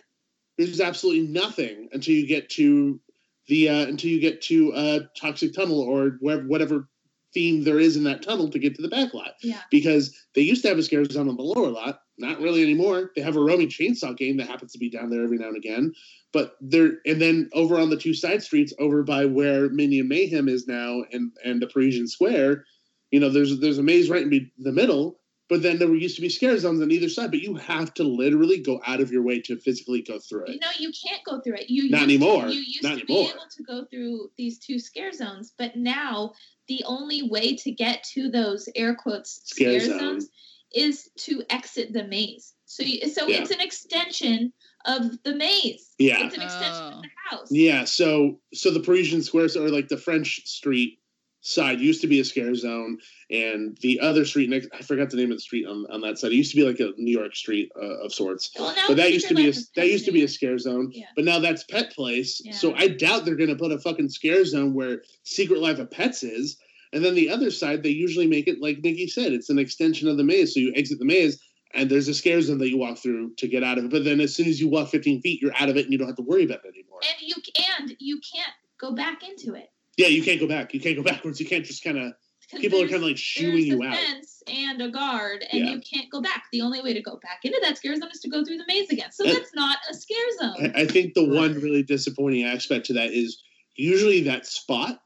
there's 0.57 0.79
absolutely 0.81 1.27
nothing 1.27 1.89
until 1.91 2.13
you 2.15 2.27
get 2.27 2.49
to 2.51 2.99
the 3.47 3.69
uh, 3.69 3.85
until 3.87 4.11
you 4.11 4.19
get 4.19 4.41
to 4.43 4.73
uh, 4.73 4.99
Toxic 5.19 5.53
Tunnel 5.53 5.81
or 5.81 6.17
wherever 6.19 6.47
whatever 6.47 6.87
theme 7.33 7.63
there 7.63 7.79
is 7.79 7.95
in 7.95 8.03
that 8.03 8.21
tunnel 8.21 8.49
to 8.49 8.59
get 8.59 8.75
to 8.75 8.81
the 8.81 8.87
back 8.89 9.13
lot 9.13 9.33
Yeah. 9.41 9.61
because 9.69 10.15
they 10.35 10.41
used 10.41 10.61
to 10.63 10.69
have 10.69 10.77
a 10.77 10.83
scare 10.83 11.05
zone 11.05 11.29
on 11.29 11.37
the 11.37 11.43
lower 11.43 11.69
lot. 11.69 12.01
Not 12.17 12.39
really 12.39 12.61
anymore. 12.61 13.11
They 13.15 13.21
have 13.21 13.35
a 13.35 13.41
roaming 13.41 13.69
chainsaw 13.69 14.15
game 14.15 14.37
that 14.37 14.47
happens 14.47 14.73
to 14.73 14.77
be 14.79 14.89
down 14.89 15.09
there 15.09 15.23
every 15.23 15.37
now 15.37 15.47
and 15.47 15.57
again. 15.57 15.93
But 16.33 16.55
they're 16.61 16.99
and 17.05 17.21
then 17.21 17.49
over 17.53 17.79
on 17.79 17.89
the 17.89 17.97
two 17.97 18.13
side 18.13 18.43
streets, 18.43 18.73
over 18.79 19.03
by 19.03 19.25
where 19.25 19.69
Minion 19.69 20.07
Mayhem 20.07 20.47
is 20.47 20.67
now, 20.67 21.03
and 21.11 21.31
and 21.43 21.61
the 21.61 21.67
Parisian 21.67 22.07
Square, 22.07 22.65
you 23.11 23.19
know, 23.19 23.29
there's 23.29 23.59
there's 23.59 23.79
a 23.79 23.83
maze 23.83 24.09
right 24.09 24.23
in 24.23 24.51
the 24.59 24.71
middle. 24.71 25.17
But 25.49 25.63
then 25.63 25.79
there 25.79 25.89
were 25.89 25.97
used 25.97 26.15
to 26.15 26.21
be 26.21 26.29
scare 26.29 26.57
zones 26.57 26.81
on 26.81 26.91
either 26.91 27.09
side. 27.09 27.31
But 27.31 27.41
you 27.41 27.55
have 27.55 27.93
to 27.95 28.03
literally 28.03 28.59
go 28.59 28.79
out 28.85 29.01
of 29.01 29.11
your 29.11 29.21
way 29.21 29.41
to 29.41 29.57
physically 29.57 30.01
go 30.01 30.17
through 30.17 30.45
it. 30.45 30.61
No, 30.61 30.69
you 30.79 30.93
can't 31.05 31.21
go 31.25 31.41
through 31.41 31.55
it. 31.55 31.69
You 31.69 31.89
Not 31.89 32.07
used 32.07 32.21
anymore. 32.23 32.45
To, 32.45 32.53
you 32.53 32.61
used 32.61 32.83
Not 32.83 32.99
to 32.99 33.05
be 33.05 33.19
able 33.19 33.47
to 33.57 33.63
go 33.63 33.83
through 33.91 34.31
these 34.37 34.59
two 34.59 34.79
scare 34.79 35.11
zones, 35.11 35.51
but 35.57 35.75
now 35.75 36.31
the 36.67 36.83
only 36.85 37.23
way 37.23 37.55
to 37.57 37.71
get 37.71 38.03
to 38.13 38.29
those 38.29 38.69
air 38.75 38.95
quotes 38.95 39.41
Scare 39.45 39.79
scare, 39.79 39.89
zone. 39.91 39.99
zones 39.99 40.29
is 40.73 41.09
to 41.17 41.43
exit 41.49 41.91
the 41.93 42.05
maze. 42.05 42.53
So, 42.65 42.83
you, 42.83 43.09
so 43.09 43.27
Yeah. 43.27 43.41
it's 43.41 43.51
an 43.51 43.59
extension 43.59 44.53
of 44.85 45.21
the 45.23 45.35
maze. 45.35 45.93
Yeah. 45.99 46.25
it's 46.25 46.35
an 46.35 46.41
extension 46.41 46.73
Oh. 46.83 46.87
of 46.97 47.01
the 47.01 47.07
oh. 47.09 47.37
house. 47.37 47.47
Yeah, 47.51 47.83
so 47.85 48.39
so 48.53 48.71
the 48.71 48.79
Parisian 48.79 49.21
squares 49.21 49.57
are 49.57 49.69
like 49.69 49.89
the 49.89 49.97
French 49.97 50.45
street 50.47 50.99
side 51.41 51.79
used 51.79 52.01
to 52.01 52.07
be 52.07 52.19
a 52.19 52.25
scare 52.25 52.55
zone, 52.55 52.97
and 53.29 53.77
the 53.81 53.99
other 53.99 54.25
street 54.25 54.49
next 54.49 54.69
I 54.73 54.81
forgot 54.83 55.09
the 55.09 55.17
name 55.17 55.31
of 55.31 55.37
the 55.37 55.41
street 55.41 55.65
on, 55.65 55.85
on 55.91 56.01
that 56.01 56.17
side. 56.17 56.31
It 56.31 56.35
used 56.35 56.51
to 56.51 56.57
be 56.57 56.67
like 56.67 56.79
a 56.79 56.93
New 56.97 57.17
York 57.17 57.35
street 57.35 57.71
uh, 57.75 58.05
of 58.05 58.13
sorts. 58.13 58.51
Well, 58.57 58.73
But 58.87 58.97
that 58.97 59.11
used 59.11 59.27
to 59.27 59.35
be 59.35 59.49
a 59.49 59.53
Secret 59.53 59.55
Life 59.55 59.57
is 59.57 59.71
that 59.75 59.87
used 59.87 60.05
to 60.05 60.11
be 60.11 60.23
a 60.23 60.27
scare 60.27 60.57
zone. 60.57 60.91
Yeah. 60.93 61.05
But 61.15 61.25
now 61.25 61.39
that's 61.39 61.63
Pet 61.63 61.91
Place. 61.91 62.41
Yeah. 62.43 62.53
So 62.53 62.73
I 62.75 62.87
doubt 62.87 63.25
they're 63.25 63.35
gonna 63.35 63.55
put 63.55 63.71
a 63.71 63.79
fucking 63.79 64.09
scare 64.09 64.45
zone 64.45 64.73
where 64.73 65.01
Secret 65.23 65.59
Life 65.59 65.79
of 65.79 65.91
Pets 65.91 66.23
is. 66.23 66.57
And 66.93 67.05
then 67.05 67.15
the 67.15 67.29
other 67.29 67.51
side, 67.51 67.83
they 67.83 67.89
usually 67.89 68.27
make 68.27 68.47
it 68.47 68.61
like 68.61 68.79
Nikki 68.83 69.07
said, 69.07 69.31
it's 69.31 69.49
an 69.49 69.59
extension 69.59 70.09
of 70.09 70.17
the 70.17 70.25
maze. 70.25 70.53
So 70.53 70.59
you 70.59 70.73
exit 70.75 70.99
the 70.99 71.05
maze, 71.05 71.41
and 71.73 71.89
there's 71.89 72.09
a 72.09 72.13
scare 72.13 72.41
zone 72.41 72.57
that 72.57 72.69
you 72.69 72.77
walk 72.77 72.97
through 72.97 73.33
to 73.37 73.47
get 73.47 73.63
out 73.63 73.77
of 73.77 73.85
it. 73.85 73.91
But 73.91 74.03
then 74.03 74.19
as 74.19 74.35
soon 74.35 74.47
as 74.47 74.59
you 74.59 74.67
walk 74.67 74.89
15 74.89 75.21
feet, 75.21 75.41
you're 75.41 75.55
out 75.57 75.69
of 75.69 75.77
it, 75.77 75.85
and 75.85 75.93
you 75.93 75.97
don't 75.97 76.07
have 76.07 76.17
to 76.17 76.23
worry 76.23 76.43
about 76.43 76.65
it 76.65 76.73
anymore. 76.75 76.99
And 77.03 77.15
you 77.21 77.35
and 77.79 77.95
you 77.99 78.19
can't 78.19 78.53
go 78.77 78.93
back 78.93 79.23
into 79.23 79.55
it. 79.55 79.69
Yeah, 79.97 80.07
you 80.07 80.23
can't 80.23 80.39
go 80.39 80.47
back. 80.47 80.73
You 80.73 80.79
can't 80.79 80.95
go 80.97 81.03
backwards. 81.11 81.39
You 81.39 81.45
can't 81.45 81.65
just 81.65 81.83
kind 81.83 81.97
of. 81.97 82.13
People 82.59 82.79
are 82.81 82.85
kind 82.87 82.95
of 82.95 83.03
like 83.03 83.17
shooing 83.17 83.65
you 83.65 83.81
out. 83.81 83.95
fence 83.95 84.43
and 84.45 84.81
a 84.81 84.89
guard, 84.89 85.45
and 85.53 85.65
Yeah. 85.65 85.71
you 85.73 85.79
can't 85.81 86.09
go 86.11 86.21
back. 86.21 86.43
The 86.51 86.59
only 86.61 86.81
way 86.81 86.93
to 86.93 87.01
go 87.01 87.17
back 87.23 87.39
into 87.45 87.57
that 87.61 87.77
scare 87.77 87.95
zone 87.95 88.09
is 88.13 88.19
to 88.21 88.29
go 88.29 88.43
through 88.43 88.57
the 88.57 88.65
maze 88.67 88.89
again. 88.89 89.09
So 89.13 89.23
that's 89.23 89.53
not 89.55 89.77
a 89.89 89.93
scare 89.93 90.17
zone. 90.37 90.71
I, 90.75 90.81
I 90.81 90.85
think 90.85 91.13
the 91.13 91.23
one 91.23 91.53
really 91.55 91.81
disappointing 91.81 92.43
aspect 92.43 92.87
to 92.87 92.93
that 92.93 93.11
is 93.11 93.41
usually 93.77 94.23
that 94.23 94.45
spot 94.45 94.99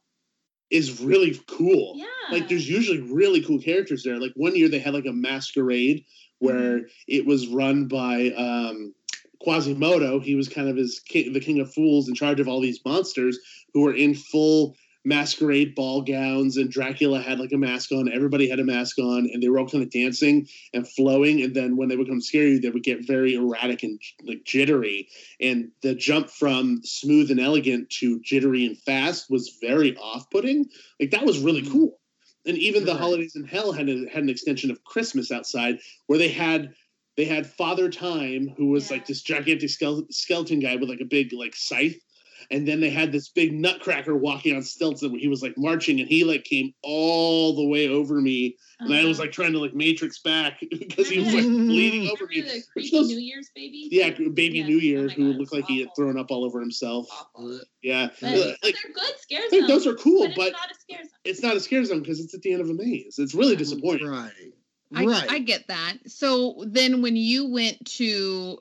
is 0.72 1.00
really 1.02 1.40
cool. 1.48 1.94
yeah. 1.98 2.06
Like 2.32 2.50
there's 2.50 2.68
usually 2.68 3.02
really 3.02 3.44
cool 3.44 3.60
characters 3.60 4.02
there. 4.02 4.20
Like 4.20 4.32
one 4.36 4.56
year 4.56 4.68
they 4.68 4.80
had 4.80 4.96
like 4.96 5.06
a 5.06 5.14
masquerade 5.14 6.04
where 6.40 6.80
Mm-hmm. 6.80 6.86
it 7.08 7.26
was 7.28 7.48
run 7.48 7.88
by 7.88 8.32
um 8.32 8.96
Quasimodo. 9.42 10.20
He 10.20 10.34
was 10.36 10.50
kind 10.50 10.68
of 10.70 10.76
his 10.76 11.00
king, 11.00 11.34
the 11.34 11.40
king 11.40 11.60
of 11.60 11.72
fools 11.74 12.10
in 12.10 12.16
charge 12.16 12.40
of 12.40 12.48
all 12.48 12.60
these 12.62 12.80
monsters 12.84 13.38
who 13.76 13.82
were 13.82 13.94
in 13.94 14.16
full 14.16 14.76
masquerade 15.04 15.76
ball 15.76 16.02
gowns 16.02 16.58
and 16.58 16.72
Dracula 16.72 17.22
had 17.22 17.40
like 17.40 17.52
a 17.52 17.58
mask 17.58 17.92
on, 17.92 18.12
everybody 18.12 18.50
had 18.50 18.60
a 18.60 18.64
mask 18.64 18.98
on, 18.98 19.30
and 19.32 19.44
they 19.44 19.50
were 19.50 19.60
all 19.60 19.68
kind 19.68 19.84
of 19.84 19.92
dancing 19.92 20.48
and 20.74 20.88
flowing. 20.88 21.44
And 21.44 21.54
then 21.54 21.76
when 21.76 21.90
they 21.90 21.98
would 21.98 22.08
come 22.08 22.22
scare 22.22 22.48
you, 22.48 22.60
they 22.60 22.70
would 22.70 22.84
get 22.84 23.06
very 23.06 23.36
erratic 23.36 23.84
and 23.84 24.02
like 24.24 24.46
jittery. 24.46 25.10
And 25.42 25.70
the 25.84 25.94
jump 25.94 26.30
from 26.30 26.82
smooth 26.84 27.30
and 27.30 27.40
elegant 27.40 27.90
to 28.00 28.20
jittery 28.22 28.66
and 28.66 28.80
fast 28.80 29.30
was 29.30 29.58
very 29.62 29.96
off-putting. 29.98 30.66
Like 31.00 31.12
that 31.12 31.26
was 31.26 31.40
really 31.40 31.62
Mhm. 31.62 31.72
cool. 31.72 32.00
And 32.48 32.58
even 32.58 32.86
the 32.86 32.96
holidays 32.96 33.36
in 33.36 33.44
hell 33.44 33.74
had 33.74 33.90
a, 33.90 34.08
had 34.10 34.24
an 34.24 34.30
extension 34.30 34.72
of 34.72 34.84
Christmas 34.86 35.32
outside 35.32 35.80
where 36.08 36.18
they 36.18 36.30
had 36.30 36.74
they 37.18 37.26
had 37.26 37.46
Father 37.48 37.90
Time, 37.90 38.54
who 38.58 38.68
was 38.68 38.90
Yeah. 38.90 38.98
like 38.98 39.06
this 39.08 39.22
gigantic 39.22 39.70
skeleton, 39.70 40.12
skeleton 40.12 40.60
guy 40.60 40.76
with 40.78 40.90
like 40.90 41.00
a 41.02 41.06
big 41.06 41.32
like 41.32 41.56
scythe, 41.56 42.00
and 42.52 42.68
then 42.68 42.80
they 42.80 42.90
had 42.90 43.12
this 43.12 43.30
big 43.30 43.54
nutcracker 43.54 44.16
walking 44.16 44.56
on 44.56 44.62
stilts 44.64 45.02
and 45.02 45.20
he 45.20 45.28
was 45.28 45.42
like 45.42 45.58
marching, 45.58 46.00
and 46.00 46.08
he 46.10 46.24
like 46.24 46.44
came 46.44 46.74
all 46.84 47.56
the 47.56 47.66
way 47.68 47.88
over 47.90 48.20
me, 48.22 48.56
and 48.80 48.94
I 48.94 49.06
was 49.06 49.18
Uh-huh. 49.20 49.26
like 49.26 49.32
trying 49.34 49.54
to 49.54 49.60
like 49.60 49.74
matrix 49.74 50.20
back 50.20 50.60
because 50.72 51.10
he 51.10 51.20
was 51.20 51.28
like 51.34 51.44
Remember 51.44 51.64
bleeding 51.74 52.10
over 52.10 52.26
me. 52.28 52.42
the 52.42 52.62
creepy 52.72 52.90
those- 52.92 53.08
New 53.08 53.18
Year's 53.20 53.50
baby? 53.56 53.88
yeah, 53.92 54.10
baby 54.12 54.60
Yeah. 54.60 54.66
New 54.68 54.78
Oh 54.78 54.80
Year, 54.80 55.08
my 55.08 55.14
who 55.14 55.24
God, 55.24 55.28
looked 55.28 55.36
it 55.38 55.40
was 55.40 55.52
like 55.54 55.66
he 55.66 55.80
had 55.80 55.90
thrown 55.96 56.18
up 56.18 56.32
all 56.32 56.44
over 56.46 56.60
himself. 56.60 57.08
Awful. 57.12 57.60
Yeah, 57.82 58.08
But, 58.22 58.34
but 58.34 58.58
like 58.64 58.76
they're 58.84 58.94
good 58.94 59.20
scare 59.20 59.50
zones. 59.50 59.68
those 59.68 59.88
are 59.88 59.96
cool, 59.96 60.28
but, 60.36 60.36
but 60.36 60.48
it's 60.48 60.54
not 60.54 60.72
a 60.72 60.76
scare 60.80 61.04
zone. 61.04 61.10
it's 61.24 61.42
not 61.44 61.56
a 61.56 61.60
scare 61.60 61.86
zone 61.86 62.00
because 62.02 62.20
it's 62.20 62.34
at 62.34 62.42
the 62.42 62.52
end 62.54 62.62
of 62.62 62.70
a 62.70 62.74
maze. 62.74 63.16
It's 63.20 63.34
really 63.34 63.56
disappointing. 63.56 64.08
Right. 64.08 64.32
I, 64.94 65.06
right. 65.06 65.32
I 65.32 65.40
get 65.40 65.68
that. 65.68 65.98
So 66.08 66.64
then 66.68 67.02
when 67.02 67.16
you 67.16 67.50
went 67.50 67.84
to 67.98 68.60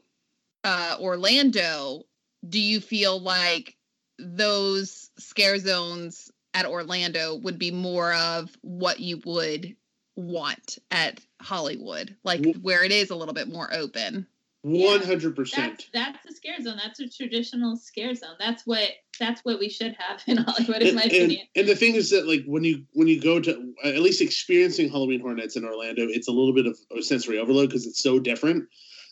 uh, 0.64 0.96
Orlando, 1.01 2.05
do 2.48 2.60
you 2.60 2.80
feel 2.80 3.20
like 3.20 3.76
those 4.18 5.10
scare 5.18 5.58
zones 5.58 6.30
at 6.52 6.66
Orlando 6.66 7.36
would 7.36 7.58
be 7.58 7.70
more 7.70 8.14
of 8.14 8.56
what 8.62 9.00
you 9.00 9.20
would 9.24 9.76
want 10.16 10.78
at 10.90 11.20
Hollywood, 11.40 12.16
like 12.24 12.44
where 12.62 12.84
it 12.84 12.92
is 12.92 13.10
a 13.10 13.16
little 13.16 13.34
bit 13.34 13.48
more 13.48 13.72
open? 13.72 14.26
One 14.62 15.02
hundred 15.02 15.36
percent. 15.36 15.90
That's 15.92 16.16
that's 16.24 16.26
a 16.26 16.34
scare 16.34 16.58
zone. 16.62 16.78
That's 16.82 16.98
a 16.98 17.06
traditional 17.06 17.76
scare 17.76 18.14
zone. 18.14 18.36
That's 18.38 18.66
what 18.66 18.88
that's 19.20 19.42
what 19.42 19.58
we 19.58 19.68
should 19.68 19.94
have 19.98 20.22
in 20.26 20.36
Hollywood, 20.46 20.80
in 20.80 20.88
and, 20.88 20.96
my 20.96 21.02
and, 21.02 21.12
opinion. 21.12 21.46
and 21.54 21.68
the 21.68 21.76
thing 21.76 21.96
is 21.96 22.08
that 22.10 22.26
like 22.26 22.44
when 22.46 22.64
you 22.64 22.84
when 22.94 23.06
you 23.06 23.20
go 23.20 23.40
to 23.40 23.74
at 23.84 24.00
least 24.00 24.22
experiencing 24.22 24.88
Halloween 24.88 25.20
Horror 25.20 25.34
Nights 25.34 25.56
in 25.56 25.66
Orlando, 25.66 26.06
it's 26.08 26.28
a 26.28 26.32
little 26.32 26.54
bit 26.54 26.64
of 26.64 26.78
a 26.96 27.02
sensory 27.02 27.38
overload 27.38 27.68
because 27.68 27.86
it's 27.86 28.02
so 28.02 28.18
different. 28.18 28.64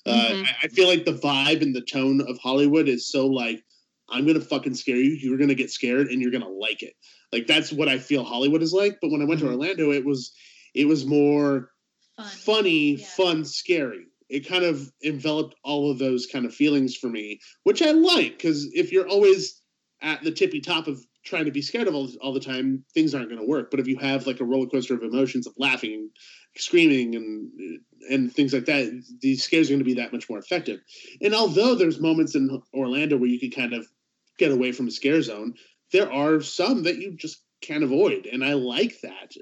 Uh, 0.06 0.34
Mhm. 0.34 0.44
I, 0.46 0.54
I 0.64 0.68
feel 0.68 0.88
like 0.88 1.04
the 1.04 1.12
vibe 1.12 1.62
and 1.62 1.74
the 1.74 1.80
tone 1.82 2.20
of 2.28 2.38
Hollywood 2.38 2.88
is 2.88 3.08
so 3.08 3.26
like 3.26 3.62
I'm 4.08 4.26
gonna 4.26 4.40
fucking 4.40 4.74
scare 4.74 4.96
you. 4.96 5.12
You're 5.12 5.38
gonna 5.38 5.54
get 5.54 5.70
scared 5.70 6.08
and 6.08 6.20
you're 6.20 6.30
gonna 6.32 6.48
like 6.48 6.82
it. 6.82 6.94
Like 7.32 7.46
that's 7.46 7.72
what 7.72 7.88
I 7.88 7.98
feel 7.98 8.24
Hollywood 8.24 8.62
is 8.62 8.72
like. 8.72 8.98
But 9.00 9.10
when 9.10 9.22
I 9.22 9.24
went 9.26 9.40
Mhm. 9.40 9.44
to 9.44 9.50
Orlando, 9.50 9.92
it 9.92 10.04
was 10.04 10.32
it 10.74 10.86
was 10.86 11.06
more 11.06 11.70
Fun. 12.16 12.26
funny, 12.26 12.96
Yeah. 12.96 13.06
fun, 13.06 13.44
scary. 13.44 14.06
It 14.28 14.46
kind 14.46 14.64
of 14.64 14.90
enveloped 15.04 15.54
all 15.64 15.90
of 15.90 15.98
those 15.98 16.26
kind 16.26 16.46
of 16.46 16.54
feelings 16.54 16.96
for 16.96 17.08
me, 17.08 17.38
which 17.64 17.82
I 17.82 17.92
like 17.92 18.38
because 18.38 18.66
if 18.74 18.90
you're 18.92 19.08
always 19.08 19.62
at 20.02 20.22
the 20.24 20.32
tippy 20.32 20.60
top 20.60 20.88
of 20.88 21.04
trying 21.24 21.44
to 21.44 21.50
be 21.50 21.62
scared 21.62 21.88
of 21.88 21.94
all, 21.94 22.08
all 22.20 22.32
the 22.32 22.40
time, 22.40 22.84
things 22.94 23.14
aren't 23.14 23.28
going 23.28 23.40
to 23.40 23.46
work. 23.46 23.70
But 23.70 23.80
if 23.80 23.86
you 23.86 23.96
have 23.98 24.26
like 24.26 24.40
a 24.40 24.44
roller 24.44 24.66
coaster 24.66 24.94
of 24.94 25.02
emotions 25.02 25.46
of 25.46 25.54
laughing 25.56 25.94
and 25.94 26.10
screaming 26.56 27.14
and 27.14 27.80
and 28.10 28.32
things 28.32 28.52
like 28.52 28.64
that, 28.66 29.04
these 29.20 29.44
scares 29.44 29.68
are 29.68 29.74
going 29.74 29.78
to 29.78 29.84
be 29.84 29.94
that 29.94 30.12
much 30.12 30.28
more 30.28 30.38
effective. 30.38 30.80
And 31.20 31.34
although 31.34 31.74
there's 31.74 32.00
moments 32.00 32.34
in 32.34 32.60
Orlando 32.74 33.16
where 33.16 33.28
you 33.28 33.38
can 33.38 33.50
kind 33.50 33.74
of 33.74 33.86
get 34.38 34.50
away 34.50 34.72
from 34.72 34.88
a 34.88 34.90
scare 34.90 35.22
zone, 35.22 35.54
there 35.92 36.12
are 36.12 36.40
some 36.40 36.82
that 36.84 36.96
you 36.96 37.12
just 37.12 37.42
can't 37.60 37.84
avoid, 37.84 38.26
and 38.26 38.44
I 38.44 38.54
like 38.54 39.00
that. 39.02 39.34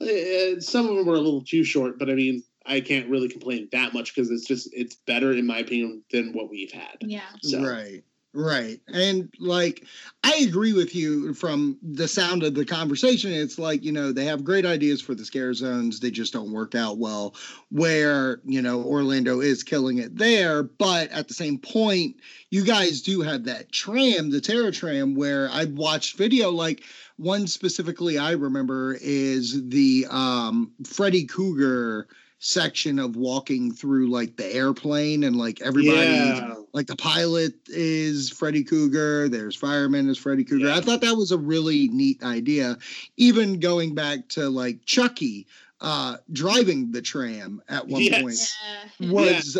Uh, 0.00 0.60
some 0.60 0.88
of 0.88 0.96
them 0.96 1.08
are 1.08 1.14
a 1.14 1.20
little 1.20 1.44
too 1.44 1.64
short, 1.64 1.98
but 1.98 2.10
I 2.10 2.14
mean, 2.14 2.42
I 2.66 2.80
can't 2.80 3.08
really 3.08 3.28
complain 3.28 3.68
that 3.72 3.94
much 3.94 4.14
because 4.14 4.30
it's 4.30 4.46
just 4.46 4.68
it's 4.72 4.96
better 5.06 5.32
in 5.32 5.46
my 5.46 5.58
opinion 5.58 6.02
than 6.10 6.32
what 6.32 6.50
we've 6.50 6.72
had. 6.72 6.98
Yeah. 7.00 7.22
So 7.42 7.62
Right. 7.62 8.04
Right. 8.34 8.80
And 8.88 9.28
like 9.40 9.84
I 10.24 10.36
agree 10.36 10.72
with 10.72 10.94
you 10.94 11.34
from 11.34 11.76
the 11.82 12.08
sound 12.08 12.42
of 12.42 12.54
the 12.54 12.64
conversation. 12.64 13.30
It's 13.30 13.58
like, 13.58 13.84
you 13.84 13.92
know, 13.92 14.10
they 14.10 14.24
have 14.24 14.42
great 14.42 14.64
ideas 14.64 15.02
for 15.02 15.14
the 15.14 15.24
scare 15.26 15.52
zones. 15.52 16.00
They 16.00 16.10
just 16.10 16.32
don't 16.32 16.50
work 16.50 16.74
out 16.74 16.96
well. 16.96 17.34
Where, 17.70 18.40
you 18.46 18.62
know, 18.62 18.82
Orlando 18.84 19.40
is 19.40 19.62
killing 19.62 19.98
it 19.98 20.16
there. 20.16 20.62
But 20.62 21.10
at 21.10 21.28
the 21.28 21.34
same 21.34 21.58
point, 21.58 22.16
you 22.50 22.64
guys 22.64 23.02
do 23.02 23.20
have 23.20 23.44
that 23.44 23.70
tram, 23.70 24.30
the 24.30 24.40
Terror 24.40 24.70
Tram, 24.70 25.14
where 25.14 25.50
I 25.50 25.66
watched 25.66 26.16
video 26.16 26.50
like 26.50 26.84
one 27.18 27.46
specifically 27.46 28.16
I 28.16 28.30
remember 28.30 28.96
is 28.98 29.68
the 29.68 30.06
um 30.08 30.72
Freddy 30.86 31.26
Krueger 31.26 32.08
section 32.44 32.98
of 32.98 33.14
walking 33.14 33.70
through 33.72 34.08
like 34.10 34.36
the 34.36 34.52
airplane 34.52 35.22
and 35.22 35.36
like 35.36 35.60
everybody 35.60 36.00
Yeah. 36.00 36.54
like 36.72 36.88
the 36.88 36.96
pilot 36.96 37.54
is 37.68 38.30
Freddy 38.30 38.64
Krueger, 38.64 39.28
there's 39.28 39.54
fireman 39.54 40.08
is 40.08 40.18
Freddy 40.18 40.42
Krueger. 40.42 40.66
Yeah. 40.66 40.76
I 40.76 40.80
thought 40.80 41.02
that 41.02 41.14
was 41.16 41.30
a 41.30 41.38
really 41.38 41.86
neat 41.88 42.20
idea. 42.24 42.78
Even 43.16 43.60
going 43.60 43.94
back 43.94 44.26
to 44.30 44.48
like 44.48 44.84
Chucky 44.86 45.46
uh 45.80 46.16
driving 46.32 46.90
the 46.90 47.00
tram 47.00 47.62
at 47.68 47.86
one 47.86 48.02
Yes. 48.02 48.20
point 48.20 48.54
Yeah. 48.98 49.12
was 49.12 49.58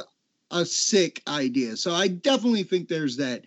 a 0.50 0.66
sick 0.66 1.22
idea. 1.28 1.76
So 1.76 1.92
I 1.92 2.09
definitely 2.09 2.64
think 2.64 2.88
there's 2.88 3.16
that 3.18 3.44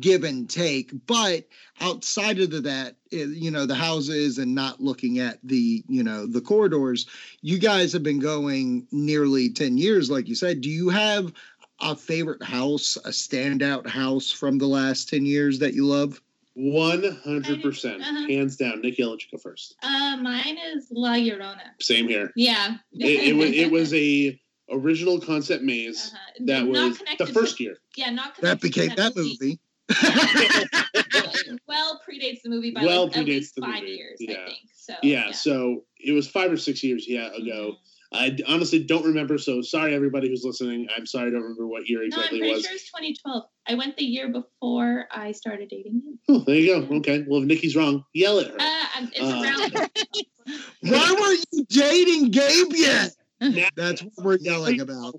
give 0.00 0.24
and 0.24 0.48
take. 0.48 0.90
But 1.06 1.46
outside 1.80 2.38
of 2.40 2.62
that, 2.62 2.96
eh, 3.12 3.24
you 3.28 3.50
know, 3.50 3.66
the 3.66 3.74
houses 3.74 4.38
and 4.38 4.54
not 4.54 4.80
looking 4.80 5.18
at 5.18 5.38
the, 5.42 5.84
you 5.88 6.02
know, 6.02 6.26
the 6.26 6.40
corridors, 6.40 7.06
you 7.42 7.58
guys 7.58 7.92
have 7.92 8.02
been 8.02 8.18
going 8.20 8.86
nearly 8.92 9.50
10 9.50 9.76
years, 9.78 10.10
like 10.10 10.28
you 10.28 10.34
said. 10.34 10.60
Do 10.60 10.70
you 10.70 10.88
have 10.88 11.32
a 11.80 11.94
favorite 11.96 12.42
house, 12.42 12.96
a 13.04 13.10
standout 13.10 13.86
house 13.86 14.30
from 14.30 14.58
the 14.58 14.66
last 14.66 15.08
10 15.08 15.26
years 15.26 15.58
that 15.58 15.74
you 15.74 15.86
love? 15.86 16.20
One 16.56 17.02
hundred 17.24 17.62
percent, 17.62 18.00
Uh-huh. 18.00 18.28
hands 18.28 18.56
down. 18.56 18.80
Nikki, 18.80 19.02
I'll 19.02 19.10
let 19.10 19.22
you 19.24 19.28
go 19.32 19.38
first. 19.38 19.74
Uh, 19.82 20.16
mine 20.22 20.56
is 20.72 20.86
La 20.92 21.14
Llorona. 21.14 21.58
Same 21.80 22.06
here. 22.06 22.30
Yeah. 22.36 22.76
It, 22.92 23.30
it, 23.30 23.32
was, 23.36 23.50
it 23.50 23.72
was 23.72 23.92
a 23.92 24.40
original 24.70 25.20
concept 25.20 25.64
maze 25.64 26.12
Uh-huh. 26.14 26.44
that 26.46 26.64
Not 26.64 26.68
was 26.68 27.02
the 27.18 27.26
first 27.26 27.56
to, 27.56 27.64
year. 27.64 27.78
Yeah, 27.96 28.10
not 28.10 28.36
That 28.36 28.60
connected 28.60 28.72
to 28.72 28.80
became 28.80 28.94
that 28.96 29.16
movie. 29.16 29.58
well 31.68 32.00
predates 32.08 32.42
the 32.42 32.48
movie 32.50 32.70
by 32.70 32.82
Well 32.84 33.06
like 33.06 33.16
at 33.18 33.24
predates 33.24 33.28
least 33.28 33.54
the 33.56 33.62
five 33.62 33.80
movie, 33.82 33.92
years, 33.92 34.16
yeah. 34.20 34.32
I 34.32 34.46
think. 34.46 34.58
So 34.74 34.94
yeah, 35.02 35.30
so 35.32 35.84
it 35.98 36.12
was 36.12 36.28
five 36.28 36.50
or 36.52 36.56
six 36.56 36.82
years 36.82 37.04
yeah 37.08 37.28
ago. 37.34 37.76
I 38.12 38.36
honestly 38.46 38.84
don't 38.84 39.04
remember, 39.04 39.38
so 39.38 39.60
sorry 39.60 39.92
everybody 39.94 40.28
who's 40.28 40.44
listening. 40.44 40.86
I'm 40.96 41.04
sorry 41.04 41.28
I 41.28 41.30
don't 41.32 41.42
remember 41.42 41.66
what 41.66 41.88
year 41.88 41.98
No, 41.98 42.04
I'm 42.04 42.06
exactly 42.08 42.38
pretty 42.38 42.52
it 42.52 42.56
was. 42.56 42.64
sure 42.64 42.74
it's 42.74 42.84
2012. 42.92 43.42
I 43.66 43.74
went 43.74 43.96
the 43.96 44.04
year 44.04 44.28
before 44.30 45.06
I 45.10 45.32
started 45.32 45.68
dating 45.68 46.00
you. 46.04 46.18
Oh, 46.28 46.44
there 46.46 46.54
you 46.54 46.86
go. 46.86 46.96
Okay, 46.98 47.24
well 47.26 47.40
if 47.42 47.46
Nikki's 47.48 47.74
wrong, 47.74 48.04
yell 48.12 48.38
at 48.38 48.46
her. 48.48 48.56
Uh, 48.58 49.06
it's 49.12 49.20
Uh, 49.20 49.42
around. 49.42 49.90
Why 50.82 51.16
weren't 51.20 51.44
you 51.52 51.64
dating 51.68 52.30
Gabe 52.30 52.72
yet? 52.74 53.10
Now- 53.40 53.68
That's 53.74 54.02
what 54.02 54.12
we're 54.24 54.38
yelling 54.38 54.80
about. 54.80 55.16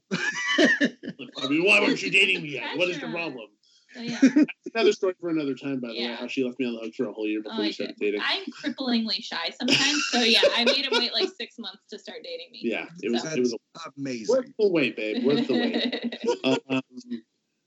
I 0.59 1.47
mean, 1.49 1.65
why 1.65 1.79
weren't 1.81 2.01
you 2.01 2.09
dating 2.11 2.43
me 2.43 2.49
yet? 2.53 2.77
What 2.77 2.89
is 2.89 2.99
the 2.99 3.07
problem? 3.07 3.47
So, 3.95 4.01
yeah. 4.01 4.19
Another 4.75 4.91
story 4.91 5.13
for 5.21 5.29
another 5.29 5.55
time, 5.55 5.79
by 5.79 5.87
the 5.89 5.93
way. 5.99 6.15
How 6.19 6.27
she 6.27 6.43
left 6.43 6.59
me 6.59 6.65
on 6.65 6.73
the 6.73 6.79
hook 6.81 6.93
for 6.95 7.05
a 7.07 7.13
whole 7.13 7.25
year 7.25 7.41
before 7.41 7.59
Oh, 7.59 7.61
we 7.61 7.71
started 7.71 7.95
dating. 7.97 8.19
I'm 8.21 8.43
cripplingly 8.51 9.23
shy 9.23 9.51
sometimes. 9.57 10.03
So 10.11 10.19
yeah, 10.19 10.41
I 10.55 10.65
made 10.65 10.85
him 10.85 10.91
wait 10.91 11.13
like 11.13 11.29
six 11.37 11.57
months 11.57 11.83
to 11.91 11.99
start 11.99 12.17
dating 12.23 12.47
me. 12.51 12.59
Yeah, 12.63 12.85
it 13.01 13.11
was 13.11 13.21
So- 13.23 13.29
it 13.29 13.39
was 13.39 13.55
Amazing. 13.97 14.35
worth 14.35 14.45
the 14.59 14.67
wait, 14.69 14.97
babe. 14.97 15.23
Worth 15.23 15.47
the 15.47 15.53
wait. 15.53 16.59
um, 16.69 16.79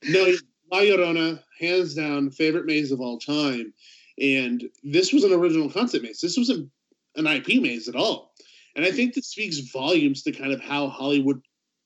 no, 0.04 0.34
La 0.70 0.80
Llorona, 0.80 1.42
hands 1.58 1.94
down, 1.94 2.30
favorite 2.30 2.66
maze 2.66 2.92
of 2.92 3.00
all 3.00 3.18
time. 3.18 3.72
And 4.20 4.62
this 4.82 5.12
was 5.12 5.24
an 5.24 5.32
original 5.32 5.70
concept 5.70 6.04
maze. 6.04 6.20
This 6.20 6.36
wasn't 6.36 6.70
an 7.16 7.26
IP 7.26 7.62
maze 7.62 7.88
at 7.88 7.96
all. 7.96 8.32
And 8.76 8.84
I 8.84 8.90
think 8.90 9.14
this 9.14 9.28
speaks 9.28 9.58
volumes 9.72 10.22
to 10.24 10.32
kind 10.32 10.52
of 10.52 10.60
how 10.60 10.88
Hollywood 10.88 11.40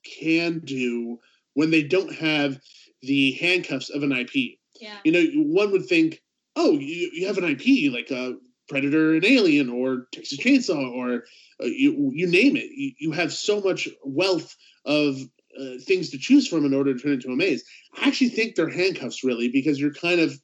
can 0.05 0.61
do 0.65 1.21
when 1.55 1.71
they 1.71 1.83
don't 1.83 2.13
have 2.15 2.59
the 3.03 3.33
handcuffs 3.33 3.91
of 3.91 4.03
an 4.03 4.13
IP. 4.13 4.59
yeah. 4.81 4.99
You 5.05 5.13
know, 5.13 5.25
one 5.45 5.73
would 5.73 5.87
think, 5.87 6.23
oh, 6.57 6.73
you, 6.73 7.11
you 7.13 7.27
have 7.27 7.39
an 7.39 7.45
IP 7.45 7.93
like 7.93 8.11
a 8.11 8.37
Predator 8.69 9.15
and 9.15 9.25
Alien 9.25 9.69
or 9.69 10.07
Texas 10.13 10.39
Chainsaw 10.39 10.91
or 10.91 11.25
uh, 11.61 11.67
you, 11.67 12.11
you 12.15 12.27
name 12.27 12.57
it. 12.57 12.71
You, 12.71 12.93
you 12.99 13.13
have 13.13 13.33
so 13.33 13.61
much 13.61 13.89
wealth 14.05 14.57
of 14.85 15.17
uh, 15.61 15.79
things 15.83 16.11
to 16.11 16.19
choose 16.19 16.49
from 16.49 16.65
in 16.65 16.75
order 16.75 16.95
to 16.95 16.99
turn 16.99 17.13
into 17.13 17.29
a 17.29 17.37
maze. 17.37 17.65
I 18.01 18.09
actually 18.09 18.31
think 18.31 18.55
they're 18.55 18.71
handcuffs, 18.71 19.23
really, 19.23 19.49
because 19.49 19.79
you're 19.79 19.93
kind 19.93 20.21
of. 20.21 20.35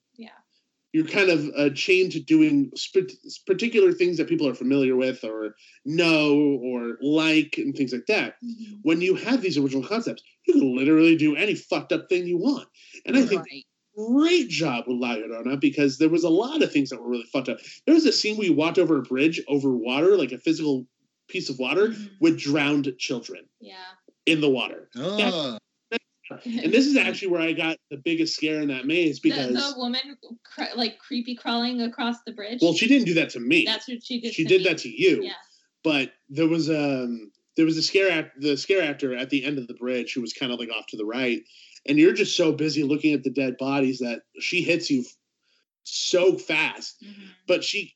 You're 0.92 1.06
kind 1.06 1.28
of 1.30 1.50
uh, 1.56 1.70
chained 1.74 2.12
to 2.12 2.20
doing 2.20 2.70
sp- 2.74 3.12
particular 3.46 3.92
things 3.92 4.16
that 4.16 4.28
people 4.28 4.48
are 4.48 4.54
familiar 4.54 4.96
with 4.96 5.22
or 5.22 5.54
know 5.84 6.58
or 6.62 6.96
like 7.02 7.56
and 7.58 7.74
things 7.74 7.92
like 7.92 8.06
that. 8.06 8.34
Mhm. 8.44 8.78
When 8.82 9.00
you 9.00 9.14
have 9.14 9.42
these 9.42 9.58
original 9.58 9.84
concepts, 9.86 10.22
you 10.46 10.54
can 10.54 10.76
literally 10.76 11.16
do 11.16 11.36
any 11.36 11.54
fucked 11.54 11.92
up 11.92 12.08
thing 12.08 12.26
you 12.26 12.38
want. 12.38 12.68
And 13.04 13.16
I 13.16 13.22
think 13.26 13.42
Right. 13.50 13.64
great 13.96 14.48
job 14.48 14.84
with 14.86 14.96
La 14.98 15.14
Llorona 15.16 15.60
because 15.60 15.98
there 15.98 16.08
was 16.08 16.24
a 16.24 16.30
lot 16.30 16.62
of 16.62 16.72
things 16.72 16.88
that 16.90 17.00
were 17.02 17.08
really 17.10 17.26
fucked 17.32 17.48
up. 17.50 17.58
There 17.84 17.94
was 17.94 18.06
a 18.06 18.12
scene 18.12 18.36
where 18.36 18.46
you 18.46 18.54
walked 18.54 18.78
over 18.78 18.96
a 18.98 19.02
bridge 19.02 19.42
over 19.48 19.76
water, 19.76 20.16
like 20.16 20.32
a 20.32 20.38
physical 20.38 20.86
piece 21.28 21.50
of 21.50 21.58
water, 21.58 21.88
Mhm. 21.88 22.10
with 22.20 22.38
drowned 22.38 22.90
children 22.98 23.44
Yeah. 23.60 23.74
in 24.24 24.40
the 24.40 24.48
water. 24.48 24.88
Oh, 24.96 25.58
And 26.44 26.72
this 26.72 26.86
is 26.86 26.96
actually 27.06 27.28
where 27.28 27.40
I 27.40 27.52
got 27.52 27.76
the 27.90 27.96
biggest 27.96 28.34
scare 28.34 28.60
in 28.60 28.68
that 28.68 28.86
maze 28.86 29.20
because, 29.20 29.52
the 29.52 29.78
woman 29.78 30.00
cr- 30.44 30.74
like 30.76 30.98
creepy 30.98 31.34
crawling 31.34 31.80
across 31.82 32.16
the 32.26 32.32
bridge. 32.32 32.58
well, 32.62 32.74
she 32.74 32.86
didn't 32.88 33.06
do 33.06 33.14
that 33.14 33.30
to 33.30 33.40
me. 33.40 33.64
That's 33.64 33.88
what 33.88 34.04
she 34.04 34.20
did. 34.20 34.34
she 34.34 34.44
did 34.44 34.62
me. 34.62 34.68
that 34.68 34.78
to 34.78 34.88
you. 34.88 35.22
Yeah. 35.22 35.32
But 35.84 36.12
there 36.28 36.48
was 36.48 36.68
um 36.68 37.30
there 37.56 37.64
was 37.64 37.76
a 37.76 37.82
scare 37.82 38.10
act 38.10 38.40
the 38.40 38.56
scare 38.56 38.82
actor 38.82 39.14
at 39.14 39.30
the 39.30 39.44
end 39.44 39.58
of 39.58 39.66
the 39.68 39.74
bridge 39.74 40.12
who 40.14 40.20
was 40.20 40.32
kind 40.32 40.52
of 40.52 40.58
like 40.58 40.70
off 40.70 40.86
to 40.88 40.96
the 40.96 41.04
right, 41.04 41.40
and 41.86 41.98
you're 41.98 42.12
just 42.12 42.36
so 42.36 42.52
busy 42.52 42.82
looking 42.82 43.14
at 43.14 43.22
the 43.24 43.30
dead 43.30 43.56
bodies 43.58 43.98
that 44.00 44.22
she 44.40 44.62
hits 44.62 44.90
you 44.90 45.04
so 45.84 46.36
fast 46.36 47.02
Mhm. 47.02 47.28
but 47.46 47.64
she 47.64 47.94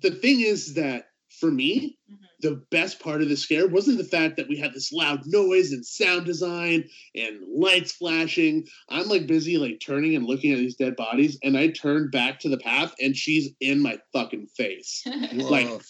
the 0.00 0.10
thing 0.10 0.40
is 0.40 0.74
that 0.74 1.06
for 1.40 1.50
me 1.50 1.96
Mhm. 2.10 2.16
the 2.40 2.62
best 2.70 3.00
part 3.00 3.20
of 3.22 3.28
the 3.28 3.36
scare 3.36 3.66
wasn't 3.68 3.98
the 3.98 4.04
fact 4.04 4.36
that 4.36 4.48
we 4.48 4.56
had 4.56 4.72
this 4.72 4.92
loud 4.92 5.20
noise 5.26 5.72
and 5.72 5.84
sound 5.84 6.24
design 6.26 6.88
and 7.14 7.40
lights 7.48 7.92
flashing. 7.92 8.66
I'm 8.88 9.08
like 9.08 9.26
busy 9.26 9.58
like 9.58 9.80
turning 9.80 10.14
and 10.14 10.24
looking 10.26 10.52
at 10.52 10.58
these 10.58 10.76
dead 10.76 10.96
bodies 10.96 11.38
and 11.42 11.56
i 11.56 11.68
turned 11.68 12.10
back 12.12 12.38
to 12.40 12.48
the 12.48 12.58
path 12.58 12.94
and 13.00 13.16
she's 13.16 13.50
in 13.60 13.80
my 13.80 13.98
fucking 14.12 14.46
face. 14.56 15.02
Like 15.32 15.68
woof. 15.68 15.86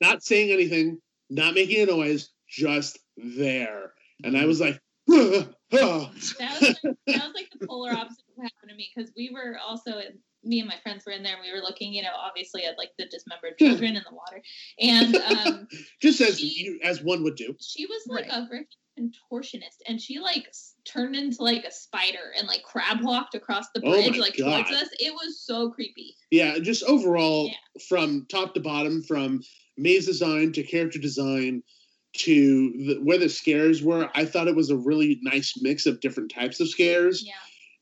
not 0.00 0.22
saying 0.22 0.50
anything 0.50 0.98
not 1.30 1.54
making 1.54 1.82
a 1.82 1.86
noise 1.86 2.30
just 2.48 2.98
there. 3.16 3.92
And 4.24 4.36
i 4.36 4.44
was 4.46 4.60
like 4.60 4.80
that 5.08 5.48
was 5.72 6.34
like, 6.38 6.82
that 7.06 7.06
was 7.06 7.34
like 7.34 7.50
the 7.58 7.66
polar 7.66 7.92
opposite 7.92 8.18
of 8.28 8.34
what 8.34 8.44
happened 8.44 8.70
to 8.70 8.74
me 8.76 8.90
because 8.94 9.10
we 9.16 9.30
were 9.32 9.56
also 9.64 9.98
in, 9.98 10.18
me 10.46 10.60
and 10.60 10.68
my 10.68 10.76
friends 10.82 11.04
were 11.04 11.12
in 11.12 11.22
there 11.22 11.34
and 11.34 11.42
we 11.42 11.52
were 11.52 11.64
looking 11.64 11.92
you 11.92 12.02
know 12.02 12.14
obviously 12.16 12.64
at 12.64 12.78
like 12.78 12.90
the 12.98 13.06
dismembered 13.06 13.58
children 13.58 13.96
in 13.96 14.02
the 14.08 14.14
water. 14.14 14.42
And 14.80 15.16
um 15.16 15.68
just 16.00 16.20
as 16.20 16.38
She- 16.38 16.64
you 16.64 16.80
as 16.82 17.02
one 17.02 17.22
would 17.24 17.36
do. 17.36 17.54
She 17.60 17.86
was 17.86 18.02
like 18.06 18.26
Right. 18.30 18.42
a 18.44 18.46
very 18.48 18.66
contortionist 18.98 19.76
and 19.86 20.00
she 20.00 20.18
like 20.20 20.46
turned 20.86 21.14
into 21.14 21.42
like 21.42 21.64
a 21.64 21.70
spider 21.72 22.32
and 22.38 22.48
like 22.48 22.62
crab 22.62 23.02
walked 23.02 23.34
across 23.34 23.66
the 23.74 23.82
Oh 23.84 23.90
bridge 23.92 24.12
my 24.12 24.18
like 24.18 24.36
God. 24.38 24.64
towards 24.66 24.82
us. 24.82 24.88
It 24.98 25.12
was 25.12 25.40
so 25.44 25.70
creepy. 25.70 26.16
Yeah 26.30 26.58
just 26.60 26.82
overall 26.84 27.46
Yeah. 27.48 27.82
from 27.88 28.26
top 28.30 28.54
to 28.54 28.60
bottom 28.60 29.02
from 29.02 29.42
maze 29.76 30.06
design 30.06 30.52
to 30.52 30.62
character 30.62 30.98
design 30.98 31.62
to 32.18 32.72
the, 32.86 33.00
where 33.02 33.18
the 33.18 33.28
scares 33.28 33.82
were 33.82 34.08
i 34.14 34.24
thought 34.24 34.48
it 34.48 34.56
was 34.56 34.70
a 34.70 34.76
really 34.76 35.18
nice 35.22 35.52
mix 35.60 35.84
of 35.84 36.00
different 36.00 36.30
types 36.30 36.60
of 36.60 36.68
scares. 36.68 37.22
Yeah 37.26 37.32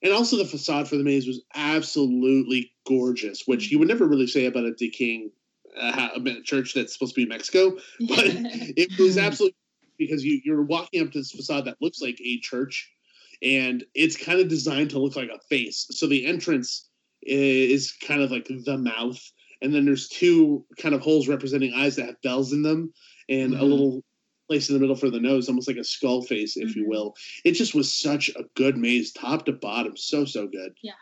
and 0.05 0.13
also 0.13 0.37
the 0.37 0.45
facade 0.45 0.87
for 0.87 0.97
the 0.97 1.03
maze 1.03 1.27
was 1.27 1.43
absolutely 1.55 2.73
gorgeous 2.87 3.43
which 3.47 3.73
you 3.73 3.79
would 3.79 3.89
never 3.89 4.07
really 4.07 4.27
say 4.27 4.45
about 4.45 4.65
a 4.65 4.73
decaying 4.75 5.31
uh, 5.77 6.11
a 6.15 6.43
church 6.43 6.75
that's 6.75 6.93
supposed 6.93 7.15
to 7.15 7.19
be 7.19 7.23
in 7.23 7.29
mexico 7.29 7.71
but 8.01 8.25
it 8.77 8.91
was 8.99 9.19
absolutely 9.19 9.57
because 9.99 10.25
you, 10.25 10.41
you're 10.45 10.63
walking 10.63 11.03
up 11.03 11.11
to 11.11 11.19
this 11.19 11.33
facade 11.33 11.65
that 11.65 11.81
looks 11.81 12.01
like 12.01 12.21
a 12.21 12.39
church 12.41 12.93
and 13.43 13.85
it's 13.95 14.17
kind 14.17 14.41
of 14.41 14.49
designed 14.49 14.91
to 14.91 14.99
look 14.99 15.17
like 15.17 15.31
a 15.35 15.41
face 15.49 15.87
so 15.91 16.07
the 16.07 16.27
entrance 16.27 16.89
is 17.23 17.93
kind 17.93 18.23
of 18.23 18.31
like 18.31 18.47
the 18.47 18.79
mouth 18.79 19.21
and 19.63 19.75
then 19.75 19.85
there's 19.85 20.09
two 20.09 20.65
kind 20.79 20.95
of 20.95 21.01
holes 21.01 21.27
representing 21.27 21.73
eyes 21.75 21.97
that 21.97 22.07
have 22.07 22.23
bells 22.23 22.53
in 22.53 22.63
them 22.63 22.93
and 23.29 23.55
a 23.55 23.59
Mhm. 23.59 23.71
little 23.71 24.05
place 24.47 24.69
in 24.69 24.75
the 24.75 24.81
middle 24.81 24.97
for 24.97 25.11
the 25.11 25.21
nose 25.21 25.49
almost 25.49 25.69
like 25.69 25.77
a 25.77 25.85
skull 25.85 26.23
face 26.23 26.57
if 26.57 26.77
you 26.77 26.85
Mhm. 26.85 26.89
will 26.89 27.15
it 27.45 27.53
just 27.53 27.75
was 27.75 27.91
such 27.93 28.29
a 28.31 28.45
good 28.55 28.77
maze 28.77 29.13
top 29.13 29.47
to 29.47 29.53
bottom 29.53 29.97
so 29.97 30.25
so 30.25 30.47
good 30.47 30.75
Yeah. 30.83 30.93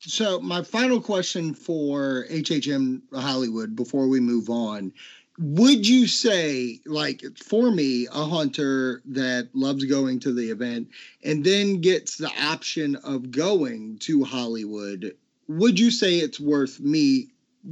So 0.00 0.40
my 0.40 0.62
final 0.62 1.00
question 1.00 1.54
for 1.54 2.24
HHN 2.30 3.02
Hollywood 3.12 3.74
before 3.74 4.06
we 4.08 4.20
move 4.20 4.48
on. 4.48 4.92
would 5.40 5.86
you 5.86 6.08
say 6.08 6.80
like 6.84 7.22
for 7.36 7.70
me 7.70 8.06
a 8.08 8.24
haunter 8.24 9.02
that 9.06 9.48
loves 9.54 9.84
going 9.84 10.18
to 10.18 10.32
the 10.32 10.50
event 10.50 10.88
and 11.22 11.44
then 11.44 11.80
gets 11.80 12.16
the 12.16 12.30
option 12.42 12.96
of 13.04 13.30
going 13.30 13.96
to 14.00 14.24
hollywood 14.24 15.14
would 15.46 15.78
you 15.78 15.92
say 15.92 16.16
it's 16.18 16.40
worth 16.40 16.80
me 16.80 17.28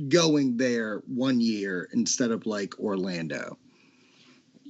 going 0.07 0.57
there 0.57 1.03
one 1.09 1.41
year 1.41 1.89
instead 1.93 2.31
of 2.31 2.47
like 2.47 2.79
orlando 2.79 3.59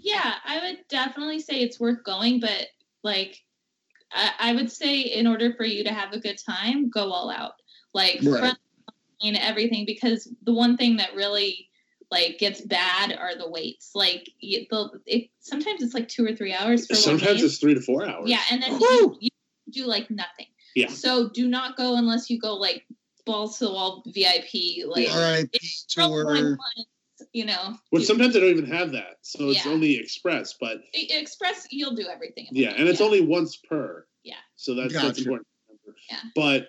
Yeah, 0.07 0.35
I 0.45 0.61
would 0.61 0.79
definitely 0.89 1.41
say 1.41 1.57
it's 1.57 1.81
worth 1.81 2.05
going, 2.05 2.39
but 2.39 2.69
like 3.03 3.43
I, 4.13 4.31
I 4.39 4.53
would 4.55 4.71
say 4.71 5.01
in 5.01 5.27
order 5.27 5.53
for 5.57 5.65
you 5.65 5.83
to 5.83 5.93
have 5.93 6.13
a 6.13 6.21
good 6.21 6.39
time, 6.39 6.89
go 6.91 7.11
all 7.11 7.29
out. 7.29 7.55
Like 7.93 8.21
Right. 8.23 8.39
front 8.39 8.59
line, 9.21 9.35
everything 9.35 9.85
because 9.85 10.33
the 10.45 10.53
one 10.53 10.77
thing 10.77 10.99
that 10.99 11.17
really 11.17 11.69
like 12.13 12.39
gets 12.39 12.61
bad 12.61 13.19
are 13.19 13.37
the 13.37 13.51
waits. 13.51 13.91
Like 13.97 14.31
the 14.41 14.69
it 15.07 15.31
sometimes 15.41 15.83
it's 15.83 15.93
like 15.93 16.07
two 16.07 16.25
or 16.25 16.37
three 16.37 16.55
hours 16.55 16.87
for 16.87 16.95
Sometimes 16.95 17.41
wait. 17.41 17.45
it's 17.45 17.59
three 17.59 17.75
to 17.75 17.81
four 17.81 18.07
hours. 18.07 18.31
Yeah, 18.31 18.43
and 18.53 18.63
then 18.63 18.79
you, 18.81 19.17
you 19.19 19.31
do 19.73 19.87
like 19.87 20.09
nothing. 20.09 20.47
Yeah. 20.77 20.87
So 20.87 21.31
do 21.31 21.49
not 21.49 21.77
go 21.77 21.97
unless 21.97 22.31
you 22.31 22.39
go 22.39 22.55
like 22.55 22.87
balls 23.25 23.59
to 23.59 23.65
the 23.65 23.73
wall 23.73 24.05
VIP. 24.07 24.87
Like 24.87 25.09
RIP 25.09 25.51
it's 25.53 25.85
tour. 25.87 26.57
Once, 27.19 27.29
you 27.33 27.45
know. 27.45 27.77
Which 27.91 28.01
you- 28.03 28.07
sometimes 28.07 28.37
I 28.37 28.41
don't 28.41 28.51
even 28.51 28.67
have 28.67 28.93
that, 28.93 29.19
so 29.23 29.51
it's 29.51 29.65
Yeah. 29.65 29.73
only 29.73 29.97
express. 29.97 30.55
But 30.61 30.83
Express, 30.93 31.67
you'll 31.71 31.95
do 31.95 32.07
everything. 32.09 32.49
yeah, 32.53 32.75
and 32.77 32.89
it's 32.89 32.99
day. 32.99 33.05
only 33.05 33.21
once 33.21 33.57
per. 33.57 34.07
Yeah. 34.23 34.35
So 34.57 34.75
that's 34.75 34.93
that's 34.93 35.19
important. 35.19 35.47
Yeah. 36.11 36.21
But 36.35 36.69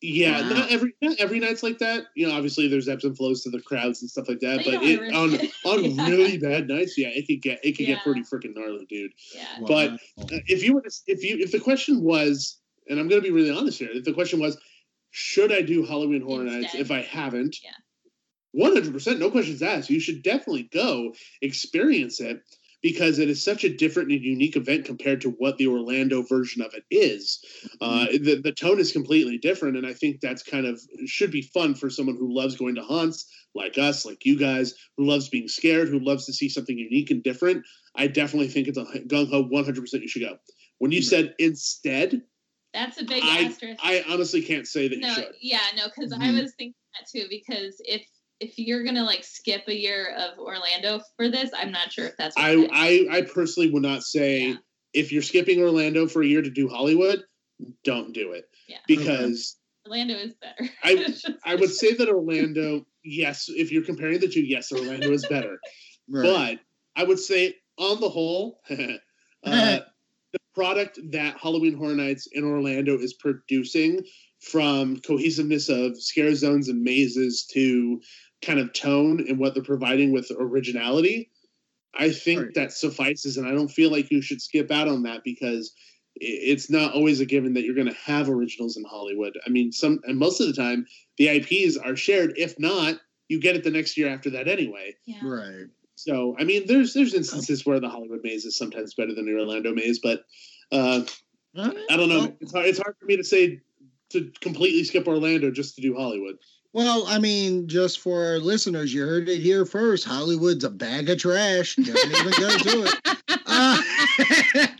yeah, 0.00 0.42
Wow. 0.42 0.48
not 0.50 0.70
every 0.72 0.94
not 1.02 1.18
every 1.18 1.40
night's 1.40 1.62
like 1.62 1.78
that. 1.78 2.06
You 2.14 2.28
know, 2.28 2.34
obviously 2.34 2.68
there's 2.68 2.88
ebbs 2.88 3.04
and 3.04 3.16
flows 3.16 3.42
to 3.42 3.50
the 3.50 3.60
crowds 3.60 4.00
and 4.02 4.10
stuff 4.10 4.28
like 4.28 4.40
that. 4.40 4.64
But 4.64 4.74
But 4.74 4.82
it, 4.84 5.00
wanna 5.00 5.18
on 5.18 5.34
on. 5.64 5.84
Yeah. 5.96 6.08
really 6.08 6.38
bad 6.38 6.68
nights, 6.68 6.96
yeah, 6.96 7.08
it 7.08 7.26
could 7.26 7.42
get 7.42 7.60
it 7.64 7.72
could 7.76 7.88
Yeah. 7.88 7.94
get 7.96 8.04
pretty 8.04 8.20
freaking 8.22 8.54
gnarly, 8.54 8.86
dude. 8.86 9.12
Yeah. 9.34 9.58
But- 9.66 9.92
Uh, 10.18 10.38
If 10.46 10.62
you 10.62 10.74
were 10.74 10.82
to, 10.82 10.90
if 11.06 11.24
you 11.24 11.38
if 11.38 11.50
the 11.52 11.60
question 11.60 12.02
was, 12.02 12.58
and 12.88 12.98
I'm 13.00 13.08
going 13.08 13.20
to 13.22 13.26
be 13.26 13.32
really 13.34 13.50
honest 13.50 13.78
here, 13.78 13.90
if 13.90 14.04
the 14.04 14.12
question 14.12 14.38
was, 14.40 14.56
should 15.10 15.52
I 15.52 15.62
do 15.62 15.84
Halloween 15.84 16.20
Horror 16.22 16.44
Nights 16.44 16.74
if 16.74 16.90
I 16.90 17.02
haven't? 17.02 17.56
Yeah. 17.62 17.70
One 18.58 18.72
hundred 18.72 18.92
percent, 18.92 19.20
no 19.20 19.30
questions 19.30 19.62
asked. 19.62 19.88
You 19.88 20.00
should 20.00 20.24
definitely 20.24 20.64
go 20.72 21.14
experience 21.42 22.20
it 22.20 22.42
because 22.82 23.20
it 23.20 23.30
is 23.30 23.40
such 23.44 23.62
a 23.62 23.68
different 23.76 24.10
and 24.10 24.20
unique 24.20 24.56
event 24.56 24.84
compared 24.84 25.20
to 25.20 25.30
what 25.30 25.58
the 25.58 25.68
Orlando 25.68 26.22
version 26.22 26.60
of 26.62 26.74
it 26.74 26.82
is. 26.90 27.38
Uh, 27.80 28.06
the 28.06 28.40
the 28.42 28.50
tone 28.50 28.80
is 28.80 28.90
completely 28.90 29.38
different, 29.38 29.76
and 29.76 29.86
I 29.86 29.94
think 29.94 30.20
that's 30.20 30.42
kind 30.42 30.66
of 30.66 30.80
should 31.06 31.30
be 31.30 31.42
fun 31.42 31.76
for 31.76 31.88
someone 31.88 32.16
who 32.16 32.34
loves 32.34 32.56
going 32.56 32.74
to 32.74 32.82
haunts 32.82 33.30
like 33.54 33.78
us, 33.78 34.04
like 34.04 34.24
you 34.26 34.36
guys, 34.36 34.74
who 34.96 35.04
loves 35.06 35.28
being 35.28 35.46
scared, 35.46 35.88
who 35.88 36.00
loves 36.00 36.26
to 36.26 36.32
see 36.32 36.48
something 36.48 36.76
unique 36.76 37.12
and 37.12 37.22
different. 37.22 37.64
I 37.94 38.08
definitely 38.08 38.48
think 38.48 38.66
it's 38.66 38.78
a 38.78 38.84
gung 38.84 39.30
ho. 39.30 39.42
One 39.42 39.66
hundred 39.66 39.82
percent, 39.82 40.02
you 40.02 40.08
should 40.08 40.22
go. 40.22 40.36
When 40.78 40.90
you 40.90 41.02
said 41.02 41.36
instead, 41.38 42.22
That's 42.74 43.00
a 43.00 43.04
big 43.04 43.22
I 43.24 43.44
asterisk. 43.44 43.80
I 43.84 44.04
honestly 44.08 44.42
can't 44.42 44.66
say 44.66 44.88
that 44.88 44.96
you 44.96 45.02
no, 45.02 45.14
should. 45.14 45.34
yeah, 45.40 45.60
no, 45.76 45.84
because 45.86 46.12
I 46.12 46.26
Mhm. 46.26 46.42
was 46.42 46.54
thinking 46.58 46.74
that 46.94 47.08
too. 47.08 47.26
Because 47.30 47.80
if 47.84 48.02
if 48.40 48.58
you're 48.58 48.84
gonna 48.84 49.04
like 49.04 49.24
skip 49.24 49.64
a 49.68 49.74
year 49.74 50.14
of 50.16 50.38
Orlando 50.38 51.00
for 51.16 51.28
this, 51.28 51.50
I'm 51.56 51.72
not 51.72 51.92
sure 51.92 52.06
if 52.06 52.16
that's. 52.16 52.34
I. 52.36 52.68
I 52.72 53.18
I 53.18 53.22
personally 53.22 53.70
would 53.70 53.82
not 53.82 54.02
say 54.02 54.48
Yeah. 54.48 54.54
if 54.92 55.12
you're 55.12 55.22
skipping 55.22 55.60
Orlando 55.60 56.06
for 56.06 56.22
a 56.22 56.26
year 56.26 56.42
to 56.42 56.50
do 56.50 56.68
Hollywood, 56.68 57.22
don't 57.84 58.12
do 58.12 58.32
it 58.32 58.44
Yeah. 58.68 58.78
because 58.86 59.56
Orlando 59.86 60.14
is 60.14 60.34
better. 60.34 60.70
I- 60.84 61.14
I 61.44 61.54
would 61.56 61.70
say 61.70 61.94
that 61.94 62.08
Orlando, 62.08 62.86
yes, 63.04 63.46
if 63.48 63.72
you're 63.72 63.84
comparing 63.84 64.20
the 64.20 64.28
two, 64.28 64.42
yes, 64.42 64.70
Orlando 64.72 65.12
is 65.12 65.26
better. 65.26 65.58
Right. 66.10 66.58
But 66.96 67.02
I 67.02 67.04
would 67.04 67.18
say 67.18 67.56
on 67.76 68.00
the 68.00 68.08
whole, 68.08 68.60
uh, 68.70 68.76
the 69.44 69.84
product 70.54 70.98
that 71.10 71.36
Halloween 71.36 71.74
Horror 71.76 71.94
Nights 71.96 72.26
in 72.32 72.44
Orlando 72.44 72.96
is 72.98 73.12
producing 73.12 74.02
from 74.40 75.00
cohesiveness 75.00 75.68
of 75.68 76.00
scare 76.00 76.34
zones 76.34 76.68
and 76.70 76.80
mazes 76.82 77.44
to 77.52 78.00
kind 78.42 78.58
of 78.58 78.72
tone 78.72 79.24
and 79.28 79.38
what 79.38 79.54
they're 79.54 79.62
providing 79.62 80.12
with 80.12 80.30
originality, 80.38 81.30
I 81.94 82.10
think 82.10 82.40
Right. 82.40 82.54
that 82.54 82.72
suffices. 82.72 83.36
And 83.36 83.46
I 83.46 83.52
don't 83.52 83.70
feel 83.70 83.90
like 83.90 84.10
you 84.10 84.22
should 84.22 84.40
skip 84.42 84.70
out 84.70 84.88
on 84.88 85.02
that 85.04 85.24
because 85.24 85.72
it's 86.20 86.68
not 86.68 86.94
always 86.94 87.20
a 87.20 87.26
given 87.26 87.54
that 87.54 87.62
you're 87.62 87.74
going 87.74 87.86
to 87.88 87.94
have 88.04 88.28
originals 88.28 88.76
in 88.76 88.84
Hollywood. 88.84 89.38
I 89.46 89.50
mean, 89.50 89.72
some 89.72 90.00
and 90.04 90.18
most 90.18 90.40
of 90.40 90.46
the 90.48 90.52
time 90.52 90.86
the 91.16 91.28
IPs 91.28 91.76
are 91.76 91.96
shared. 91.96 92.34
If 92.36 92.58
not, 92.58 92.96
you 93.28 93.40
get 93.40 93.56
it 93.56 93.62
the 93.64 93.70
next 93.70 93.96
year 93.96 94.08
after 94.08 94.30
that 94.30 94.48
anyway. 94.48 94.96
yeah. 95.06 95.20
right. 95.22 95.66
So 95.96 96.36
I 96.38 96.44
mean, 96.44 96.66
there's 96.66 96.94
there's 96.94 97.14
instances 97.14 97.66
where 97.66 97.80
the 97.80 97.88
Hollywood 97.88 98.20
maze 98.22 98.44
is 98.44 98.56
sometimes 98.56 98.94
better 98.94 99.14
than 99.14 99.26
the 99.26 99.32
Orlando 99.32 99.72
maze, 99.74 99.98
but 99.98 100.24
uh, 100.70 101.02
I 101.56 101.96
don't 101.96 102.08
know. 102.08 102.36
It's 102.40 102.52
hard, 102.52 102.66
it's 102.66 102.78
hard 102.78 102.94
for 103.00 103.06
me 103.06 103.16
to 103.16 103.24
say 103.24 103.60
to 104.10 104.30
completely 104.40 104.84
skip 104.84 105.08
Orlando 105.08 105.50
just 105.50 105.74
to 105.76 105.82
do 105.82 105.96
Hollywood. 105.96 106.36
Well, 106.72 107.06
I 107.06 107.18
mean, 107.18 107.66
just 107.66 108.00
for 108.00 108.24
our 108.24 108.38
listeners, 108.38 108.92
you 108.92 109.06
heard 109.06 109.28
it 109.28 109.40
here 109.40 109.64
first. 109.64 110.04
Hollywood's 110.04 110.64
a 110.64 110.70
bag 110.70 111.08
of 111.08 111.18
trash. 111.18 111.76
Don't 111.76 111.88
even 111.88 112.32
go 112.32 112.58
to 112.58 112.84
it. 112.84 113.18
Uh, 113.46 113.80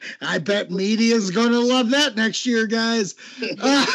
I 0.20 0.38
bet 0.38 0.70
media's 0.70 1.30
going 1.30 1.50
to 1.50 1.60
love 1.60 1.90
that 1.90 2.14
next 2.14 2.44
year, 2.44 2.66
guys. 2.66 3.14
Uh, 3.58 3.86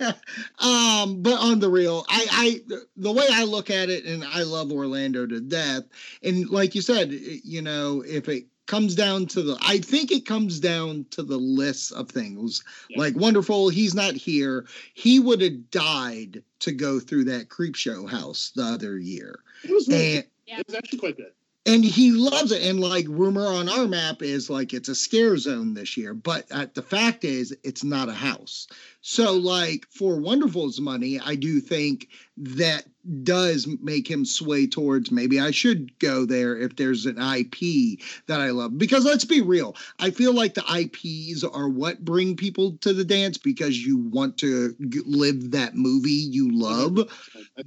um, 0.58 1.22
but 1.22 1.38
on 1.38 1.60
the 1.60 1.70
real, 1.70 2.04
I, 2.08 2.26
I, 2.30 2.78
the 2.96 3.12
way 3.12 3.26
I 3.30 3.44
look 3.44 3.70
at 3.70 3.88
it, 3.88 4.04
and 4.04 4.24
I 4.24 4.42
love 4.42 4.72
Orlando 4.72 5.24
to 5.26 5.40
death. 5.40 5.84
And 6.24 6.50
like 6.50 6.74
you 6.74 6.82
said, 6.82 7.12
you 7.12 7.62
know, 7.62 8.02
if 8.04 8.28
it 8.28 8.46
comes 8.66 8.94
down 8.94 9.26
to 9.26 9.42
the, 9.42 9.56
I 9.60 9.78
think 9.78 10.10
it 10.10 10.26
comes 10.26 10.60
down 10.60 11.06
to 11.10 11.22
the 11.22 11.36
list 11.36 11.92
of 11.92 12.08
things. 12.08 12.62
Yeah. 12.88 12.98
Like 12.98 13.16
wonderful, 13.16 13.68
he's 13.68 13.94
not 13.94 14.14
here. 14.14 14.66
He 14.94 15.18
would 15.18 15.40
have 15.40 15.70
died 15.70 16.42
to 16.60 16.72
go 16.72 17.00
through 17.00 17.24
that 17.24 17.48
Creepshow 17.48 18.08
house 18.08 18.52
the 18.54 18.62
other 18.62 18.98
year, 18.98 19.40
It 19.64 19.70
was 19.70 19.88
really, 19.88 20.16
and 20.16 20.60
it 20.60 20.66
was 20.66 20.76
actually 20.76 21.00
quite 21.00 21.16
good. 21.16 21.32
And 21.64 21.84
he 21.84 22.12
loves 22.12 22.50
it. 22.50 22.62
And 22.62 22.80
like 22.80 23.06
rumor 23.08 23.46
on 23.46 23.68
our 23.68 23.86
map 23.86 24.22
is 24.22 24.50
like 24.50 24.74
it's 24.74 24.88
a 24.88 24.94
scare 24.94 25.36
zone 25.36 25.74
this 25.74 25.96
year, 25.96 26.14
but 26.14 26.46
uh, 26.50 26.66
the 26.74 26.82
fact 26.82 27.24
is 27.24 27.56
it's 27.62 27.84
not 27.84 28.08
a 28.08 28.14
house. 28.14 28.66
So 29.00 29.34
like 29.34 29.86
for 29.90 30.18
Wonderful's 30.18 30.80
money, 30.80 31.20
I 31.20 31.34
do 31.34 31.60
think 31.60 32.08
that 32.36 32.86
does 33.24 33.68
make 33.80 34.08
him 34.08 34.24
sway 34.24 34.66
towards 34.66 35.10
maybe 35.10 35.40
I 35.40 35.50
should 35.50 35.96
go 35.98 36.24
there 36.24 36.56
if 36.56 36.76
there's 36.76 37.06
an 37.06 37.18
IP 37.18 37.98
that 38.26 38.40
I 38.40 38.50
love. 38.50 38.78
Because 38.78 39.04
let's 39.04 39.24
be 39.24 39.40
real, 39.40 39.76
I 39.98 40.10
feel 40.10 40.32
like 40.32 40.54
the 40.54 40.64
IPs 40.72 41.44
are 41.44 41.68
what 41.68 42.04
bring 42.04 42.36
people 42.36 42.76
to 42.80 42.92
the 42.92 43.04
dance 43.04 43.38
because 43.38 43.78
you 43.78 43.98
want 43.98 44.38
to 44.38 44.74
g- 44.88 45.00
live 45.04 45.50
that 45.52 45.74
movie 45.74 46.10
you 46.10 46.50
love 46.52 46.94
But 46.94 47.08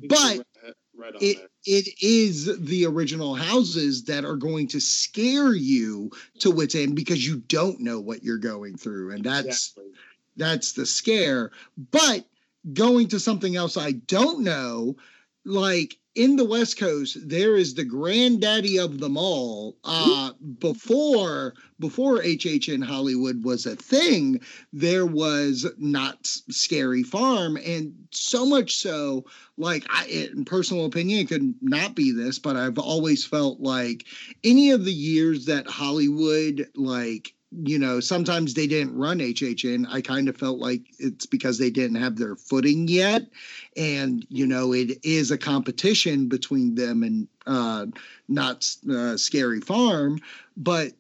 right, 0.10 0.42
right 0.98 1.14
on 1.16 1.22
it 1.22 1.38
there. 1.38 1.48
it 1.66 1.88
is 2.02 2.58
the 2.66 2.86
original 2.86 3.36
houses 3.36 4.04
that 4.06 4.26
are 4.26 4.36
going 4.36 4.68
to 4.68 4.80
scare 4.80 5.54
you 5.54 6.10
to 6.40 6.52
wits 6.52 6.76
end 6.76 6.96
because 6.96 7.26
you 7.26 7.38
don't 7.48 7.80
know 7.80 8.00
what 8.00 8.24
you're 8.24 8.38
going 8.38 8.78
through 8.78 9.12
and 9.12 9.24
that's 9.24 9.46
Exactly. 9.46 9.92
that's 10.38 10.74
the 10.74 10.86
scare 10.86 11.52
but 11.92 12.26
going 12.74 13.08
to 13.08 13.20
something 13.20 13.56
else 13.56 13.78
i 13.78 13.92
don't 13.92 14.42
know 14.44 14.96
like 15.46 15.98
in 16.16 16.38
the 16.38 16.46
west 16.46 16.80
coast 16.80 17.18
there 17.28 17.58
is 17.58 17.74
the 17.74 17.84
granddaddy 17.84 18.78
of 18.78 19.00
them 19.00 19.18
all. 19.18 19.78
Uh 19.84 20.32
before 20.60 21.54
before 21.80 22.22
hh 22.22 22.70
in 22.70 22.82
hollywood 22.82 23.44
was 23.44 23.66
a 23.66 23.76
thing 23.76 24.40
there 24.74 25.06
was 25.06 25.66
not 25.78 26.18
scary 26.26 27.04
farm. 27.04 27.58
And 27.58 27.94
so 28.12 28.46
much 28.46 28.76
so 28.78 29.26
like 29.58 29.86
I, 29.90 30.06
in 30.08 30.46
personal 30.46 30.86
opinion 30.86 31.20
it 31.20 31.28
could 31.28 31.54
Knott's 31.62 31.94
be 31.94 32.12
this 32.12 32.40
but 32.40 32.56
i've 32.56 32.80
always 32.80 33.26
felt 33.26 33.60
like 33.60 34.06
any 34.44 34.72
of 34.72 34.86
the 34.86 34.94
years 34.94 35.46
that 35.46 35.68
hollywood 35.68 36.70
like 36.76 37.34
you 37.64 37.80
know 37.80 38.00
sometimes 38.00 38.54
they 38.54 38.68
didn't 38.68 38.98
run 38.98 39.20
hhn 39.20 39.86
i 39.90 40.02
kind 40.02 40.28
of 40.28 40.38
felt 40.38 40.60
like 40.60 40.82
it's 41.00 41.26
because 41.26 41.58
they 41.58 41.70
didn't 41.70 42.02
have 42.02 42.18
their 42.18 42.36
footing 42.36 42.88
yet. 42.88 43.24
And 43.78 44.26
you 44.30 44.48
know 44.48 44.74
it 44.74 45.00
is 45.04 45.32
a 45.32 45.38
competition 45.38 46.28
between 46.28 46.76
them 46.76 47.04
and 47.04 47.28
uh 47.46 47.88
not 48.28 48.70
uh, 48.90 49.18
scary 49.18 49.62
farm 49.62 50.20
but 50.58 50.94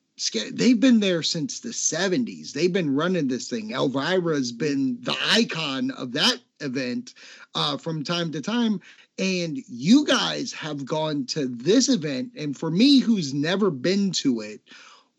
they've 0.53 0.79
been 0.79 1.01
there 1.01 1.23
since 1.23 1.59
the 1.59 1.69
70s 1.69 2.53
they've 2.53 2.71
been 2.71 2.95
running 2.95 3.27
this 3.27 3.49
thing. 3.49 3.71
Elvira's 3.71 4.51
been 4.51 4.97
the 5.01 5.15
icon 5.31 5.91
of 5.91 6.13
that 6.13 6.39
event 6.61 7.13
uh, 7.53 7.77
from 7.77 8.03
time 8.03 8.31
to 8.31 8.41
time. 8.41 8.79
And 9.17 9.57
you 9.67 10.05
guys 10.05 10.51
have 10.53 10.85
gone 10.85 11.25
to 11.27 11.47
this 11.47 11.89
event 11.89 12.31
and 12.37 12.57
for 12.57 12.69
me 12.69 12.99
who's 12.99 13.33
never 13.33 13.71
been 13.71 14.11
to 14.11 14.41
it 14.41 14.61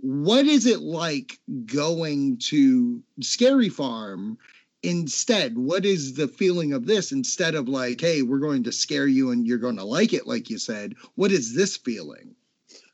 what 0.07 0.47
is 0.47 0.67
it 0.67 0.83
like 0.83 1.41
going 1.65 2.37
to 2.37 3.03
scary 3.21 3.69
farm 3.69 4.39
instead? 4.85 5.59
What 5.59 5.85
is 5.85 6.15
the 6.15 6.29
feeling 6.29 6.73
of 6.73 6.87
this 6.87 7.11
instead 7.11 7.57
of 7.57 7.69
like, 7.69 8.01
hey, 8.01 8.23
we're 8.23 8.39
going 8.39 8.63
to 8.65 8.73
scare 8.73 9.09
you 9.09 9.33
and 9.33 9.45
you're 9.45 9.59
going 9.59 9.79
to 9.79 9.85
like 9.85 10.13
it, 10.13 10.29
like 10.29 10.49
you 10.49 10.59
said? 10.59 10.95
What 11.17 11.33
is 11.33 11.57
this 11.57 11.77
feeling? 11.77 12.37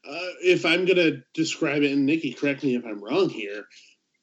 Uh, 0.08 0.32
if 0.42 0.64
I'm 0.64 0.86
gonna 0.86 1.22
describe 1.34 1.82
it, 1.82 1.92
and 1.92 2.06
Nikki, 2.06 2.32
correct 2.32 2.64
me 2.64 2.74
if 2.74 2.84
I'm 2.84 3.04
wrong 3.04 3.28
here, 3.28 3.66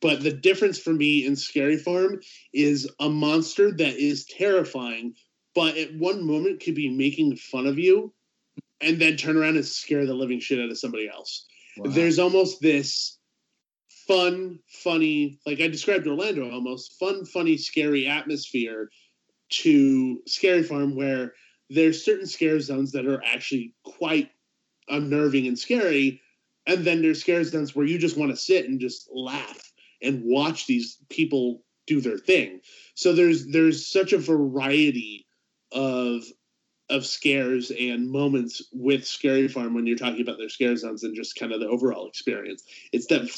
but 0.02 0.22
the 0.22 0.34
difference 0.34 0.78
for 0.78 0.92
me 0.92 1.26
in 1.26 1.38
Scary 1.38 1.78
Farm 1.78 2.20
is 2.52 2.90
a 3.00 3.08
monster 3.08 3.72
that 3.72 3.96
is 3.96 4.26
terrifying, 4.26 5.14
but 5.56 5.78
at 5.78 5.96
one 5.96 6.26
moment 6.26 6.62
could 6.62 6.76
be 6.76 6.90
making 6.90 7.38
fun 7.38 7.66
of 7.66 7.80
you, 7.80 8.12
and 8.82 9.00
then 9.00 9.16
turn 9.16 9.38
around 9.38 9.56
and 9.56 9.66
scare 9.66 10.06
the 10.06 10.14
living 10.14 10.42
shit 10.42 10.60
out 10.60 10.70
of 10.70 10.78
somebody 10.78 11.08
else. 11.08 11.46
Wow. 11.78 11.92
There's 11.92 12.20
almost 12.20 12.62
this 12.62 13.20
fun, 14.08 14.60
funny, 14.68 15.40
like 15.46 15.62
I 15.62 15.68
described 15.68 16.08
Orlando 16.08 16.50
almost 16.52 17.00
fun, 17.00 17.26
funny, 17.26 17.58
scary 17.58 18.08
atmosphere 18.08 18.90
to 19.50 20.22
Scary 20.26 20.64
Farm 20.64 20.96
where 20.96 21.34
there's 21.70 22.04
certain 22.04 22.26
scare 22.26 22.60
zones 22.60 22.92
that 22.94 23.06
are 23.06 23.24
actually 23.24 23.76
quite 23.84 24.32
unnerving 24.88 25.48
and 25.48 25.58
scary. 25.58 26.22
And 26.66 26.84
then 26.84 27.02
there's 27.02 27.22
scare 27.22 27.44
zones 27.44 27.76
where 27.76 27.86
you 27.86 27.98
just 27.98 28.18
want 28.18 28.32
to 28.32 28.38
sit 28.38 28.68
and 28.68 28.80
just 28.80 29.10
laugh 29.14 29.60
and 30.02 30.24
watch 30.24 30.68
these 30.68 30.98
people 31.10 31.64
do 31.88 32.02
their 32.02 32.18
thing. 32.18 32.62
So 32.96 33.14
there's 33.14 33.48
there's 33.48 33.92
such 33.92 34.14
a 34.14 34.18
variety 34.18 35.26
of 35.72 36.24
of 36.90 37.06
scares 37.06 37.72
and 37.72 38.10
moments 38.10 38.62
with 38.74 39.06
Scary 39.06 39.48
Farm 39.48 39.74
when 39.74 39.86
you're 39.86 39.98
talking 39.98 40.22
about 40.22 40.38
their 40.38 40.50
scare 40.50 40.76
zones 40.76 41.04
and 41.04 41.16
just 41.16 41.36
kind 41.38 41.52
of 41.52 41.60
the 41.60 41.68
overall 41.68 42.08
experience. 42.08 42.64
It's 42.92 43.08
that 43.08 43.30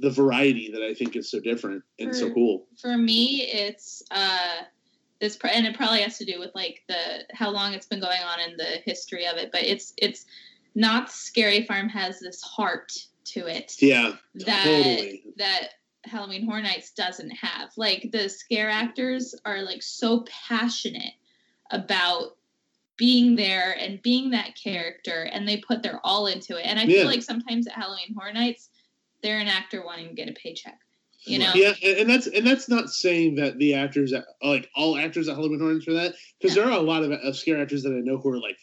the 0.00 0.10
variety 0.10 0.70
that 0.72 0.82
I 0.82 0.94
think 0.94 1.16
is 1.16 1.30
so 1.30 1.40
different 1.40 1.82
and 1.98 2.14
so 2.14 2.32
cool. 2.32 2.66
For 2.80 2.96
me, 2.96 3.42
it's 3.42 4.02
uh 4.10 4.62
this 5.20 5.38
and 5.52 5.66
it 5.66 5.76
probably 5.76 6.00
has 6.02 6.18
to 6.18 6.24
do 6.24 6.38
with 6.38 6.50
like 6.54 6.82
the 6.88 7.24
how 7.32 7.50
long 7.50 7.74
it's 7.74 7.86
been 7.86 8.00
going 8.00 8.22
on 8.22 8.40
and 8.40 8.58
the 8.58 8.80
history 8.84 9.26
of 9.26 9.36
it, 9.36 9.50
but 9.52 9.62
it's 9.62 9.92
it's 9.98 10.24
not 10.74 11.10
Scary 11.10 11.66
Farm 11.66 11.88
has 11.88 12.20
this 12.20 12.40
heart 12.42 12.92
to 13.24 13.46
it 13.46 13.74
Yeah, 13.80 14.12
that 14.46 14.64
totally. 14.64 15.24
that 15.36 15.70
Halloween 16.04 16.46
Horror 16.46 16.62
Nights 16.62 16.92
doesn't 16.92 17.30
have. 17.30 17.70
Like 17.76 18.10
the 18.12 18.28
scare 18.28 18.70
actors 18.70 19.34
are 19.44 19.62
like 19.62 19.82
so 19.82 20.24
passionate 20.48 21.12
about 21.70 22.36
being 23.00 23.34
there 23.34 23.74
and 23.78 24.02
being 24.02 24.28
that 24.28 24.54
character 24.62 25.22
and 25.32 25.48
they 25.48 25.56
put 25.56 25.82
their 25.82 25.98
all 26.04 26.26
into 26.26 26.58
it. 26.58 26.66
And 26.66 26.78
I 26.78 26.82
Yeah. 26.82 26.98
feel 26.98 27.06
like 27.06 27.22
sometimes 27.22 27.66
at 27.66 27.72
Halloween 27.72 28.14
Horror 28.14 28.34
Nights, 28.34 28.68
they're 29.22 29.38
an 29.38 29.48
actor 29.48 29.82
wanting 29.82 30.08
to 30.08 30.14
get 30.14 30.28
a 30.28 30.32
paycheck. 30.32 30.78
You 31.24 31.38
know? 31.38 31.52
Yeah, 31.54 31.72
and, 31.82 32.08
that's 32.08 32.26
and 32.26 32.46
that's 32.46 32.68
not 32.68 32.90
saying 32.90 33.36
that 33.36 33.58
the 33.58 33.72
actors, 33.72 34.12
like 34.42 34.68
all 34.76 34.98
actors 34.98 35.28
at 35.28 35.36
Halloween 35.36 35.60
Horror 35.60 35.72
Nights 35.72 35.86
for 35.86 35.94
that, 35.94 36.14
because 36.38 36.54
there 36.54 36.66
are 36.66 36.78
a 36.78 36.82
lot 36.82 37.02
of, 37.02 37.10
of 37.10 37.36
scare 37.36 37.60
actors 37.60 37.82
that 37.84 37.92
I 37.92 38.00
know 38.00 38.18
who 38.18 38.30
are 38.32 38.40
like 38.40 38.58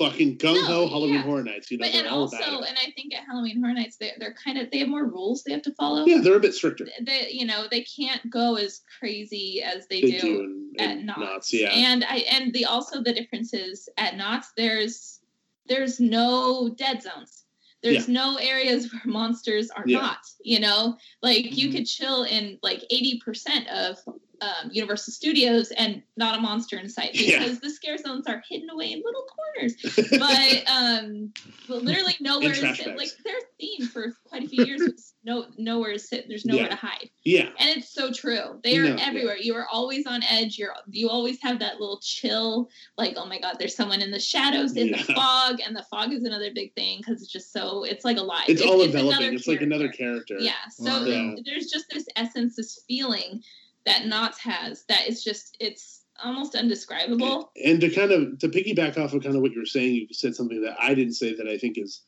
fucking 0.00 0.38
gung 0.38 0.60
ho 0.64 0.82
No, 0.84 0.88
Halloween 0.88 1.14
yeah. 1.14 1.22
Horror 1.22 1.42
Nights. 1.42 1.70
You 1.70 1.78
know, 1.78 1.86
But 1.86 1.94
and 1.94 2.06
all 2.08 2.20
also, 2.22 2.36
and 2.38 2.78
I 2.78 2.90
think 2.96 3.14
at 3.14 3.24
Halloween 3.26 3.60
Horror 3.60 3.74
Nights, 3.74 3.96
they're, 3.98 4.12
they're 4.18 4.34
kind 4.34 4.58
of 4.58 4.70
they 4.70 4.78
have 4.78 4.88
more 4.88 5.04
rules 5.04 5.42
they 5.44 5.52
have 5.52 5.62
to 5.62 5.74
follow. 5.74 6.06
Yeah, 6.06 6.20
they're 6.22 6.36
a 6.36 6.40
bit 6.40 6.54
stricter. 6.54 6.86
They, 7.02 7.28
you 7.30 7.44
know, 7.46 7.66
they 7.70 7.82
can't 7.82 8.28
go 8.30 8.56
as 8.56 8.82
crazy 8.98 9.62
as 9.62 9.86
they, 9.88 10.00
They 10.00 10.10
do, 10.12 10.20
do 10.20 10.40
in- 10.40 10.60
at 10.78 10.98
in 10.98 11.10
yeah. 11.52 11.70
And 11.70 12.04
I 12.04 12.16
and 12.30 12.52
the 12.52 12.64
also 12.64 13.02
the 13.02 13.12
difference 13.12 13.52
is 13.52 13.88
at 13.98 14.16
Knott's 14.16 14.52
there's 14.56 15.20
there's 15.66 16.00
no 16.00 16.70
dead 16.70 17.02
zones. 17.02 17.44
There's 17.82 18.08
no 18.08 18.36
areas 18.36 18.92
where 18.92 19.02
monsters 19.04 19.70
are 19.70 19.84
Yeah. 19.86 19.98
Mm-hmm. 19.98 20.06
not. 20.06 20.18
You 20.42 20.60
know, 20.60 20.96
like 21.22 21.56
you 21.56 21.70
could 21.72 21.86
chill 21.86 22.24
in 22.24 22.58
like 22.62 22.82
eighty 22.90 23.20
percent 23.24 23.68
of 23.68 23.98
um, 24.40 24.70
Universal 24.72 25.12
Studios 25.12 25.70
and 25.72 26.02
not 26.16 26.38
a 26.38 26.40
monster 26.40 26.78
in 26.78 26.88
sight 26.88 27.12
because 27.12 27.26
Yeah. 27.28 27.54
the 27.62 27.70
scare 27.70 27.98
zones 27.98 28.26
are 28.26 28.42
hidden 28.48 28.70
away 28.70 28.92
in 28.92 29.02
little 29.04 29.24
corners. 29.26 29.74
But 30.10 30.64
um, 30.70 31.32
but 31.68 31.82
literally 31.82 32.14
nowhere 32.20 32.52
is 32.52 32.58
trash 32.60 32.78
sit. 32.78 32.86
bags. 32.86 32.98
Like 32.98 33.10
their 33.24 33.34
theme 33.58 33.86
for 33.88 34.12
quite 34.26 34.44
a 34.44 34.48
few 34.48 34.64
years 34.64 34.80
was 34.80 35.14
no 35.24 35.46
nowhere 35.58 35.92
to 35.92 35.98
sit. 35.98 36.26
There's 36.28 36.44
nowhere 36.44 36.64
Yeah. 36.64 36.70
to 36.70 36.76
hide. 36.76 37.10
Yeah, 37.24 37.48
And 37.58 37.68
it's 37.76 37.92
so 37.92 38.10
true. 38.12 38.58
They 38.64 38.78
are 38.78 38.84
No, 38.84 38.96
yeah. 38.96 39.06
everywhere. 39.06 39.36
You 39.36 39.54
are 39.56 39.66
always 39.70 40.06
on 40.06 40.22
edge. 40.22 40.56
You're 40.58 40.72
you 40.90 41.08
always 41.10 41.38
have 41.42 41.58
that 41.58 41.78
little 41.78 42.00
chill, 42.02 42.68
like, 42.96 43.14
oh 43.16 43.26
my 43.26 43.38
god, 43.38 43.56
there's 43.58 43.76
someone 43.76 44.00
in 44.00 44.10
the 44.10 44.18
shadows 44.20 44.76
in 44.76 44.90
the 44.92 44.98
fog, 45.14 45.60
and 45.64 45.76
the 45.76 45.84
fog 45.90 46.12
is 46.12 46.24
another 46.24 46.50
big 46.54 46.74
thing 46.74 46.98
because 46.98 47.22
it's 47.22 47.30
just 47.30 47.52
so 47.52 47.84
it's 47.84 48.04
like 48.04 48.16
alive. 48.16 48.44
it's 48.48 48.62
all 48.62 48.80
another 48.82 48.98
enveloping. 48.98 49.34
It's 49.34 49.46
like 49.46 49.60
another 49.60 49.88
character. 49.88 50.00
character. 50.00 50.38
Yeah. 50.40 50.68
So 50.70 50.84
Wow. 51.04 51.36
there's 51.44 51.66
just 51.66 51.86
this 51.90 52.06
essence, 52.16 52.56
this 52.56 52.82
feeling 52.88 53.42
that 53.86 54.06
Knott's 54.06 54.38
has 54.38 54.84
that 54.88 55.08
is 55.08 55.22
just 55.24 55.56
it's 55.60 56.02
almost 56.22 56.54
undescribable. 56.54 57.50
and 57.64 57.80
to 57.80 57.88
kind 57.90 58.12
of 58.12 58.38
to 58.38 58.48
piggyback 58.48 58.98
off 58.98 59.12
of 59.14 59.22
kind 59.22 59.34
of 59.36 59.42
what 59.42 59.52
you 59.52 59.58
were 59.58 59.64
saying 59.66 59.94
you 59.94 60.06
said 60.12 60.34
something 60.36 60.60
that 60.62 60.76
i 60.78 60.92
didn't 60.92 61.14
say 61.14 61.34
that 61.34 61.48
i 61.48 61.56
think 61.56 61.78
is 61.78 62.02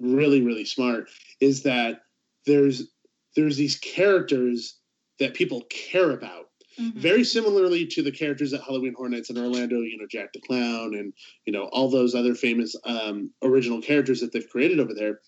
really 0.00 0.40
really 0.40 0.64
smart 0.64 1.10
is 1.40 1.62
that 1.64 2.00
there's 2.46 2.88
there's 3.36 3.56
these 3.58 3.76
characters 3.76 4.78
that 5.20 5.34
people 5.34 5.62
care 5.68 6.10
about 6.12 6.46
Mhm. 6.78 6.94
very 6.94 7.24
similarly 7.24 7.86
to 7.88 8.02
the 8.02 8.12
characters 8.12 8.52
at 8.54 8.62
halloween 8.62 8.94
horror 8.96 9.08
nights 9.10 9.28
in 9.30 9.36
orlando 9.36 9.80
you 9.80 9.98
know 9.98 10.06
jack 10.06 10.32
the 10.32 10.40
clown 10.40 10.94
and 10.94 11.12
you 11.44 11.52
know 11.52 11.64
all 11.64 11.90
those 11.90 12.14
other 12.14 12.34
famous 12.36 12.74
um, 12.84 13.30
original 13.42 13.82
characters 13.82 14.20
that 14.20 14.32
they've 14.32 14.48
created 14.48 14.78
over 14.80 14.94
there 14.94 15.20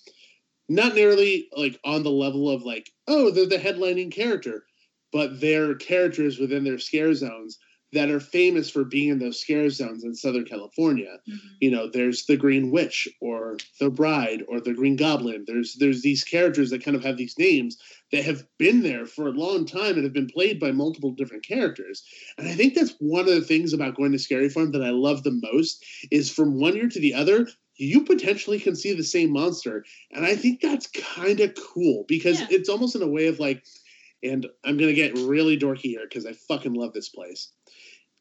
not 0.68 0.94
nearly 0.94 1.48
like 1.56 1.78
on 1.84 2.04
the 2.04 2.10
level 2.10 2.48
of 2.48 2.62
like 2.62 2.90
oh 3.08 3.30
they're 3.32 3.46
the 3.46 3.58
headlining 3.58 4.10
character 4.12 4.64
but 5.12 5.40
they're 5.40 5.74
characters 5.74 6.38
within 6.38 6.64
their 6.64 6.78
scare 6.78 7.14
zones 7.14 7.58
that 7.92 8.08
are 8.08 8.20
famous 8.20 8.70
for 8.70 8.84
being 8.84 9.08
in 9.08 9.18
those 9.18 9.40
scare 9.40 9.68
zones 9.68 10.04
in 10.04 10.14
Southern 10.14 10.44
California. 10.44 11.18
Mhm. 11.28 11.38
You 11.60 11.70
know, 11.72 11.88
there's 11.90 12.24
the 12.26 12.36
Green 12.36 12.70
Witch 12.70 13.08
or 13.20 13.56
the 13.80 13.90
Bride 13.90 14.44
or 14.46 14.60
the 14.60 14.74
Green 14.74 14.94
Goblin. 14.94 15.42
There's 15.44 15.74
there's 15.74 16.02
these 16.02 16.22
characters 16.22 16.70
that 16.70 16.84
kind 16.84 16.96
of 16.96 17.02
have 17.02 17.16
these 17.16 17.36
names 17.36 17.76
that 18.12 18.24
have 18.24 18.46
been 18.58 18.82
there 18.82 19.06
for 19.06 19.26
a 19.26 19.32
long 19.32 19.66
time 19.66 19.94
and 19.96 20.04
have 20.04 20.12
been 20.12 20.28
played 20.28 20.60
by 20.60 20.70
multiple 20.70 21.10
different 21.10 21.44
characters. 21.44 22.04
And 22.38 22.46
I 22.46 22.54
think 22.54 22.74
that's 22.74 22.94
one 23.00 23.22
of 23.28 23.34
the 23.34 23.40
things 23.40 23.72
about 23.72 23.96
going 23.96 24.12
to 24.12 24.18
Scary 24.20 24.48
Farm 24.48 24.70
that 24.70 24.84
I 24.84 24.90
love 24.90 25.24
the 25.24 25.40
most 25.52 25.84
is 26.12 26.30
from 26.30 26.60
one 26.60 26.76
year 26.76 26.88
to 26.88 27.00
the 27.00 27.14
other, 27.14 27.48
you 27.76 28.04
potentially 28.04 28.60
can 28.60 28.76
see 28.76 28.92
the 28.92 29.02
same 29.02 29.32
monster. 29.32 29.84
And 30.12 30.24
I 30.24 30.36
think 30.36 30.60
that's 30.60 30.86
kind 30.88 31.40
of 31.40 31.54
cool 31.56 32.04
because 32.06 32.38
Yeah. 32.38 32.46
it's 32.50 32.68
almost 32.68 32.94
in 32.94 33.02
a 33.02 33.08
way 33.08 33.26
of 33.26 33.40
like, 33.40 33.64
and 34.22 34.46
I'm 34.64 34.76
gonna 34.76 34.92
get 34.92 35.14
really 35.14 35.58
dorky 35.58 35.82
here 35.82 36.06
because 36.08 36.26
I 36.26 36.32
fucking 36.32 36.74
love 36.74 36.92
this 36.92 37.08
place. 37.08 37.52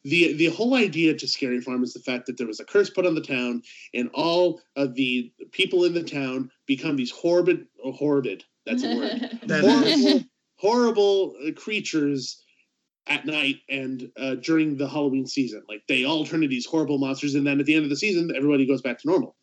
The 0.04 0.34
the 0.34 0.48
whole 0.48 0.76
idea 0.76 1.14
to 1.14 1.28
Scary 1.28 1.60
Farm 1.60 1.84
is 1.84 1.94
the 1.94 2.00
fact 2.00 2.26
that 2.28 2.38
there 2.38 2.48
was 2.48 2.60
a 2.60 2.66
curse 2.66 2.90
put 2.90 3.06
on 3.06 3.16
the 3.16 3.22
town, 3.22 3.64
and 3.94 4.10
all 4.14 4.62
of 4.76 4.96
the 4.96 5.32
people 5.52 5.84
in 5.84 5.94
the 5.94 6.04
town 6.04 6.52
become 6.66 6.96
these 6.96 7.12
horrid, 7.12 7.68
oh, 7.84 7.92
horrid. 7.92 8.44
That's 8.66 8.84
a 8.84 8.96
word. 8.96 9.40
That 9.48 9.64
horrible, 9.64 10.26
horrible 10.58 11.36
uh, 11.46 11.52
creatures 11.54 12.42
at 13.08 13.26
night 13.26 13.58
and 13.68 14.10
uh, 14.18 14.36
during 14.36 14.78
the 14.78 14.88
Halloween 14.88 15.26
season. 15.26 15.64
Like 15.68 15.82
they 15.88 16.06
all 16.06 16.26
turn 16.26 16.44
into 16.44 16.48
these 16.48 16.66
horrible 16.66 16.98
monsters, 16.98 17.36
and 17.36 17.46
then 17.46 17.60
at 17.60 17.66
the 17.66 17.76
end 17.76 17.84
of 17.84 17.90
the 17.90 17.96
season, 17.98 18.32
everybody 18.36 18.66
goes 18.66 18.82
back 18.82 19.00
to 19.00 19.08
normal. 19.08 19.36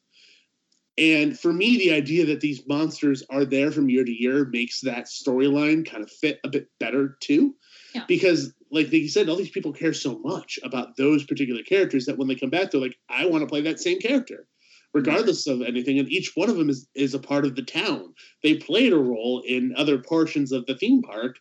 And 0.98 1.38
for 1.38 1.52
me, 1.52 1.76
the 1.76 1.92
idea 1.92 2.24
that 2.26 2.40
these 2.40 2.66
monsters 2.66 3.22
are 3.28 3.44
there 3.44 3.70
from 3.70 3.90
year 3.90 4.04
to 4.04 4.10
year 4.10 4.46
makes 4.46 4.80
that 4.80 5.06
storyline 5.06 5.88
kind 5.88 6.02
of 6.02 6.10
fit 6.10 6.40
a 6.42 6.48
bit 6.48 6.68
better 6.80 7.18
too. 7.20 7.54
Yeah. 7.94 8.04
Because, 8.08 8.54
like 8.70 8.90
you 8.90 9.08
said, 9.08 9.28
all 9.28 9.36
these 9.36 9.50
people 9.50 9.72
care 9.72 9.92
so 9.92 10.18
much 10.20 10.58
about 10.62 10.96
those 10.96 11.24
particular 11.24 11.62
characters 11.62 12.06
that 12.06 12.16
when 12.16 12.28
they 12.28 12.34
come 12.34 12.50
back, 12.50 12.70
they're 12.70 12.80
like, 12.80 12.96
I 13.10 13.26
want 13.26 13.42
to 13.42 13.46
play 13.46 13.60
that 13.62 13.80
same 13.80 14.00
character, 14.00 14.46
regardless 14.94 15.46
of 15.46 15.60
anything. 15.60 15.98
And 15.98 16.10
each 16.10 16.32
one 16.34 16.48
of 16.48 16.56
them 16.56 16.70
is, 16.70 16.88
is 16.94 17.12
a 17.12 17.18
part 17.18 17.44
of 17.44 17.56
the 17.56 17.62
town. 17.62 18.14
They 18.42 18.54
played 18.54 18.94
a 18.94 18.98
role 18.98 19.42
in 19.46 19.74
other 19.76 19.98
portions 19.98 20.50
of 20.50 20.64
the 20.64 20.76
theme 20.76 21.02
park, 21.02 21.36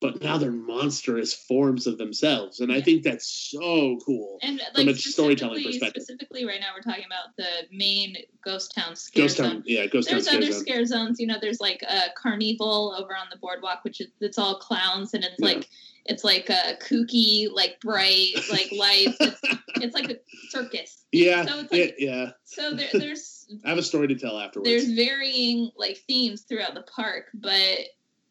but 0.00 0.22
now 0.22 0.38
they're 0.38 0.50
monstrous 0.50 1.34
forms 1.34 1.86
of 1.86 1.98
themselves. 1.98 2.60
And 2.60 2.72
I 2.72 2.80
think 2.80 3.02
that's 3.02 3.26
so 3.26 3.98
cool. 4.06 4.38
And 4.42 4.60
From 4.74 4.86
like 4.86 4.96
a 4.96 4.98
storytelling 4.98 5.62
perspective. 5.62 6.02
Specifically, 6.02 6.46
right 6.46 6.58
now 6.60 6.68
we're 6.74 6.82
talking 6.82 7.04
about 7.04 7.36
the 7.36 7.66
main 7.70 8.16
ghost 8.44 8.74
town 8.74 8.96
scare 8.96 9.24
Ghost 9.24 9.36
zone. 9.36 9.50
Town, 9.50 9.62
yeah, 9.66 9.86
Ghost 9.86 10.08
Town 10.08 10.16
there's 10.16 10.28
other 10.28 10.52
Zone. 10.52 10.60
scare 10.60 10.86
zones. 10.86 11.20
You 11.20 11.26
know, 11.26 11.36
there's 11.40 11.60
like 11.60 11.82
a 11.82 12.04
carnival 12.16 12.96
over 12.98 13.14
on 13.14 13.26
the 13.30 13.36
boardwalk, 13.38 13.84
which 13.84 14.00
is 14.00 14.08
it's 14.20 14.38
all 14.38 14.56
clowns, 14.58 15.12
and 15.14 15.22
it's 15.22 15.34
Yeah. 15.38 15.46
like 15.46 15.68
it's 16.06 16.24
like 16.24 16.48
a 16.48 16.76
kooky, 16.82 17.52
like 17.52 17.78
bright, 17.80 18.32
like 18.50 18.72
lights. 18.76 19.16
It's, 19.20 19.40
it's 19.82 19.94
like 19.94 20.10
a 20.10 20.16
circus. 20.48 21.04
Yeah, 21.12 21.44
So 21.44 21.58
it's 21.60 21.72
yeah, 21.72 21.84
like 21.84 21.94
yeah. 21.98 22.30
so 22.44 22.72
there, 22.74 22.88
there's 22.94 23.46
I 23.66 23.68
have 23.68 23.78
a 23.78 23.82
story 23.82 24.08
to 24.08 24.14
tell 24.14 24.38
afterwards. 24.38 24.68
there's 24.70 24.90
varying 24.92 25.70
like 25.76 25.98
themes 26.08 26.40
throughout 26.42 26.72
the 26.74 26.82
park, 26.82 27.26
but 27.34 27.80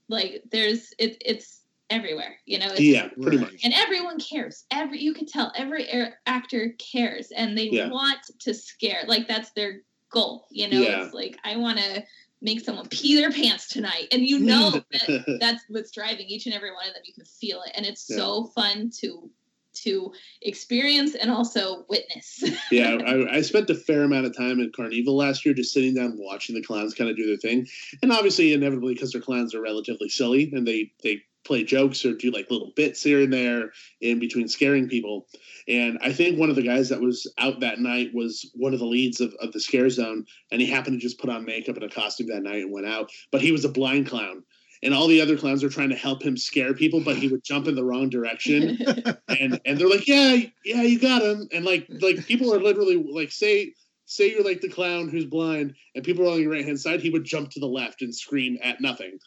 like 0.08 0.42
there's 0.52 0.94
it, 0.98 1.22
it's 1.24 1.59
everywhere. 1.90 2.36
You 2.46 2.60
know. 2.60 2.68
It's, 2.72 2.82
yeah, 2.82 3.08
pretty 3.22 3.38
Right. 3.38 3.52
much. 3.52 3.62
and 3.64 3.74
everyone 3.74 4.20
cares 4.20 4.66
every 4.72 5.00
you 5.02 5.14
can 5.14 5.26
tell 5.26 5.52
every 5.56 5.88
air, 5.90 6.20
actor 6.26 6.76
cares 6.78 7.32
and 7.32 7.58
they 7.58 7.70
Yeah. 7.70 7.90
want 7.90 8.20
to 8.40 8.54
scare 8.54 9.04
like 9.08 9.28
that's 9.28 9.52
their 9.52 9.82
goal 10.12 10.48
you 10.52 10.68
know 10.68 10.82
Yeah. 10.82 11.06
it's 11.06 11.14
like 11.14 11.38
i 11.44 11.56
want 11.56 11.78
to 11.78 12.04
make 12.42 12.62
someone 12.62 12.88
pee 12.88 13.16
their 13.16 13.32
pants 13.32 13.68
tonight 13.68 14.08
and 14.12 14.24
you 14.26 14.40
know 14.40 14.72
that 14.92 15.38
that's 15.40 15.64
what's 15.70 15.92
driving 15.92 16.26
each 16.28 16.46
and 16.48 16.56
every 16.56 16.72
one 16.74 16.88
of 16.88 16.94
them 16.94 17.04
you 17.06 17.14
can 17.14 17.26
feel 17.26 17.62
it 17.66 17.72
and 17.76 17.86
it's 17.86 18.06
Yeah. 18.10 18.18
so 18.18 18.46
fun 18.56 18.90
to 19.02 19.30
to 19.72 20.12
experience 20.42 21.14
and 21.16 21.30
also 21.30 21.86
witness 21.90 22.44
yeah, 22.72 22.98
I, 23.06 23.38
I 23.38 23.42
spent 23.42 23.70
a 23.70 23.76
fair 23.76 24.02
amount 24.04 24.26
of 24.26 24.36
time 24.36 24.60
at 24.60 24.74
Carnival 24.74 25.16
last 25.16 25.46
year, 25.46 25.54
just 25.54 25.72
sitting 25.74 25.94
down 25.94 26.16
watching 26.18 26.56
the 26.56 26.64
clowns 26.64 26.96
kind 26.96 27.10
of 27.10 27.16
do 27.16 27.28
their 27.28 27.38
thing, 27.38 27.68
and 28.02 28.12
obviously, 28.12 28.52
inevitably, 28.54 28.96
because 28.96 29.12
their 29.12 29.22
clowns 29.22 29.54
are 29.54 29.62
relatively 29.62 30.10
silly 30.10 30.52
and 30.54 30.68
they 30.68 30.92
they 31.04 31.22
play 31.46 31.64
jokes 31.64 32.06
or 32.06 32.14
do 32.14 32.32
like 32.32 32.52
little 32.52 32.72
bits 32.76 33.02
here 33.02 33.22
and 33.22 33.32
there 33.34 33.72
in 34.02 34.20
between 34.20 34.48
scaring 34.48 34.88
people. 34.88 35.28
And 35.68 35.98
I 36.02 36.12
think 36.12 36.38
one 36.38 36.50
of 36.50 36.56
the 36.56 36.64
guys 36.64 36.90
that 36.90 37.02
was 37.02 37.32
out 37.38 37.60
that 37.62 37.80
night 37.80 38.12
was 38.14 38.52
one 38.56 38.74
of 38.74 38.80
the 38.80 38.86
leads 38.86 39.22
of, 39.22 39.34
of 39.42 39.52
the 39.52 39.60
scare 39.60 39.90
zone, 39.90 40.26
and 40.52 40.62
he 40.62 40.68
happened 40.68 41.00
to 41.00 41.06
just 41.06 41.20
put 41.20 41.30
on 41.30 41.46
makeup 41.46 41.76
and 41.76 41.86
a 41.86 41.90
costume 41.90 42.28
that 42.28 42.44
night 42.44 42.64
and 42.64 42.72
went 42.72 42.88
out. 42.88 43.10
But 43.32 43.42
he 43.42 43.52
was 43.52 43.66
a 43.66 43.70
blind 43.70 44.08
clown. 44.08 44.44
And 44.82 44.94
all 44.94 45.08
the 45.08 45.20
other 45.20 45.38
clowns 45.38 45.62
were 45.62 45.70
trying 45.70 45.90
to 45.90 45.96
help 45.96 46.24
him 46.24 46.38
scare 46.38 46.74
people, 46.74 47.02
but 47.02 47.18
he 47.18 47.28
would 47.28 47.44
jump 47.44 47.68
in 47.68 47.76
the 47.76 47.84
wrong 47.84 48.10
direction 48.10 48.78
and 49.28 49.60
and 49.66 49.78
they're 49.78 49.90
like, 49.90 50.08
yeah, 50.08 50.38
yeah, 50.64 50.84
you 50.84 50.98
got 51.00 51.22
him, 51.22 51.50
and 51.52 51.66
like 51.66 51.86
like 52.00 52.26
people 52.26 52.54
are 52.54 52.62
literally 52.62 52.96
like, 52.96 53.30
say 53.30 53.74
say 54.06 54.32
you're 54.32 54.44
like 54.44 54.62
the 54.62 54.70
clown 54.70 55.08
who's 55.08 55.26
blind, 55.26 55.76
and 55.96 56.04
people 56.04 56.28
are 56.28 56.32
on 56.32 56.42
your 56.42 56.52
right 56.52 56.66
hand 56.66 56.80
side, 56.80 57.02
he 57.02 57.10
would 57.10 57.24
jump 57.24 57.52
to 57.52 57.60
the 57.60 57.68
left 57.68 58.02
and 58.02 58.16
scream 58.16 58.58
at 58.64 58.82
nothing, 58.82 59.20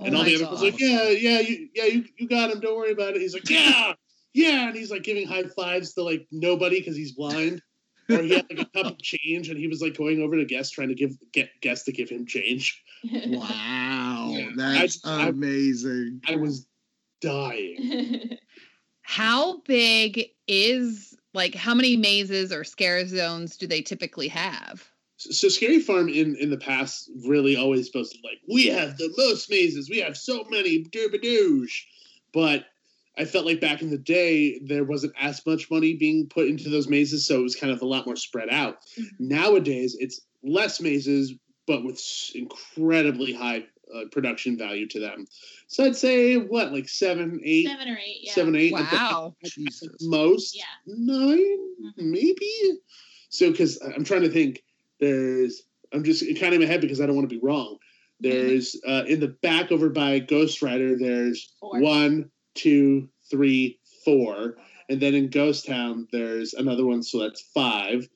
and 0.00 0.14
all 0.14 0.22
oh 0.22 0.24
the 0.24 0.34
other 0.36 0.44
people's 0.44 0.62
like, 0.62 0.80
yeah, 0.80 1.08
yeah, 1.10 1.40
you 1.40 1.68
yeah, 1.74 1.84
you 1.84 2.04
you 2.18 2.28
got 2.28 2.50
him, 2.50 2.60
don't 2.60 2.76
worry 2.76 2.92
about 2.92 3.14
it. 3.14 3.20
He's 3.20 3.34
like, 3.34 3.48
yeah, 3.48 3.92
yeah, 4.32 4.68
and 4.68 4.76
he's 4.76 4.90
like 4.90 5.02
giving 5.02 5.26
high 5.26 5.44
fives 5.44 5.94
to 5.94 6.02
like 6.02 6.26
nobody 6.32 6.78
because 6.80 6.96
he's 6.96 7.12
blind. 7.12 7.62
Or 8.10 8.18
he 8.22 8.34
had 8.34 8.44
like 8.50 8.58
a 8.60 8.64
cup 8.82 8.92
of 8.92 8.98
change, 9.00 9.48
and 9.48 9.58
he 9.58 9.66
was 9.66 9.80
like 9.80 9.96
going 9.96 10.20
over 10.20 10.36
to 10.36 10.44
guests 10.44 10.72
trying 10.72 10.88
to 10.88 10.94
give 10.94 11.12
get 11.32 11.48
guests 11.62 11.86
to 11.86 11.92
give 11.92 12.08
him 12.10 12.26
change. 12.26 12.82
Wow, 13.10 14.28
Yeah. 14.32 14.50
that's 14.56 15.00
I- 15.04 15.24
I- 15.24 15.28
amazing. 15.28 16.20
I 16.28 16.36
was 16.36 16.66
dying. 17.20 18.38
How 19.02 19.58
big 19.62 20.30
is 20.48 21.14
like 21.34 21.54
how 21.54 21.74
many 21.74 21.96
mazes 21.96 22.52
or 22.52 22.64
scare 22.64 23.06
zones 23.06 23.56
do 23.56 23.66
they 23.66 23.82
typically 23.82 24.28
have? 24.28 24.88
So 25.30 25.48
Scary 25.48 25.80
Farm 25.80 26.08
in 26.08 26.36
in 26.36 26.50
the 26.50 26.56
past 26.58 27.10
really 27.26 27.56
always 27.56 27.88
boasted 27.90 28.20
like 28.24 28.40
we 28.48 28.66
have 28.66 28.96
the 28.96 29.12
most 29.16 29.50
mazes, 29.50 29.88
we 29.90 29.98
have 30.00 30.16
so 30.16 30.44
many 30.50 30.84
doobadoosh, 30.84 31.82
but 32.32 32.66
I 33.16 33.24
felt 33.24 33.46
like 33.46 33.60
back 33.60 33.80
in 33.80 33.90
the 33.90 33.98
day 33.98 34.58
there 34.64 34.84
wasn't 34.84 35.14
as 35.20 35.44
much 35.46 35.70
money 35.70 35.94
being 35.94 36.26
put 36.28 36.48
into 36.48 36.68
those 36.68 36.88
mazes, 36.88 37.24
so 37.26 37.38
it 37.38 37.42
was 37.42 37.54
kind 37.56 37.72
of 37.72 37.80
a 37.80 37.86
lot 37.86 38.06
more 38.06 38.16
spread 38.16 38.48
out. 38.50 38.78
Nowadays, 39.20 39.96
it's 40.00 40.20
less 40.42 40.80
mazes, 40.80 41.32
but 41.66 41.84
with 41.84 42.00
incredibly 42.34 43.32
high 43.32 43.64
uh, 43.94 44.00
production 44.10 44.58
value 44.58 44.88
to 44.88 44.98
them. 44.98 45.26
So 45.68 45.84
I'd 45.84 45.94
say 45.94 46.36
what, 46.38 46.72
like 46.72 46.88
seven, 46.88 47.40
eight, 47.44 47.66
seven 47.68 47.88
or 47.88 47.96
eight 47.98 48.18
yeah 48.22 48.32
seven, 48.32 48.56
eight, 48.56 48.72
at 48.74 48.90
the- 48.90 48.96
Wow. 48.96 49.36
at 49.44 49.50
the 49.54 49.62
Jesus. 49.64 49.88
most 50.02 50.56
Yeah. 50.56 50.64
nine, 50.86 51.58
Mhm. 51.84 51.92
maybe. 51.98 52.78
So, 53.28 53.50
because 53.52 53.80
I'm 53.82 54.02
trying 54.04 54.22
to 54.22 54.28
think, 54.30 54.63
there's, 55.00 55.62
I'm 55.92 56.04
just 56.04 56.22
kind 56.40 56.54
of 56.54 56.60
in 56.60 56.60
my 56.60 56.66
head 56.66 56.80
because 56.80 57.00
I 57.00 57.06
don't 57.06 57.16
want 57.16 57.28
to 57.28 57.34
be 57.34 57.44
wrong. 57.44 57.78
There's 58.20 58.76
uh, 58.86 59.04
in 59.06 59.20
the 59.20 59.36
back 59.42 59.70
over 59.72 59.90
by 59.90 60.18
Ghost 60.20 60.62
Rider. 60.62 60.96
There's 60.98 61.52
Four. 61.60 61.80
one, 61.80 62.30
two, 62.54 63.08
three, 63.30 63.78
four, 64.04 64.56
and 64.88 65.00
then 65.00 65.14
in 65.14 65.30
Ghost 65.30 65.66
Town 65.66 66.06
there's 66.12 66.54
another 66.54 66.84
one, 66.86 67.02
so 67.02 67.18
that's 67.18 67.42
five, 67.54 68.08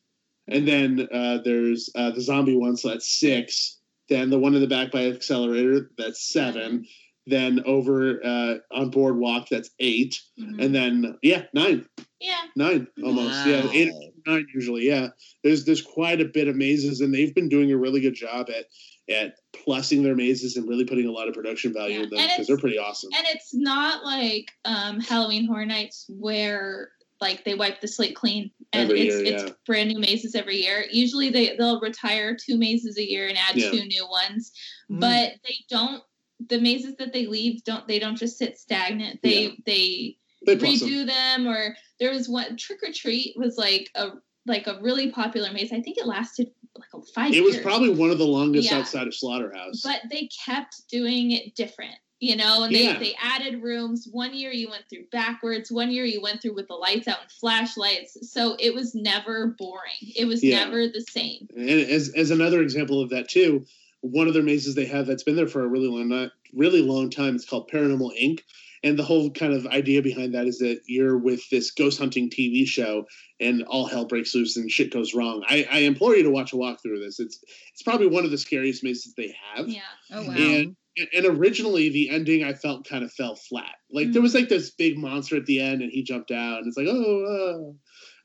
and 0.47 0.67
then 0.67 1.09
uh, 1.13 1.39
there's 1.45 1.91
uh, 1.95 2.11
the 2.13 2.21
zombie 2.21 2.57
one, 2.57 2.77
so 2.77 2.89
that's 2.89 3.19
six. 3.21 3.79
Then 4.09 4.31
the 4.31 4.39
one 4.39 4.55
in 4.55 4.61
the 4.63 4.67
back 4.67 4.91
by 4.93 5.01
Xcelerator, 5.11 5.89
that's 5.99 6.33
seven. 6.33 6.87
Then 7.27 7.63
over 7.67 8.25
uh, 8.25 8.55
on 8.73 8.89
Boardwalk, 8.91 9.49
that's 9.51 9.69
8 9.79 10.19
Mhm. 10.41 10.65
and 10.65 10.75
then 10.75 11.19
yeah, 11.23 11.43
nine, 11.53 11.85
yeah 12.21 12.45
nine 12.57 12.87
almost. 13.05 13.45
Yeah, 13.47 13.69
eight, 13.71 13.93
Wow. 13.93 14.01
Nine 14.29 14.47
usually. 14.55 14.87
Yeah, 14.87 15.09
there's 15.43 15.65
there's 15.65 15.83
quite 15.83 16.21
a 16.21 16.25
bit 16.27 16.49
of 16.49 16.57
mazes, 16.57 17.01
and 17.01 17.13
they've 17.13 17.35
been 17.35 17.49
doing 17.49 17.73
a 17.73 17.77
really 17.77 18.01
good 18.01 18.15
job 18.15 18.49
at 18.51 18.67
at 19.13 19.37
plussing 19.57 20.03
their 20.03 20.15
mazes 20.15 20.57
and 20.57 20.69
really 20.69 20.85
putting 20.85 21.07
a 21.07 21.11
lot 21.13 21.29
of 21.29 21.35
production 21.35 21.73
value 21.73 21.97
Yeah, 21.99 22.03
in 22.05 22.11
them 22.11 22.29
because 22.29 22.47
they're 22.47 22.59
pretty 22.59 22.79
awesome. 22.79 23.09
and 23.17 23.27
it's 23.31 23.55
not 23.55 24.05
like 24.05 24.51
um 24.67 25.01
halloween 25.01 25.47
horror 25.47 25.65
nights 25.65 26.05
where 26.11 26.91
like 27.21 27.43
they 27.45 27.55
wipe 27.55 27.81
the 27.81 27.89
slate 27.89 28.15
clean 28.15 28.51
and 28.75 28.83
Every 28.91 29.09
it's 29.09 29.17
year, 29.17 29.25
it's 29.35 29.45
yeah. 29.45 29.51
brand 29.65 29.89
new 29.89 29.99
mazes 29.99 30.35
every 30.35 30.57
year 30.57 30.85
usually 30.91 31.31
they 31.31 31.57
they'll 31.57 31.81
retire 31.81 32.37
two 32.37 32.59
mazes 32.59 32.99
a 32.99 33.11
year 33.11 33.29
and 33.29 33.39
add 33.39 33.57
Yeah. 33.57 33.71
two 33.71 33.85
new 33.87 34.07
ones 34.07 34.53
Mm. 34.91 35.01
but 35.01 35.33
they 35.43 35.57
don't 35.71 36.03
the 36.49 36.61
mazes 36.61 36.95
that 36.97 37.15
they 37.15 37.25
leave 37.27 37.65
don't 37.65 37.89
they 37.89 37.99
don't 37.99 38.17
just 38.19 38.37
sit 38.37 38.59
stagnant 38.59 39.21
they 39.23 39.43
Yeah. 39.45 39.51
they 39.65 40.19
They 40.47 40.57
plus 40.57 40.81
them. 40.81 40.89
redo 40.89 41.07
them 41.07 41.47
or 41.49 41.77
there 42.01 42.11
was 42.13 42.29
one 42.29 42.57
trick 42.57 42.81
or 42.83 42.93
treat 42.93 43.35
was 43.37 43.57
like 43.59 43.91
a 43.95 44.11
like 44.47 44.67
a 44.67 44.79
really 44.81 45.11
popular 45.11 45.53
maze 45.53 45.73
i 45.73 45.81
think 45.81 45.99
it 45.99 46.07
lasted 46.07 46.51
like 46.77 46.89
a 46.95 47.03
five 47.15 47.33
It 47.35 47.43
was 47.43 47.57
probably 47.59 47.91
one 47.91 48.11
of 48.11 48.19
the 48.19 48.27
longest 48.27 48.71
Yeah. 48.71 48.79
outside 48.79 49.07
of 49.07 49.15
Slaughterhouse. 49.15 49.83
but 49.83 50.01
they 50.11 50.29
kept 50.47 50.89
doing 50.89 51.33
it 51.33 51.55
different 51.55 51.97
you 52.21 52.35
know 52.37 52.63
and 52.63 52.75
they, 52.75 52.85
Yeah. 52.85 52.99
they 52.99 53.15
added 53.21 53.63
rooms 53.63 54.09
one 54.11 54.33
year 54.35 54.53
you 54.53 54.71
went 54.71 54.85
through 54.89 55.05
backwards 55.13 55.71
one 55.73 55.91
year 55.91 56.05
you 56.05 56.21
went 56.23 56.41
through 56.41 56.55
with 56.55 56.69
the 56.69 56.75
lights 56.75 57.09
out 57.09 57.19
and 57.23 57.31
flashlights 57.33 58.31
so 58.33 58.57
it 58.61 58.73
was 58.75 58.95
never 58.95 59.49
boring 59.59 60.13
it 60.17 60.25
was 60.27 60.43
Yeah. 60.43 60.65
never 60.65 60.87
the 60.89 61.05
same 61.11 61.49
And 61.57 61.69
as 61.69 62.11
as 62.11 62.31
another 62.31 62.63
example 62.63 63.01
of 63.03 63.11
that 63.11 63.29
too, 63.29 63.67
one 64.03 64.29
of 64.29 64.35
their 64.35 64.43
mazes 64.45 64.77
they 64.77 64.87
have 64.87 65.07
that's 65.07 65.25
been 65.25 65.35
there 65.37 65.49
for 65.49 65.65
a 65.65 65.67
really 65.69 65.89
long 65.89 66.09
not 66.09 66.31
really 66.55 66.81
long 66.83 67.11
time. 67.11 67.35
It's 67.35 67.45
called 67.45 67.69
Paranormal 67.71 68.13
Inc. 68.19 68.41
And 68.83 68.99
the 68.99 69.03
whole 69.03 69.31
kind 69.31 69.53
of 69.53 69.67
idea 69.67 70.03
behind 70.03 70.35
that 70.35 70.47
is 70.47 70.59
that 70.59 70.81
you're 70.87 71.19
with 71.19 71.49
this 71.51 71.71
ghost 71.71 71.99
hunting 71.99 72.31
TV 72.31 72.67
show, 72.67 73.05
and 73.41 73.63
all 73.65 73.87
hell 73.87 74.07
breaks 74.07 74.35
loose 74.35 74.57
and 74.57 74.71
shit 74.71 74.93
goes 74.93 75.15
wrong. 75.15 75.45
I, 75.49 75.67
I 75.71 75.79
implore 75.79 76.15
you 76.17 76.23
to 76.25 76.31
watch 76.31 76.53
a 76.53 76.57
walkthrough 76.57 76.95
of 76.95 77.01
this. 77.01 77.19
It's 77.21 77.41
it's 77.73 77.83
probably 77.83 78.07
one 78.07 78.25
of 78.25 78.31
the 78.31 78.39
scariest 78.39 78.85
mazes 78.85 79.15
they 79.17 79.35
have. 79.55 79.69
yeah 79.69 79.81
Oh 80.13 80.23
wow. 80.23 80.35
And 80.35 80.77
and 81.13 81.27
originally 81.27 81.91
the 81.91 82.11
ending 82.11 82.43
I 82.43 82.55
felt 82.55 82.89
kind 82.89 83.05
of 83.05 83.13
fell 83.13 83.37
flat. 83.37 83.77
Like 83.93 84.13
there 84.13 84.23
was 84.23 84.35
like 84.35 84.49
this 84.49 84.71
big 84.71 84.99
monster 84.99 85.37
at 85.37 85.47
the 85.47 85.61
end, 85.61 85.83
and 85.83 85.93
he 85.93 86.03
jumped 86.03 86.31
out, 86.31 86.59
and 86.59 86.67
it's 86.67 86.77
like 86.77 86.89
oh, 86.89 87.75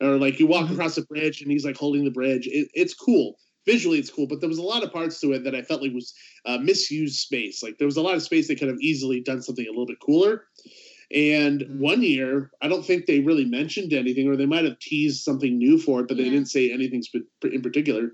uh. 0.01 0.05
or 0.05 0.17
like 0.17 0.39
you 0.39 0.47
walk 0.47 0.69
across 0.69 0.97
a 0.97 1.05
bridge, 1.05 1.41
and 1.41 1.51
he's 1.51 1.65
like 1.65 1.77
holding 1.77 2.03
the 2.03 2.11
bridge. 2.11 2.47
It, 2.47 2.69
it's 2.73 2.93
cool 2.93 3.37
visually, 3.65 3.99
it's 3.99 4.09
cool, 4.09 4.27
but 4.27 4.39
there 4.39 4.49
was 4.49 4.57
a 4.57 4.63
lot 4.63 4.83
of 4.83 4.91
parts 4.91 5.19
to 5.21 5.33
it 5.33 5.43
that 5.43 5.55
I 5.55 5.61
felt 5.61 5.81
like 5.81 5.93
was 5.93 6.13
uh, 6.45 6.57
misused 6.57 7.19
space. 7.19 7.63
Like 7.63 7.77
there 7.77 7.87
was 7.87 7.97
a 7.97 8.01
lot 8.01 8.15
of 8.15 8.23
space 8.23 8.47
they 8.47 8.55
could 8.55 8.67
have 8.67 8.79
easily 8.79 9.21
done 9.21 9.41
something 9.41 9.65
a 9.65 9.69
little 9.69 9.85
bit 9.85 9.99
cooler. 9.99 10.45
And 11.11 11.79
one 11.79 12.01
year, 12.01 12.51
I 12.61 12.67
don't 12.67 12.83
think 12.83 13.05
they 13.05 13.19
really 13.19 13.45
mentioned 13.45 13.93
anything, 13.93 14.27
or 14.27 14.35
they 14.35 14.47
might 14.47 14.65
have 14.65 14.79
teased 14.79 15.23
something 15.23 15.57
new 15.57 15.77
for 15.77 15.99
it, 16.01 16.07
but 16.07 16.17
they 16.17 16.23
didn't 16.23 16.47
say 16.47 16.71
anything 16.71 17.03
sp- 17.05 17.29
in 17.43 17.61
particular. 17.61 18.13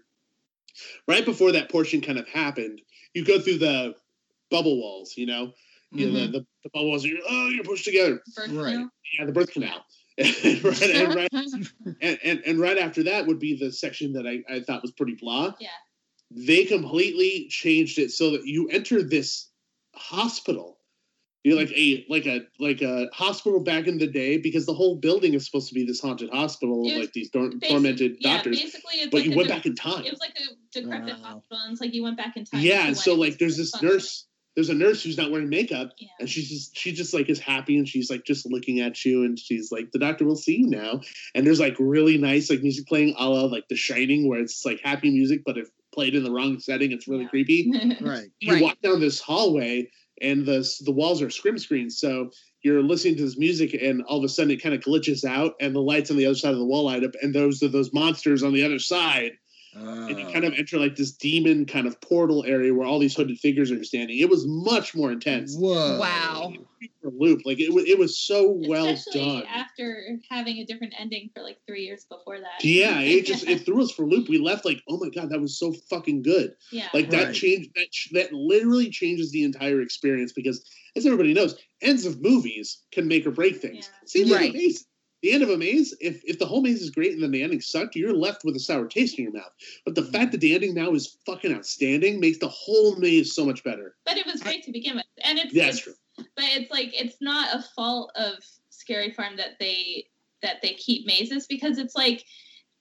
Right 1.08 1.24
before 1.24 1.52
that 1.54 1.72
portion 1.72 2.02
kind 2.02 2.20
of 2.20 2.28
happened, 2.28 2.82
you 3.14 3.24
go 3.24 3.40
through 3.40 3.60
the 3.60 3.96
bubble 4.52 4.80
walls, 4.80 5.14
you 5.16 5.26
know, 5.26 5.54
you 5.92 6.08
know 6.08 6.20
the, 6.20 6.28
the, 6.28 6.46
the 6.64 6.70
bubble 6.74 6.90
walls. 6.90 7.06
Are, 7.06 7.10
oh, 7.30 7.50
you're 7.50 7.64
pushed 7.64 7.86
together. 7.86 8.22
Birth 8.36 8.52
Right. 8.52 8.74
canal? 8.74 8.92
Yeah, 9.18 9.26
the 9.26 9.32
birth 9.32 9.52
canal. 9.52 9.86
And, 10.20 10.64
right, 10.64 10.82
and, 10.84 11.16
right, 11.16 11.30
and, 12.02 12.20
and, 12.24 12.41
and 12.46 12.60
right 12.60 12.78
after 12.78 13.04
that 13.04 13.26
would 13.28 13.40
be 13.40 13.58
the 13.58 13.72
section 13.72 14.14
that 14.14 14.28
I, 14.28 14.44
I 14.54 14.60
thought 14.62 14.82
was 14.82 14.91
pretty 14.91 15.16
blah. 15.16 15.54
Yeah. 15.60 15.70
They 16.32 16.66
completely 16.66 17.48
changed 17.50 17.98
it 17.98 18.12
so 18.12 18.32
that 18.32 18.46
you 18.46 18.68
enter 18.70 19.02
this 19.02 19.50
hospital. 19.96 20.78
You're 21.44 21.56
like 21.58 21.72
a 21.72 22.06
like 22.10 22.26
a 22.26 22.41
like 22.60 22.82
a 22.82 23.08
hospital 23.14 23.62
back 23.62 23.88
in 23.88 23.98
the 23.98 24.08
day 24.08 24.38
because 24.38 24.66
the 24.66 24.74
whole 24.74 24.98
building 24.98 25.34
is 25.36 25.46
supposed 25.46 25.70
to 25.70 25.74
be 25.74 25.86
this 25.86 26.02
haunted 26.02 26.30
hospital, 26.32 26.82
It 26.86 26.91
was 26.96 27.00
like 27.06 27.14
these 27.14 27.30
tor- 27.32 27.50
Basi- 27.50 27.70
tormented 27.70 28.18
yeah, 28.20 28.34
doctors. 28.36 28.60
basically 28.62 28.96
it's 28.96 29.10
But 29.10 29.22
like 29.22 29.26
you 29.30 29.38
went 29.38 29.48
de- 29.48 29.54
back 29.56 29.66
in 29.66 29.74
time. 29.74 30.04
it 30.04 30.12
was 30.12 30.20
like 30.20 30.36
a 30.38 30.54
decrepit 30.78 31.16
Wow. 31.16 31.24
hospital 31.24 31.58
and 31.64 31.72
it's 31.72 31.80
like 31.82 31.94
you 31.94 32.04
went 32.04 32.18
back 32.18 32.36
in 32.36 32.44
time 32.44 32.60
Yeah, 32.60 32.86
and 32.88 32.98
so 32.98 33.16
like 33.16 33.38
there's 33.40 33.56
this 33.56 33.72
functioning. 33.72 33.96
nurse. 33.96 34.26
There's 34.56 34.70
a 34.70 34.74
nurse 34.74 35.04
who's 35.04 35.18
not 35.18 35.32
wearing 35.32 35.50
makeup, 35.50 35.92
Yeah. 36.00 36.08
and 36.20 36.30
she's 36.30 36.50
just 36.50 36.78
she 36.78 36.92
just 36.92 37.14
like 37.14 37.30
is 37.30 37.40
happy, 37.40 37.78
and 37.78 37.88
she's 37.88 38.10
like 38.10 38.26
just 38.26 38.46
looking 38.50 38.80
at 38.80 39.04
you, 39.06 39.24
and 39.24 39.38
she's 39.40 39.72
like, 39.72 39.92
"The 39.92 40.00
doctor 40.00 40.26
will 40.26 40.36
see 40.36 40.58
you 40.58 40.68
now." 40.68 41.02
And 41.36 41.46
there's 41.46 41.60
like 41.60 41.76
really 41.80 42.18
nice 42.18 42.50
like 42.50 42.62
music 42.62 42.88
playing, 42.88 43.16
a 43.18 43.30
la 43.30 43.44
like 43.46 43.68
The 43.70 43.76
Shining, 43.76 44.28
where 44.28 44.40
it's 44.40 44.66
like 44.66 44.80
happy 44.84 45.12
music, 45.12 45.42
but 45.46 45.58
if 45.58 45.70
played 45.94 46.16
in 46.16 46.24
the 46.24 46.32
wrong 46.32 46.60
setting, 46.60 46.92
it's 46.92 47.08
really 47.08 47.24
Yeah. 47.24 47.30
creepy. 47.30 47.72
Right. 48.02 48.30
You 48.40 48.54
Right. 48.54 48.62
walk 48.62 48.82
down 48.82 49.00
this 49.00 49.20
hallway, 49.20 49.90
and 50.22 50.46
the 50.46 50.68
the 50.82 50.92
walls 50.92 51.22
are 51.22 51.30
scrim 51.30 51.58
screens, 51.58 51.98
so 52.00 52.32
you're 52.64 52.84
listening 52.84 53.16
to 53.18 53.24
this 53.24 53.38
music, 53.38 53.74
and 53.82 54.02
all 54.04 54.18
of 54.18 54.24
a 54.26 54.30
sudden 54.30 54.52
it 54.52 54.62
kind 54.62 54.76
of 54.76 54.82
glitches 54.82 55.24
out, 55.24 55.54
and 55.62 55.74
the 55.76 55.80
lights 55.82 56.12
on 56.12 56.18
the 56.18 56.26
other 56.26 56.36
side 56.36 56.52
of 56.54 56.60
the 56.60 56.66
wall 56.66 56.84
light 56.86 57.04
up, 57.04 57.12
and 57.22 57.34
those 57.34 57.62
are 57.64 57.70
those 57.70 57.94
monsters 57.94 58.44
on 58.44 58.54
the 58.54 58.64
other 58.64 58.80
side 58.80 59.34
and 59.74 60.18
you 60.18 60.26
ah. 60.28 60.32
kind 60.32 60.46
of 60.46 60.54
enter 60.54 60.78
like 60.78 60.96
this 60.96 61.12
demon 61.12 61.66
kind 61.66 61.88
of 61.88 62.00
portal 62.02 62.44
area 62.46 62.74
where 62.74 62.88
all 62.88 63.00
these 63.00 63.16
hooded 63.16 63.38
figures 63.40 63.72
are 63.72 63.84
standing. 63.84 64.18
It 64.20 64.30
was 64.30 64.46
much 64.48 64.96
more 64.96 65.12
intense. 65.12 65.56
Whoa! 65.58 66.00
Wow. 66.00 66.54
Loop 67.04 67.41
like 67.46 67.60
it 67.60 67.74
was. 67.74 67.86
It 67.86 67.98
was 67.98 68.18
so 68.18 68.60
well 68.68 68.88
Especially 68.88 69.41
done. 69.41 69.44
after 69.48 70.18
having 70.30 70.58
a 70.58 70.66
different 70.66 70.94
ending 70.98 71.30
for 71.34 71.44
like 71.44 71.58
three 71.68 71.84
years 71.84 72.06
before 72.06 72.40
that. 72.40 72.64
Yeah, 72.64 73.00
it 73.02 73.26
just 73.26 73.48
it 73.48 73.60
threw 73.66 73.82
us 73.84 73.91
for 73.91 74.04
loop. 74.06 74.30
We 74.30 74.38
left 74.38 74.66
like, 74.66 74.82
oh 74.88 74.98
my 74.98 75.10
god, 75.10 75.30
that 75.30 75.41
was 75.41 75.58
so 75.60 75.74
fucking 75.90 76.24
good. 76.24 76.54
yeah. 76.72 76.88
Like 76.94 77.10
that 77.12 77.28
Right. 77.28 77.36
changed 77.36 77.72
that 77.76 77.88
that 78.14 78.34
literally 78.34 78.90
changes 78.90 79.32
the 79.32 79.44
entire 79.44 79.82
experience 79.82 80.32
because, 80.34 80.64
as 80.96 81.06
everybody 81.06 81.34
knows, 81.34 81.56
ends 81.82 82.06
of 82.06 82.22
movies 82.22 82.84
can 82.91 83.08
make 83.08 83.26
or 83.26 83.32
break 83.32 83.58
things. 83.58 83.90
Yeah. 83.91 84.08
See 84.08 84.34
Right. 84.34 84.46
end 84.46 84.50
of 84.50 84.56
maze. 84.56 84.86
The 85.22 85.34
end 85.34 85.44
of 85.44 85.50
a 85.50 85.58
maze, 85.58 85.94
if 86.00 86.22
if 86.24 86.40
the 86.40 86.46
whole 86.46 86.62
maze 86.62 86.82
is 86.82 86.90
great 86.91 87.14
and 87.14 87.22
then 87.22 87.32
the 87.32 87.44
ending 87.44 87.62
sucked, 87.62 87.96
you're 87.96 88.14
left 88.14 88.44
with 88.46 88.56
a 88.56 88.60
sour 88.60 88.88
taste 88.88 89.18
in 89.18 89.26
your 89.26 89.34
mouth. 89.34 89.52
But 89.86 89.96
the 89.96 90.04
fact 90.06 90.32
that 90.32 90.41
the 90.41 90.56
ending 90.56 90.74
now 90.74 90.91
is 90.94 91.18
fucking 91.26 91.54
outstanding 91.54 92.20
makes 92.20 92.38
the 92.38 92.48
whole 92.48 92.96
maze 92.96 93.36
so 93.36 93.46
much 93.46 93.64
better. 93.64 93.96
but 94.06 94.18
it 94.18 94.26
was 94.26 94.41
great 94.41 94.64
to 94.64 94.72
begin 94.72 94.96
with, 94.96 95.06
and 95.24 95.38
it's, 95.38 95.54
Yeah, 95.54 95.66
that's 95.66 95.86
it's 95.88 96.00
but 96.18 96.46
it's 96.46 96.72
like 96.72 96.90
it's 96.94 97.18
not 97.22 97.54
a 97.54 97.62
fault 97.76 98.12
of 98.16 98.34
Scary 98.70 99.12
Farm 99.12 99.38
that 99.38 99.60
they 99.60 100.06
that 100.41 100.62
they 100.62 100.74
keep 100.74 101.06
mazes 101.06 101.48
because 101.48 101.78
it's 101.78 101.96
like 101.96 102.24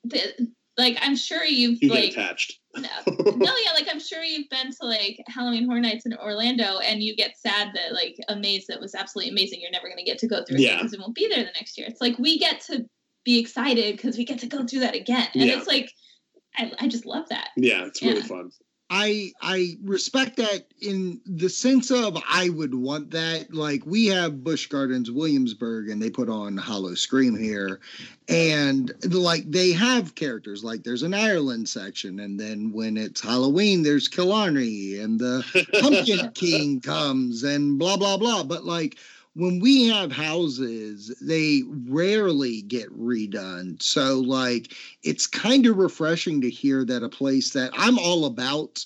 the 0.04 0.48
like 0.76 0.96
I'm 1.00 1.16
sure 1.16 1.44
you've 1.44 1.82
You 1.82 1.90
like 1.90 2.10
attached. 2.10 2.60
No, 2.82 3.34
no, 3.36 3.52
yeah, 3.64 3.72
like 3.74 3.88
I'm 3.90 4.00
sure 4.00 4.22
you've 4.22 4.48
been 4.50 4.70
to 4.70 4.86
like 4.86 5.22
Halloween 5.28 5.66
Horror 5.66 5.80
Nights 5.80 6.06
in 6.06 6.14
Orlando, 6.14 6.78
and 6.78 7.02
you 7.02 7.14
get 7.16 7.36
sad 7.38 7.68
that 7.74 7.92
like 7.92 8.16
a 8.28 8.36
maze 8.36 8.66
that 8.68 8.80
was 8.80 8.94
absolutely 8.94 9.30
amazing, 9.30 9.60
you're 9.60 9.70
never 9.70 9.88
gonna 9.88 10.04
get 10.04 10.18
to 10.18 10.28
go 10.28 10.44
through 10.44 10.58
Yeah. 10.58 10.76
because 10.76 10.92
it 10.92 11.00
won't 11.00 11.14
be 11.14 11.28
there 11.28 11.44
the 11.44 11.50
next 11.56 11.76
year. 11.78 11.86
It's 11.88 12.00
like 12.00 12.18
we 12.18 12.38
get 12.38 12.60
to 12.62 12.84
be 13.24 13.38
excited 13.38 13.96
because 13.96 14.16
we 14.16 14.24
get 14.24 14.38
to 14.40 14.46
go 14.46 14.64
through 14.66 14.80
that 14.80 14.94
again, 14.94 15.28
and 15.34 15.44
Yeah. 15.44 15.58
it's 15.58 15.66
like 15.66 15.90
I, 16.56 16.72
I 16.80 16.88
just 16.88 17.06
love 17.06 17.28
that. 17.28 17.50
Yeah, 17.56 17.84
it's 17.84 18.02
really 18.02 18.16
Yeah. 18.20 18.26
fun. 18.26 18.50
I 18.90 19.32
I 19.42 19.76
respect 19.82 20.36
that 20.38 20.66
in 20.80 21.20
the 21.26 21.50
sense 21.50 21.90
of 21.90 22.16
I 22.26 22.48
would 22.48 22.74
want 22.74 23.10
that. 23.10 23.52
Like 23.52 23.84
we 23.84 24.06
have 24.06 24.42
Busch 24.42 24.66
Gardens 24.66 25.10
Williamsburg 25.10 25.90
and 25.90 26.00
they 26.00 26.08
put 26.08 26.30
on 26.30 26.56
Howl-O-Scream 26.56 27.36
here. 27.36 27.80
And 28.28 28.92
like 29.12 29.50
they 29.50 29.72
have 29.72 30.14
characters, 30.14 30.64
like 30.64 30.84
there's 30.84 31.02
an 31.02 31.14
Ireland 31.14 31.68
section, 31.68 32.20
and 32.20 32.40
then 32.40 32.72
when 32.72 32.96
it's 32.96 33.20
Halloween, 33.20 33.82
there's 33.82 34.08
Killarney 34.08 34.98
and 34.98 35.18
the 35.18 35.44
Pumpkin 35.80 36.30
King 36.32 36.80
comes 36.80 37.42
and 37.42 37.78
blah 37.78 37.96
blah 37.98 38.16
blah. 38.16 38.42
But 38.42 38.64
like 38.64 38.96
when 39.38 39.60
we 39.60 39.86
have 39.86 40.10
houses, 40.10 41.16
they 41.20 41.62
rarely 41.86 42.62
get 42.62 42.90
redone. 42.98 43.80
So 43.80 44.18
like 44.18 44.74
it's 45.04 45.28
kind 45.28 45.64
of 45.66 45.76
refreshing 45.76 46.40
to 46.40 46.50
hear 46.50 46.84
that 46.84 47.04
a 47.04 47.08
place 47.08 47.50
that 47.52 47.70
I'm 47.74 48.00
all 48.00 48.24
about 48.24 48.84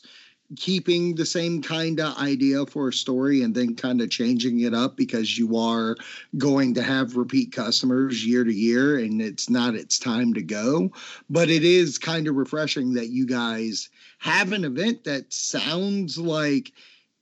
keeping 0.56 1.14
the 1.14 1.24
same 1.24 1.62
kind 1.62 1.98
of 2.00 2.18
idea 2.18 2.66
for 2.66 2.88
a 2.88 2.92
story 2.92 3.42
and 3.42 3.54
then 3.54 3.74
kind 3.74 4.02
of 4.02 4.10
changing 4.10 4.60
it 4.60 4.74
up 4.74 4.94
because 4.94 5.38
you 5.38 5.56
are 5.56 5.96
going 6.36 6.74
to 6.74 6.82
have 6.82 7.16
repeat 7.16 7.52
customers 7.52 8.26
year 8.26 8.44
to 8.44 8.52
year 8.52 8.98
and 8.98 9.22
it's 9.22 9.48
not 9.48 9.74
its 9.74 9.98
time 9.98 10.34
to 10.34 10.42
go 10.42 10.90
but 11.30 11.48
it 11.48 11.64
is 11.64 11.96
kind 11.96 12.28
of 12.28 12.34
refreshing 12.34 12.92
that 12.92 13.08
you 13.08 13.24
guys 13.26 13.88
have 14.18 14.52
an 14.52 14.64
event 14.66 15.04
that 15.04 15.32
sounds 15.32 16.18
like 16.18 16.72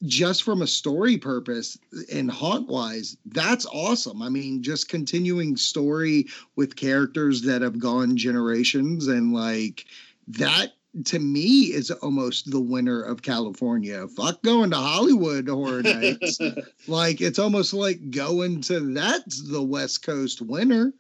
just 0.04 0.42
from 0.42 0.62
a 0.62 0.66
story 0.66 1.18
purpose 1.18 1.78
and 2.12 2.30
haunt 2.30 2.68
wise, 2.68 3.16
that's 3.26 3.66
awesome. 3.66 4.22
I 4.22 4.28
mean, 4.28 4.62
just 4.62 4.88
continuing 4.88 5.56
story 5.56 6.26
with 6.56 6.76
characters 6.76 7.42
that 7.42 7.62
have 7.62 7.78
gone 7.78 8.16
generations 8.16 9.08
and 9.08 9.32
like 9.32 9.84
that 10.28 10.72
to 11.04 11.18
me 11.18 11.72
is 11.72 11.90
almost 11.90 12.50
the 12.50 12.60
winner 12.60 13.02
of 13.02 13.22
California. 13.22 14.08
Fuck 14.08 14.42
going 14.42 14.70
to 14.70 14.76
Hollywood 14.76 15.48
horror 15.48 15.82
nights. 15.82 16.38
like 16.88 17.20
it's 17.20 17.38
almost 17.38 17.72
like 17.72 18.10
going 18.10 18.60
to 18.62 18.92
that's 18.94 19.48
the 19.48 19.62
West 19.62 20.04
Coast 20.04 20.42
winner. 20.42 20.92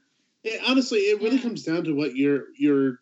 Yeah, 0.42 0.58
honestly, 0.66 1.00
it 1.00 1.20
really 1.20 1.38
comes 1.38 1.64
down 1.64 1.84
to 1.84 1.92
what 1.92 2.16
your 2.16 2.44
your 2.56 3.00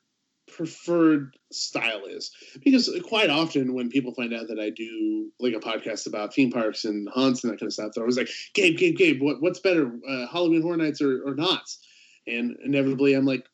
preferred 0.59 1.37
style 1.53 2.05
is. 2.05 2.33
Because 2.63 2.91
quite 3.05 3.31
often, 3.31 3.73
when 3.75 3.89
people 3.89 4.13
find 4.13 4.35
out 4.35 4.49
that 4.49 4.59
I 4.59 4.71
do 4.71 5.31
like 5.39 5.55
a 5.55 5.61
podcast 5.61 6.07
about 6.07 6.35
theme 6.35 6.51
parks 6.51 6.85
and 6.85 7.09
haunts 7.09 7.45
and 7.45 7.53
that 7.53 7.61
kind 7.61 7.69
of 7.69 7.73
stuff, 7.73 7.93
they're 7.95 8.03
always 8.03 8.19
like, 8.19 8.29
"Gabe, 8.55 8.77
Gabe, 8.77 8.97
Gabe, 8.97 9.23
what, 9.23 9.41
what's 9.41 9.61
better, 9.61 9.91
uh, 10.07 10.27
Halloween 10.27 10.63
Horror 10.63 10.77
Nights 10.77 11.01
or, 11.01 11.23
or 11.27 11.35
Knott's?" 11.37 11.79
And 12.27 12.57
inevitably, 12.65 13.15
I'm 13.15 13.25
like, 13.25 13.47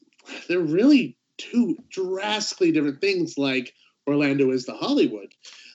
"They're 0.49 0.59
really 0.59 1.17
two 1.37 1.77
drastically 1.91 2.73
different 2.73 3.03
things." 3.03 3.37
Like 3.37 3.75
Orlando 4.09 4.51
is 4.51 4.65
the 4.65 4.75
Hollywood. 4.75 5.35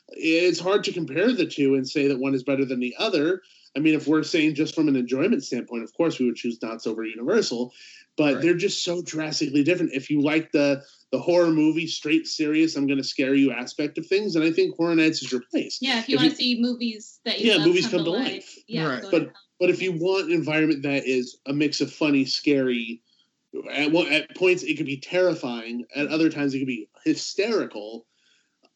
It's 0.09 0.59
hard 0.59 0.83
to 0.85 0.91
compare 0.91 1.31
the 1.31 1.45
two 1.45 1.75
and 1.75 1.87
say 1.87 2.07
that 2.07 2.19
one 2.19 2.33
is 2.33 2.43
better 2.43 2.65
than 2.65 2.79
the 2.79 2.95
other. 2.97 3.43
I 3.77 3.79
mean, 3.79 3.93
if 3.93 4.07
we're 4.07 4.23
saying 4.23 4.55
just 4.55 4.73
from 4.73 4.87
an 4.87 4.95
enjoyment 4.95 5.43
standpoint, 5.43 5.83
of 5.83 5.93
course 5.93 6.17
we 6.17 6.25
would 6.25 6.35
choose 6.35 6.59
Knott's 6.59 6.87
over 6.87 7.03
Universal, 7.05 7.71
but 8.17 8.33
Right. 8.33 8.41
they're 8.41 8.55
just 8.55 8.83
so 8.83 9.03
drastically 9.03 9.63
different. 9.63 9.93
If 9.93 10.09
you 10.09 10.21
like 10.21 10.51
the 10.51 10.83
the 11.11 11.19
horror 11.19 11.49
movie, 11.51 11.87
straight 11.87 12.27
serious, 12.27 12.75
I'm 12.75 12.85
going 12.87 12.97
to 12.99 13.03
scare 13.03 13.33
you 13.33 13.51
aspect 13.51 13.97
of 13.97 14.05
things, 14.05 14.35
and 14.35 14.43
I 14.45 14.51
think 14.51 14.75
Horror 14.75 14.95
Nights 14.95 15.23
is 15.23 15.31
your 15.31 15.41
place. 15.51 15.79
Yeah, 15.81 15.99
if 15.99 16.07
you 16.07 16.15
If 16.15 16.21
want 16.21 16.25
you- 16.25 16.29
to 16.31 16.35
see 16.35 16.61
movies 16.61 17.19
that 17.25 17.39
you 17.39 17.51
Yeah, 17.51 17.65
movies 17.65 17.87
come 17.87 18.03
to 18.03 18.11
life. 18.11 18.55
Yeah, 18.67 18.85
Right. 18.87 19.03
But- 19.09 19.19
to- 19.19 19.31
But 19.59 19.69
if 19.69 19.81
you 19.81 19.91
want 19.91 20.27
an 20.27 20.31
environment 20.31 20.83
that 20.83 21.05
is 21.05 21.37
a 21.45 21.51
mix 21.53 21.81
of 21.81 21.91
funny, 21.91 22.23
scary, 22.25 23.01
at, 23.71 23.91
one, 23.91 24.07
at 24.07 24.33
points 24.35 24.63
it 24.63 24.77
could 24.77 24.85
be 24.85 24.95
terrifying, 24.97 25.85
at 25.95 26.07
other 26.07 26.29
times 26.29 26.53
it 26.53 26.59
could 26.59 26.67
be 26.67 26.87
hysterical, 27.03 28.05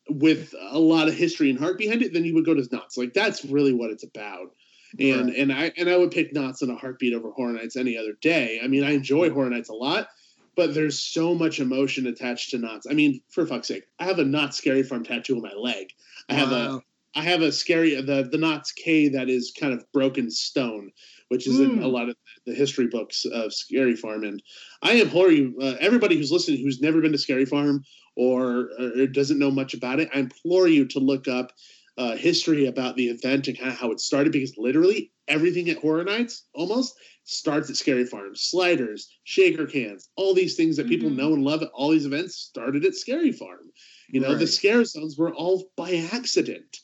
with 0.10 0.54
a 0.72 0.78
lot 0.80 1.08
of 1.08 1.14
history 1.14 1.50
and 1.50 1.58
heart 1.58 1.78
behind 1.78 2.02
it, 2.02 2.12
then 2.12 2.26
you 2.26 2.34
would 2.34 2.44
go 2.46 2.54
to 2.54 2.68
Knott's. 2.70 2.98
Like 2.98 3.14
that's 3.14 3.46
really 3.46 3.72
what 3.72 3.90
it's 3.92 4.04
about. 4.04 4.54
And 5.00 5.28
Right. 5.30 5.38
and 5.38 5.54
I 5.54 5.72
and 5.78 5.90
I 5.90 5.96
would 5.96 6.12
pick 6.12 6.34
Knott's 6.34 6.62
in 6.62 6.70
a 6.70 6.76
heartbeat 6.76 7.14
over 7.14 7.32
Horror 7.32 7.54
Nights 7.54 7.78
any 7.78 7.96
other 7.98 8.14
day. 8.22 8.60
I 8.62 8.68
mean, 8.68 8.84
I 8.84 8.92
enjoy 8.92 9.30
Horror 9.30 9.50
Nights 9.50 9.70
a 9.70 9.74
lot, 9.74 10.10
but 10.56 10.74
there's 10.74 11.00
so 11.02 11.34
much 11.36 11.60
emotion 11.60 12.08
attached 12.08 12.52
to 12.52 12.58
Knott's. 12.58 12.88
I 12.90 12.94
mean, 12.94 13.22
for 13.30 13.46
fuck's 13.46 13.68
sake, 13.68 13.84
I 14.00 14.06
have 14.06 14.20
a 14.20 14.26
Knott's 14.26 14.58
Scary 14.58 14.84
Farm 14.84 15.04
tattoo 15.04 15.36
on 15.36 15.42
my 15.42 15.54
leg. 15.54 15.88
I 16.30 16.34
have 16.36 16.52
a 16.52 16.56
Wow. 16.74 16.82
I 17.16 17.22
have 17.22 17.42
a 17.44 17.52
scary 17.52 17.94
the 18.02 18.28
the 18.32 18.38
Knott's 18.40 18.72
K 18.72 19.08
that 19.10 19.30
is 19.30 19.54
kind 19.60 19.72
of 19.74 19.86
broken 19.92 20.32
stone, 20.32 20.92
which 21.30 21.46
is 21.48 21.60
in 21.60 21.78
Mm. 21.78 21.84
a 21.84 21.88
lot 21.88 22.10
of 22.10 22.16
the 22.48 22.56
history 22.56 22.88
books 22.88 23.26
of 23.26 23.54
Scary 23.54 23.96
Farm. 23.96 24.24
And 24.24 24.42
I 24.82 24.94
implore 24.94 25.32
you, 25.32 25.56
uh, 25.62 25.76
everybody 25.80 26.18
who's 26.18 26.32
listening 26.32 26.64
who's 26.64 26.82
never 26.82 27.02
been 27.02 27.12
to 27.12 27.18
Scary 27.20 27.46
Farm 27.46 27.84
or, 28.16 28.70
or 28.80 29.08
doesn't 29.08 29.40
know 29.40 29.52
much 29.52 29.74
about 29.76 30.00
it, 30.00 30.10
I 30.14 30.20
implore 30.20 30.68
you 30.68 30.86
to 30.86 31.00
look 31.00 31.28
up 31.28 31.52
uh, 31.98 32.16
history 32.16 32.66
about 32.66 32.96
the 32.96 33.08
event 33.08 33.48
and 33.48 33.58
kind 33.58 33.72
of 33.72 33.78
how 33.78 33.92
it 33.92 34.00
started 34.00 34.32
because 34.34 34.58
literally 34.58 35.12
everything 35.28 35.70
at 35.70 35.78
Horror 35.78 36.04
Nights 36.04 36.46
almost 36.54 36.96
starts 37.24 37.70
at 37.70 37.78
Scary 37.78 38.06
Farm. 38.06 38.36
Sliders, 38.36 39.10
shaker 39.24 39.66
cans, 39.66 40.10
all 40.16 40.34
these 40.34 40.56
things 40.56 40.76
that 40.78 40.88
people 40.90 41.10
Mhm. 41.10 41.16
know 41.16 41.34
and 41.34 41.44
love 41.44 41.62
at 41.62 41.70
all 41.74 41.92
these 41.92 42.06
events 42.06 42.36
started 42.36 42.84
at 42.84 42.96
Scary 42.96 43.32
Farm. 43.32 43.72
You 44.10 44.20
know, 44.20 44.36
the 44.36 44.48
scare 44.48 44.84
zones 44.86 45.18
were 45.18 45.34
all 45.34 45.72
by 45.78 45.96
accident. 46.12 46.78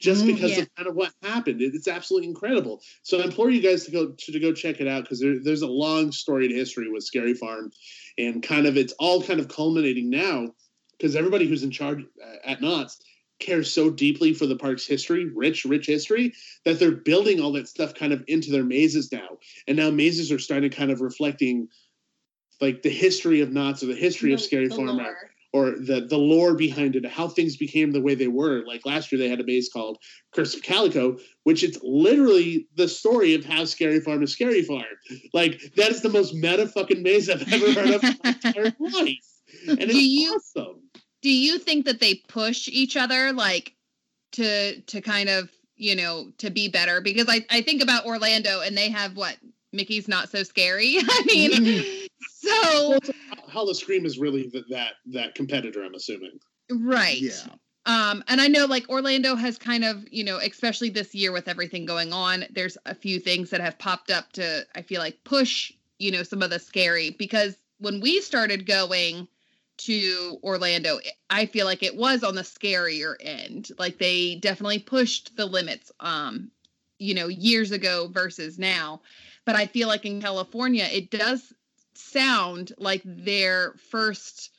Just 0.00 0.22
Mhm. 0.24 0.34
because 0.34 0.52
Yeah. 0.52 0.60
of 0.60 0.74
kind 0.76 0.88
of 0.88 0.94
what 0.94 1.12
happened, 1.22 1.60
It- 1.60 1.74
it's 1.74 1.88
absolutely 1.88 2.28
incredible. 2.28 2.80
So 3.02 3.18
I 3.18 3.24
implore 3.24 3.50
you 3.50 3.60
guys 3.60 3.84
to 3.86 3.90
go 3.90 4.10
to, 4.12 4.32
to 4.32 4.38
go 4.38 4.52
check 4.52 4.80
it 4.80 4.86
out 4.86 5.02
because 5.04 5.18
there, 5.18 5.40
there's 5.42 5.62
a 5.62 5.66
long 5.66 6.12
storied 6.12 6.52
history 6.52 6.88
with 6.88 7.02
Scary 7.02 7.34
Farm, 7.34 7.72
and 8.16 8.40
kind 8.42 8.66
of 8.66 8.76
it's 8.76 8.92
all 9.00 9.20
kind 9.22 9.40
of 9.40 9.48
culminating 9.48 10.08
now 10.08 10.54
because 10.96 11.16
everybody 11.16 11.46
who's 11.48 11.64
in 11.64 11.72
charge 11.72 12.04
uh, 12.24 12.36
at 12.44 12.60
Knott's 12.60 12.98
cares 13.40 13.72
so 13.72 13.90
deeply 13.90 14.32
for 14.34 14.46
the 14.46 14.56
park's 14.56 14.86
history, 14.86 15.26
rich, 15.26 15.64
rich 15.64 15.86
history, 15.86 16.32
that 16.64 16.78
they're 16.78 16.90
building 16.92 17.40
all 17.40 17.52
that 17.52 17.68
stuff 17.68 17.94
kind 17.94 18.12
of 18.12 18.24
into 18.28 18.50
their 18.50 18.64
mazes 18.64 19.12
now. 19.12 19.38
And 19.66 19.76
now 19.76 19.90
mazes 19.90 20.32
are 20.32 20.38
starting 20.38 20.70
kind 20.70 20.90
of 20.90 21.00
reflecting 21.00 21.68
like 22.60 22.82
the 22.82 22.90
history 22.90 23.40
of 23.40 23.52
Knott's 23.52 23.82
or 23.82 23.86
the 23.86 23.94
history 23.94 24.32
of 24.32 24.40
Scary 24.40 24.68
the 24.68 24.74
Farm 24.74 25.00
or 25.54 25.70
the 25.78 26.04
the 26.06 26.18
lore 26.18 26.54
behind 26.54 26.94
it, 26.96 27.06
how 27.06 27.26
things 27.28 27.56
became 27.56 27.92
the 27.92 28.00
way 28.02 28.14
they 28.14 28.28
were. 28.28 28.64
Like 28.66 28.84
last 28.84 29.10
year, 29.10 29.18
they 29.18 29.28
had 29.30 29.40
a 29.40 29.44
maze 29.44 29.70
called 29.72 29.96
Curse 30.34 30.54
of 30.54 30.62
Calico, 30.62 31.16
which 31.44 31.62
it's 31.64 31.78
literally 31.82 32.66
the 32.76 32.86
story 32.88 33.34
of 33.34 33.44
how 33.44 33.64
Scary 33.64 34.00
Farm 34.00 34.22
is 34.22 34.32
Scary 34.32 34.62
Farm. 34.62 34.82
Like 35.32 35.60
that 35.76 35.90
is 35.90 36.02
the 36.02 36.10
most 36.10 36.34
meta 36.34 36.66
fucking 36.66 37.02
maze 37.02 37.30
I've 37.30 37.50
ever 37.50 37.72
heard 37.72 37.94
of 37.94 38.04
in 38.04 38.16
my 38.24 38.30
entire 38.44 38.74
life, 38.78 39.26
and 39.68 39.80
it's 39.80 39.92
Do 39.92 40.04
you- 40.04 40.34
awesome. 40.34 40.82
Do 41.22 41.30
you 41.30 41.58
think 41.58 41.84
that 41.86 42.00
they 42.00 42.14
push 42.14 42.68
each 42.68 42.96
other 42.96 43.32
like 43.32 43.74
to 44.32 44.80
to 44.82 45.00
kind 45.00 45.28
of 45.28 45.50
you 45.76 45.94
know 45.94 46.30
to 46.38 46.50
be 46.50 46.68
better 46.68 47.00
because 47.00 47.26
i 47.28 47.44
i 47.50 47.62
think 47.62 47.82
about 47.82 48.04
orlando 48.04 48.60
and 48.60 48.76
they 48.76 48.90
have 48.90 49.16
what 49.16 49.36
mickey's 49.72 50.08
not 50.08 50.28
so 50.28 50.42
scary 50.42 50.96
i 51.00 51.22
mean 51.26 52.06
so 52.30 52.98
Howl-O-Scream 53.48 54.04
is 54.04 54.18
really 54.18 54.48
th- 54.48 54.64
that 54.70 54.94
that 55.06 55.34
competitor. 55.34 55.82
I'm 55.82 55.94
assuming. 55.94 56.38
right 56.70 57.20
Yeah. 57.20 57.32
um 57.86 58.22
and 58.28 58.40
i 58.40 58.48
know 58.48 58.66
like 58.66 58.88
orlando 58.88 59.34
has 59.34 59.56
kind 59.56 59.84
of 59.84 60.04
you 60.10 60.24
know 60.24 60.38
especially 60.38 60.90
this 60.90 61.14
year 61.14 61.32
with 61.32 61.48
everything 61.48 61.86
going 61.86 62.12
on 62.12 62.44
there's 62.50 62.76
a 62.86 62.94
few 62.94 63.18
things 63.20 63.50
that 63.50 63.60
have 63.60 63.78
popped 63.78 64.10
up 64.10 64.32
to 64.32 64.66
i 64.74 64.82
feel 64.82 65.00
like 65.00 65.22
push 65.24 65.72
you 65.98 66.10
know 66.10 66.22
some 66.22 66.42
of 66.42 66.50
the 66.50 66.58
scary 66.58 67.10
because 67.10 67.56
when 67.78 68.00
we 68.00 68.20
started 68.20 68.66
going 68.66 69.28
to 69.78 70.38
Orlando, 70.42 70.98
I 71.30 71.46
feel 71.46 71.66
like 71.66 71.82
it 71.82 71.96
was 71.96 72.24
on 72.24 72.34
the 72.34 72.42
scarier 72.42 73.14
end. 73.20 73.70
Like 73.78 73.98
they 73.98 74.36
definitely 74.36 74.80
pushed 74.80 75.36
the 75.36 75.46
limits, 75.46 75.90
um, 76.00 76.50
you 76.98 77.14
know, 77.14 77.28
years 77.28 77.72
ago 77.72 78.08
versus 78.12 78.58
now. 78.58 79.02
But 79.44 79.56
I 79.56 79.66
feel 79.66 79.88
like 79.88 80.04
in 80.04 80.20
California, 80.20 80.86
it 80.90 81.10
does 81.10 81.52
sound 81.94 82.72
like 82.78 83.02
their 83.04 83.74
first 83.90 84.50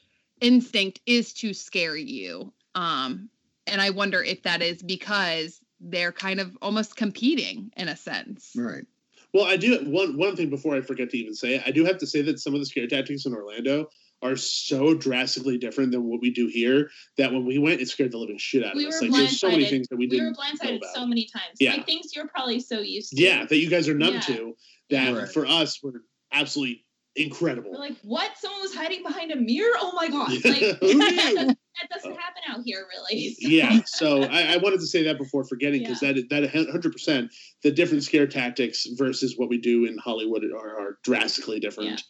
instinct 0.42 1.00
is 1.06 1.34
to 1.34 1.54
scare 1.54 1.96
you. 1.96 2.54
Um, 2.76 3.30
and 3.68 3.82
I 3.82 3.92
wonder 3.92 4.24
if 4.24 4.44
that 4.44 4.62
is 4.62 4.82
because 4.82 5.60
they're 5.80 6.12
kind 6.12 6.40
of 6.40 6.58
almost 6.62 6.96
competing 6.96 7.72
in 7.78 7.88
a 7.88 7.96
sense. 7.96 8.52
Right. 8.56 8.86
Well, 9.34 9.46
I 9.46 9.58
do 9.58 9.78
one 9.86 10.18
one 10.18 10.36
thing 10.36 10.50
before 10.50 10.76
I 10.76 10.82
forget 10.82 11.12
to 11.12 11.18
even 11.18 11.36
say. 11.36 11.62
I 11.64 11.72
do 11.72 11.86
have 11.86 12.00
to 12.00 12.08
say 12.08 12.22
that 12.24 12.40
some 12.40 12.56
of 12.56 12.60
the 12.60 12.66
scare 12.66 12.88
tactics 12.88 13.26
in 13.26 13.34
Orlando 13.34 13.90
are 14.22 14.36
so 14.36 14.94
drastically 14.94 15.58
different 15.58 15.92
than 15.92 16.04
what 16.04 16.22
we 16.22 16.30
do 16.32 16.48
here 16.48 16.90
that 17.18 17.32
when 17.32 17.46
we 17.46 17.58
went, 17.58 17.80
it 17.82 17.88
scared 17.88 18.12
the 18.12 18.18
living 18.18 18.38
shit 18.38 18.64
out 18.66 18.72
of 18.76 18.78
us. 18.84 19.02
were 19.02 19.08
Like 19.08 19.16
there's 19.18 19.40
so 19.40 19.50
many 19.50 19.66
things 19.66 19.88
that 19.88 19.98
we 19.98 20.08
We 20.08 20.20
were 20.20 20.26
didn't 20.26 20.38
know 20.38 20.44
blindsided 20.44 20.78
about. 20.78 20.94
so 20.96 21.06
many 21.08 21.26
times. 21.26 21.58
Yeah. 21.60 21.74
Like 21.74 21.86
things 21.86 22.16
you're 22.16 22.28
probably 22.28 22.60
so 22.60 22.80
used 22.80 23.12
to. 23.16 23.22
yeah, 23.24 23.46
that 23.46 23.58
you 23.58 23.70
guys 23.70 23.88
are 23.88 23.94
numb 23.94 24.16
Yeah. 24.16 24.20
to. 24.22 24.56
That 24.90 25.16
Right. 25.16 25.30
for 25.30 25.46
us 25.46 25.82
were 25.84 26.04
absolutely 26.32 26.86
incredible. 27.16 27.72
We're 27.72 27.78
like, 27.80 27.98
what? 28.02 28.32
Someone 28.38 28.62
was 28.62 28.74
hiding 28.74 29.04
behind 29.04 29.32
a 29.32 29.36
mirror? 29.36 29.74
Oh 29.78 29.94
my 29.96 30.08
god! 30.10 30.32
Like 30.44 30.80
Who 30.80 30.94
knew? 30.96 31.56
that 31.82 31.90
doesn't 31.90 32.16
happen 32.16 32.42
out 32.50 32.62
here, 32.66 32.86
really. 32.90 33.36
So- 33.40 33.48
yeah 33.48 33.80
so 33.86 34.24
I, 34.24 34.54
I 34.54 34.58
wanted 34.58 34.80
to 34.80 34.88
say 34.88 35.04
that 35.04 35.18
before 35.18 35.44
forgetting 35.44 35.82
because 35.82 36.00
that 36.02 36.16
that 36.30 36.44
100% 36.44 37.30
the 37.64 37.72
different 37.72 38.04
scare 38.04 38.28
tactics 38.28 38.86
versus 38.98 39.36
what 39.38 39.50
we 39.50 39.58
do 39.58 39.86
in 39.86 39.98
hollywood 39.98 40.44
are, 40.44 40.80
are 40.80 40.98
drastically 41.04 41.60
different 41.60 42.04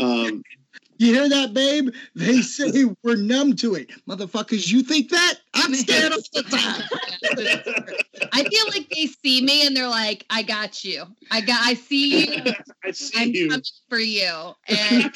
um 0.00 0.42
You 0.98 1.12
hear 1.12 1.28
that, 1.28 1.52
babe? 1.52 1.90
They 2.14 2.40
say 2.40 2.84
we're 3.02 3.16
numb 3.16 3.54
to 3.56 3.74
it. 3.74 3.90
Motherfuckers, 4.08 4.72
you 4.72 4.82
think 4.82 5.10
that? 5.10 5.34
I'm 5.52 5.74
scared 5.74 6.12
all 6.12 6.18
the 6.32 6.42
time. 6.42 8.28
I 8.32 8.44
feel 8.44 8.66
like 8.68 8.88
they 8.88 9.06
see 9.06 9.42
me 9.42 9.66
and 9.66 9.76
they're 9.76 9.88
like, 9.88 10.24
"I 10.30 10.42
got 10.42 10.84
you. 10.84 11.04
I 11.30 11.42
got. 11.42 11.60
I 11.66 11.74
see 11.74 12.34
you. 12.34 12.52
i 12.82 12.90
see 12.92 13.22
I'm 13.22 13.30
you 13.30 13.48
coming 13.50 13.62
for 13.90 13.98
you." 13.98 14.54
And 14.68 15.12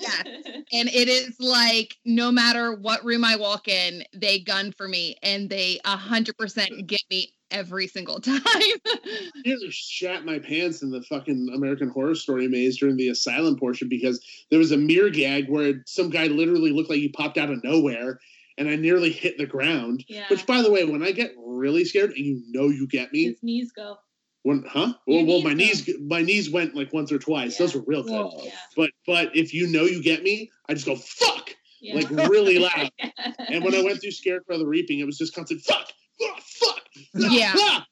yes, 0.00 0.26
and 0.72 0.88
it 0.88 1.08
is 1.08 1.36
like 1.40 1.96
no 2.04 2.30
matter 2.30 2.74
what 2.74 3.04
room 3.04 3.24
I 3.24 3.36
walk 3.36 3.68
in, 3.68 4.04
they 4.14 4.40
gun 4.40 4.72
for 4.72 4.88
me, 4.88 5.16
and 5.22 5.48
they 5.48 5.80
a 5.84 5.96
hundred 5.96 6.36
percent 6.36 6.86
get 6.86 7.02
me 7.10 7.32
every 7.50 7.86
single 7.86 8.20
time. 8.20 8.40
I 8.44 9.30
nearly 9.44 9.70
shat 9.70 10.24
my 10.24 10.38
pants 10.38 10.82
in 10.82 10.90
the 10.90 11.02
fucking 11.02 11.50
American 11.54 11.88
Horror 11.88 12.14
Story 12.14 12.48
maze 12.48 12.78
during 12.78 12.96
the 12.96 13.08
asylum 13.08 13.56
portion 13.56 13.88
because 13.88 14.24
there 14.50 14.58
was 14.58 14.72
a 14.72 14.76
mirror 14.76 15.10
gag 15.10 15.48
where 15.48 15.82
some 15.86 16.10
guy 16.10 16.26
literally 16.26 16.72
looked 16.72 16.90
like 16.90 16.98
he 16.98 17.08
popped 17.08 17.38
out 17.38 17.50
of 17.50 17.62
nowhere, 17.62 18.20
and 18.58 18.68
I 18.68 18.76
nearly 18.76 19.10
hit 19.10 19.38
the 19.38 19.46
ground. 19.46 20.04
Yeah. 20.08 20.26
Which, 20.28 20.46
by 20.46 20.62
the 20.62 20.70
way, 20.70 20.84
when 20.84 21.02
I 21.02 21.12
get 21.12 21.32
really 21.38 21.84
scared 21.84 22.10
and 22.10 22.24
you 22.24 22.42
know 22.48 22.68
you 22.68 22.86
get 22.86 23.12
me, 23.12 23.24
His 23.24 23.42
knees 23.42 23.72
go. 23.72 23.98
When 24.46 24.62
huh? 24.62 24.94
Well, 25.08 25.26
well, 25.26 25.42
my 25.42 25.50
go. 25.50 25.56
knees 25.56 25.90
my 26.06 26.22
knees 26.22 26.48
went 26.48 26.76
like 26.76 26.92
once 26.92 27.10
or 27.10 27.18
twice. 27.18 27.58
Those 27.58 27.74
were 27.74 27.82
real 27.84 28.04
good. 28.04 28.30
Yeah. 28.44 28.50
But 28.76 28.90
but 29.04 29.34
if 29.36 29.52
you 29.52 29.66
know 29.66 29.82
you 29.82 30.00
get 30.00 30.22
me, 30.22 30.50
I 30.68 30.74
just 30.74 30.86
go 30.86 30.94
fuck 30.94 31.50
Yeah. 31.80 31.96
like 31.96 32.10
really 32.10 32.60
loud. 32.60 32.90
And 33.48 33.64
when 33.64 33.74
I 33.74 33.82
went 33.82 34.00
through 34.00 34.12
Scarecrow 34.12 34.58
the 34.58 34.66
Reaping, 34.66 35.00
it 35.00 35.04
was 35.04 35.18
just 35.18 35.34
constant 35.34 35.62
fuck, 35.62 35.88
ah, 36.22 36.36
fuck, 36.40 36.80
ah, 36.96 37.28
Yeah. 37.28 37.52
ah. 37.56 37.86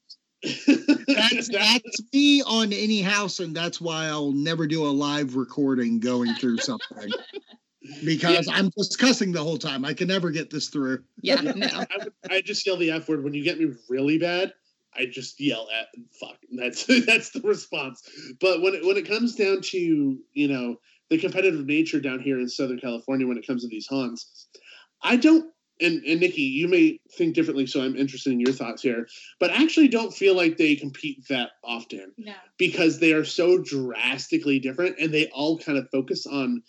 That's, 1.06 1.48
that's 1.48 2.00
me 2.12 2.42
on 2.42 2.72
any 2.72 3.00
house, 3.00 3.40
and 3.40 3.56
that's 3.56 3.80
why 3.80 4.06
I'll 4.06 4.32
never 4.32 4.66
do 4.66 4.84
a 4.84 4.88
live 4.88 5.36
recording 5.36 6.00
going 6.00 6.34
through 6.34 6.58
something. 6.58 7.10
Because 8.02 8.48
I'm 8.50 8.70
just 8.78 8.98
cussing 8.98 9.30
the 9.30 9.42
whole 9.44 9.58
time. 9.58 9.84
I 9.84 9.92
can 9.92 10.08
never 10.08 10.30
get 10.30 10.48
this 10.48 10.68
through. 10.68 11.04
yeah, 11.20 11.42
no. 11.42 11.66
I, 11.66 11.86
would, 11.98 12.12
I 12.30 12.40
just 12.40 12.66
yell 12.66 12.78
the 12.78 12.90
f 12.90 13.06
word 13.10 13.22
when 13.22 13.34
you 13.34 13.44
get 13.44 13.58
me 13.58 13.74
really 13.90 14.16
bad. 14.16 14.54
I 14.96 15.06
just 15.06 15.40
yell 15.40 15.68
at 15.72 15.88
fuck. 16.20 16.36
That's 16.52 16.84
that's 17.06 17.30
the 17.30 17.40
response. 17.40 18.02
But 18.40 18.62
when 18.62 18.74
it 18.74 18.84
when 18.84 18.96
it 18.96 19.08
comes 19.08 19.34
down 19.34 19.60
to 19.62 20.18
you 20.32 20.48
know 20.48 20.76
the 21.10 21.18
competitive 21.18 21.66
nature 21.66 22.00
down 22.00 22.20
here 22.20 22.38
in 22.38 22.48
Southern 22.48 22.78
California 22.78 23.26
when 23.26 23.38
it 23.38 23.46
comes 23.46 23.62
to 23.62 23.68
these 23.68 23.86
haunts, 23.86 24.48
I 25.02 25.16
don't. 25.16 25.50
And, 25.80 26.04
and 26.04 26.20
Nikki, 26.20 26.42
you 26.42 26.68
may 26.68 27.00
think 27.18 27.34
differently, 27.34 27.66
so 27.66 27.82
I'm 27.82 27.96
interested 27.96 28.32
in 28.32 28.38
your 28.38 28.52
thoughts 28.52 28.80
here. 28.80 29.08
But 29.40 29.50
I 29.50 29.60
actually 29.60 29.88
don't 29.88 30.14
feel 30.14 30.36
like 30.36 30.56
they 30.56 30.76
compete 30.76 31.26
that 31.28 31.50
often 31.64 32.12
no. 32.16 32.32
because 32.58 33.00
they 33.00 33.12
are 33.12 33.24
so 33.24 33.58
drastically 33.58 34.60
different 34.60 35.00
and 35.00 35.12
they 35.12 35.26
all 35.34 35.58
kind 35.58 35.76
of 35.76 35.90
focus 35.90 36.26
on 36.26 36.62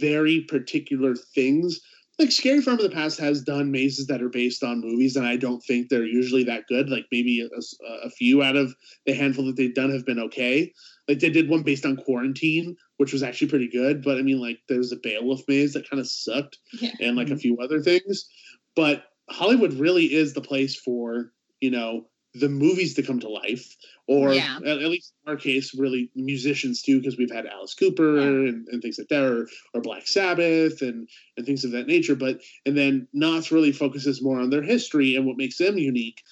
very 0.00 0.42
particular 0.42 1.14
things. 1.14 1.80
Like 2.18 2.30
Scary 2.30 2.60
Farm 2.60 2.78
of 2.78 2.82
the 2.82 2.94
Past 2.94 3.18
has 3.20 3.42
done 3.42 3.70
mazes 3.70 4.06
that 4.06 4.22
are 4.22 4.28
based 4.28 4.62
on 4.62 4.80
movies, 4.80 5.16
and 5.16 5.26
I 5.26 5.36
don't 5.36 5.60
think 5.60 5.88
they're 5.88 6.04
usually 6.04 6.44
that 6.44 6.66
good. 6.68 6.90
Like 6.90 7.06
maybe 7.10 7.40
a, 7.40 8.06
a 8.06 8.10
few 8.10 8.42
out 8.42 8.56
of 8.56 8.74
the 9.06 9.14
handful 9.14 9.46
that 9.46 9.56
they've 9.56 9.74
done 9.74 9.90
have 9.90 10.04
been 10.04 10.20
okay. 10.20 10.72
Like 11.08 11.20
they 11.20 11.30
did 11.30 11.48
one 11.48 11.62
based 11.62 11.86
on 11.86 11.96
quarantine, 11.96 12.76
which 12.98 13.12
was 13.12 13.22
actually 13.22 13.48
pretty 13.48 13.68
good. 13.68 14.02
But 14.02 14.18
I 14.18 14.22
mean, 14.22 14.40
like 14.40 14.58
there's 14.68 14.92
a 14.92 14.96
Beowulf 14.96 15.40
maze 15.48 15.72
that 15.72 15.88
kind 15.88 16.00
of 16.00 16.08
sucked, 16.08 16.58
Yeah. 16.80 16.90
and 17.00 17.16
like 17.16 17.28
a 17.28 17.30
mm-hmm. 17.30 17.38
few 17.38 17.58
other 17.58 17.80
things. 17.80 18.28
But 18.76 19.04
Hollywood 19.30 19.72
really 19.74 20.12
is 20.12 20.34
the 20.34 20.40
place 20.40 20.76
for 20.76 21.32
you 21.60 21.70
know 21.70 22.06
the 22.34 22.48
movies 22.48 22.94
to 22.94 23.02
come 23.02 23.20
to 23.20 23.28
life, 23.28 23.76
or 24.06 24.32
Yeah. 24.34 24.56
at, 24.64 24.78
at 24.78 24.88
least 24.90 25.12
in 25.24 25.30
our 25.30 25.36
case, 25.36 25.74
really 25.74 26.10
musicians 26.14 26.80
too, 26.82 26.98
because 26.98 27.18
we've 27.18 27.30
had 27.30 27.46
Alice 27.46 27.74
Cooper 27.74 28.18
and, 28.20 28.66
and 28.68 28.82
things 28.82 28.98
like 28.98 29.08
that, 29.08 29.22
or, 29.22 29.48
or 29.74 29.80
Black 29.82 30.06
Sabbath 30.06 30.80
and 30.82 31.08
and 31.36 31.44
things 31.46 31.64
of 31.64 31.72
that 31.72 31.86
nature. 31.86 32.14
But 32.16 32.40
and 32.64 32.76
then 32.76 33.06
Knott's 33.12 33.52
really 33.52 33.72
focuses 33.72 34.22
more 34.22 34.40
on 34.40 34.50
their 34.50 34.62
history 34.62 35.14
and 35.16 35.26
what 35.26 35.36
makes 35.36 35.58
them 35.58 35.76
unique. 35.78 36.22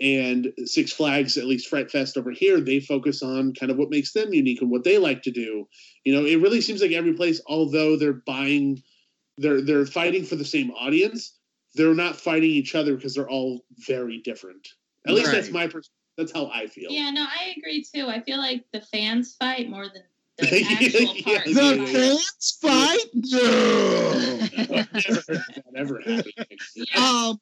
And 0.00 0.52
Six 0.64 0.92
Flags, 0.92 1.38
at 1.38 1.44
least 1.46 1.68
Fright 1.68 1.88
Fest 1.88 2.16
over 2.16 2.32
here, 2.32 2.60
they 2.60 2.80
focus 2.80 3.22
on 3.22 3.54
kind 3.54 3.70
of 3.70 3.78
what 3.78 3.90
makes 3.90 4.12
them 4.12 4.34
unique 4.34 4.60
and 4.60 4.68
what 4.70 4.82
they 4.82 4.98
like 4.98 5.22
to 5.22 5.30
do. 5.30 5.68
You 6.02 6.14
know, 6.14 6.24
it 6.26 6.40
really 6.40 6.60
seems 6.60 6.82
like 6.82 6.90
every 6.90 7.12
place, 7.12 7.40
although 7.46 7.96
they're 7.96 8.12
buying, 8.26 8.82
they're 9.38 9.60
they're 9.60 9.86
fighting 9.86 10.24
for 10.24 10.34
the 10.34 10.44
same 10.44 10.72
audience, 10.72 11.38
they're 11.76 11.94
not 11.94 12.16
fighting 12.16 12.50
each 12.50 12.74
other 12.74 12.96
because 12.96 13.14
they're 13.14 13.30
all 13.30 13.64
very 13.86 14.18
different. 14.18 14.66
At 15.06 15.14
least 15.14 15.30
that's 15.32 15.50
my 15.50 15.66
pers- 15.66 15.90
that's 16.16 16.32
how 16.32 16.46
I 16.46 16.66
feel. 16.66 16.90
Yeah, 16.90 17.10
no, 17.10 17.22
I 17.24 17.54
agree 17.56 17.82
too. 17.84 18.06
I 18.08 18.20
feel 18.20 18.38
like 18.38 18.64
the 18.72 18.80
fans 18.80 19.34
fight 19.38 19.68
more 19.68 19.86
than 19.88 20.02
the 20.38 20.62
actual 20.64 21.14
yeah, 21.14 21.36
parts. 21.38 21.46
yeah, 21.48 21.52
The 21.54 21.76
yeah. 21.76 21.86
fans 21.86 22.58
fight? 22.60 23.04
No. 23.14 24.40
I've 24.76 24.92
never 25.02 25.20
heard 25.20 25.24
that 25.26 25.72
ever 25.76 26.00
happen. 26.00 26.32
Yeah. 26.74 26.84
Um, 26.98 27.40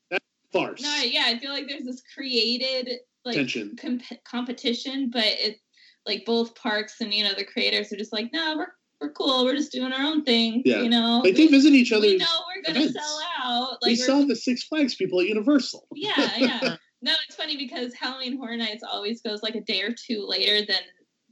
Farce. 0.53 0.83
No, 0.83 0.97
yeah, 1.03 1.25
I 1.27 1.39
feel 1.39 1.51
like 1.53 1.67
there's 1.69 1.85
this 1.85 2.03
created 2.15 2.91
like 3.25 3.37
Tension. 3.37 3.75
comp- 3.81 4.03
competition, 4.25 5.09
but 5.11 5.25
it 5.25 5.57
like 6.05 6.25
both 6.27 6.55
parks 6.55 7.01
and 7.01 7.15
you 7.15 7.25
know 7.25 7.33
the 7.35 7.45
creators 7.45 7.91
are 7.93 7.97
just 7.97 8.13
like, 8.13 8.31
no, 8.35 8.57
we're 8.59 8.67
we're 9.01 9.13
cool. 9.13 9.45
We're 9.45 9.57
just 9.57 9.73
doing 9.73 9.93
our 9.93 10.03
own 10.05 10.25
thing. 10.25 10.63
Yeah. 10.67 10.83
You 10.83 10.91
know, 10.91 11.21
Like 11.25 11.35
they 11.37 11.47
we, 11.47 11.51
visit 11.51 11.73
each 11.73 11.93
other. 11.93 12.03
we 12.03 12.17
other's 12.17 12.21
know 12.21 12.41
we're 12.55 12.63
gonna 12.63 12.79
events. 12.87 12.99
sell 13.03 13.21
out. 13.43 13.79
we 13.83 13.91
Like 13.93 13.99
we're- 13.99 14.07
saw 14.21 14.27
the 14.27 14.37
Six 14.37 14.65
Flags 14.65 14.95
people 14.95 15.21
at 15.21 15.27
Universal. 15.27 15.87
yeah, 15.95 16.33
yeah. 16.37 16.77
No, 17.03 17.13
it's 17.27 17.37
funny 17.37 17.57
because 17.57 17.93
Halloween 17.95 18.39
Horror 18.39 18.57
Nights 18.57 18.85
always 18.85 19.21
goes 19.21 19.43
like 19.43 19.57
a 19.57 19.61
day 19.61 19.83
or 19.83 19.93
two 19.93 20.25
later 20.27 20.65
than 20.65 20.83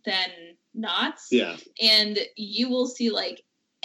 than 0.04 0.30
Knott's. 0.74 1.28
Yeah. 1.30 1.56
And 1.80 2.18
you 2.36 2.68
will 2.68 2.86
see 2.86 3.10
like 3.10 3.42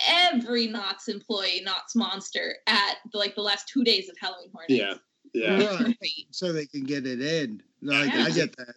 every 0.07 0.67
Knott's 0.67 1.07
employee, 1.07 1.61
Knott's 1.63 1.95
monster 1.95 2.55
at 2.67 2.97
like 3.13 3.35
the 3.35 3.41
last 3.41 3.67
two 3.67 3.83
days 3.83 4.09
of 4.09 4.17
Halloween 4.19 4.49
Horror 4.51 4.65
Nights. 4.69 4.99
Yeah. 5.33 5.59
Yeah. 5.59 5.83
right. 5.83 5.95
So 6.31 6.51
they 6.51 6.65
can 6.65 6.83
get 6.83 7.05
it 7.05 7.21
in. 7.21 7.61
Like, 7.81 8.13
Yeah. 8.13 8.23
I 8.23 8.31
get 8.31 8.55
that. 8.57 8.75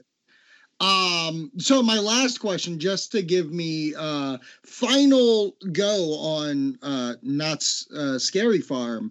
Um, 0.80 1.50
so 1.58 1.82
my 1.82 1.98
last 1.98 2.38
question, 2.38 2.78
just 2.78 3.10
to 3.12 3.22
give 3.22 3.50
me 3.50 3.94
uh 3.98 4.38
final 4.64 5.56
go 5.72 6.14
on 6.18 6.78
uh 6.82 7.14
Knott's 7.22 7.90
uh 7.90 8.18
Scary 8.18 8.60
Farm. 8.60 9.10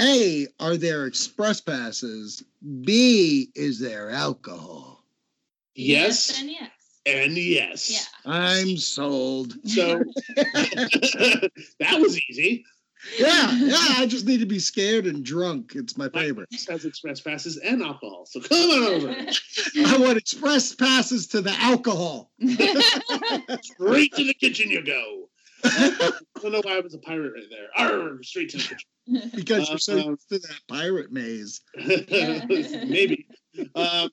A, 0.00 0.46
are 0.58 0.76
there 0.76 1.06
express 1.06 1.60
passes? 1.60 2.42
B, 2.82 3.50
is 3.54 3.78
there 3.78 4.10
alcohol? 4.10 5.04
Yes. 5.74 6.40
and 6.40 6.50
yes. 6.50 6.70
And 7.04 7.36
yes. 7.36 7.90
Yeah. 7.90 8.32
I'm 8.32 8.76
sold. 8.76 9.54
So 9.68 10.02
that 10.36 11.98
was 12.00 12.20
easy. 12.30 12.64
Yeah, 13.18 13.50
yeah. 13.52 13.76
I 13.96 14.06
just 14.06 14.26
need 14.26 14.38
to 14.38 14.46
be 14.46 14.60
scared 14.60 15.06
and 15.06 15.24
drunk. 15.24 15.72
It's 15.74 15.96
my 15.96 16.08
My 16.14 16.20
favorite. 16.22 16.48
house 16.52 16.68
has 16.68 16.84
express 16.84 17.20
passes 17.20 17.56
and 17.56 17.82
alcohol. 17.82 18.26
So 18.26 18.40
come 18.40 18.58
on 18.70 18.82
over. 18.94 19.08
I 19.86 19.96
want 19.98 20.16
express 20.18 20.72
passes 20.74 21.26
to 21.28 21.40
the 21.40 21.50
alcohol. 21.58 22.30
Straight 22.40 24.12
to 24.14 24.24
the 24.24 24.34
kitchen 24.38 24.70
you 24.70 24.84
go. 24.84 25.28
I 25.64 26.12
don't 26.40 26.52
know 26.52 26.60
why 26.64 26.76
I 26.76 26.80
was 26.80 26.94
a 26.94 26.98
pirate 26.98 27.32
right 27.34 27.44
there. 27.50 27.68
Arr, 27.76 28.22
straight 28.22 28.50
to 28.50 28.58
the 28.58 29.30
because 29.34 29.68
you're 29.68 29.78
so 29.78 29.98
Um, 29.98 30.18
to 30.30 30.38
that 30.38 30.60
pirate 30.68 31.12
maze. 31.12 31.60
Maybe. 31.76 33.26
Um, 33.74 34.10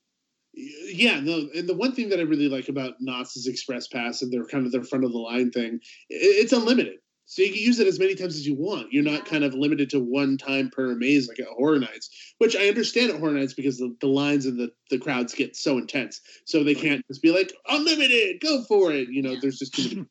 yeah, 0.54 1.20
no, 1.20 1.48
and 1.56 1.70
the 1.70 1.76
one 1.76 1.94
thing 1.94 2.10
that 2.10 2.20
I 2.20 2.24
really 2.24 2.50
like 2.50 2.70
about 2.70 2.96
Knott's 3.00 3.48
Express 3.48 3.88
Pass 3.88 4.22
and 4.22 4.32
their 4.32 4.46
kind 4.46 4.66
of 4.66 4.72
their 4.72 4.84
front 4.84 5.06
of 5.06 5.12
the 5.12 5.18
line 5.18 5.52
thing, 5.52 5.80
it's 6.10 6.54
unlimited. 6.54 6.98
So 7.30 7.44
you 7.44 7.50
can 7.50 7.62
use 7.62 7.80
it 7.80 7.86
as 7.86 8.00
many 8.00 8.16
times 8.16 8.36
as 8.36 8.48
you 8.48 8.56
want. 8.56 8.92
You're 8.92 9.04
not 9.04 9.24
kind 9.24 9.44
of 9.44 9.54
limited 9.54 9.92
to 9.92 10.00
one 10.00 10.36
time 10.36 10.72
per 10.72 10.96
maze 10.96 11.30
like 11.30 11.40
at 11.40 11.46
Horror 11.46 11.78
Nights, 11.78 12.10
which 12.40 12.56
I 12.56 12.68
understand 12.68 13.12
at 13.12 13.20
Horror 13.20 13.34
Nights 13.34 13.54
because 13.54 13.78
the, 13.78 13.96
the 14.02 14.08
lines 14.08 14.48
and 14.48 14.60
the, 14.60 14.72
the 14.90 14.98
crowds 14.98 15.36
get 15.36 15.56
so 15.56 15.78
intense. 15.78 16.22
So 16.46 16.64
they 16.64 16.74
can't 16.74 17.06
just 17.08 17.22
be 17.22 17.32
like, 17.32 17.54
unlimited, 17.68 18.42
go 18.42 18.64
for 18.64 18.92
it. 18.92 19.10
You 19.10 19.22
know, 19.22 19.36
there's 19.40 19.60
just 19.60 19.76
too 19.76 19.84
many. 19.90 20.08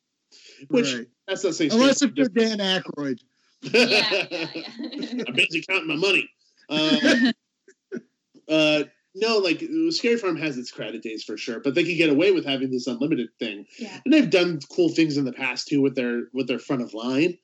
Which 0.67 0.93
Right. 0.93 1.07
that's 1.27 1.43
not 1.43 1.55
saying 1.55 1.71
Unless 1.71 2.01
if 2.01 2.11
you're 2.15 2.27
Dan 2.27 2.59
Aykroyd. 2.59 3.19
yeah, 3.61 3.85
yeah, 4.31 4.47
yeah. 4.53 5.23
I'm 5.27 5.33
busy 5.33 5.61
counting 5.61 5.87
my 5.87 5.95
money. 5.95 6.29
Uh, 6.69 7.31
uh, 8.47 8.83
no, 9.15 9.37
like 9.37 9.63
Scary 9.89 10.17
Farm 10.17 10.37
has 10.37 10.57
its 10.57 10.71
credit 10.71 11.01
days 11.01 11.23
for 11.23 11.35
sure, 11.35 11.59
but 11.59 11.75
they 11.75 11.83
can 11.83 11.97
get 11.97 12.09
away 12.09 12.31
with 12.31 12.45
having 12.45 12.71
this 12.71 12.87
unlimited 12.87 13.29
thing. 13.39 13.65
Yeah. 13.77 13.99
And 14.05 14.13
they've 14.13 14.29
done 14.29 14.59
cool 14.73 14.89
things 14.89 15.17
in 15.17 15.25
the 15.25 15.33
past 15.33 15.67
too 15.67 15.81
with 15.81 15.95
their 15.95 16.23
with 16.33 16.47
their 16.47 16.59
front 16.59 16.83
of 16.83 16.93
line. 16.93 17.37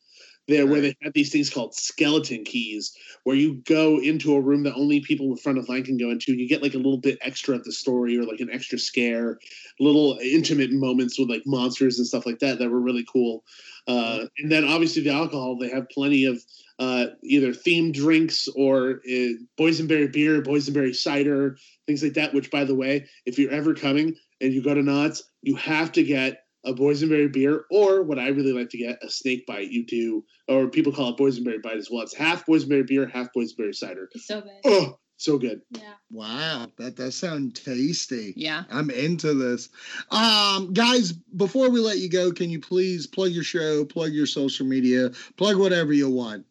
There, 0.48 0.68
where 0.68 0.82
they 0.82 0.96
have 1.02 1.14
these 1.14 1.32
things 1.32 1.50
called 1.50 1.74
skeleton 1.74 2.44
keys, 2.44 2.96
where 3.24 3.36
you 3.36 3.56
go 3.66 4.00
into 4.00 4.36
a 4.36 4.42
room 4.42 4.62
that 4.64 4.76
only 4.76 5.00
people 5.00 5.28
with 5.28 5.42
front 5.42 5.58
of 5.58 5.68
line 5.68 5.84
can 5.84 5.98
go 5.98 6.12
into. 6.12 6.34
You 6.34 6.48
get 6.48 6.62
like 6.62 6.76
a 6.76 6.78
little 6.78 7.00
bit 7.00 7.18
extra 7.22 7.56
of 7.56 7.64
the 7.64 7.72
story, 7.72 8.16
or 8.16 8.26
like 8.26 8.42
an 8.42 8.52
extra 8.52 8.78
scare, 8.78 9.40
little 9.80 10.20
intimate 10.22 10.72
moments 10.72 11.18
with 11.18 11.32
like 11.32 11.42
monsters 11.48 11.98
and 11.98 12.08
stuff 12.08 12.28
like 12.28 12.38
that 12.40 12.60
that 12.60 12.70
were 12.70 12.80
really 12.80 13.06
cool. 13.12 13.44
Uh, 13.88 14.26
and 14.38 14.52
then 14.52 14.66
obviously 14.66 15.02
the 15.02 15.10
alcohol, 15.10 15.58
they 15.58 15.70
have 15.70 15.90
plenty 15.90 16.26
of 16.26 16.40
uh, 16.78 17.08
either 17.24 17.50
themed 17.50 17.94
drinks 17.94 18.48
or 18.56 19.02
uh, 19.08 19.34
boysenberry 19.58 20.12
beer, 20.12 20.42
boysenberry 20.42 20.96
cider, 20.96 21.58
things 21.88 22.04
like 22.04 22.14
that. 22.14 22.36
Which, 22.36 22.52
by 22.52 22.66
the 22.66 22.76
way, 22.76 23.08
if 23.26 23.40
you're 23.40 23.52
ever 23.52 23.74
coming 23.74 24.16
and 24.42 24.54
you 24.54 24.62
go 24.62 24.76
to 24.76 24.84
Knott's, 24.84 25.24
you 25.42 25.56
have 25.56 25.92
to 25.94 26.04
get 26.04 26.45
a 26.66 26.74
boysenberry 26.74 27.32
beer, 27.32 27.66
or 27.72 28.04
what 28.04 28.20
I 28.20 28.30
really 28.30 28.54
like 28.54 28.70
to 28.70 28.78
get, 28.78 28.98
a 29.02 29.10
snake 29.10 29.46
bite. 29.46 29.72
You 29.72 29.86
do, 29.86 30.24
or 30.48 30.68
people 30.68 30.92
call 30.92 31.10
it 31.10 31.18
boysenberry 31.18 31.62
bite 31.62 31.78
as 31.78 31.90
well. 31.92 32.04
It's 32.04 32.16
half 32.16 32.46
boysenberry 32.46 32.88
beer, 32.88 33.08
half 33.08 33.28
boysenberry 33.36 33.76
cider. 33.76 34.10
It's 34.14 34.28
so 34.28 34.42
good. 34.42 34.52
Oh, 34.66 35.00
so 35.18 35.38
good. 35.38 35.62
Yeah. 35.72 35.94
Wow, 36.12 36.68
that 36.78 36.96
does 36.96 37.16
sound 37.16 37.56
tasty. 37.56 38.34
Yeah. 38.36 38.64
I'm 38.70 38.90
into 38.90 39.34
this. 39.34 39.70
Um, 40.12 40.74
guys, 40.74 41.14
before 41.14 41.70
we 41.70 41.80
let 41.80 42.00
you 42.00 42.10
go, 42.10 42.32
can 42.32 42.50
you 42.50 42.60
please 42.60 43.08
plug 43.08 43.32
your 43.32 43.44
show, 43.44 43.86
plug 43.86 44.12
your 44.12 44.26
social 44.26 44.66
media, 44.66 45.12
plug 45.38 45.58
whatever 45.58 45.94
you 45.94 46.10
want? 46.10 46.46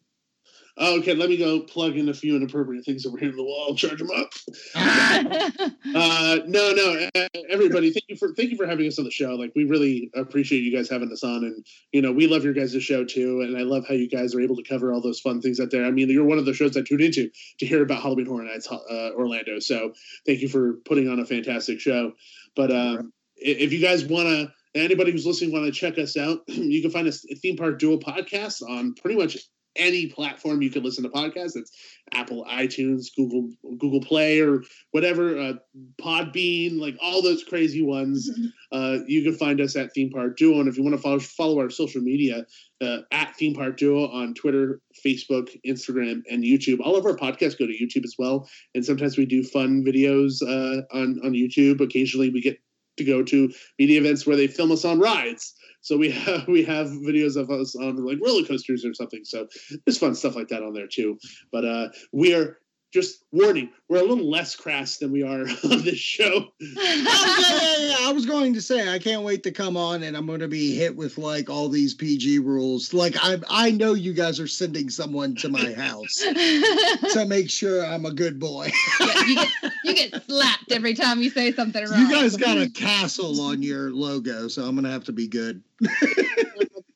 Okay, 0.77 1.13
let 1.13 1.29
me 1.29 1.37
go 1.37 1.61
plug 1.61 1.95
in 1.95 2.09
a 2.09 2.13
few 2.13 2.35
inappropriate 2.35 2.83
things 2.83 3.05
over 3.05 3.17
here 3.17 3.29
in 3.29 3.37
the 3.37 3.43
wall. 3.43 3.75
Charge 3.75 3.99
them 3.99 4.11
up. 4.11 4.33
Uh, 5.95 6.39
no, 6.47 6.73
no, 6.73 7.09
everybody, 7.49 7.89
thank 7.91 8.03
you 8.09 8.17
for 8.17 8.33
thank 8.33 8.49
you 8.51 8.57
for 8.57 8.65
having 8.65 8.85
us 8.85 8.99
on 8.99 9.05
the 9.05 9.11
show. 9.11 9.35
Like, 9.35 9.53
we 9.55 9.63
really 9.63 10.09
appreciate 10.13 10.59
you 10.59 10.75
guys 10.75 10.89
having 10.89 11.09
us 11.11 11.23
on, 11.23 11.45
and 11.45 11.65
you 11.93 12.01
know, 12.01 12.11
we 12.11 12.27
love 12.27 12.43
your 12.43 12.53
guys' 12.53 12.83
show 12.83 13.05
too. 13.05 13.41
And 13.41 13.57
I 13.57 13.61
love 13.61 13.85
how 13.87 13.93
you 13.93 14.09
guys 14.09 14.35
are 14.35 14.41
able 14.41 14.57
to 14.57 14.63
cover 14.63 14.91
all 14.91 14.99
those 14.99 15.21
fun 15.21 15.41
things 15.41 15.61
out 15.61 15.71
there. 15.71 15.85
I 15.85 15.91
mean, 15.91 16.09
you're 16.09 16.25
one 16.25 16.37
of 16.37 16.45
the 16.45 16.53
shows 16.53 16.75
I 16.75 16.81
tuned 16.81 17.01
into 17.01 17.29
to 17.59 17.65
hear 17.65 17.81
about 17.81 18.01
Halloween 18.01 18.25
Horror 18.25 18.43
Nights 18.43 18.69
uh, 18.69 19.11
Orlando. 19.15 19.59
So, 19.59 19.93
thank 20.25 20.41
you 20.41 20.49
for 20.49 20.73
putting 20.85 21.07
on 21.07 21.19
a 21.19 21.25
fantastic 21.25 21.79
show. 21.79 22.11
But 22.55 22.71
um, 22.71 23.13
if 23.37 23.71
you 23.71 23.79
guys 23.79 24.03
want 24.03 24.27
to, 24.27 24.51
anybody 24.73 25.11
who's 25.11 25.25
listening 25.25 25.53
want 25.53 25.65
to 25.65 25.71
check 25.71 25.97
us 25.97 26.17
out, 26.17 26.39
you 26.47 26.81
can 26.81 26.91
find 26.91 27.07
us 27.07 27.25
at 27.31 27.37
Theme 27.37 27.55
Park 27.55 27.79
Duo 27.79 27.97
Podcast 27.97 28.61
on 28.67 28.95
pretty 28.95 29.17
much 29.17 29.37
any 29.75 30.07
platform 30.07 30.61
you 30.61 30.69
can 30.69 30.83
listen 30.83 31.03
to 31.03 31.09
podcasts. 31.09 31.55
It's 31.55 31.71
Apple, 32.13 32.45
iTunes, 32.49 33.07
Google, 33.15 33.49
Google 33.77 34.01
Play, 34.01 34.41
or 34.41 34.63
whatever. 34.91 35.37
Uh, 35.37 35.53
Podbean, 36.01 36.79
like 36.79 36.95
all 37.01 37.21
those 37.21 37.43
crazy 37.43 37.81
ones. 37.81 38.29
Uh, 38.71 38.97
you 39.07 39.23
can 39.23 39.33
find 39.33 39.61
us 39.61 39.77
at 39.77 39.93
Theme 39.93 40.09
Park 40.09 40.35
Duo, 40.35 40.59
and 40.59 40.67
if 40.67 40.75
you 40.75 40.83
want 40.83 40.95
to 40.95 41.01
follow 41.01 41.19
follow 41.19 41.59
our 41.59 41.69
social 41.69 42.01
media, 42.01 42.45
uh, 42.81 42.97
at 43.11 43.33
Theme 43.35 43.53
Park 43.53 43.77
Duo 43.77 44.07
on 44.09 44.33
Twitter, 44.33 44.81
Facebook, 45.05 45.49
Instagram, 45.65 46.23
and 46.29 46.43
YouTube. 46.43 46.79
All 46.83 46.97
of 46.97 47.05
our 47.05 47.15
podcasts 47.15 47.57
go 47.57 47.67
to 47.67 47.73
YouTube 47.73 48.03
as 48.03 48.15
well, 48.17 48.49
and 48.73 48.83
sometimes 48.83 49.17
we 49.17 49.25
do 49.25 49.43
fun 49.43 49.85
videos 49.85 50.41
uh, 50.41 50.81
on 50.91 51.21
on 51.23 51.31
YouTube. 51.31 51.79
Occasionally, 51.79 52.31
we 52.31 52.41
get 52.41 52.59
to 52.97 53.03
go 53.03 53.23
to 53.23 53.51
media 53.79 53.99
events 53.99 54.25
where 54.25 54.35
they 54.35 54.47
film 54.47 54.71
us 54.71 54.85
on 54.85 54.99
rides. 54.99 55.53
So 55.85 55.97
we 55.97 56.09
have 56.25 56.47
we 56.47 56.63
have 56.63 56.87
videos 56.87 57.35
of 57.35 57.51
us 57.51 57.75
on 57.75 58.03
like 58.03 58.17
roller 58.21 58.45
coasters 58.45 58.83
or 58.83 58.93
something. 58.93 59.23
So 59.23 59.47
there's 59.85 59.99
fun 59.99 60.15
stuff 60.15 60.35
like 60.35 60.49
that 60.49 60.63
on 60.63 60.73
there 60.73 60.87
too. 60.87 61.17
But 61.51 61.63
uh, 61.63 61.89
we 62.11 62.33
are 62.33 62.57
just 62.95 63.25
warning, 63.33 63.69
we're 63.89 63.97
a 63.97 64.03
little 64.03 64.29
less 64.29 64.55
crass 64.55 64.97
than 64.97 65.11
we 65.11 65.21
are 65.21 65.41
on 65.69 65.83
this 65.83 65.97
show. 65.97 66.31
Oh, 66.33 66.55
yeah, 66.61 67.77
yeah, 67.81 67.89
yeah. 67.89 68.09
I 68.09 68.13
was 68.13 68.25
going 68.25 68.53
to 68.53 68.61
say 68.61 68.87
I 68.89 68.99
can't 68.99 69.23
wait 69.23 69.43
to 69.43 69.51
come 69.51 69.75
on 69.75 70.03
and 70.03 70.15
I'm 70.15 70.25
going 70.25 70.39
to 70.39 70.47
be 70.47 70.73
hit 70.73 70.95
with 70.95 71.17
like 71.17 71.49
all 71.49 71.67
these 71.67 71.93
PG 71.93 72.39
rules. 72.39 72.93
Like 72.93 73.15
I 73.21 73.37
I 73.49 73.71
know 73.71 73.95
you 73.95 74.13
guys 74.13 74.39
are 74.39 74.47
sending 74.47 74.89
someone 74.89 75.35
to 75.35 75.49
my 75.49 75.73
house 75.73 76.15
to 77.13 77.25
make 77.27 77.49
sure 77.49 77.85
I'm 77.85 78.05
a 78.05 78.13
good 78.13 78.39
boy. 78.39 78.71
Yeah, 79.01 79.23
you, 79.25 79.35
get, 79.35 79.49
you 79.83 79.93
get 79.95 80.23
slapped 80.27 80.71
every 80.71 80.93
time 80.93 81.21
you 81.21 81.29
say 81.29 81.51
something 81.51 81.83
wrong. 81.83 81.99
you 81.99 82.09
guys 82.09 82.37
got 82.37 82.57
a 82.57 82.69
castle 82.69 83.41
on 83.41 83.61
your 83.61 83.91
logo, 83.91 84.47
so 84.47 84.63
I'm 84.63 84.75
going 84.75 84.85
to 84.85 84.91
have 84.91 85.03
to 85.05 85.13
be 85.13 85.27
good. 85.27 85.61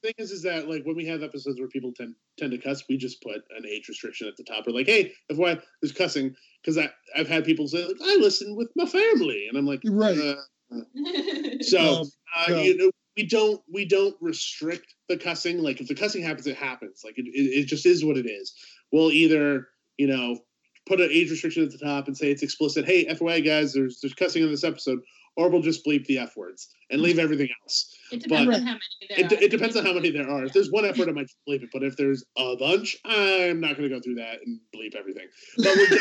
The 0.09 0.23
thing 0.23 0.23
is, 0.25 0.31
is 0.31 0.43
that 0.43 0.69
like 0.69 0.83
when 0.85 0.95
we 0.95 1.05
have 1.07 1.23
episodes 1.23 1.59
where 1.59 1.69
people 1.69 1.93
tend 1.95 2.15
tend 2.37 2.51
to 2.51 2.57
cuss, 2.57 2.83
we 2.89 2.97
just 2.97 3.21
put 3.21 3.35
an 3.57 3.65
age 3.67 3.87
restriction 3.87 4.27
at 4.27 4.37
the 4.37 4.43
top. 4.43 4.65
We're 4.65 4.73
like, 4.73 4.87
hey, 4.87 5.13
FYI, 5.31 5.61
there's 5.81 5.91
cussing 5.91 6.35
because 6.61 6.77
I 6.77 6.89
I've 7.15 7.27
had 7.27 7.45
people 7.45 7.67
say 7.67 7.85
like 7.85 7.97
I 8.03 8.15
listen 8.17 8.55
with 8.55 8.69
my 8.75 8.85
family, 8.85 9.47
and 9.47 9.57
I'm 9.57 9.65
like, 9.65 9.81
Right. 9.85 10.17
uh, 10.17 10.35
so 11.61 11.79
Um, 12.01 12.11
uh, 12.35 12.45
no. 12.49 12.61
you 12.61 12.77
know 12.77 12.91
we 13.17 13.25
don't 13.25 13.61
we 13.71 13.85
don't 13.85 14.15
restrict 14.21 14.93
the 15.07 15.17
cussing 15.17 15.59
like 15.63 15.81
if 15.81 15.87
the 15.87 15.95
cussing 15.95 16.23
happens 16.23 16.47
it 16.47 16.55
happens 16.55 17.01
like 17.03 17.17
it, 17.17 17.25
it, 17.25 17.61
it 17.61 17.65
just 17.65 17.85
is 17.85 18.05
what 18.05 18.17
it 18.17 18.27
is 18.27 18.53
we'll 18.91 19.11
either 19.11 19.67
you 19.97 20.07
know 20.07 20.37
put 20.87 21.01
an 21.01 21.09
age 21.11 21.31
restriction 21.31 21.63
at 21.63 21.71
the 21.71 21.77
top 21.79 22.07
and 22.07 22.15
say 22.15 22.29
it's 22.31 22.43
explicit 22.43 22.85
hey 22.85 23.05
fyi 23.05 23.43
guys 23.43 23.73
there's 23.73 23.99
there's 23.99 24.13
cussing 24.13 24.43
in 24.43 24.49
this 24.51 24.63
episode 24.63 24.99
or 25.39 25.49
we'll 25.49 25.61
just 25.61 25.85
bleep 25.85 26.05
the 26.05 26.17
f 26.19 26.35
words 26.35 26.67
and 26.91 27.01
leave 27.01 27.17
everything 27.17 27.47
else 27.63 27.95
It 28.11 28.21
depends 28.23 28.45
But- 28.47 28.55
on 28.55 28.67
how 28.67 28.73
many 28.73 29.05
there 29.09 29.25
it, 29.25 29.31
are. 29.33 29.43
it 29.45 29.51
depends 29.51 29.75
on 29.77 29.85
how 29.85 29.93
many 29.93 30.09
there 30.11 30.29
are 30.29 30.43
if 30.45 30.53
there's 30.53 30.69
one 30.71 30.85
f 30.85 30.97
word 30.97 31.09
i 31.09 31.13
might 31.13 31.31
bleep 31.47 31.63
it 31.63 31.69
but 31.73 31.83
if 31.83 31.95
there's 31.97 32.23
a 32.37 32.55
bunch 32.57 32.97
i'm 33.05 33.59
not 33.61 33.77
going 33.77 33.89
to 33.89 33.95
go 33.95 34.01
through 34.01 34.15
that 34.15 34.39
and 34.45 34.59
bleep 34.75 34.95
everything 34.95 35.27
but 35.57 35.75
we're 35.77 35.97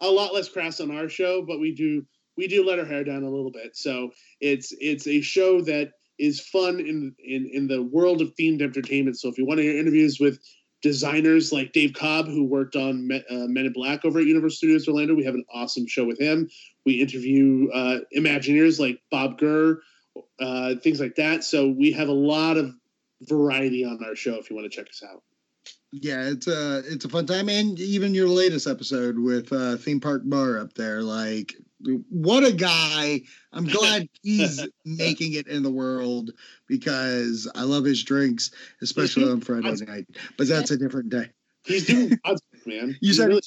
a 0.08 0.10
lot 0.10 0.32
less 0.32 0.48
crass 0.48 0.80
on 0.80 0.90
our 0.96 1.08
show 1.08 1.42
but 1.46 1.58
we 1.60 1.74
do 1.74 2.02
we 2.36 2.46
do 2.46 2.64
let 2.64 2.78
our 2.78 2.86
hair 2.86 3.04
down 3.04 3.22
a 3.24 3.28
little 3.30 3.50
bit 3.50 3.76
so 3.76 4.10
it's 4.40 4.72
it's 4.78 5.06
a 5.08 5.20
show 5.20 5.60
that 5.60 5.90
is 6.18 6.40
fun 6.40 6.78
in 6.80 7.14
in 7.24 7.50
in 7.52 7.66
the 7.66 7.82
world 7.82 8.20
of 8.20 8.30
themed 8.38 8.60
entertainment. 8.60 9.18
So 9.18 9.30
if 9.30 9.38
you 9.38 9.46
want 9.46 9.56
to 9.58 9.62
hear 9.64 9.78
interviews 9.80 10.18
with 10.20 10.38
designers 10.82 11.52
like 11.52 11.72
Dave 11.72 11.92
Cobb, 11.92 12.26
who 12.26 12.44
worked 12.44 12.76
on 12.76 13.10
uh, 13.12 13.46
Men 13.46 13.66
in 13.66 13.72
Black 13.72 14.04
over 14.04 14.20
at 14.20 14.26
Universal 14.26 14.56
Studios 14.56 14.88
Orlando, 14.88 15.14
we 15.14 15.24
have 15.24 15.34
an 15.34 15.44
awesome 15.52 15.86
show 15.86 16.04
with 16.04 16.18
him. 16.18 16.48
We 16.86 17.00
interview 17.00 17.68
uh, 17.72 17.98
Imagineers 18.16 18.80
like 18.80 19.00
Bob 19.10 19.38
Gurr, 19.38 19.82
uh, 20.40 20.76
things 20.76 21.00
like 21.00 21.16
that. 21.16 21.44
So 21.44 21.68
we 21.68 21.92
have 21.92 22.08
a 22.08 22.12
lot 22.12 22.56
of 22.56 22.74
variety 23.22 23.84
on 23.84 24.02
our 24.04 24.16
show. 24.16 24.36
If 24.36 24.50
you 24.50 24.56
want 24.56 24.70
to 24.70 24.76
check 24.76 24.88
us 24.88 25.02
out. 25.02 25.22
Yeah, 25.92 26.28
it's 26.28 26.46
a 26.46 26.82
it's 26.86 27.04
a 27.04 27.08
fun 27.08 27.26
time, 27.26 27.48
and 27.48 27.78
even 27.80 28.14
your 28.14 28.28
latest 28.28 28.68
episode 28.68 29.18
with 29.18 29.52
uh, 29.52 29.76
theme 29.76 29.98
park 30.00 30.22
bar 30.24 30.58
up 30.58 30.72
there. 30.74 31.02
Like, 31.02 31.54
what 32.10 32.44
a 32.44 32.52
guy! 32.52 33.22
I'm 33.52 33.64
glad 33.78 34.08
he's 34.22 34.66
making 34.84 35.34
it 35.34 35.46
in 35.46 35.62
the 35.62 35.70
world 35.70 36.30
because 36.66 37.50
I 37.54 37.62
love 37.62 37.84
his 37.84 38.02
drinks, 38.04 38.50
especially 38.82 39.30
on 39.30 39.40
Friday 39.40 39.84
night. 39.86 40.06
But 40.36 40.48
that's 40.48 40.70
a 40.70 40.76
different 40.76 41.10
day. 41.10 41.30
He's 41.64 41.86
doing 41.86 42.18
God's 42.24 42.42
work, 42.52 42.66
man. 42.66 42.88
You 43.00 43.08
He 43.08 43.12
said- 43.14 43.28
really. 43.28 43.40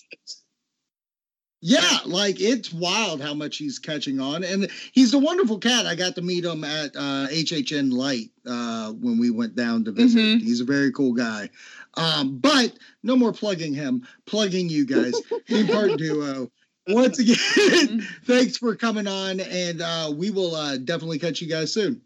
Yeah, 1.66 2.00
like 2.06 2.42
it's 2.42 2.74
wild 2.74 3.22
how 3.22 3.34
much 3.34 3.56
he's 3.56 3.80
catching 3.80 4.20
on, 4.20 4.44
and 4.44 4.70
he's 4.92 5.14
a 5.14 5.18
wonderful 5.18 5.60
cat. 5.60 5.86
I 5.86 5.96
got 5.96 6.14
to 6.16 6.22
meet 6.22 6.44
him 6.44 6.66
at 6.66 6.94
uh, 6.94 7.28
HHN 7.32 7.94
Light 7.94 8.32
uh, 8.46 8.92
when 8.92 9.18
we 9.18 9.30
went 9.30 9.56
down 9.56 9.86
to 9.86 9.94
visit. 9.94 10.20
Mhm. 10.20 10.42
He's 10.42 10.60
a 10.60 10.66
very 10.66 10.92
cool 10.92 11.14
guy. 11.14 11.50
Um, 11.94 12.38
but 12.40 12.74
no 13.02 13.16
more 13.16 13.32
plugging 13.32 13.74
him, 13.74 14.06
plugging 14.26 14.68
you 14.68 14.86
guys. 14.86 15.14
Theme 15.48 15.68
Park 15.68 15.92
Duo. 15.98 16.52
Once 16.88 17.18
again, 17.20 18.06
thanks 18.26 18.58
for 18.58 18.76
coming 18.76 19.08
on, 19.08 19.40
and 19.40 19.82
uh, 19.82 20.12
we 20.14 20.32
will 20.32 20.54
uh, 20.54 20.78
definitely 20.78 21.18
catch 21.18 21.42
you 21.42 21.48
guys 21.48 21.74
soon. 21.74 22.02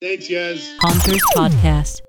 Thanks, 0.00 0.26
guys. 0.26 0.74
Haunters 0.80 1.22
Podcast. 1.34 2.00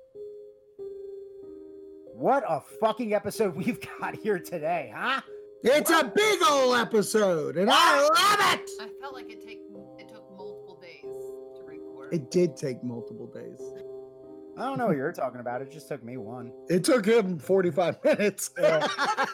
What 2.14 2.42
a 2.48 2.60
fucking 2.80 3.12
episode 3.12 3.54
we've 3.56 3.78
got 4.00 4.16
here 4.16 4.38
today, 4.38 4.90
huh? 4.94 5.20
It's 5.62 5.90
a 5.90 6.04
big 6.04 6.40
old 6.48 6.76
episode, 6.76 7.56
and 7.56 7.70
I 7.70 8.00
love 8.00 8.58
it. 8.58 8.70
I 8.80 8.88
felt 9.00 9.14
like 9.14 9.30
it 9.30 9.44
take 9.46 9.60
it 9.98 10.08
took 10.08 10.24
multiple 10.36 10.78
days 10.80 11.02
to 11.56 11.62
record. 11.62 12.12
It 12.12 12.30
did 12.30 12.56
take 12.56 12.82
multiple 12.82 13.26
days. 13.26 13.60
I 14.56 14.62
don't 14.66 14.78
know 14.78 14.86
what 14.86 14.96
you're 14.96 15.12
talking 15.12 15.40
about. 15.40 15.62
It 15.62 15.72
just 15.72 15.88
took 15.88 16.04
me 16.04 16.16
one. 16.16 16.52
It 16.68 16.84
took 16.84 17.04
him 17.04 17.38
45 17.38 17.98
minutes. 18.04 18.50
Yeah. 18.58 18.86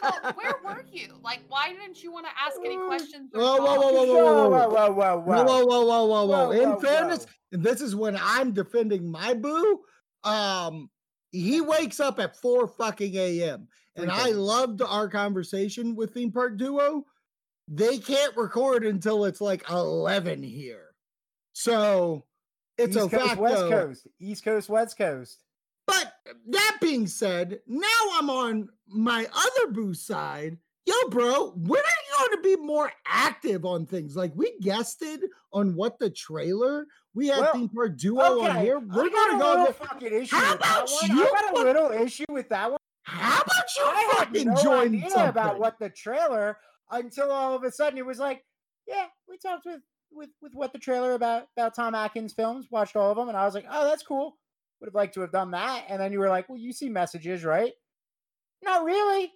Well, 0.03 0.33
where 0.35 0.55
were 0.63 0.85
you? 0.91 1.09
Like, 1.23 1.41
why 1.47 1.69
didn't 1.69 2.01
you 2.03 2.11
want 2.11 2.25
to 2.25 2.31
ask 2.39 2.57
any 2.65 2.77
questions? 2.77 3.29
Whoa, 3.33 3.57
whoa, 3.57 3.79
whoa, 3.79 3.91
whoa, 3.91 4.05
whoa, 4.05 4.49
Whoa, 4.49 4.49
whoa, 4.49 4.69
whoa, 4.69 4.91
whoa, 4.91 4.93
whoa, 4.93 5.17
Whoa, 5.21 5.43
whoa, 5.43 5.65
whoa, 5.65 5.85
whoa, 5.85 6.05
whoa, 6.05 6.25
whoa. 6.25 6.45
Whoa, 6.47 6.51
In 6.51 6.69
whoa, 6.71 6.79
fairness, 6.79 7.25
whoa. 7.25 7.31
and 7.53 7.63
this 7.63 7.81
is 7.81 7.95
when 7.95 8.17
I'm 8.19 8.51
defending 8.51 9.09
my 9.11 9.33
boo. 9.35 9.81
Um, 10.23 10.89
he 11.31 11.61
wakes 11.61 11.99
up 11.99 12.19
at 12.19 12.35
four 12.37 12.67
fucking 12.67 13.15
a.m. 13.15 13.67
And 13.95 14.09
I 14.09 14.29
loved 14.29 14.81
our 14.81 15.07
conversation 15.09 15.95
with 15.95 16.13
Theme 16.13 16.31
Park 16.31 16.57
Duo. 16.57 17.05
They 17.67 17.97
can't 17.99 18.35
record 18.37 18.85
until 18.85 19.25
it's 19.25 19.41
like 19.41 19.69
11 19.69 20.41
here. 20.43 20.87
So 21.53 22.25
it's 22.77 22.95
East 22.95 23.05
a 23.07 23.09
Coast, 23.09 23.25
fact. 23.25 23.39
West. 23.41 23.57
Coast, 23.61 24.07
East 24.19 24.43
Coast, 24.45 24.69
West 24.69 24.97
Coast. 24.97 25.43
But 25.87 26.13
that 26.49 26.77
being 26.81 27.07
said, 27.07 27.59
now 27.67 27.87
I'm 28.13 28.29
on 28.29 28.69
my 28.87 29.25
other 29.33 29.71
boo 29.71 29.93
side. 29.93 30.57
Yo, 30.85 30.93
bro, 31.09 31.51
when 31.55 31.79
are 31.79 31.83
you 31.83 32.17
going 32.29 32.37
to 32.43 32.57
be 32.57 32.63
more 32.63 32.91
active 33.05 33.65
on 33.65 33.85
things? 33.85 34.15
Like 34.15 34.31
we 34.35 34.53
guested 34.61 35.21
on 35.53 35.75
what 35.75 35.99
the 35.99 36.09
trailer 36.09 36.85
we 37.13 37.27
had 37.27 37.39
Well, 37.41 37.53
Theme 37.53 37.69
Park 37.69 37.97
Duo 37.97 38.41
on 38.41 38.61
here. 38.61 38.79
We're 38.79 39.09
going 39.09 39.31
to 39.33 39.37
go. 39.39 39.65
to- 39.67 39.73
fucking 39.73 40.13
issue 40.13 40.35
How 40.35 40.55
about 40.55 40.89
you 41.07 41.23
I 41.23 41.29
got 41.51 41.57
a 41.57 41.61
little 41.63 41.91
issue 41.91 42.25
with 42.29 42.49
that 42.49 42.71
one. 42.71 42.79
How 43.03 43.41
about 43.41 43.63
you 43.77 43.83
I 43.85 44.13
had 44.17 44.27
fucking 44.27 44.47
no 44.47 44.55
join 44.63 44.87
idea 44.95 45.09
something? 45.09 45.27
about 45.29 45.59
what 45.59 45.77
the 45.79 45.89
trailer 45.89 46.57
until 46.89 47.31
all 47.31 47.55
of 47.55 47.63
a 47.63 47.71
sudden 47.71 47.97
it 47.99 48.05
was 48.05 48.19
like, 48.19 48.43
yeah, 48.87 49.05
we 49.29 49.37
talked 49.37 49.65
with 49.65 49.81
with 50.13 50.29
with 50.41 50.53
what 50.53 50.73
the 50.73 50.79
trailer 50.79 51.13
about 51.13 51.47
about 51.57 51.75
Tom 51.75 51.95
Atkins 51.95 52.33
films, 52.33 52.67
watched 52.71 52.95
all 52.95 53.11
of 53.11 53.17
them, 53.17 53.29
and 53.29 53.37
I 53.37 53.45
was 53.45 53.53
like, 53.53 53.65
oh, 53.69 53.85
that's 53.87 54.03
cool. 54.03 54.37
Would 54.79 54.87
have 54.87 54.95
liked 54.95 55.13
to 55.15 55.21
have 55.21 55.31
done 55.31 55.51
that. 55.51 55.85
And 55.89 56.01
then 56.01 56.11
you 56.11 56.19
were 56.19 56.29
like, 56.29 56.49
well, 56.49 56.57
you 56.57 56.73
see 56.73 56.89
messages, 56.89 57.43
right? 57.43 57.71
Not 58.63 58.83
really. 58.83 59.31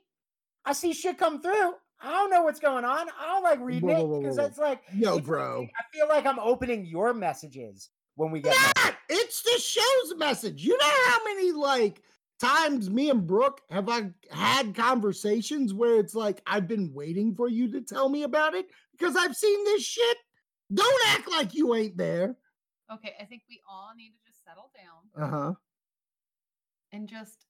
I 0.66 0.74
see 0.74 0.94
shit 0.94 1.18
come 1.18 1.42
through. 1.42 1.74
I 2.02 2.12
don't 2.12 2.30
know 2.30 2.42
what's 2.44 2.60
going 2.60 2.84
on. 2.84 3.08
I 3.20 3.26
don't 3.28 3.44
like 3.44 3.60
reading 3.62 3.90
Whoa, 3.90 3.96
it 3.96 4.00
whoa, 4.00 4.06
whoa, 4.06 4.20
because 4.22 4.36
that's 4.36 4.58
like, 4.58 4.82
Yo, 4.94 5.14
it's- 5.14 5.26
bro. 5.26 5.66
I 5.66 5.96
feel 5.98 6.08
like 6.08 6.26
I'm 6.26 6.40
opening 6.40 6.86
your 6.86 7.14
messages 7.14 7.90
when 8.16 8.32
we 8.32 8.42
get. 8.42 8.50
messages. 8.56 8.98
It's 9.10 9.42
the 9.44 9.60
show's 9.60 10.18
message. 10.18 10.64
You 10.64 10.78
know 10.78 10.92
how 11.08 11.24
many 11.26 11.52
like 11.52 12.02
times 12.40 12.90
me 12.90 13.10
and 13.12 13.26
Brooke 13.26 13.62
have 13.70 13.88
I 13.88 14.10
had 14.32 14.74
conversations 14.76 15.74
where 15.74 16.00
it's 16.00 16.16
like 16.16 16.42
I've 16.48 16.68
been 16.68 16.92
waiting 16.94 17.36
for 17.36 17.48
you 17.48 17.72
to 17.72 17.82
tell 17.82 18.10
me 18.10 18.24
about 18.24 18.56
it 18.56 18.66
because 18.98 19.16
I've 19.16 19.36
seen 19.36 19.64
this 19.66 19.84
shit. 19.84 20.18
Don't 20.74 21.02
act 21.10 21.30
like 21.30 21.54
you 21.54 21.76
ain't 21.76 21.98
there. 21.98 22.36
Okay, 22.92 23.14
I 23.20 23.26
think 23.26 23.44
we 23.50 23.62
all 23.70 23.92
need 23.96 24.12
to 24.12 24.32
just 24.32 24.44
settle 24.44 24.72
down 24.76 25.24
Uh 25.24 25.30
huh. 25.30 25.54
and 26.92 27.08
just 27.08 27.46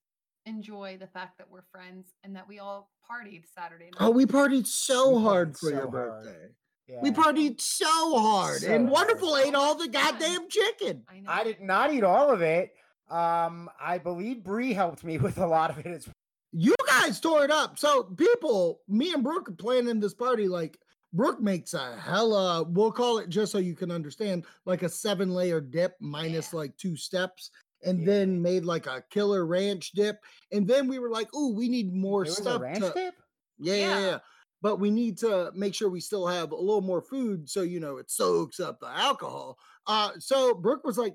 enjoy 0.45 0.97
the 0.99 1.07
fact 1.07 1.37
that 1.37 1.49
we're 1.49 1.63
friends 1.71 2.13
and 2.23 2.35
that 2.35 2.47
we 2.47 2.59
all 2.59 2.91
partied 3.09 3.43
Saturday 3.53 3.85
night. 3.85 3.97
Oh, 3.99 4.11
we 4.11 4.25
partied 4.25 4.67
so 4.67 5.15
We 5.17 5.23
hard 5.23 5.53
partied 5.53 5.59
for 5.59 5.69
your 5.71 5.79
so 5.85 5.91
hard. 5.91 5.91
birthday. 6.23 6.47
Yeah. 6.87 6.99
We 7.01 7.11
partied 7.11 7.59
so 7.61 8.19
hard, 8.19 8.61
So 8.61 8.67
and 8.71 8.87
hard. 8.87 8.91
wonderful 8.91 9.37
ate 9.37 9.55
all 9.55 9.75
the 9.75 9.87
goddamn 9.87 10.47
chicken. 10.49 11.03
I 11.09 11.19
know. 11.19 11.31
I 11.31 11.43
did 11.43 11.61
not 11.61 11.91
eat 11.93 12.03
all 12.03 12.29
of 12.31 12.41
it. 12.41 12.71
Um, 13.09 13.69
I 13.79 13.97
believe 13.97 14.43
Bree 14.43 14.73
helped 14.73 15.03
me 15.03 15.17
with 15.25 15.37
a 15.37 15.47
lot 15.47 15.71
of 15.71 15.79
it 15.79 15.87
as 15.87 16.05
well. 16.07 16.13
You 16.57 16.75
guys 16.87 17.19
tore 17.19 17.43
it 17.43 17.51
up. 17.51 17.77
So 17.79 18.03
people, 18.03 18.81
me 18.87 19.13
and 19.13 19.23
Brooke 19.23 19.49
are 19.49 19.53
planning 19.53 19.99
this 19.99 20.13
party. 20.13 20.47
Like 20.47 20.77
Brooke 21.15 21.39
makes 21.41 21.73
a 21.73 21.95
hella, 21.97 22.63
we'll 22.63 22.91
call 22.91 23.19
it 23.19 23.29
just 23.29 23.51
so 23.51 23.57
you 23.57 23.73
can 23.75 23.89
understand, 23.89 24.45
like 24.65 24.83
a 24.83 24.89
seven 24.89 25.29
layer 25.33 25.61
dip 25.61 25.95
minus 26.01 26.51
Yeah. 26.53 26.59
like 26.59 26.77
two 26.77 26.95
steps, 26.97 27.51
and 27.83 27.99
Yeah. 27.99 28.05
then 28.05 28.41
made 28.41 28.65
like 28.65 28.85
a 28.85 29.03
killer 29.09 29.45
ranch 29.45 29.91
dip. 29.93 30.23
And 30.51 30.67
then 30.67 30.87
we 30.87 30.99
were 30.99 31.09
like, 31.09 31.29
oh, 31.33 31.51
we 31.53 31.69
need 31.69 31.93
more 31.93 32.23
There 32.25 32.33
a 32.33 32.35
stuff. 32.35 32.61
ranch 32.61 32.79
to, 32.83 32.91
dip? 32.93 33.15
Yeah, 33.57 33.75
yeah, 33.75 33.99
Yeah. 33.99 34.19
But 34.61 34.77
we 34.79 34.89
need 34.91 35.17
to 35.19 35.51
make 35.53 35.73
sure 35.75 35.89
we 35.89 35.99
still 36.01 36.25
have 36.27 36.51
a 36.51 36.55
little 36.55 36.81
more 36.81 37.01
food 37.01 37.49
so 37.49 37.61
you 37.61 37.79
know 37.79 37.97
it 37.97 38.09
soaks 38.11 38.59
up 38.59 38.79
the 38.79 38.87
alcohol. 38.87 39.57
Uh 39.85 40.11
so 40.19 40.53
Brooke 40.55 40.83
was 40.83 40.97
like, 40.97 41.13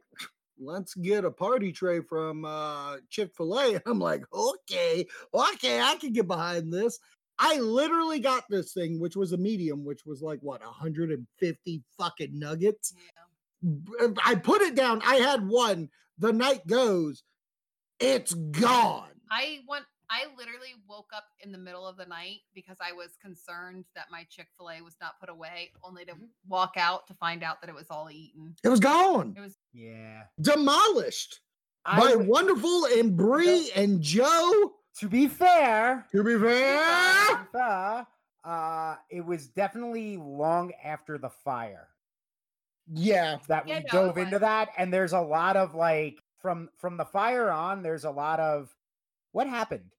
let's 0.59 0.95
get 0.95 1.25
a 1.25 1.31
party 1.31 1.73
tray 1.73 2.01
from 2.01 2.45
uh 2.45 2.99
Chick-fil-A. 3.11 3.81
I'm 3.87 3.99
like, 3.99 4.25
okay, 4.33 5.07
okay, 5.35 5.81
I 5.81 5.97
can 5.97 6.13
get 6.13 6.27
behind 6.29 6.73
this. 6.73 6.99
I 7.41 7.59
literally 7.59 8.21
got 8.21 8.45
this 8.51 8.75
thing, 8.75 9.01
which 9.01 9.17
was 9.17 9.33
a 9.33 9.39
medium, 9.39 9.85
which 9.85 10.05
was 10.05 10.21
like 10.21 10.41
what 10.43 10.63
150 10.63 11.83
fucking 11.99 12.39
nuggets. 12.39 12.93
Yeah. 12.95 13.73
B- 13.85 13.93
uh, 14.01 14.09
I 14.25 14.35
put 14.35 14.61
it 14.61 14.75
down. 14.75 15.01
I 15.05 15.17
had 15.17 15.49
one. 15.49 15.89
The 16.19 16.33
night 16.35 16.67
goes, 16.67 17.23
it's 17.99 18.35
gone. 18.35 19.09
I 19.31 19.61
want. 19.67 19.85
I 20.13 20.25
literally 20.37 20.75
woke 20.89 21.11
up 21.15 21.25
in 21.39 21.53
the 21.53 21.59
middle 21.59 21.87
of 21.87 21.97
the 21.97 22.05
night 22.05 22.39
because 22.53 22.77
I 22.81 22.93
was 22.93 23.11
concerned 23.23 23.85
that 23.95 24.07
my 24.11 24.27
Chick 24.29 24.49
Fil 24.59 24.69
A 24.71 24.83
was 24.83 24.97
not 25.01 25.13
put 25.21 25.29
away, 25.29 25.71
only 25.85 26.05
to 26.05 26.13
mm-hmm. 26.13 26.25
walk 26.49 26.73
out 26.77 27.07
to 27.07 27.15
find 27.15 27.45
out 27.45 27.61
that 27.61 27.71
it 27.71 27.77
was 27.77 27.87
all 27.91 28.11
eaten. 28.11 28.57
It 28.65 28.69
was 28.69 28.81
gone. 28.81 29.35
It 29.37 29.41
was 29.41 29.57
Yeah. 29.73 30.25
demolished 30.41 31.41
I 31.85 32.01
by 32.01 32.11
w- 32.11 32.29
wonderful 32.29 32.87
and 32.87 33.17
Bree 33.17 33.71
and 33.77 34.03
Joe. 34.03 34.73
To 34.99 35.09
be 35.09 35.29
fair, 35.29 36.07
To 36.13 36.23
be 36.23 36.35
to 36.35 36.39
fair, 36.39 37.37
be 37.37 37.37
fair, 37.53 38.07
uh, 38.45 38.97
it 39.11 39.23
was 39.25 39.49
definitely 39.49 40.17
long 40.17 40.73
after 40.75 41.19
the 41.19 41.31
fire 41.31 41.89
yeah, 42.87 43.39
that 43.49 43.67
Yeah, 43.67 43.79
we 43.79 43.85
no, 43.85 43.91
dove 43.91 44.19
into 44.19 44.39
was. 44.39 44.41
that, 44.41 44.71
and 44.77 44.93
there's 44.93 45.13
a 45.13 45.21
lot 45.21 45.57
of 45.57 45.75
like 45.75 46.23
from 46.39 46.71
from 46.77 46.97
the 46.97 47.05
fire 47.05 47.51
on. 47.51 47.83
There's 47.83 48.05
a 48.05 48.11
lot 48.11 48.41
of 48.41 48.75
what 49.33 49.47
happened. 49.49 49.95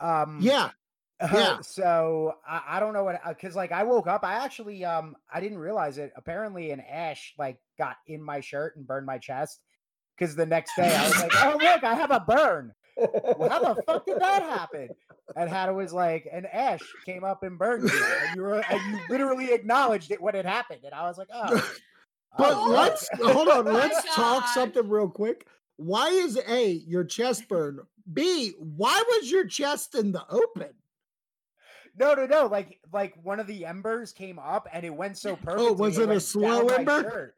Um, 0.00 0.40
yeah. 0.40 0.72
Yeah. 1.30 1.60
so 1.62 2.34
I, 2.46 2.62
I 2.76 2.80
don't 2.80 2.92
know 2.92 3.04
what 3.04 3.20
because 3.28 3.56
like 3.56 3.72
I 3.72 3.84
woke 3.84 4.06
up. 4.06 4.24
I 4.24 4.34
actually 4.44 4.84
um 4.84 5.16
I 5.32 5.40
didn't 5.40 5.58
realize 5.58 5.98
it. 5.98 6.12
Apparently, 6.16 6.70
an 6.72 6.80
ash 6.80 7.34
like 7.38 7.60
got 7.78 7.96
in 8.06 8.22
my 8.22 8.40
shirt 8.40 8.76
and 8.76 8.86
burned 8.86 9.06
my 9.06 9.18
chest. 9.18 9.60
Because 10.16 10.36
the 10.36 10.46
next 10.46 10.76
day 10.76 10.94
I 10.94 11.04
was 11.08 11.20
like, 11.20 11.32
oh 11.36 11.58
look, 11.60 11.84
I 11.84 11.94
have 11.94 12.10
a 12.10 12.20
burn. 12.20 12.74
Well, 12.96 13.48
how 13.48 13.74
the 13.74 13.82
fuck 13.82 14.06
did 14.06 14.20
that 14.20 14.42
happen? 14.58 14.88
And 15.36 15.50
Hannah 15.50 15.74
was 15.74 15.92
like, 15.92 16.28
an 16.32 16.46
ash 16.46 16.80
came 17.04 17.24
up 17.24 17.42
and 17.42 17.58
burned 17.58 17.88
you, 17.88 18.04
and 18.22 18.36
you 18.36 18.42
were 18.42 18.64
and 18.70 18.80
you 18.92 19.00
literally 19.08 19.52
acknowledged 19.52 20.10
it 20.10 20.20
when 20.20 20.34
it 20.34 20.46
happened, 20.46 20.80
and 20.84 20.94
I 20.94 21.02
was 21.02 21.18
like, 21.18 21.28
oh. 21.32 21.74
But 22.36 22.54
oh, 22.54 22.68
let's 22.68 23.08
uh, 23.12 23.32
hold 23.32 23.48
on. 23.48 23.64
Let's 23.66 23.96
oh 24.04 24.14
talk 24.14 24.42
gosh. 24.42 24.54
something 24.54 24.88
real 24.88 25.08
quick. 25.08 25.46
Why 25.76 26.08
is 26.08 26.36
A 26.48 26.68
your 26.86 27.04
chest 27.04 27.48
burn? 27.48 27.78
B 28.12 28.52
why 28.58 29.02
was 29.08 29.30
your 29.30 29.46
chest 29.46 29.94
in 29.94 30.10
the 30.10 30.24
open? 30.28 30.70
No, 31.96 32.14
no, 32.14 32.26
no. 32.26 32.46
Like, 32.46 32.80
like 32.92 33.14
one 33.22 33.38
of 33.38 33.46
the 33.46 33.64
embers 33.64 34.12
came 34.12 34.38
up 34.38 34.66
and 34.72 34.84
it 34.84 34.92
went 34.92 35.16
so 35.16 35.36
perfect. 35.36 35.60
Oh, 35.60 35.72
was 35.74 35.98
it 35.98 36.10
a 36.10 36.18
slow 36.18 36.66
ember? 36.66 37.34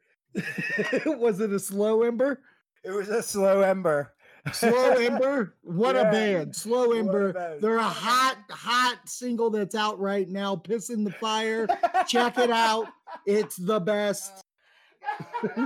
was 1.05 1.39
it 1.39 1.53
a 1.53 1.59
slow 1.59 2.01
ember? 2.01 2.41
It 2.83 2.91
was 2.91 3.09
a 3.09 3.21
slow 3.21 3.61
ember. 3.61 4.13
Slow 4.53 4.91
Ember, 4.93 5.55
what 5.61 5.95
Yeah. 5.95 6.01
a 6.01 6.11
band! 6.11 6.55
Slow 6.55 6.87
What 6.87 6.95
a 6.95 6.99
Ember, 6.99 7.33
band. 7.33 7.61
they're 7.61 7.77
a 7.77 7.83
hot, 7.83 8.37
hot 8.49 8.99
single 9.05 9.49
that's 9.49 9.75
out 9.75 9.99
right 9.99 10.27
now. 10.29 10.55
Piss 10.55 10.89
in 10.89 11.03
the 11.03 11.11
fire. 11.11 11.67
Check 12.07 12.37
it 12.37 12.51
out. 12.51 12.87
It's 13.25 13.55
the 13.55 13.79
best. 13.79 14.43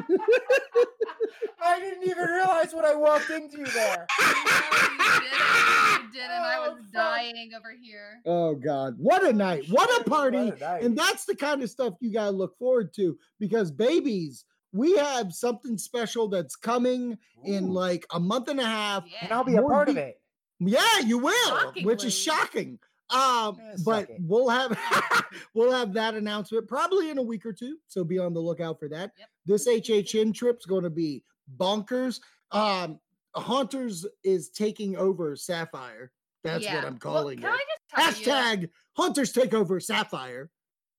I 1.63 1.79
didn't 1.79 2.03
even 2.03 2.25
realize 2.25 2.73
what 2.73 2.85
I 2.85 2.95
walked 2.95 3.29
into 3.29 3.57
there. 3.63 4.07
No, 4.19 4.27
you 4.27 5.21
did 5.21 5.31
it. 5.31 6.01
You 6.03 6.11
did, 6.11 6.23
and 6.23 6.33
I 6.45 6.55
Oh, 6.59 6.71
was 6.73 6.83
fuck. 6.85 6.93
dying 6.93 7.51
over 7.57 7.73
here. 7.79 8.21
Oh 8.25 8.55
God, 8.55 8.95
what 8.97 9.23
a 9.25 9.31
night! 9.33 9.65
What 9.69 9.89
a 10.01 10.09
party! 10.09 10.37
what 10.49 10.61
a. 10.61 10.79
And 10.83 10.97
that's 10.97 11.25
the 11.25 11.35
kind 11.35 11.61
of 11.63 11.69
stuff 11.69 11.93
you 11.99 12.11
gotta 12.11 12.31
look 12.31 12.57
forward 12.57 12.93
to 12.95 13.17
because 13.39 13.71
babies, 13.71 14.45
we 14.73 14.95
have 14.97 15.33
something 15.33 15.77
special 15.77 16.27
that's 16.27 16.55
coming 16.55 17.17
in 17.43 17.69
like 17.73 18.05
a 18.11 18.19
month 18.19 18.47
and 18.47 18.59
a 18.59 18.65
half. 18.65 19.03
Yeah. 19.07 19.17
and 19.23 19.33
I'll 19.33 19.43
be 19.43 19.55
a 19.55 19.61
more 19.61 19.69
part 19.71 19.89
of 19.89 19.97
it. 19.97 20.19
Yeah, 20.59 20.99
you 20.99 21.17
will, 21.17 21.73
which 21.83 22.03
is 22.05 22.17
shocking. 22.17 22.79
Um, 23.09 23.57
Eh, 23.61 23.75
but 23.83 24.09
it. 24.09 24.17
we'll 24.21 24.47
have 24.47 24.77
we'll 25.53 25.71
have 25.73 25.91
that 25.93 26.13
announcement 26.15 26.67
probably 26.67 27.09
in 27.09 27.17
a 27.17 27.21
week 27.21 27.45
or 27.45 27.51
two. 27.51 27.77
So 27.87 28.03
be 28.05 28.17
on 28.19 28.33
the 28.33 28.39
lookout 28.39 28.79
for 28.79 28.87
that. 28.89 29.11
Yep. 29.17 29.29
This 29.45 29.67
HHN 29.67 30.33
trip's 30.33 30.65
going 30.65 30.83
to 30.83 30.89
be 30.89 31.23
bonkers. 31.57 32.19
Um, 32.51 32.99
Haunters 33.35 34.05
is 34.23 34.49
taking 34.49 34.95
over 34.97 35.35
Sapphire. 35.35 36.11
That's 36.43 36.65
what 36.65 36.75
I'm 36.85 36.99
Well, 37.03 37.13
calling 37.21 37.39
can 37.39 37.53
it. 37.53 37.59
I 37.95 38.11
just 38.11 38.23
tell 38.23 38.55
you? 38.55 38.67
Hashtag 38.67 38.69
Haunters 38.93 39.31
take 39.33 39.53
over 39.53 39.79
Sapphire. 39.79 40.49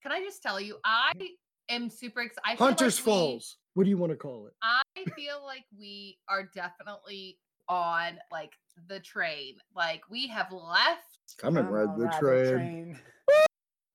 Can 0.03 0.13
I 0.13 0.21
just 0.21 0.43
tell 0.43 0.61
you? 0.61 0.77
I 0.85 1.13
am 1.73 1.91
super 1.91 2.23
excited. 2.23 2.59
Haunters 2.59 2.99
Falls. 2.99 3.57
What 3.75 3.85
do 3.85 3.91
you 3.91 3.97
want 3.99 4.13
to 4.13 4.17
call 4.17 4.47
it? 4.47 4.53
I 4.63 4.83
feel 5.17 5.43
like 5.45 5.65
we 5.79 6.19
are 6.29 6.49
definitely 6.55 7.39
on 7.69 8.19
like 8.31 8.53
the 8.89 9.01
train. 9.01 9.55
Like 9.75 10.03
we 10.11 10.27
have 10.29 10.53
left. 10.53 11.37
Come 11.39 11.57
and 11.57 11.67
I'm 11.69 11.73
ride 11.73 11.89
on 11.89 11.99
the 11.99 12.07
ride 12.07 12.21
train. 12.21 12.99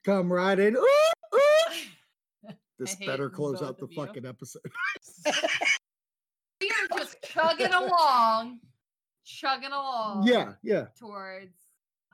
Come 0.04 0.32
right 0.32 0.58
in. 0.58 0.76
Ooh, 0.76 1.12
ooh. 1.36 2.50
This 2.80 2.96
better 3.06 3.30
close 3.30 3.60
both 3.60 3.70
out 3.70 3.78
the 3.78 3.86
of 3.86 3.92
you. 3.92 4.06
fucking 4.06 4.26
episode. 4.26 4.62
we 6.62 6.70
are 6.70 6.98
just 6.98 7.18
chugging 7.24 7.74
along, 7.74 8.60
chugging 9.26 9.72
along. 9.72 10.26
yeah, 10.26 10.54
yeah. 10.64 10.86
Towards 10.98 11.58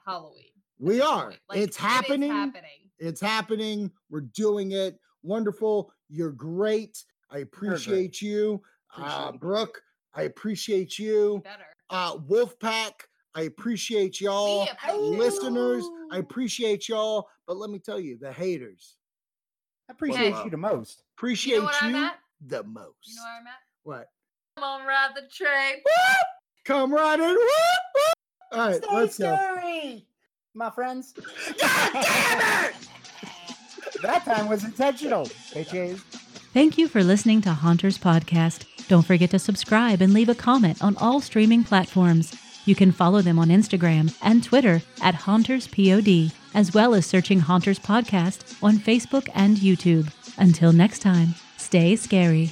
Halloween. 0.06 0.50
We 0.80 1.02
are. 1.02 1.34
Like, 1.48 1.60
it's 1.60 1.66
it 1.66 1.70
is 1.70 1.78
happening. 1.78 2.32
happening. 2.32 2.70
It's 3.00 3.22
happening. 3.22 3.92
We're 4.10 4.22
doing 4.22 4.72
it. 4.72 5.00
Wonderful. 5.24 5.92
You're 6.10 6.32
great. 6.32 7.04
I 7.32 7.40
appreciate 7.40 8.22
you. 8.22 8.62
Uh, 8.96 9.02
Appreciate 9.02 9.34
you. 9.34 9.40
Brooke, 9.40 9.82
I 10.14 10.22
appreciate 10.24 11.00
you. 11.00 11.42
Better. 11.44 11.64
Uh, 11.90 12.18
Wolfpack, 12.18 12.92
I 13.36 13.42
appreciate 13.44 14.22
y'all. 14.22 14.64
appreciate 14.64 15.00
Listeners, 15.18 15.84
I 16.12 16.18
appreciate 16.18 16.88
y'all. 16.88 17.28
But 17.48 17.58
let 17.58 17.70
me 17.72 17.80
tell 17.80 18.00
you, 18.00 18.18
the 18.20 18.32
haters 18.32 18.98
I 19.90 19.94
appreciate 19.94 20.32
Wow. 20.34 20.44
you 20.46 20.52
the 20.52 20.58
most. 20.58 21.04
appreciate 21.18 21.56
You 21.56 21.62
you, 21.62 21.62
know 21.62 21.66
what 21.72 21.84
I'm 21.84 21.96
at? 21.96 22.20
the 22.46 22.64
most. 22.64 23.08
You 23.08 23.16
know 23.16 23.24
where 23.24 23.40
I'm 23.42 23.48
at? 23.48 23.54
what? 23.84 24.08
Come 24.56 24.64
on, 24.64 24.86
ride 24.88 25.10
the 25.16 25.28
train. 25.34 25.82
Come 26.66 26.94
right 26.94 27.20
in. 27.20 27.26
Whoop, 27.30 27.38
whoop. 27.40 28.14
All 28.60 28.68
right, 28.70 28.84
Stay 28.84 28.96
let's 28.96 29.18
go. 29.18 30.00
my 30.54 30.70
friends. 30.70 31.14
God 31.60 31.90
damn 31.94 32.66
it! 32.66 32.76
That 34.04 34.26
time 34.26 34.48
was 34.48 34.64
intentional. 34.64 35.26
Thank 36.54 36.78
you 36.78 36.88
for 36.88 37.04
listening 37.04 37.42
to 37.42 37.54
Haunters 37.54 37.98
Podcast. 37.98 38.66
Don't 38.88 39.06
forget 39.06 39.32
to 39.32 39.40
subscribe 39.40 40.02
and 40.02 40.14
leave 40.14 40.30
a 40.30 40.36
comment 40.36 40.84
on 40.84 40.98
all 40.98 41.22
streaming 41.22 41.64
platforms. 41.64 42.36
You 42.66 42.76
can 42.76 42.92
follow 42.92 43.22
them 43.22 43.40
on 43.40 43.48
Instagram 43.48 44.16
and 44.22 44.44
Twitter 44.44 44.82
at 45.02 45.16
HauntersPod, 45.16 46.32
as 46.54 46.74
well 46.74 46.94
as 46.94 47.06
searching 47.06 47.40
Haunters 47.40 47.80
Podcast 47.80 48.62
on 48.62 48.78
Facebook 48.78 49.30
and 49.34 49.58
YouTube. 49.58 50.12
Until 50.38 50.74
next 50.74 51.00
time, 51.00 51.36
stay 51.58 51.96
scary. 51.96 52.52